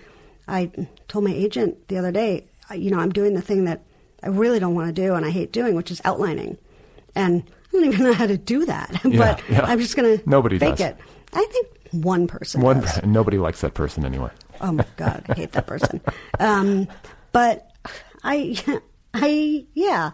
I 0.47 0.71
told 1.07 1.25
my 1.25 1.31
agent 1.33 1.87
the 1.89 1.97
other 1.97 2.11
day, 2.11 2.45
you 2.73 2.89
know, 2.91 2.99
I'm 2.99 3.11
doing 3.11 3.33
the 3.33 3.41
thing 3.41 3.65
that 3.65 3.81
I 4.21 4.27
really 4.27 4.59
don't 4.59 4.75
want 4.75 4.87
to 4.87 4.93
do 5.01 5.15
and 5.15 5.25
I 5.25 5.29
hate 5.31 5.51
doing, 5.51 5.75
which 5.75 5.91
is 5.91 6.01
outlining, 6.05 6.57
and 7.15 7.43
I 7.45 7.71
don't 7.73 7.85
even 7.85 8.03
know 8.07 8.13
how 8.13 8.27
to 8.27 8.37
do 8.37 8.65
that, 8.65 9.01
but. 9.03 9.41
I'm 9.51 9.79
just 9.79 9.95
going 9.97 10.17
to 10.17 10.29
Nobody 10.29 10.59
fake 10.59 10.77
does. 10.77 10.91
it. 10.91 10.97
I 11.33 11.45
think 11.51 11.67
one 11.91 12.27
person 12.27 12.61
One, 12.61 12.81
does. 12.81 13.03
nobody 13.03 13.37
likes 13.37 13.61
that 13.61 13.73
person 13.73 14.05
anyway. 14.05 14.29
Oh 14.63 14.71
my 14.71 14.85
god, 14.95 15.25
I 15.27 15.33
hate 15.33 15.51
that 15.51 15.67
person. 15.67 15.99
Um, 16.39 16.87
but 17.33 17.69
I, 18.23 18.55
I, 19.13 19.65
yeah, 19.73 20.11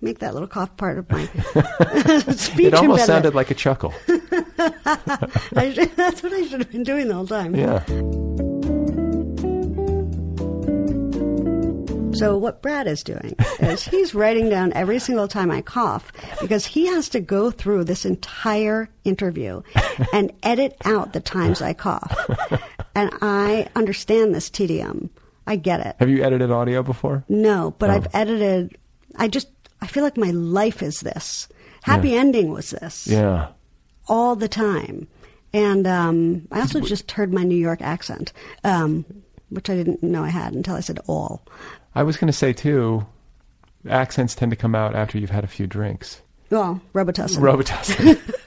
make 0.00 0.20
that 0.20 0.34
little 0.34 0.46
cough 0.46 0.76
part 0.76 0.98
of 0.98 1.10
my 1.10 1.26
speech. 2.36 2.66
It 2.66 2.74
almost 2.74 3.06
sounded 3.06 3.34
like 3.34 3.50
a 3.50 3.54
chuckle. 3.54 3.92
Should, 4.06 5.96
that's 5.96 6.22
what 6.22 6.32
I 6.32 6.46
should 6.46 6.60
have 6.60 6.70
been 6.70 6.84
doing 6.84 7.08
the 7.08 7.14
whole 7.14 7.26
time. 7.26 7.56
Yeah. 7.56 7.84
So 12.18 12.36
what 12.36 12.62
Brad 12.62 12.88
is 12.88 13.04
doing 13.04 13.36
is 13.60 13.84
he's 13.84 14.12
writing 14.14 14.48
down 14.48 14.72
every 14.72 14.98
single 14.98 15.28
time 15.28 15.52
I 15.52 15.60
cough 15.60 16.10
because 16.40 16.66
he 16.66 16.86
has 16.86 17.08
to 17.10 17.20
go 17.20 17.52
through 17.52 17.84
this 17.84 18.04
entire 18.04 18.88
interview 19.04 19.62
and 20.12 20.32
edit 20.42 20.76
out 20.84 21.12
the 21.12 21.20
times 21.20 21.62
I 21.62 21.74
cough. 21.74 22.12
And 22.98 23.10
I 23.22 23.68
understand 23.76 24.34
this 24.34 24.50
tedium. 24.50 25.10
I 25.46 25.56
get 25.56 25.80
it. 25.80 25.96
Have 25.98 26.08
you 26.08 26.22
edited 26.24 26.50
audio 26.50 26.82
before? 26.82 27.24
No, 27.28 27.74
but 27.78 27.90
Oh. 27.90 27.94
I've 27.94 28.08
edited. 28.14 28.76
I 29.16 29.28
just 29.28 29.48
I 29.80 29.86
feel 29.86 30.02
like 30.02 30.16
my 30.16 30.30
life 30.32 30.82
is 30.82 31.00
this. 31.00 31.48
Happy 31.82 32.14
ending 32.16 32.50
was 32.50 32.70
this 32.70 33.06
Yeah. 33.06 33.48
all 34.08 34.34
the 34.36 34.48
time. 34.48 35.06
And 35.54 35.86
um, 35.86 36.48
I 36.50 36.60
also 36.60 36.80
just 36.80 37.10
heard 37.12 37.32
my 37.32 37.44
New 37.44 37.56
York 37.56 37.80
accent, 37.80 38.32
um, 38.64 39.04
which 39.50 39.70
I 39.70 39.76
didn't 39.76 40.02
know 40.02 40.24
I 40.24 40.28
had 40.30 40.52
until 40.52 40.74
I 40.74 40.80
said 40.80 40.98
all. 41.06 41.46
I 41.94 42.02
was 42.02 42.16
going 42.16 42.26
to 42.26 42.32
say 42.36 42.52
too, 42.52 43.06
accents 43.88 44.34
tend 44.34 44.50
to 44.50 44.56
come 44.56 44.74
out 44.74 44.94
after 44.96 45.16
you've 45.18 45.30
had 45.30 45.44
a 45.44 45.48
few 45.56 45.66
drinks. 45.66 46.20
Well, 46.50 46.80
Robitussin. 46.94 47.38
Robitussin. 47.38 48.34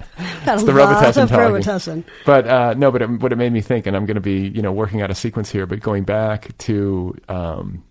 A 0.47 0.57
the 0.57 0.71
Robitussin 0.71 1.29
talking. 1.29 1.37
Robitussin. 1.37 2.03
But 2.25 2.47
uh, 2.47 2.73
no, 2.75 2.91
but 2.91 3.01
it, 3.01 3.09
what 3.09 3.31
it 3.31 3.37
made 3.37 3.53
me 3.53 3.61
think, 3.61 3.85
and 3.87 3.95
I'm 3.95 4.05
going 4.05 4.15
to 4.15 4.21
be, 4.21 4.47
you 4.49 4.61
know, 4.61 4.71
working 4.71 5.01
out 5.01 5.09
a 5.09 5.15
sequence 5.15 5.49
here, 5.49 5.65
but 5.65 5.79
going 5.79 6.03
back 6.03 6.55
to 6.59 7.15
um, 7.29 7.83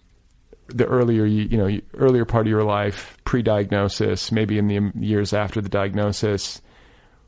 the 0.68 0.86
earlier, 0.86 1.24
you 1.24 1.42
you 1.44 1.56
know, 1.56 1.80
earlier 1.94 2.24
part 2.24 2.46
of 2.46 2.50
your 2.50 2.64
life, 2.64 3.16
pre-diagnosis, 3.24 4.32
maybe 4.32 4.58
in 4.58 4.68
the 4.68 4.92
years 4.98 5.32
after 5.32 5.60
the 5.60 5.68
diagnosis, 5.68 6.60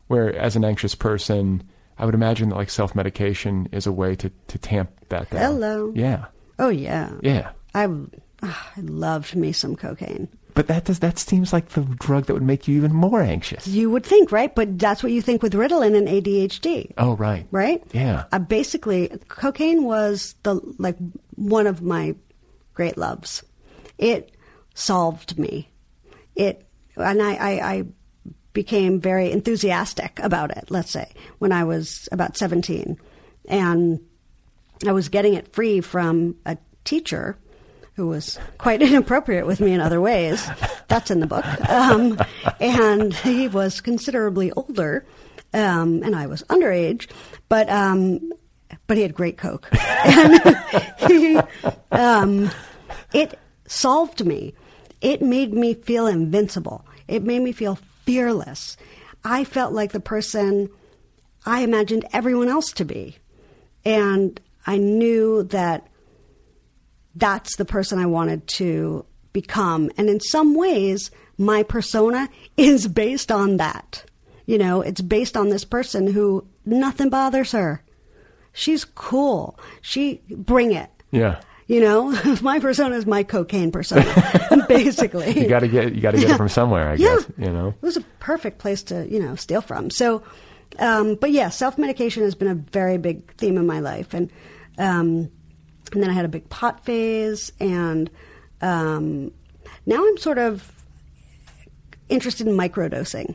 where 0.08 0.34
as 0.36 0.56
an 0.56 0.64
anxious 0.64 0.94
person, 0.94 1.62
I 1.98 2.04
would 2.04 2.14
imagine 2.14 2.50
that 2.50 2.56
like 2.56 2.70
self-medication 2.70 3.68
is 3.72 3.86
a 3.86 3.92
way 3.92 4.14
to 4.16 4.30
to 4.48 4.58
tamp 4.58 4.90
that 5.08 5.30
down. 5.30 5.40
Hello. 5.40 5.92
Yeah. 5.94 6.26
Oh 6.58 6.68
yeah. 6.68 7.12
Yeah. 7.22 7.52
I 7.74 7.88
ah, 8.42 8.72
I 8.76 8.80
loved 8.80 9.34
me 9.34 9.52
some 9.52 9.76
cocaine. 9.76 10.28
But 10.54 10.66
that 10.66 10.84
does 10.84 10.98
that 10.98 11.18
seems 11.18 11.52
like 11.52 11.70
the 11.70 11.82
drug 11.82 12.26
that 12.26 12.34
would 12.34 12.42
make 12.42 12.68
you 12.68 12.76
even 12.76 12.92
more 12.92 13.20
anxious. 13.22 13.66
You 13.66 13.90
would 13.90 14.04
think, 14.04 14.30
right? 14.32 14.54
But 14.54 14.78
that's 14.78 15.02
what 15.02 15.12
you 15.12 15.22
think 15.22 15.42
with 15.42 15.54
Ritalin 15.54 15.96
and 15.96 16.08
ADHD, 16.08 16.92
Oh 16.98 17.16
right. 17.16 17.46
right? 17.50 17.82
Yeah. 17.92 18.24
Uh, 18.30 18.38
basically, 18.38 19.08
cocaine 19.28 19.84
was 19.84 20.34
the 20.42 20.60
like 20.78 20.96
one 21.36 21.66
of 21.66 21.80
my 21.82 22.14
great 22.74 22.98
loves. 22.98 23.42
It 23.98 24.34
solved 24.74 25.38
me. 25.38 25.70
It 26.36 26.66
and 26.96 27.22
I, 27.22 27.34
I, 27.34 27.72
I 27.74 27.84
became 28.52 29.00
very 29.00 29.32
enthusiastic 29.32 30.18
about 30.18 30.50
it. 30.56 30.70
Let's 30.70 30.90
say 30.90 31.12
when 31.38 31.52
I 31.52 31.64
was 31.64 32.08
about 32.12 32.36
seventeen, 32.36 32.98
and 33.48 34.00
I 34.86 34.92
was 34.92 35.08
getting 35.08 35.34
it 35.34 35.52
free 35.54 35.80
from 35.80 36.36
a 36.44 36.58
teacher 36.84 37.38
who 38.02 38.08
was 38.08 38.36
quite 38.58 38.82
inappropriate 38.90 39.46
with 39.46 39.60
me 39.60 39.72
in 39.72 39.80
other 39.80 40.00
ways. 40.00 40.44
That's 40.88 41.08
in 41.12 41.20
the 41.20 41.26
book. 41.28 41.44
Um, 41.70 42.20
and 42.58 43.14
he 43.14 43.46
was 43.46 43.80
considerably 43.80 44.50
older, 44.52 45.06
um, 45.54 46.02
and 46.02 46.16
I 46.16 46.26
was 46.26 46.42
underage, 46.44 47.08
but 47.48 47.70
um, 47.70 48.32
but 48.88 48.96
he 48.96 49.04
had 49.04 49.14
great 49.14 49.38
coke. 49.38 49.70
And 50.04 50.40
he, 51.06 51.38
um, 51.92 52.50
it 53.12 53.38
solved 53.68 54.26
me. 54.26 54.52
It 55.00 55.22
made 55.22 55.54
me 55.54 55.74
feel 55.74 56.08
invincible. 56.08 56.84
It 57.06 57.22
made 57.22 57.40
me 57.40 57.52
feel 57.52 57.78
fearless. 58.04 58.76
I 59.24 59.44
felt 59.44 59.72
like 59.72 59.92
the 59.92 60.00
person 60.00 60.68
I 61.46 61.60
imagined 61.60 62.04
everyone 62.12 62.48
else 62.48 62.72
to 62.72 62.84
be. 62.84 63.16
And 63.84 64.40
I 64.66 64.78
knew 64.78 65.44
that 65.44 65.86
that's 67.16 67.56
the 67.56 67.64
person 67.64 67.98
I 67.98 68.06
wanted 68.06 68.46
to 68.58 69.04
become. 69.32 69.90
And 69.96 70.08
in 70.08 70.20
some 70.20 70.54
ways, 70.54 71.10
my 71.38 71.62
persona 71.62 72.28
is 72.56 72.88
based 72.88 73.30
on 73.32 73.56
that. 73.58 74.04
You 74.46 74.58
know, 74.58 74.80
it's 74.82 75.00
based 75.00 75.36
on 75.36 75.48
this 75.50 75.64
person 75.64 76.06
who 76.06 76.46
nothing 76.66 77.08
bothers 77.10 77.52
her. 77.52 77.82
She's 78.52 78.84
cool. 78.84 79.58
She 79.80 80.20
bring 80.28 80.72
it. 80.72 80.90
Yeah. 81.10 81.40
You 81.68 81.80
know, 81.80 82.10
my 82.42 82.58
persona 82.58 82.96
is 82.96 83.06
my 83.06 83.22
cocaine 83.22 83.70
persona, 83.72 84.04
basically. 84.68 85.40
You 85.40 85.48
got 85.48 85.60
to 85.60 85.68
get 85.68 85.94
you 85.94 86.00
got 86.02 86.10
to 86.10 86.18
get 86.18 86.30
it 86.32 86.36
from 86.36 86.48
somewhere, 86.48 86.88
I 86.90 86.94
Yeah. 86.94 87.16
guess. 87.16 87.26
You 87.38 87.50
know. 87.50 87.68
It 87.68 87.82
was 87.82 87.96
a 87.96 88.02
perfect 88.18 88.58
place 88.58 88.82
to, 88.84 89.08
you 89.08 89.20
know, 89.20 89.36
steal 89.36 89.62
from. 89.62 89.90
So, 89.90 90.22
um, 90.78 91.14
but 91.14 91.30
yeah, 91.30 91.48
self 91.50 91.78
medication 91.78 92.24
has 92.24 92.34
been 92.34 92.48
a 92.48 92.54
very 92.56 92.98
big 92.98 93.32
theme 93.36 93.56
in 93.56 93.66
my 93.66 93.80
life, 93.80 94.12
and 94.12 94.30
um, 94.76 95.30
and 95.92 96.02
then 96.02 96.10
I 96.10 96.12
had 96.12 96.24
a 96.24 96.28
big 96.28 96.48
pot 96.48 96.84
phase, 96.84 97.52
and 97.60 98.10
um, 98.60 99.32
now 99.86 100.06
I'm 100.06 100.18
sort 100.18 100.38
of 100.38 100.70
interested 102.08 102.46
in 102.46 102.54
microdosing. 102.54 103.34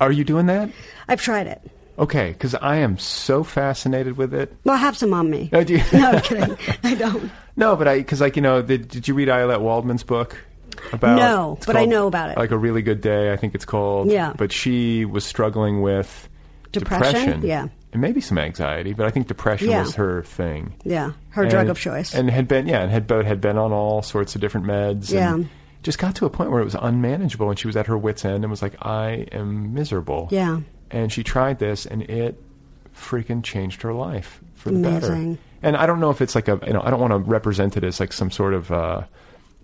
Are 0.00 0.12
you 0.12 0.24
doing 0.24 0.46
that? 0.46 0.70
I've 1.08 1.20
tried 1.20 1.46
it. 1.46 1.70
Okay, 1.98 2.32
because 2.32 2.54
I 2.56 2.76
am 2.76 2.98
so 2.98 3.44
fascinated 3.44 4.16
with 4.16 4.34
it. 4.34 4.52
Well, 4.64 4.74
I 4.74 4.78
have 4.78 4.96
some 4.96 5.14
on 5.14 5.30
me. 5.30 5.48
Oh, 5.52 5.62
do 5.62 5.74
you? 5.74 5.82
no, 5.92 6.10
I'm 6.10 6.20
kidding. 6.20 6.56
I 6.82 6.94
don't. 6.94 7.30
No, 7.56 7.76
but 7.76 7.86
I 7.86 7.98
because 7.98 8.20
like 8.20 8.36
you 8.36 8.42
know, 8.42 8.62
did, 8.62 8.88
did 8.88 9.06
you 9.06 9.14
read 9.14 9.28
Ayelet 9.28 9.60
Waldman's 9.60 10.02
book 10.02 10.36
about? 10.92 11.16
No, 11.16 11.58
but 11.66 11.76
I 11.76 11.84
know 11.84 12.08
about 12.08 12.30
it. 12.30 12.36
Like 12.36 12.50
a 12.50 12.58
really 12.58 12.82
good 12.82 13.00
day, 13.00 13.32
I 13.32 13.36
think 13.36 13.54
it's 13.54 13.64
called. 13.64 14.10
Yeah. 14.10 14.32
But 14.36 14.50
she 14.50 15.04
was 15.04 15.24
struggling 15.24 15.82
with 15.82 16.28
Depression? 16.72 17.42
Yeah. 17.42 17.68
And 17.94 18.02
maybe 18.02 18.20
some 18.20 18.36
anxiety, 18.36 18.92
but 18.92 19.06
I 19.06 19.10
think 19.10 19.26
depression 19.28 19.70
Yeah. 19.70 19.80
was 19.82 19.94
her 19.94 20.22
thing. 20.24 20.74
Yeah, 20.84 21.12
her 21.30 21.46
drug 21.48 21.68
of 21.70 21.78
choice. 21.78 22.12
and 22.14 22.28
had 22.28 22.46
been 22.46 22.66
yeah, 22.66 22.82
and 22.82 22.90
had 22.90 23.06
both 23.06 23.24
had 23.24 23.40
been 23.40 23.56
on 23.56 23.72
all 23.72 24.02
sorts 24.02 24.34
of 24.34 24.42
different 24.42 24.66
meds. 24.66 25.10
Yeah. 25.10 25.34
and 25.34 25.48
just 25.82 25.98
got 25.98 26.14
to 26.16 26.26
a 26.26 26.30
point 26.30 26.50
where 26.50 26.60
it 26.60 26.64
was 26.64 26.74
unmanageable, 26.74 27.48
and 27.50 27.58
she 27.58 27.66
was 27.66 27.76
at 27.76 27.86
her 27.86 27.96
wits' 27.96 28.24
end, 28.24 28.42
and 28.44 28.50
was 28.50 28.60
like, 28.62 28.74
"I 28.82 29.26
am 29.32 29.72
miserable." 29.72 30.28
Yeah. 30.30 30.60
and 30.90 31.10
she 31.12 31.22
tried 31.24 31.58
this, 31.58 31.86
and 31.86 32.02
it 32.02 32.40
freaking 32.94 33.42
changed 33.42 33.82
her 33.82 33.92
life 33.94 34.40
for 34.54 34.70
the 34.70 34.76
Amazing. 34.76 35.00
better. 35.34 35.40
And 35.62 35.76
I 35.76 35.86
don't 35.86 35.98
know 36.00 36.10
if 36.10 36.20
it's 36.20 36.34
like 36.34 36.46
a 36.48 36.60
you 36.66 36.72
know 36.72 36.82
I 36.84 36.90
don't 36.90 37.00
want 37.00 37.12
to 37.12 37.18
represent 37.18 37.76
it 37.76 37.84
as 37.84 37.98
like 38.00 38.12
some 38.12 38.30
sort 38.30 38.54
of 38.54 38.70
uh, 38.72 39.02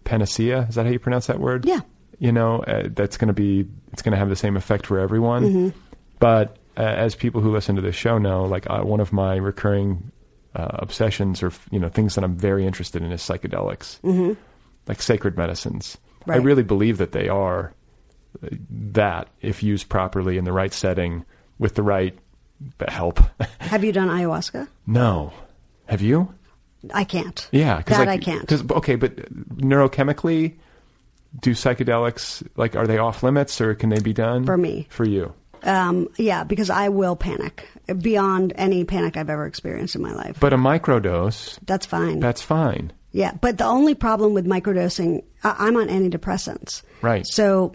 panacea. 0.05 0.67
Is 0.69 0.75
that 0.77 0.87
how 0.87 0.93
you 0.93 0.99
pronounce 0.99 1.27
that 1.27 1.41
word? 1.41 1.65
Yeah. 1.67 1.81
You 2.19 2.33
know 2.33 2.63
uh, 2.65 2.89
that's 2.95 3.17
going 3.17 3.29
to 3.29 3.35
be 3.35 3.67
it's 3.93 4.03
going 4.03 4.13
to 4.13 4.19
have 4.19 4.29
the 4.29 4.37
same 4.37 4.57
effect 4.57 4.87
for 4.87 4.99
everyone. 4.99 5.43
Mhm. 5.45 5.73
But 6.19 6.57
as 6.77 7.15
people 7.15 7.41
who 7.41 7.51
listen 7.53 7.77
to 7.77 7.83
this 7.83 7.97
show 7.97 8.19
know, 8.19 8.45
like 8.45 8.69
uh, 8.71 8.83
one 8.83 9.01
of 9.01 9.13
my 9.13 9.37
recurring 9.37 10.11
uh, 10.55 10.69
obsessions 10.75 11.43
or 11.43 11.53
you 11.71 11.79
know 11.79 11.89
things 11.89 12.15
that 12.15 12.25
I'm 12.25 12.37
very 12.37 12.67
interested 12.67 13.03
in 13.03 13.13
is 13.13 13.21
psychedelics, 13.23 14.01
Mhm. 14.01 14.37
like 14.89 15.01
sacred 15.03 15.37
medicines. 15.37 15.97
I 16.27 16.37
really 16.37 16.63
believe 16.63 16.99
that 16.99 17.13
they 17.13 17.29
are 17.29 17.73
uh, 18.43 18.49
that 18.93 19.29
if 19.41 19.63
used 19.63 19.89
properly 19.89 20.39
in 20.39 20.45
the 20.45 20.53
right 20.53 20.73
setting 20.73 21.25
with 21.59 21.75
the 21.75 21.83
right 21.83 22.17
help. 22.89 23.21
Have 23.61 23.85
you 23.85 23.93
done 23.93 24.09
ayahuasca? 24.09 24.69
no, 24.87 25.33
have 25.87 26.01
you? 26.03 26.33
I 26.95 27.05
can't. 27.05 27.49
Yeah, 27.53 27.83
that 27.87 27.99
like, 27.99 28.09
I 28.09 28.19
can't. 28.19 28.47
'cause- 28.49 28.65
okay, 28.71 28.95
but 28.97 29.17
neurochemically, 29.57 30.55
do 31.41 31.53
psychedelics 31.53 32.47
like 32.57 32.75
are 32.77 32.87
they 32.87 32.99
off 32.99 33.23
limits 33.23 33.61
or 33.61 33.75
can 33.75 33.89
they 33.91 34.01
be 34.01 34.13
done 34.13 34.45
For 34.45 34.57
me. 34.57 34.87
For 34.91 35.05
you, 35.05 35.33
Um, 35.63 36.09
yeah, 36.17 36.45
because 36.45 36.71
I 36.71 36.89
will 36.89 37.17
panic 37.17 37.69
beyond 38.01 38.53
any 38.57 38.85
panic 38.85 39.17
I've 39.17 39.31
ever 39.31 39.47
experienced 39.47 39.95
in 39.95 40.03
my 40.03 40.13
life. 40.13 40.39
but 40.41 40.53
a 40.53 40.57
microdose, 40.57 41.59
That's 41.67 41.87
fine. 41.87 42.21
that's 42.21 42.43
fine. 42.43 42.93
yeah, 43.13 43.33
but 43.41 43.59
the 43.59 43.65
only 43.65 43.95
problem 43.95 44.33
with 44.35 44.47
microdosing, 44.47 45.25
I- 45.45 45.57
I'm 45.59 45.77
on 45.77 45.89
antidepressants. 45.89 46.83
Right. 47.03 47.27
So 47.27 47.75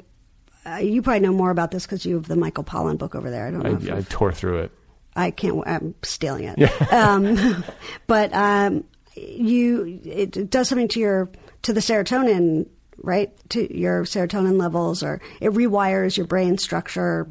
uh, 0.66 0.78
you 0.78 1.02
probably 1.02 1.20
know 1.20 1.34
more 1.34 1.52
about 1.52 1.72
this 1.72 1.86
because 1.86 2.06
you 2.06 2.16
have 2.16 2.28
the 2.28 2.36
Michael 2.36 2.64
Pollan 2.64 2.98
book 2.98 3.14
over 3.16 3.30
there. 3.30 3.48
I 3.48 3.52
don't 3.52 3.64
know. 3.64 3.76
if 3.76 3.92
I, 3.92 3.98
I 3.98 4.02
tore 4.02 4.32
through 4.32 4.60
it. 4.60 4.72
I 5.16 5.32
can't. 5.32 5.62
I'm 5.68 5.96
stealing 6.04 6.46
it. 6.46 6.58
Yeah. 6.58 6.70
um, 6.92 7.64
but 8.08 8.34
um, 8.34 8.84
you, 9.16 10.02
it, 10.04 10.36
it 10.38 10.50
does 10.50 10.68
something 10.70 10.88
to 10.90 11.00
your 11.00 11.30
to 11.62 11.72
the 11.74 11.80
serotonin, 11.80 12.68
right? 12.98 13.32
To 13.50 13.78
your 13.78 14.04
serotonin 14.04 14.58
levels, 14.60 15.04
or 15.04 15.22
it 15.40 15.52
rewires 15.52 16.18
your 16.18 16.26
brain 16.28 16.58
structure. 16.58 17.28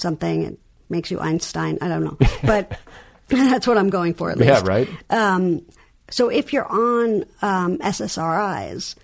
Something 0.00 0.42
it 0.42 0.58
makes 0.88 1.10
you 1.10 1.20
Einstein. 1.20 1.78
I 1.80 1.88
don't 1.88 2.04
know, 2.04 2.16
but 2.42 2.78
that's 3.28 3.66
what 3.66 3.78
I'm 3.78 3.90
going 3.90 4.14
for. 4.14 4.30
At 4.30 4.38
least. 4.38 4.48
Yeah, 4.48 4.62
right. 4.64 4.88
Um, 5.10 5.62
so 6.10 6.28
if 6.28 6.52
you're 6.52 6.66
on 6.66 7.24
um, 7.42 7.78
SSRIs, 7.78 8.96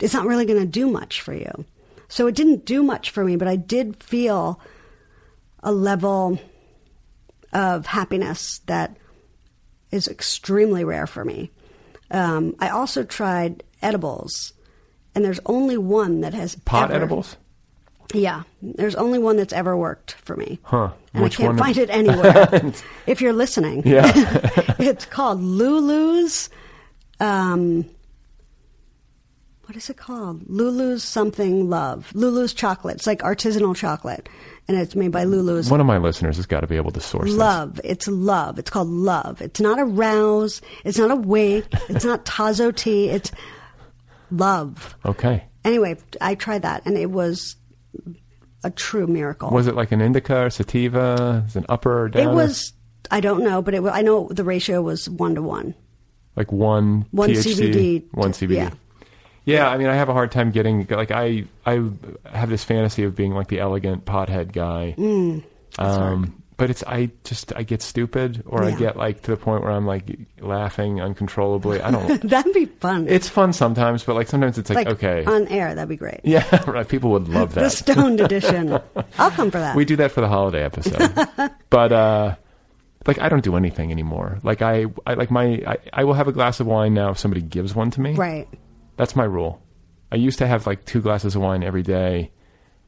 it's 0.00 0.12
not 0.14 0.26
really 0.26 0.44
going 0.44 0.60
to 0.60 0.66
do 0.66 0.90
much 0.90 1.22
for 1.22 1.32
you. 1.32 1.64
So 2.08 2.26
it 2.26 2.34
didn't 2.34 2.64
do 2.64 2.82
much 2.82 3.10
for 3.10 3.24
me, 3.24 3.36
but 3.36 3.48
I 3.48 3.56
did 3.56 4.02
feel 4.02 4.60
a 5.62 5.72
level 5.72 6.38
of 7.52 7.86
happiness 7.86 8.60
that 8.66 8.96
is 9.90 10.08
extremely 10.08 10.84
rare 10.84 11.06
for 11.06 11.24
me. 11.24 11.50
Um, 12.10 12.54
I 12.58 12.68
also 12.68 13.04
tried 13.04 13.64
edibles, 13.80 14.52
and 15.14 15.24
there's 15.24 15.40
only 15.46 15.78
one 15.78 16.20
that 16.20 16.34
has 16.34 16.56
Pot 16.56 16.90
ever- 16.90 16.94
edibles, 16.94 17.36
Yeah, 18.12 18.42
there's 18.62 18.94
only 18.94 19.18
one 19.18 19.36
that's 19.36 19.52
ever 19.52 19.76
worked 19.76 20.12
for 20.12 20.36
me. 20.36 20.58
huh? 20.62 20.90
And 21.14 21.22
Which 21.22 21.38
I 21.40 21.44
can't 21.44 21.58
find 21.58 21.76
it 21.78 21.90
anywhere. 21.90 22.72
if 23.06 23.20
you're 23.20 23.32
listening, 23.32 23.82
Yeah. 23.86 24.10
it's 24.78 25.06
called 25.06 25.40
Lulu's. 25.40 26.50
Um, 27.20 27.84
what 29.66 29.76
is 29.76 29.88
it 29.88 29.96
called? 29.96 30.42
Lulu's 30.48 31.02
something 31.02 31.70
love. 31.70 32.10
Lulu's 32.14 32.52
chocolate. 32.52 32.96
It's 32.96 33.06
like 33.06 33.20
artisanal 33.20 33.74
chocolate, 33.74 34.28
and 34.68 34.76
it's 34.76 34.94
made 34.94 35.10
by 35.12 35.24
Lulu's. 35.24 35.70
One 35.70 35.80
of 35.80 35.86
my 35.86 35.96
listeners 35.98 36.36
has 36.36 36.46
got 36.46 36.60
to 36.60 36.66
be 36.66 36.76
able 36.76 36.90
to 36.92 37.00
source 37.00 37.30
this. 37.30 37.34
Love. 37.38 37.80
It's 37.82 38.06
love. 38.06 38.58
It's 38.58 38.68
called 38.70 38.88
love. 38.88 39.40
It's 39.40 39.60
not 39.60 39.78
a 39.78 39.84
rouse. 39.84 40.60
It's 40.84 40.98
not 40.98 41.10
a 41.10 41.16
wake. 41.16 41.64
It's 41.88 42.04
not 42.04 42.26
Tazo 42.26 42.74
tea. 42.76 43.08
It's 43.08 43.32
love. 44.30 44.94
Okay. 45.06 45.44
Anyway, 45.64 45.96
I 46.20 46.34
tried 46.34 46.62
that, 46.62 46.84
and 46.84 46.98
it 46.98 47.10
was 47.10 47.56
a 48.62 48.70
true 48.70 49.06
miracle. 49.06 49.50
Was 49.50 49.66
it 49.66 49.74
like 49.74 49.92
an 49.92 50.00
indica 50.00 50.44
or 50.44 50.50
sativa? 50.50 51.44
Is 51.46 51.56
it 51.56 51.60
an 51.60 51.66
upper 51.68 52.04
or 52.04 52.06
It 52.14 52.28
was. 52.30 52.72
I 53.10 53.20
don't 53.20 53.44
know, 53.44 53.60
but 53.62 53.74
it. 53.74 53.82
wa- 53.82 53.90
I 53.90 54.02
know 54.02 54.28
the 54.30 54.44
ratio 54.44 54.80
was 54.82 55.08
one 55.10 55.34
to 55.34 55.42
one. 55.42 55.74
like 56.36 56.50
one, 56.50 57.04
One 57.10 57.30
THC, 57.30 57.54
CBD 57.54 58.04
one 58.12 58.32
CBD. 58.32 58.54
yeah. 58.56 58.70
Yeah, 59.46 59.68
I 59.68 59.76
mean, 59.76 59.88
I 59.88 59.94
have 59.94 60.08
a 60.08 60.14
hard 60.14 60.32
time 60.32 60.50
getting 60.50 60.86
like 60.88 61.10
I 61.10 61.44
I 61.66 61.82
have 62.24 62.48
this 62.48 62.64
fantasy 62.64 63.04
of 63.04 63.14
being 63.14 63.34
like 63.34 63.48
the 63.48 63.60
elegant 63.60 64.06
pothead 64.06 64.52
guy. 64.52 64.94
Mm, 64.96 65.44
that's 65.76 65.96
hard. 65.98 66.12
um, 66.14 66.42
but 66.56 66.70
it's 66.70 66.84
I 66.84 67.10
just 67.24 67.52
I 67.56 67.62
get 67.64 67.82
stupid 67.82 68.42
or 68.46 68.62
I 68.62 68.72
get 68.72 68.96
like 68.96 69.22
to 69.22 69.32
the 69.32 69.36
point 69.36 69.62
where 69.62 69.72
I'm 69.72 69.86
like 69.86 70.04
laughing 70.40 71.00
uncontrollably. 71.00 71.80
I 71.80 71.90
don't. 71.90 72.22
That'd 72.28 72.54
be 72.54 72.66
fun. 72.66 73.08
it's 73.08 73.28
fun 73.28 73.52
sometimes, 73.52 74.04
but 74.04 74.14
like 74.14 74.28
sometimes 74.28 74.58
it's 74.58 74.70
like, 74.70 74.86
okay, 74.86 75.24
on 75.24 75.48
air. 75.48 75.74
That'd 75.74 75.88
be 75.88 75.96
great. 75.96 76.20
yeah, 76.22 76.62
right. 76.70 76.88
People 76.88 77.10
would 77.10 77.28
love 77.28 77.54
that. 77.54 77.62
The 77.62 77.70
stoned 77.70 78.20
edition. 78.20 78.78
I'll 79.18 79.30
come 79.30 79.50
for 79.50 79.58
that. 79.58 79.74
We 79.76 79.84
do 79.84 79.96
that 79.96 80.12
for 80.12 80.20
the 80.20 80.28
holiday 80.28 80.62
episode. 80.62 81.12
but 81.70 81.92
uh 81.92 82.36
like 83.06 83.18
I 83.20 83.28
don't 83.28 83.44
do 83.44 83.56
anything 83.56 83.90
anymore. 83.90 84.38
Like 84.42 84.62
I, 84.62 84.86
I 85.06 85.14
like 85.14 85.30
my 85.30 85.62
I, 85.66 85.78
I 85.92 86.04
will 86.04 86.14
have 86.14 86.28
a 86.28 86.32
glass 86.32 86.60
of 86.60 86.66
wine 86.66 86.94
now 86.94 87.10
if 87.10 87.18
somebody 87.18 87.42
gives 87.42 87.74
one 87.74 87.90
to 87.92 88.00
me. 88.00 88.14
Right. 88.14 88.48
That's 88.96 89.16
my 89.16 89.24
rule. 89.24 89.60
I 90.12 90.16
used 90.16 90.38
to 90.38 90.46
have 90.46 90.66
like 90.66 90.84
two 90.84 91.00
glasses 91.02 91.34
of 91.34 91.42
wine 91.42 91.62
every 91.64 91.82
day. 91.82 92.30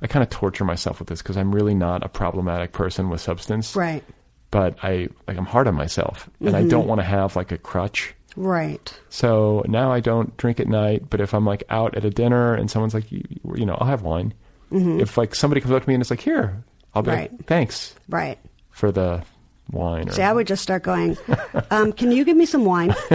I 0.02 0.06
kind 0.06 0.23
of 0.23 0.28
torture 0.31 0.64
myself 0.64 0.98
with 0.98 1.09
this 1.09 1.23
because 1.23 1.36
I'm 1.36 1.55
really 1.55 1.74
not 1.74 2.05
a 2.05 2.09
problematic 2.09 2.73
person 2.73 3.09
with 3.09 3.20
substance. 3.20 3.74
Right. 3.74 4.05
But 4.51 4.77
I 4.82 5.09
like 5.27 5.36
I'm 5.36 5.47
hard 5.47 5.66
on 5.68 5.74
myself 5.74 6.28
and 6.40 6.55
I 6.56 6.62
Mhm. 6.64 6.70
don't 6.70 6.86
want 6.86 7.01
to 7.01 7.05
have 7.05 7.35
like 7.36 7.51
a 7.52 7.59
crutch. 7.59 8.14
Right. 8.36 9.01
So 9.09 9.64
now 9.66 9.90
I 9.90 10.01
don't 10.01 10.36
drink 10.36 10.60
at 10.60 10.68
night, 10.68 11.09
but 11.09 11.20
if 11.20 11.32
I'm 11.35 11.47
like 11.47 11.64
out 11.70 11.97
at 11.97 12.05
a 12.05 12.10
dinner 12.10 12.55
and 12.55 12.70
someone's 12.70 12.93
like, 12.94 13.10
you, 13.10 13.23
you 13.55 13.64
know, 13.66 13.74
I'll 13.81 13.86
have 13.89 14.02
wine. 14.02 14.35
Mhm. 14.70 15.01
If 15.01 15.16
like 15.16 15.35
somebody 15.35 15.60
comes 15.60 15.73
up 15.74 15.82
to 15.82 15.89
me 15.89 15.94
and 15.94 16.02
it's 16.02 16.10
like, 16.10 16.20
here, 16.20 16.62
I'll 16.94 17.02
be 17.02 17.10
Right. 17.10 17.32
like, 17.32 17.47
thanks 17.47 17.94
Right. 18.09 18.39
for 18.70 18.93
the 18.93 19.23
wine. 19.70 20.09
Or, 20.09 20.12
See, 20.12 20.22
I 20.22 20.32
would 20.32 20.47
just 20.47 20.62
start 20.62 20.82
going. 20.82 21.16
Um, 21.70 21.93
can 21.93 22.12
you 22.12 22.24
give 22.24 22.36
me 22.36 22.47
some 22.47 22.64
wine? 22.64 22.94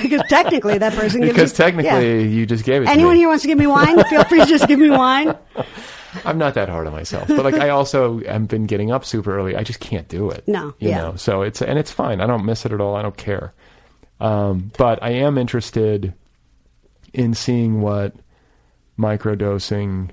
because 0.00 0.22
technically, 0.28 0.78
that 0.78 0.92
person 0.92 1.22
gives 1.22 1.32
because 1.32 1.50
you- 1.52 1.56
technically 1.64 2.22
yeah. 2.22 2.28
you 2.28 2.46
just 2.46 2.64
gave 2.64 2.82
it 2.82 2.84
to 2.84 2.90
Anyone 2.90 3.16
here 3.16 3.26
wants 3.26 3.42
to 3.42 3.48
give 3.48 3.58
me 3.58 3.66
wine? 3.66 4.02
Feel 4.04 4.22
free 4.24 4.40
to 4.40 4.46
just 4.46 4.68
give 4.68 4.78
me 4.78 4.90
wine. 4.90 5.36
I'm 6.24 6.38
not 6.38 6.54
that 6.54 6.68
hard 6.68 6.86
on 6.86 6.92
myself, 6.92 7.26
but 7.26 7.44
like 7.44 7.54
I 7.54 7.70
also 7.70 8.20
have 8.24 8.46
been 8.48 8.66
getting 8.66 8.92
up 8.92 9.04
super 9.04 9.36
early. 9.36 9.56
I 9.56 9.64
just 9.64 9.80
can't 9.80 10.06
do 10.08 10.30
it. 10.30 10.46
No, 10.46 10.74
you 10.78 10.90
yeah. 10.90 10.98
know. 10.98 11.16
So 11.16 11.42
it's 11.42 11.60
and 11.60 11.78
it's 11.78 11.90
fine. 11.90 12.20
I 12.20 12.26
don't 12.26 12.44
miss 12.44 12.64
it 12.64 12.72
at 12.72 12.80
all. 12.80 12.94
I 12.94 13.02
don't 13.02 13.16
care. 13.16 13.52
Um, 14.20 14.70
but 14.78 15.02
I 15.02 15.10
am 15.10 15.36
interested 15.36 16.14
in 17.12 17.34
seeing 17.34 17.80
what 17.80 18.14
microdosing 18.98 20.10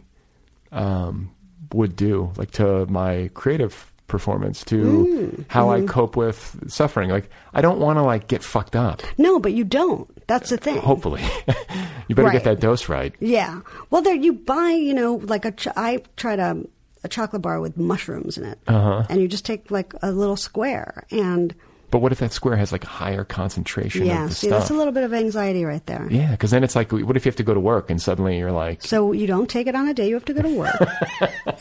um, 0.72 1.32
would 1.74 1.96
do, 1.96 2.32
like 2.38 2.52
to 2.52 2.86
my 2.88 3.30
creative 3.34 3.92
performance 4.07 4.64
to 4.65 4.76
Mm, 4.84 5.45
how 5.48 5.72
I 5.72 5.82
mhm. 5.82 5.88
cope 5.88 6.15
with 6.15 6.64
suffering. 6.68 7.10
Like 7.10 7.30
I 7.53 7.61
don't 7.61 7.80
want 7.80 7.98
to 7.98 8.03
like 8.03 8.27
get 8.27 8.44
fucked 8.44 8.76
up. 8.76 9.02
No, 9.18 9.40
but 9.40 9.53
you 9.53 9.64
don't. 9.64 10.07
That's 10.27 10.49
the 10.49 10.57
thing. 10.57 10.77
Hopefully, 10.77 11.22
you 12.07 12.15
better 12.15 12.27
Right. 12.27 12.34
get 12.34 12.44
that 12.45 12.60
dose 12.60 12.88
right. 12.90 13.14
Yeah. 13.19 13.61
Well, 13.90 14.02
there 14.02 14.15
you 14.15 14.34
buy, 14.34 14.69
you 14.72 14.94
know, 14.94 15.15
like 15.23 15.45
a. 15.45 15.52
Ch- 15.52 15.68
I 15.76 16.02
tried 16.18 16.40
a 16.40 16.64
a 17.03 17.07
chocolate 17.07 17.41
bar 17.44 17.60
with 17.60 17.77
mushrooms 17.77 18.38
in 18.38 18.45
it, 18.45 18.60
Uh-huh. 18.68 19.03
and 19.10 19.22
you 19.22 19.27
just 19.27 19.45
take 19.45 19.69
like 19.69 19.94
a 20.02 20.11
little 20.11 20.36
square, 20.38 21.06
and 21.11 21.53
But 21.96 22.02
what 22.02 22.12
if 22.12 22.20
that 22.20 22.34
square 22.34 22.58
has 22.58 22.74
like 22.74 22.84
a 22.84 22.88
higher 22.88 23.24
concentration 23.24 24.06
yeah, 24.06 24.24
of 24.26 24.30
the 24.32 24.36
see, 24.36 24.48
stuff? 24.48 24.60
that's 24.60 24.70
a 24.70 24.74
little 24.74 24.92
bit 24.92 25.04
of 25.06 25.14
anxiety 25.14 25.64
right 25.64 25.86
there. 25.86 26.06
yeah, 26.12 26.32
because 26.32 26.52
then 26.52 26.62
it's 26.62 26.76
like, 26.76 26.92
what 26.92 27.16
if 27.16 27.24
you 27.24 27.30
have 27.30 27.38
to 27.38 27.44
go 27.44 27.54
to 27.54 27.60
work 27.62 27.90
and 27.90 28.02
suddenly 28.02 28.38
you're 28.38 28.52
like, 28.52 28.82
So 28.82 29.14
you 29.14 29.28
don't 29.28 29.50
take 29.50 29.68
it 29.68 29.76
on 29.76 29.88
a 29.88 29.94
day 29.94 30.10
you 30.10 30.16
have 30.16 30.26
to 30.26 30.34
go 30.34 30.42
to 30.42 30.50
work. 30.58 30.76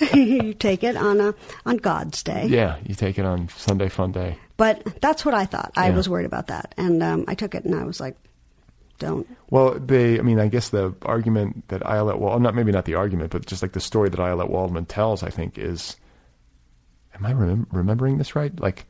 you 0.13 0.53
take 0.55 0.83
it 0.83 0.97
on 0.97 1.21
a 1.21 1.35
on 1.65 1.77
God's 1.77 2.25
day. 2.25 2.47
yeah, 2.49 2.79
you 2.85 2.97
take 2.97 3.17
it 3.17 3.25
on 3.25 3.49
Sunday 3.51 3.89
Fun 3.89 4.11
Day. 4.11 4.37
But 4.57 5.01
that's 5.01 5.25
what 5.25 5.35
I 5.35 5.45
thought. 5.47 5.71
I 5.77 5.91
Yeah. 5.91 5.95
was 5.95 6.09
worried 6.09 6.27
about 6.27 6.49
that, 6.49 6.75
and 6.77 7.01
um, 7.01 7.27
I 7.29 7.37
took 7.37 7.55
it, 7.55 7.65
and 7.65 7.73
I 7.77 7.85
was 7.85 8.01
like, 8.01 8.17
"Don't." 8.99 9.29
Well, 9.51 9.79
they, 9.79 10.19
I 10.19 10.23
mean, 10.23 10.41
I 10.41 10.49
guess 10.49 10.71
the 10.71 10.95
argument 11.03 11.69
that 11.69 11.83
Ayelet 11.83 12.19
Wall, 12.19 12.41
not 12.41 12.57
maybe 12.57 12.73
not 12.73 12.87
the 12.87 12.97
argument, 12.97 13.31
but 13.31 13.47
just 13.47 13.63
like 13.63 13.71
the 13.73 13.81
story 13.81 14.09
that 14.09 14.19
Ayelet 14.19 14.49
Waldman 14.51 14.87
tells, 14.87 15.23
I 15.23 15.31
think 15.31 15.59
is, 15.59 15.95
am 17.15 17.25
I 17.25 17.33
remem- 17.33 17.67
remembering 17.71 18.19
this 18.19 18.35
right? 18.35 18.59
Like 18.59 18.87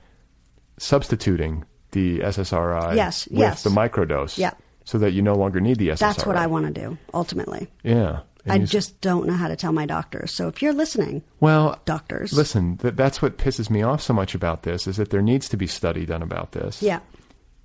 substituting 0.79 1.65
the 1.93 2.21
SSRI 2.21 2.97
Yes, 2.97 3.29
with 3.29 3.39
yes. 3.39 3.63
the 3.63 3.71
microdose, 3.71 4.37
Yeah. 4.39 4.53
so 4.85 4.99
that 4.99 5.13
you 5.13 5.23
no 5.23 5.35
longer 5.35 5.61
need 5.61 5.79
the 5.79 5.89
SSRI. 5.91 5.99
That's 5.99 6.27
what 6.27 6.37
I 6.37 6.47
want 6.47 6.67
to 6.67 6.73
do 6.81 6.99
ultimately. 7.13 7.69
Yeah. 7.83 8.21
And 8.47 8.63
I 8.63 8.67
just 8.67 9.01
don't 9.01 9.27
know 9.27 9.33
how 9.35 9.49
to 9.49 9.57
tell 9.57 9.73
my 9.73 9.87
doctors. 9.87 10.31
So 10.31 10.49
if 10.49 10.61
you're 10.61 10.75
listening, 10.75 11.23
well, 11.41 11.81
doctors, 11.87 12.33
listen, 12.35 12.77
th- 12.77 12.95
that's 12.95 13.23
what 13.23 13.39
pisses 13.39 13.71
me 13.71 13.83
off 13.83 14.03
so 14.03 14.13
much 14.13 14.35
about 14.35 14.65
this 14.65 14.87
is 14.87 14.99
that 14.99 15.09
there 15.11 15.23
needs 15.23 15.49
to 15.49 15.57
be 15.57 15.67
study 15.67 16.05
done 16.05 16.21
about 16.23 16.53
this. 16.53 16.83
yeah, 16.83 16.99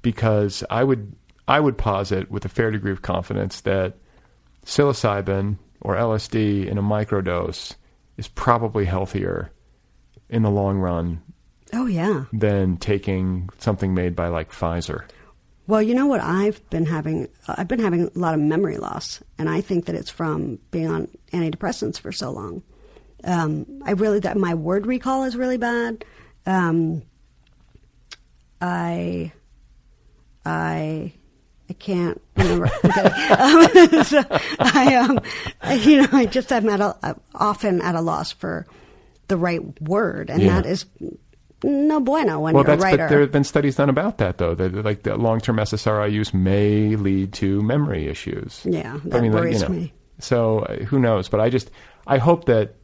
because 0.02 0.64
I 0.69 0.84
would 0.86 1.14
I 1.49 1.60
would 1.60 1.77
posit 1.77 2.31
with 2.31 2.45
a 2.45 2.49
fair 2.49 2.72
degree 2.72 2.91
of 2.94 3.02
confidence 3.02 3.60
that 3.61 3.95
psilocybin 4.65 5.57
or 5.81 5.95
LSD 5.95 6.68
in 6.68 6.77
a 6.77 6.84
microdose 6.84 7.76
is 8.18 8.27
probably 8.27 8.86
healthier 8.86 9.52
in 10.30 10.44
the 10.44 10.52
long 10.52 10.77
run 10.77 11.22
oh 11.73 11.85
yeah. 11.85 12.25
than 12.33 12.77
taking 12.77 13.49
something 13.59 13.93
made 13.93 14.15
by 14.15 14.27
like 14.27 14.51
Pfizer. 14.51 15.03
Well, 15.67 15.81
you 15.83 15.93
know 15.93 16.07
what 16.07 16.19
I've 16.21 16.67
been 16.71 16.87
having? 16.87 17.27
I've 17.47 17.67
been 17.67 17.79
having 17.79 18.05
a 18.07 18.11
lot 18.19 18.33
of 18.33 18.39
memory 18.39 18.77
loss, 18.77 19.21
and 19.37 19.47
I 19.47 19.61
think 19.61 19.85
that 19.85 19.93
it's 19.95 20.09
from 20.09 20.57
being 20.71 20.87
on 20.87 21.07
antidepressants 21.31 21.99
for 21.99 22.11
so 22.11 22.31
long. 22.31 22.63
Um, 23.23 23.65
I 23.85 23.91
really 23.91 24.19
that 24.21 24.35
my 24.37 24.55
word 24.55 24.87
recall 24.87 25.25
is 25.25 25.35
really 25.37 25.57
bad. 25.57 26.05
Um, 26.47 27.03
I, 28.61 29.31
I, 30.45 31.13
I 31.69 31.73
can't 31.73 32.21
remember. 32.35 32.67
Kidding. 32.81 33.99
um, 33.99 34.03
so 34.03 34.23
I, 34.59 34.95
um, 34.95 35.19
I- 35.61 35.73
you 35.75 36.01
know, 36.01 36.07
I 36.11 36.25
just 36.25 36.51
I'm 36.51 36.67
at 36.69 36.81
a, 36.81 37.15
often 37.35 37.81
at 37.81 37.95
a 37.95 38.01
loss 38.01 38.31
for 38.31 38.65
the 39.27 39.37
right 39.37 39.61
word, 39.81 40.29
and 40.29 40.41
Yeah. 40.41 40.61
that 40.61 40.65
is 40.69 40.85
no 41.64 41.99
bueno 41.99 42.40
when 42.40 42.53
well, 42.53 42.64
you're 42.64 42.73
a 42.73 42.77
that's 42.77 42.84
writer. 42.84 42.98
but 42.98 43.10
there 43.10 43.19
have 43.22 43.31
been 43.31 43.44
studies 43.44 43.76
done 43.76 43.90
about 43.90 44.18
that 44.19 44.38
though. 44.38 44.56
That 44.56 44.73
like 44.86 45.03
the 45.03 45.15
long-term 45.18 45.57
SSRI 45.57 46.11
use 46.11 46.34
may 46.34 46.95
lead 46.95 47.34
to 47.34 47.61
memory 47.61 48.07
issues. 48.07 48.61
Yeah, 48.65 48.95
I 48.95 49.10
that 49.10 49.22
mean, 49.22 49.31
like, 49.31 49.41
worries 49.44 49.61
you 49.61 49.68
know, 49.68 49.76
me. 49.76 49.94
So 50.19 50.60
uh, 50.60 50.77
who 50.86 50.99
knows? 50.99 51.30
But 51.30 51.40
I 51.40 51.49
just 51.49 51.69
I 52.07 52.18
hope 52.18 52.45
that 52.45 52.76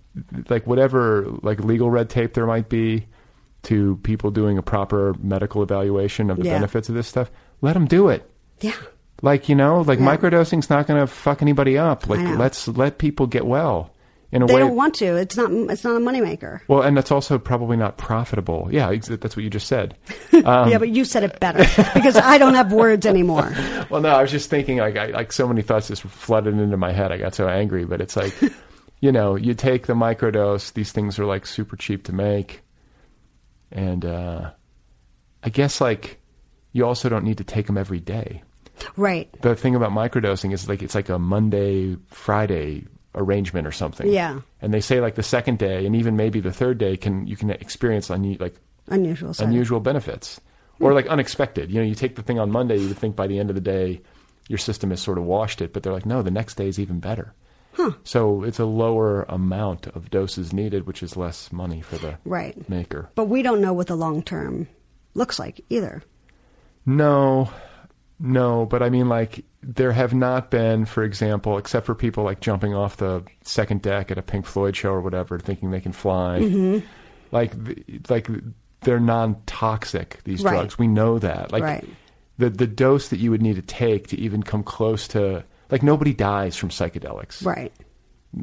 like 0.50 0.66
whatever 0.68 1.28
like 1.42 1.60
legal 1.60 1.90
red 1.90 2.10
tape 2.10 2.34
there 2.34 2.46
might 2.46 2.70
be 2.70 3.08
to 3.64 3.98
people 4.04 4.30
doing 4.32 4.58
a 4.58 4.62
proper 4.62 5.16
medical 5.20 5.64
evaluation 5.64 6.30
of 6.30 6.38
the 6.38 6.46
Yeah. 6.46 6.54
benefits 6.54 6.88
of 6.90 6.96
this 6.96 7.08
stuff, 7.08 7.32
let 7.62 7.74
them 7.74 7.86
do 7.88 8.10
it. 8.10 8.30
Yeah. 8.62 8.74
Like 9.22 9.50
you 9.50 9.56
know, 9.56 9.82
like 9.82 10.00
Yeah. 10.00 10.06
microdosing's 10.16 10.70
not 10.70 10.88
going 10.88 11.00
to 11.00 11.08
fuck 11.08 11.42
anybody 11.42 11.78
up. 11.78 12.08
Like 12.08 12.38
let's 12.38 12.68
let 12.68 12.98
people 12.98 13.28
get 13.28 13.46
well 13.46 13.92
in 14.36 14.42
a 14.42 14.48
they 14.48 14.56
way. 14.56 14.60
don't 14.60 14.76
want 14.76 14.94
to. 14.96 15.16
It's 15.16 15.38
not. 15.38 15.50
It's 15.52 15.86
not 15.86 15.96
a 15.96 16.00
moneymaker. 16.00 16.60
well, 16.68 16.82
and 16.82 16.98
that's 16.98 17.10
also 17.10 17.40
probably 17.40 17.78
not 17.78 17.98
profitable. 17.98 18.68
Yeah, 18.70 18.94
that's 18.94 19.36
what 19.36 19.44
you 19.44 19.50
just 19.50 19.68
said. 19.68 19.98
Um, 20.34 20.70
yeah, 20.70 20.78
but 20.78 20.90
you 20.90 21.06
said 21.06 21.24
it 21.24 21.40
better 21.40 21.60
because 21.94 22.18
I 22.18 22.38
don't 22.38 22.56
have 22.56 22.72
words 22.74 23.06
anymore. 23.06 23.56
Well, 23.88 24.02
no, 24.02 24.10
I 24.10 24.24
was 24.24 24.32
just 24.32 24.50
thinking 24.50 24.80
like 24.80 24.98
I, 24.98 25.08
like 25.08 25.32
so 25.32 25.48
many 25.48 25.62
thoughts 25.62 25.90
just 25.90 26.02
flooded 26.02 26.56
into 26.56 26.76
my 26.76 26.92
head. 26.92 27.12
I 27.12 27.18
got 27.18 27.36
so 27.36 27.48
angry, 27.48 27.86
but 27.86 28.02
it's 28.02 28.16
like, 28.16 28.34
you 29.00 29.12
know, 29.12 29.36
you 29.36 29.54
take 29.54 29.86
the 29.86 29.94
microdose. 29.94 30.74
These 30.74 30.92
things 30.92 31.20
are 31.20 31.26
like 31.26 31.46
super 31.46 31.76
cheap 31.76 32.06
to 32.06 32.12
make, 32.12 32.64
and 33.72 34.04
uh, 34.04 34.52
I 35.44 35.50
guess 35.50 35.80
like 35.80 36.20
you 36.74 36.84
also 36.84 37.10
don't 37.10 37.24
need 37.24 37.38
to 37.38 37.44
take 37.44 37.68
them 37.68 37.78
every 37.78 38.00
day. 38.00 38.42
Right. 38.98 39.30
The 39.42 39.56
thing 39.56 39.76
about 39.76 39.92
microdosing 39.92 40.52
is 40.52 40.68
like 40.68 40.82
it's 40.82 40.96
like 40.96 41.10
a 41.10 41.20
Monday 41.20 41.96
Friday 42.08 42.88
arrangement 43.16 43.66
or 43.66 43.72
something. 43.72 44.08
Yeah. 44.12 44.42
And 44.62 44.74
they 44.74 44.82
say 44.82 45.02
like 45.02 45.16
the 45.16 45.24
second 45.24 45.58
day 45.58 45.86
and 45.86 45.96
even 45.96 46.16
maybe 46.16 46.40
the 46.40 46.52
third 46.54 46.78
day 46.78 46.98
can 46.98 47.26
you 47.28 47.36
can 47.36 47.50
experience 47.50 48.12
un- 48.12 48.38
like 48.40 48.56
Unusual. 48.88 49.34
side. 49.34 49.48
unusual 49.48 49.80
benefits 49.80 50.40
or 50.80 50.94
like 50.94 51.08
unexpected. 51.08 51.72
You 51.72 51.80
know, 51.80 51.86
you 51.88 51.96
take 51.96 52.16
the 52.16 52.22
thing 52.24 52.38
on 52.40 52.52
Monday, 52.52 52.78
you 52.78 52.88
would 52.90 52.98
think 52.98 53.16
by 53.16 53.28
the 53.28 53.40
end 53.40 53.50
of 53.50 53.56
the 53.56 53.62
day 53.62 54.02
your 54.48 54.60
system 54.60 54.92
has 54.92 55.02
sort 55.02 55.18
of 55.18 55.24
washed 55.24 55.62
it, 55.62 55.74
but 55.74 55.82
they're 55.82 55.94
like, 55.94 56.06
no, 56.06 56.22
the 56.22 56.30
next 56.30 56.56
day 56.56 56.68
is 56.68 56.78
even 56.80 57.00
better. 57.00 57.34
Huh. 57.74 57.92
So 58.04 58.44
it's 58.44 58.60
a 58.60 58.66
lower 58.66 59.24
amount 59.24 59.88
of 59.88 60.10
doses 60.12 60.54
needed, 60.54 60.86
which 60.88 61.02
is 61.04 61.18
less 61.18 61.52
money 61.52 61.82
for 61.82 61.98
the 61.98 62.18
Right. 62.26 62.70
maker. 62.70 63.10
But 63.16 63.26
we 63.26 63.42
don't 63.42 63.60
know 63.60 63.74
what 63.74 63.88
the 63.88 63.96
long 63.98 64.22
term 64.22 64.68
looks 65.14 65.40
like 65.40 65.62
either. 65.70 66.04
No, 66.86 67.50
no, 68.20 68.66
but 68.66 68.82
I 68.84 68.90
mean, 68.90 69.10
like, 69.10 69.44
there 69.62 69.92
have 69.92 70.14
not 70.14 70.52
been, 70.52 70.86
for 70.86 71.04
example, 71.04 71.58
except 71.58 71.86
for 71.86 71.96
people 71.96 72.24
like 72.24 72.40
jumping 72.40 72.74
off 72.76 72.98
the 72.98 73.24
second 73.44 73.82
deck 73.82 74.12
at 74.12 74.18
a 74.18 74.22
Pink 74.22 74.46
Floyd 74.46 74.76
show 74.76 74.92
or 74.92 75.02
whatever, 75.02 75.40
thinking 75.40 75.72
they 75.72 75.82
can 75.82 75.92
fly. 75.92 76.40
Mhm. 76.42 76.84
Like, 77.32 77.52
like 78.10 78.30
they're 78.82 79.00
non-toxic. 79.00 80.22
These 80.24 80.44
Right. 80.44 80.54
drugs, 80.54 80.78
we 80.78 80.88
know 80.88 81.18
that. 81.20 81.52
Like, 81.52 81.64
Right. 81.64 81.86
the 82.38 82.50
the 82.50 82.68
dose 82.68 83.10
that 83.10 83.20
you 83.20 83.32
would 83.32 83.42
need 83.42 83.56
to 83.56 83.62
take 83.62 84.08
to 84.10 84.20
even 84.20 84.44
come 84.44 84.62
close 84.64 85.08
to, 85.10 85.44
like, 85.72 85.82
nobody 85.84 86.14
dies 86.14 86.56
from 86.56 86.70
psychedelics. 86.70 87.44
Right. 87.46 87.74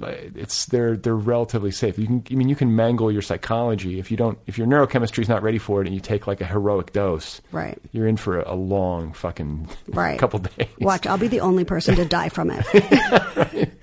It's 0.01 0.66
they're 0.66 0.97
they're 0.97 1.14
relatively 1.14 1.70
safe. 1.70 1.98
You 1.98 2.06
can, 2.06 2.24
I 2.31 2.35
mean, 2.35 2.48
you 2.48 2.56
can 2.56 2.74
mangle 2.74 3.12
your 3.12 3.20
psychology 3.23 3.98
if 3.98 4.10
you 4.10 4.16
don't, 4.16 4.39
if 4.47 4.56
your 4.56 4.66
neurochemistry 4.66 5.19
is 5.20 5.28
not 5.28 5.43
ready 5.43 5.59
for 5.59 5.82
it, 5.82 5.86
and 5.86 5.94
you 5.94 6.01
take 6.01 6.27
like 6.27 6.40
a 6.40 6.47
heroic 6.47 6.93
dose 6.93 7.40
Right. 7.52 7.78
you're 7.93 8.06
in 8.06 8.16
for 8.16 8.40
a, 8.40 8.52
a 8.52 8.56
long 8.56 9.12
fucking 9.12 9.69
Right. 9.89 10.19
couple 10.19 10.39
days. 10.39 10.69
Watch, 10.81 11.06
I'll 11.06 11.19
be 11.19 11.28
the 11.28 11.40
only 11.40 11.64
person 11.64 11.94
to 11.97 12.05
die 12.05 12.28
from 12.31 12.51
it. 12.52 13.70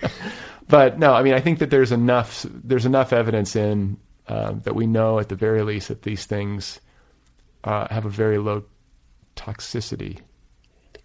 But 0.68 1.00
no, 1.00 1.14
I 1.14 1.24
mean, 1.24 1.34
I 1.34 1.40
think 1.40 1.58
that 1.60 1.72
there's 1.72 1.92
enough 1.92 2.46
there's 2.48 2.86
enough 2.86 3.12
evidence 3.12 3.56
in 3.56 3.98
uh, 4.28 4.52
that 4.64 4.76
we 4.76 4.86
know 4.86 5.18
at 5.20 5.28
the 5.30 5.36
very 5.36 5.64
least 5.64 5.88
that 5.88 6.04
these 6.04 6.26
things 6.28 6.80
uh, 7.64 7.88
have 7.92 8.06
a 8.06 8.10
very 8.10 8.38
low 8.38 8.64
toxicity, 9.36 10.20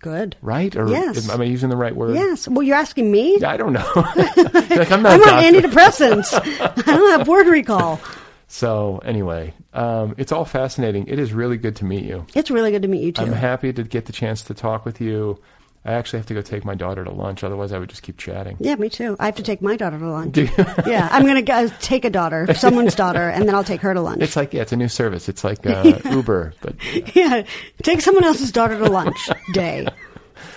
Good. 0.05 0.37
right? 0.43 0.77
Or 0.77 0.87
Yes. 0.87 1.31
am 1.31 1.41
I 1.41 1.45
using 1.45 1.71
the 1.71 1.77
right 1.79 1.97
word? 1.97 2.15
Yes. 2.15 2.47
Well, 2.47 2.63
you're 2.63 2.77
asking 2.77 3.11
me. 3.11 3.43
I 3.43 3.57
don't 3.57 3.73
know. 3.73 3.91
like 3.97 4.93
I'm 4.93 5.03
not. 5.03 5.13
I'm 5.15 5.23
on 5.23 5.43
antidepressants. 5.55 6.33
I 6.87 6.95
don't 6.95 7.19
have 7.19 7.27
word 7.27 7.47
recall. 7.47 7.99
So 8.47 8.99
anyway, 8.99 9.55
um, 9.73 10.15
it's 10.19 10.31
all 10.31 10.45
fascinating. 10.45 11.07
It 11.09 11.19
is 11.19 11.33
really 11.33 11.57
good 11.57 11.77
to 11.77 11.87
meet 11.87 12.05
you. 12.05 12.27
It's 12.35 12.51
really 12.51 12.71
good 12.71 12.83
to 12.83 12.89
meet 12.89 13.03
you 13.03 13.13
too. 13.13 13.23
I'm 13.23 13.33
happy 13.33 13.73
to 13.73 13.83
get 13.83 14.05
the 14.05 14.13
chance 14.13 14.43
to 14.43 14.55
talk 14.55 14.85
with 14.85 15.01
you. 15.01 15.41
I 15.87 15.93
actually 15.93 16.19
have 16.21 16.27
to 16.27 16.35
go 16.35 16.41
take 16.41 16.65
my 16.65 16.75
daughter 16.75 17.05
to 17.05 17.11
lunch, 17.11 17.45
otherwise 17.45 17.71
I 17.73 17.79
would 17.79 17.91
just 17.91 18.03
keep 18.03 18.17
chatting. 18.17 18.57
Yeah, 18.59 18.75
me 18.77 18.89
too. 18.89 19.17
I 19.21 19.27
have 19.27 19.37
to 19.37 19.43
take 19.43 19.61
my 19.61 19.77
daughter 19.77 19.99
to 19.99 20.09
lunch. 20.09 20.39
Yeah, 20.87 21.09
I'm 21.13 21.27
gonna 21.27 21.69
take 21.81 22.05
a 22.05 22.11
daughter, 22.11 22.53
someone's 22.55 22.95
daughter, 22.95 23.29
and 23.29 23.47
then 23.47 23.55
I'll 23.55 23.65
take 23.65 23.81
her 23.83 23.93
to 23.93 24.01
lunch. 24.01 24.23
It's 24.23 24.35
like 24.37 24.55
yeah, 24.55 24.63
it's 24.63 24.73
a 24.73 24.77
new 24.77 24.89
service. 24.89 25.29
It's 25.29 25.45
like 25.45 25.67
uh, 25.67 25.99
Uber, 26.11 26.55
but 26.63 26.75
yeah, 27.15 27.43
take 27.83 28.01
someone 28.01 28.25
else's 28.25 28.51
daughter 28.53 28.79
to 28.79 28.87
lunch 28.91 29.29
day. 29.53 29.87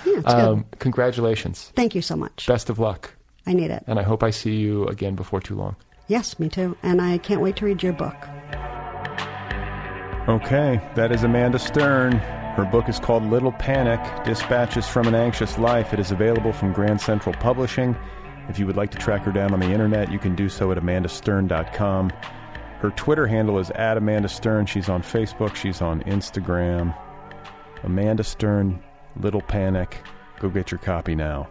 Yeah, 0.05 0.19
um, 0.21 0.65
congratulations. 0.79 1.71
Thank 1.75 1.93
you 1.93 2.01
so 2.01 2.15
much. 2.15 2.47
Best 2.47 2.69
of 2.69 2.79
luck, 2.79 3.13
I 3.45 3.53
need 3.53 3.69
it. 3.71 3.83
and 3.87 3.99
I 3.99 4.03
hope 4.03 4.23
I 4.23 4.29
see 4.29 4.55
you 4.55 4.85
again 4.87 5.15
before 5.15 5.41
too 5.41 5.55
long. 5.55 5.75
Yes, 6.07 6.39
me 6.39 6.47
too. 6.47 6.77
And 6.83 7.01
I 7.01 7.17
can't 7.17 7.41
wait 7.41 7.57
to 7.57 7.65
read 7.65 7.83
your 7.83 7.93
book. 7.93 8.15
Okay, 10.29 10.81
that 10.95 11.11
is 11.11 11.23
Amanda 11.23 11.59
Stern. 11.59 12.21
Her 12.57 12.65
book 12.65 12.89
is 12.89 12.99
called 12.99 13.21
Little 13.21 13.51
Panic 13.51 13.99
Dispatches 14.25 14.87
from 14.87 15.07
an 15.07 15.13
Anxious 15.13 15.59
Life. 15.59 15.93
It 15.93 15.99
is 15.99 16.09
available 16.09 16.51
from 16.51 16.73
Grand 16.73 16.99
Central 16.99 17.35
Publishing. 17.35 17.95
If 18.49 18.57
you 18.57 18.65
would 18.65 18.75
like 18.75 18.89
to 18.89 18.97
track 18.97 19.21
her 19.25 19.31
down 19.31 19.53
on 19.53 19.59
the 19.59 19.69
internet, 19.69 20.11
you 20.11 20.17
can 20.17 20.35
do 20.35 20.49
so 20.49 20.71
at 20.71 20.79
amandastern.com. 20.79 22.09
Her 22.79 22.89
Twitter 22.89 23.27
handle 23.27 23.59
is 23.59 23.69
at 23.69 23.97
Amanda 23.97 24.27
Stern. 24.27 24.65
She's 24.65 24.89
on 24.89 25.03
Facebook, 25.03 25.53
she's 25.53 25.83
on 25.83 26.01
Instagram. 26.05 26.97
Amanda 27.83 28.23
Stern, 28.23 28.81
Little 29.17 29.41
Panic. 29.41 30.01
Go 30.39 30.49
get 30.49 30.71
your 30.71 30.79
copy 30.79 31.13
now. 31.13 31.47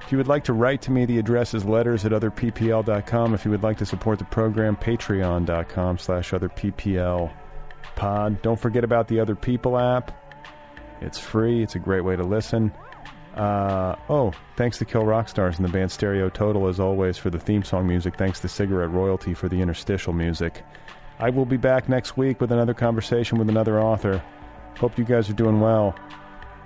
If 0.00 0.10
you 0.10 0.16
would 0.16 0.26
like 0.26 0.44
to 0.44 0.54
write 0.54 0.80
to 0.82 0.90
me, 0.90 1.04
the 1.04 1.18
address 1.18 1.52
is 1.52 1.66
letters 1.66 2.06
at 2.06 2.12
otherppl.com. 2.12 3.34
If 3.34 3.44
you 3.44 3.50
would 3.50 3.62
like 3.62 3.76
to 3.76 3.84
support 3.84 4.18
the 4.18 4.24
program, 4.24 4.74
patreon.com 4.74 5.98
slash 5.98 6.30
otherppl 6.30 7.30
pod. 7.96 8.42
Don't 8.42 8.58
forget 8.58 8.84
about 8.84 9.08
the 9.08 9.20
Other 9.20 9.34
People 9.34 9.78
app. 9.78 10.18
It's 11.00 11.18
free. 11.18 11.62
It's 11.62 11.74
a 11.74 11.78
great 11.78 12.02
way 12.02 12.16
to 12.16 12.22
listen. 12.22 12.72
Uh, 13.34 13.96
oh, 14.08 14.32
thanks 14.56 14.78
to 14.78 14.84
Kill 14.84 15.04
Rock 15.04 15.28
Stars 15.28 15.56
and 15.56 15.66
the 15.66 15.72
band 15.72 15.90
Stereo 15.90 16.28
Total, 16.28 16.68
as 16.68 16.78
always, 16.78 17.16
for 17.16 17.30
the 17.30 17.38
theme 17.38 17.62
song 17.62 17.86
music. 17.88 18.16
Thanks 18.16 18.40
to 18.40 18.48
Cigarette 18.48 18.90
Royalty 18.90 19.34
for 19.34 19.48
the 19.48 19.60
interstitial 19.60 20.12
music. 20.12 20.62
I 21.18 21.30
will 21.30 21.46
be 21.46 21.56
back 21.56 21.88
next 21.88 22.16
week 22.16 22.40
with 22.40 22.52
another 22.52 22.74
conversation 22.74 23.38
with 23.38 23.48
another 23.48 23.80
author. 23.80 24.22
Hope 24.78 24.98
you 24.98 25.04
guys 25.04 25.30
are 25.30 25.34
doing 25.34 25.60
well. 25.60 25.94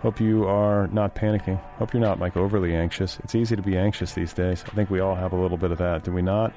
Hope 0.01 0.21
you 0.21 0.47
are 0.47 0.89
not 0.89 1.15
panicking. 1.15 1.61
Hope 1.79 1.93
you're 1.93 2.03
not, 2.03 2.19
like, 2.19 2.37
overly 2.37 2.75
anxious. 2.75 3.19
It's 3.25 3.35
easy 3.35 3.57
to 3.57 3.63
be 3.63 3.77
anxious 3.77 4.13
these 4.15 4.33
days. 4.33 4.65
I 4.67 4.75
think 4.75 4.91
we 4.91 5.01
all 5.01 5.15
have 5.15 5.33
a 5.33 5.37
little 5.41 5.57
bit 5.57 5.71
of 5.71 5.79
that, 5.79 6.05
do 6.05 6.13
we 6.13 6.23
not? 6.23 6.53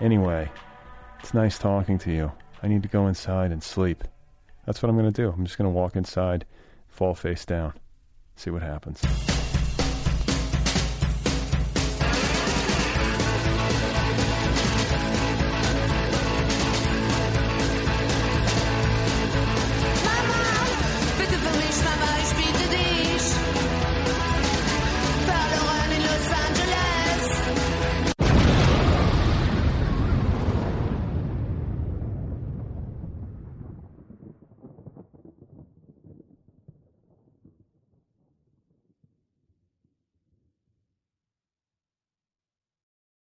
Anyway, 0.00 0.50
it's 1.20 1.34
nice 1.34 1.58
talking 1.58 1.98
to 1.98 2.12
you. 2.12 2.32
I 2.62 2.68
need 2.68 2.82
to 2.82 2.88
go 2.88 3.06
inside 3.06 3.50
and 3.50 3.62
sleep. 3.62 4.04
That's 4.66 4.82
what 4.82 4.88
I'm 4.88 4.96
going 4.96 5.12
to 5.12 5.22
do. 5.22 5.30
I'm 5.30 5.44
just 5.44 5.58
going 5.58 5.70
to 5.70 5.76
walk 5.76 5.96
inside, 5.96 6.46
fall 6.88 7.14
face 7.14 7.44
down, 7.44 7.72
see 8.36 8.50
what 8.50 8.62
happens. 8.62 9.02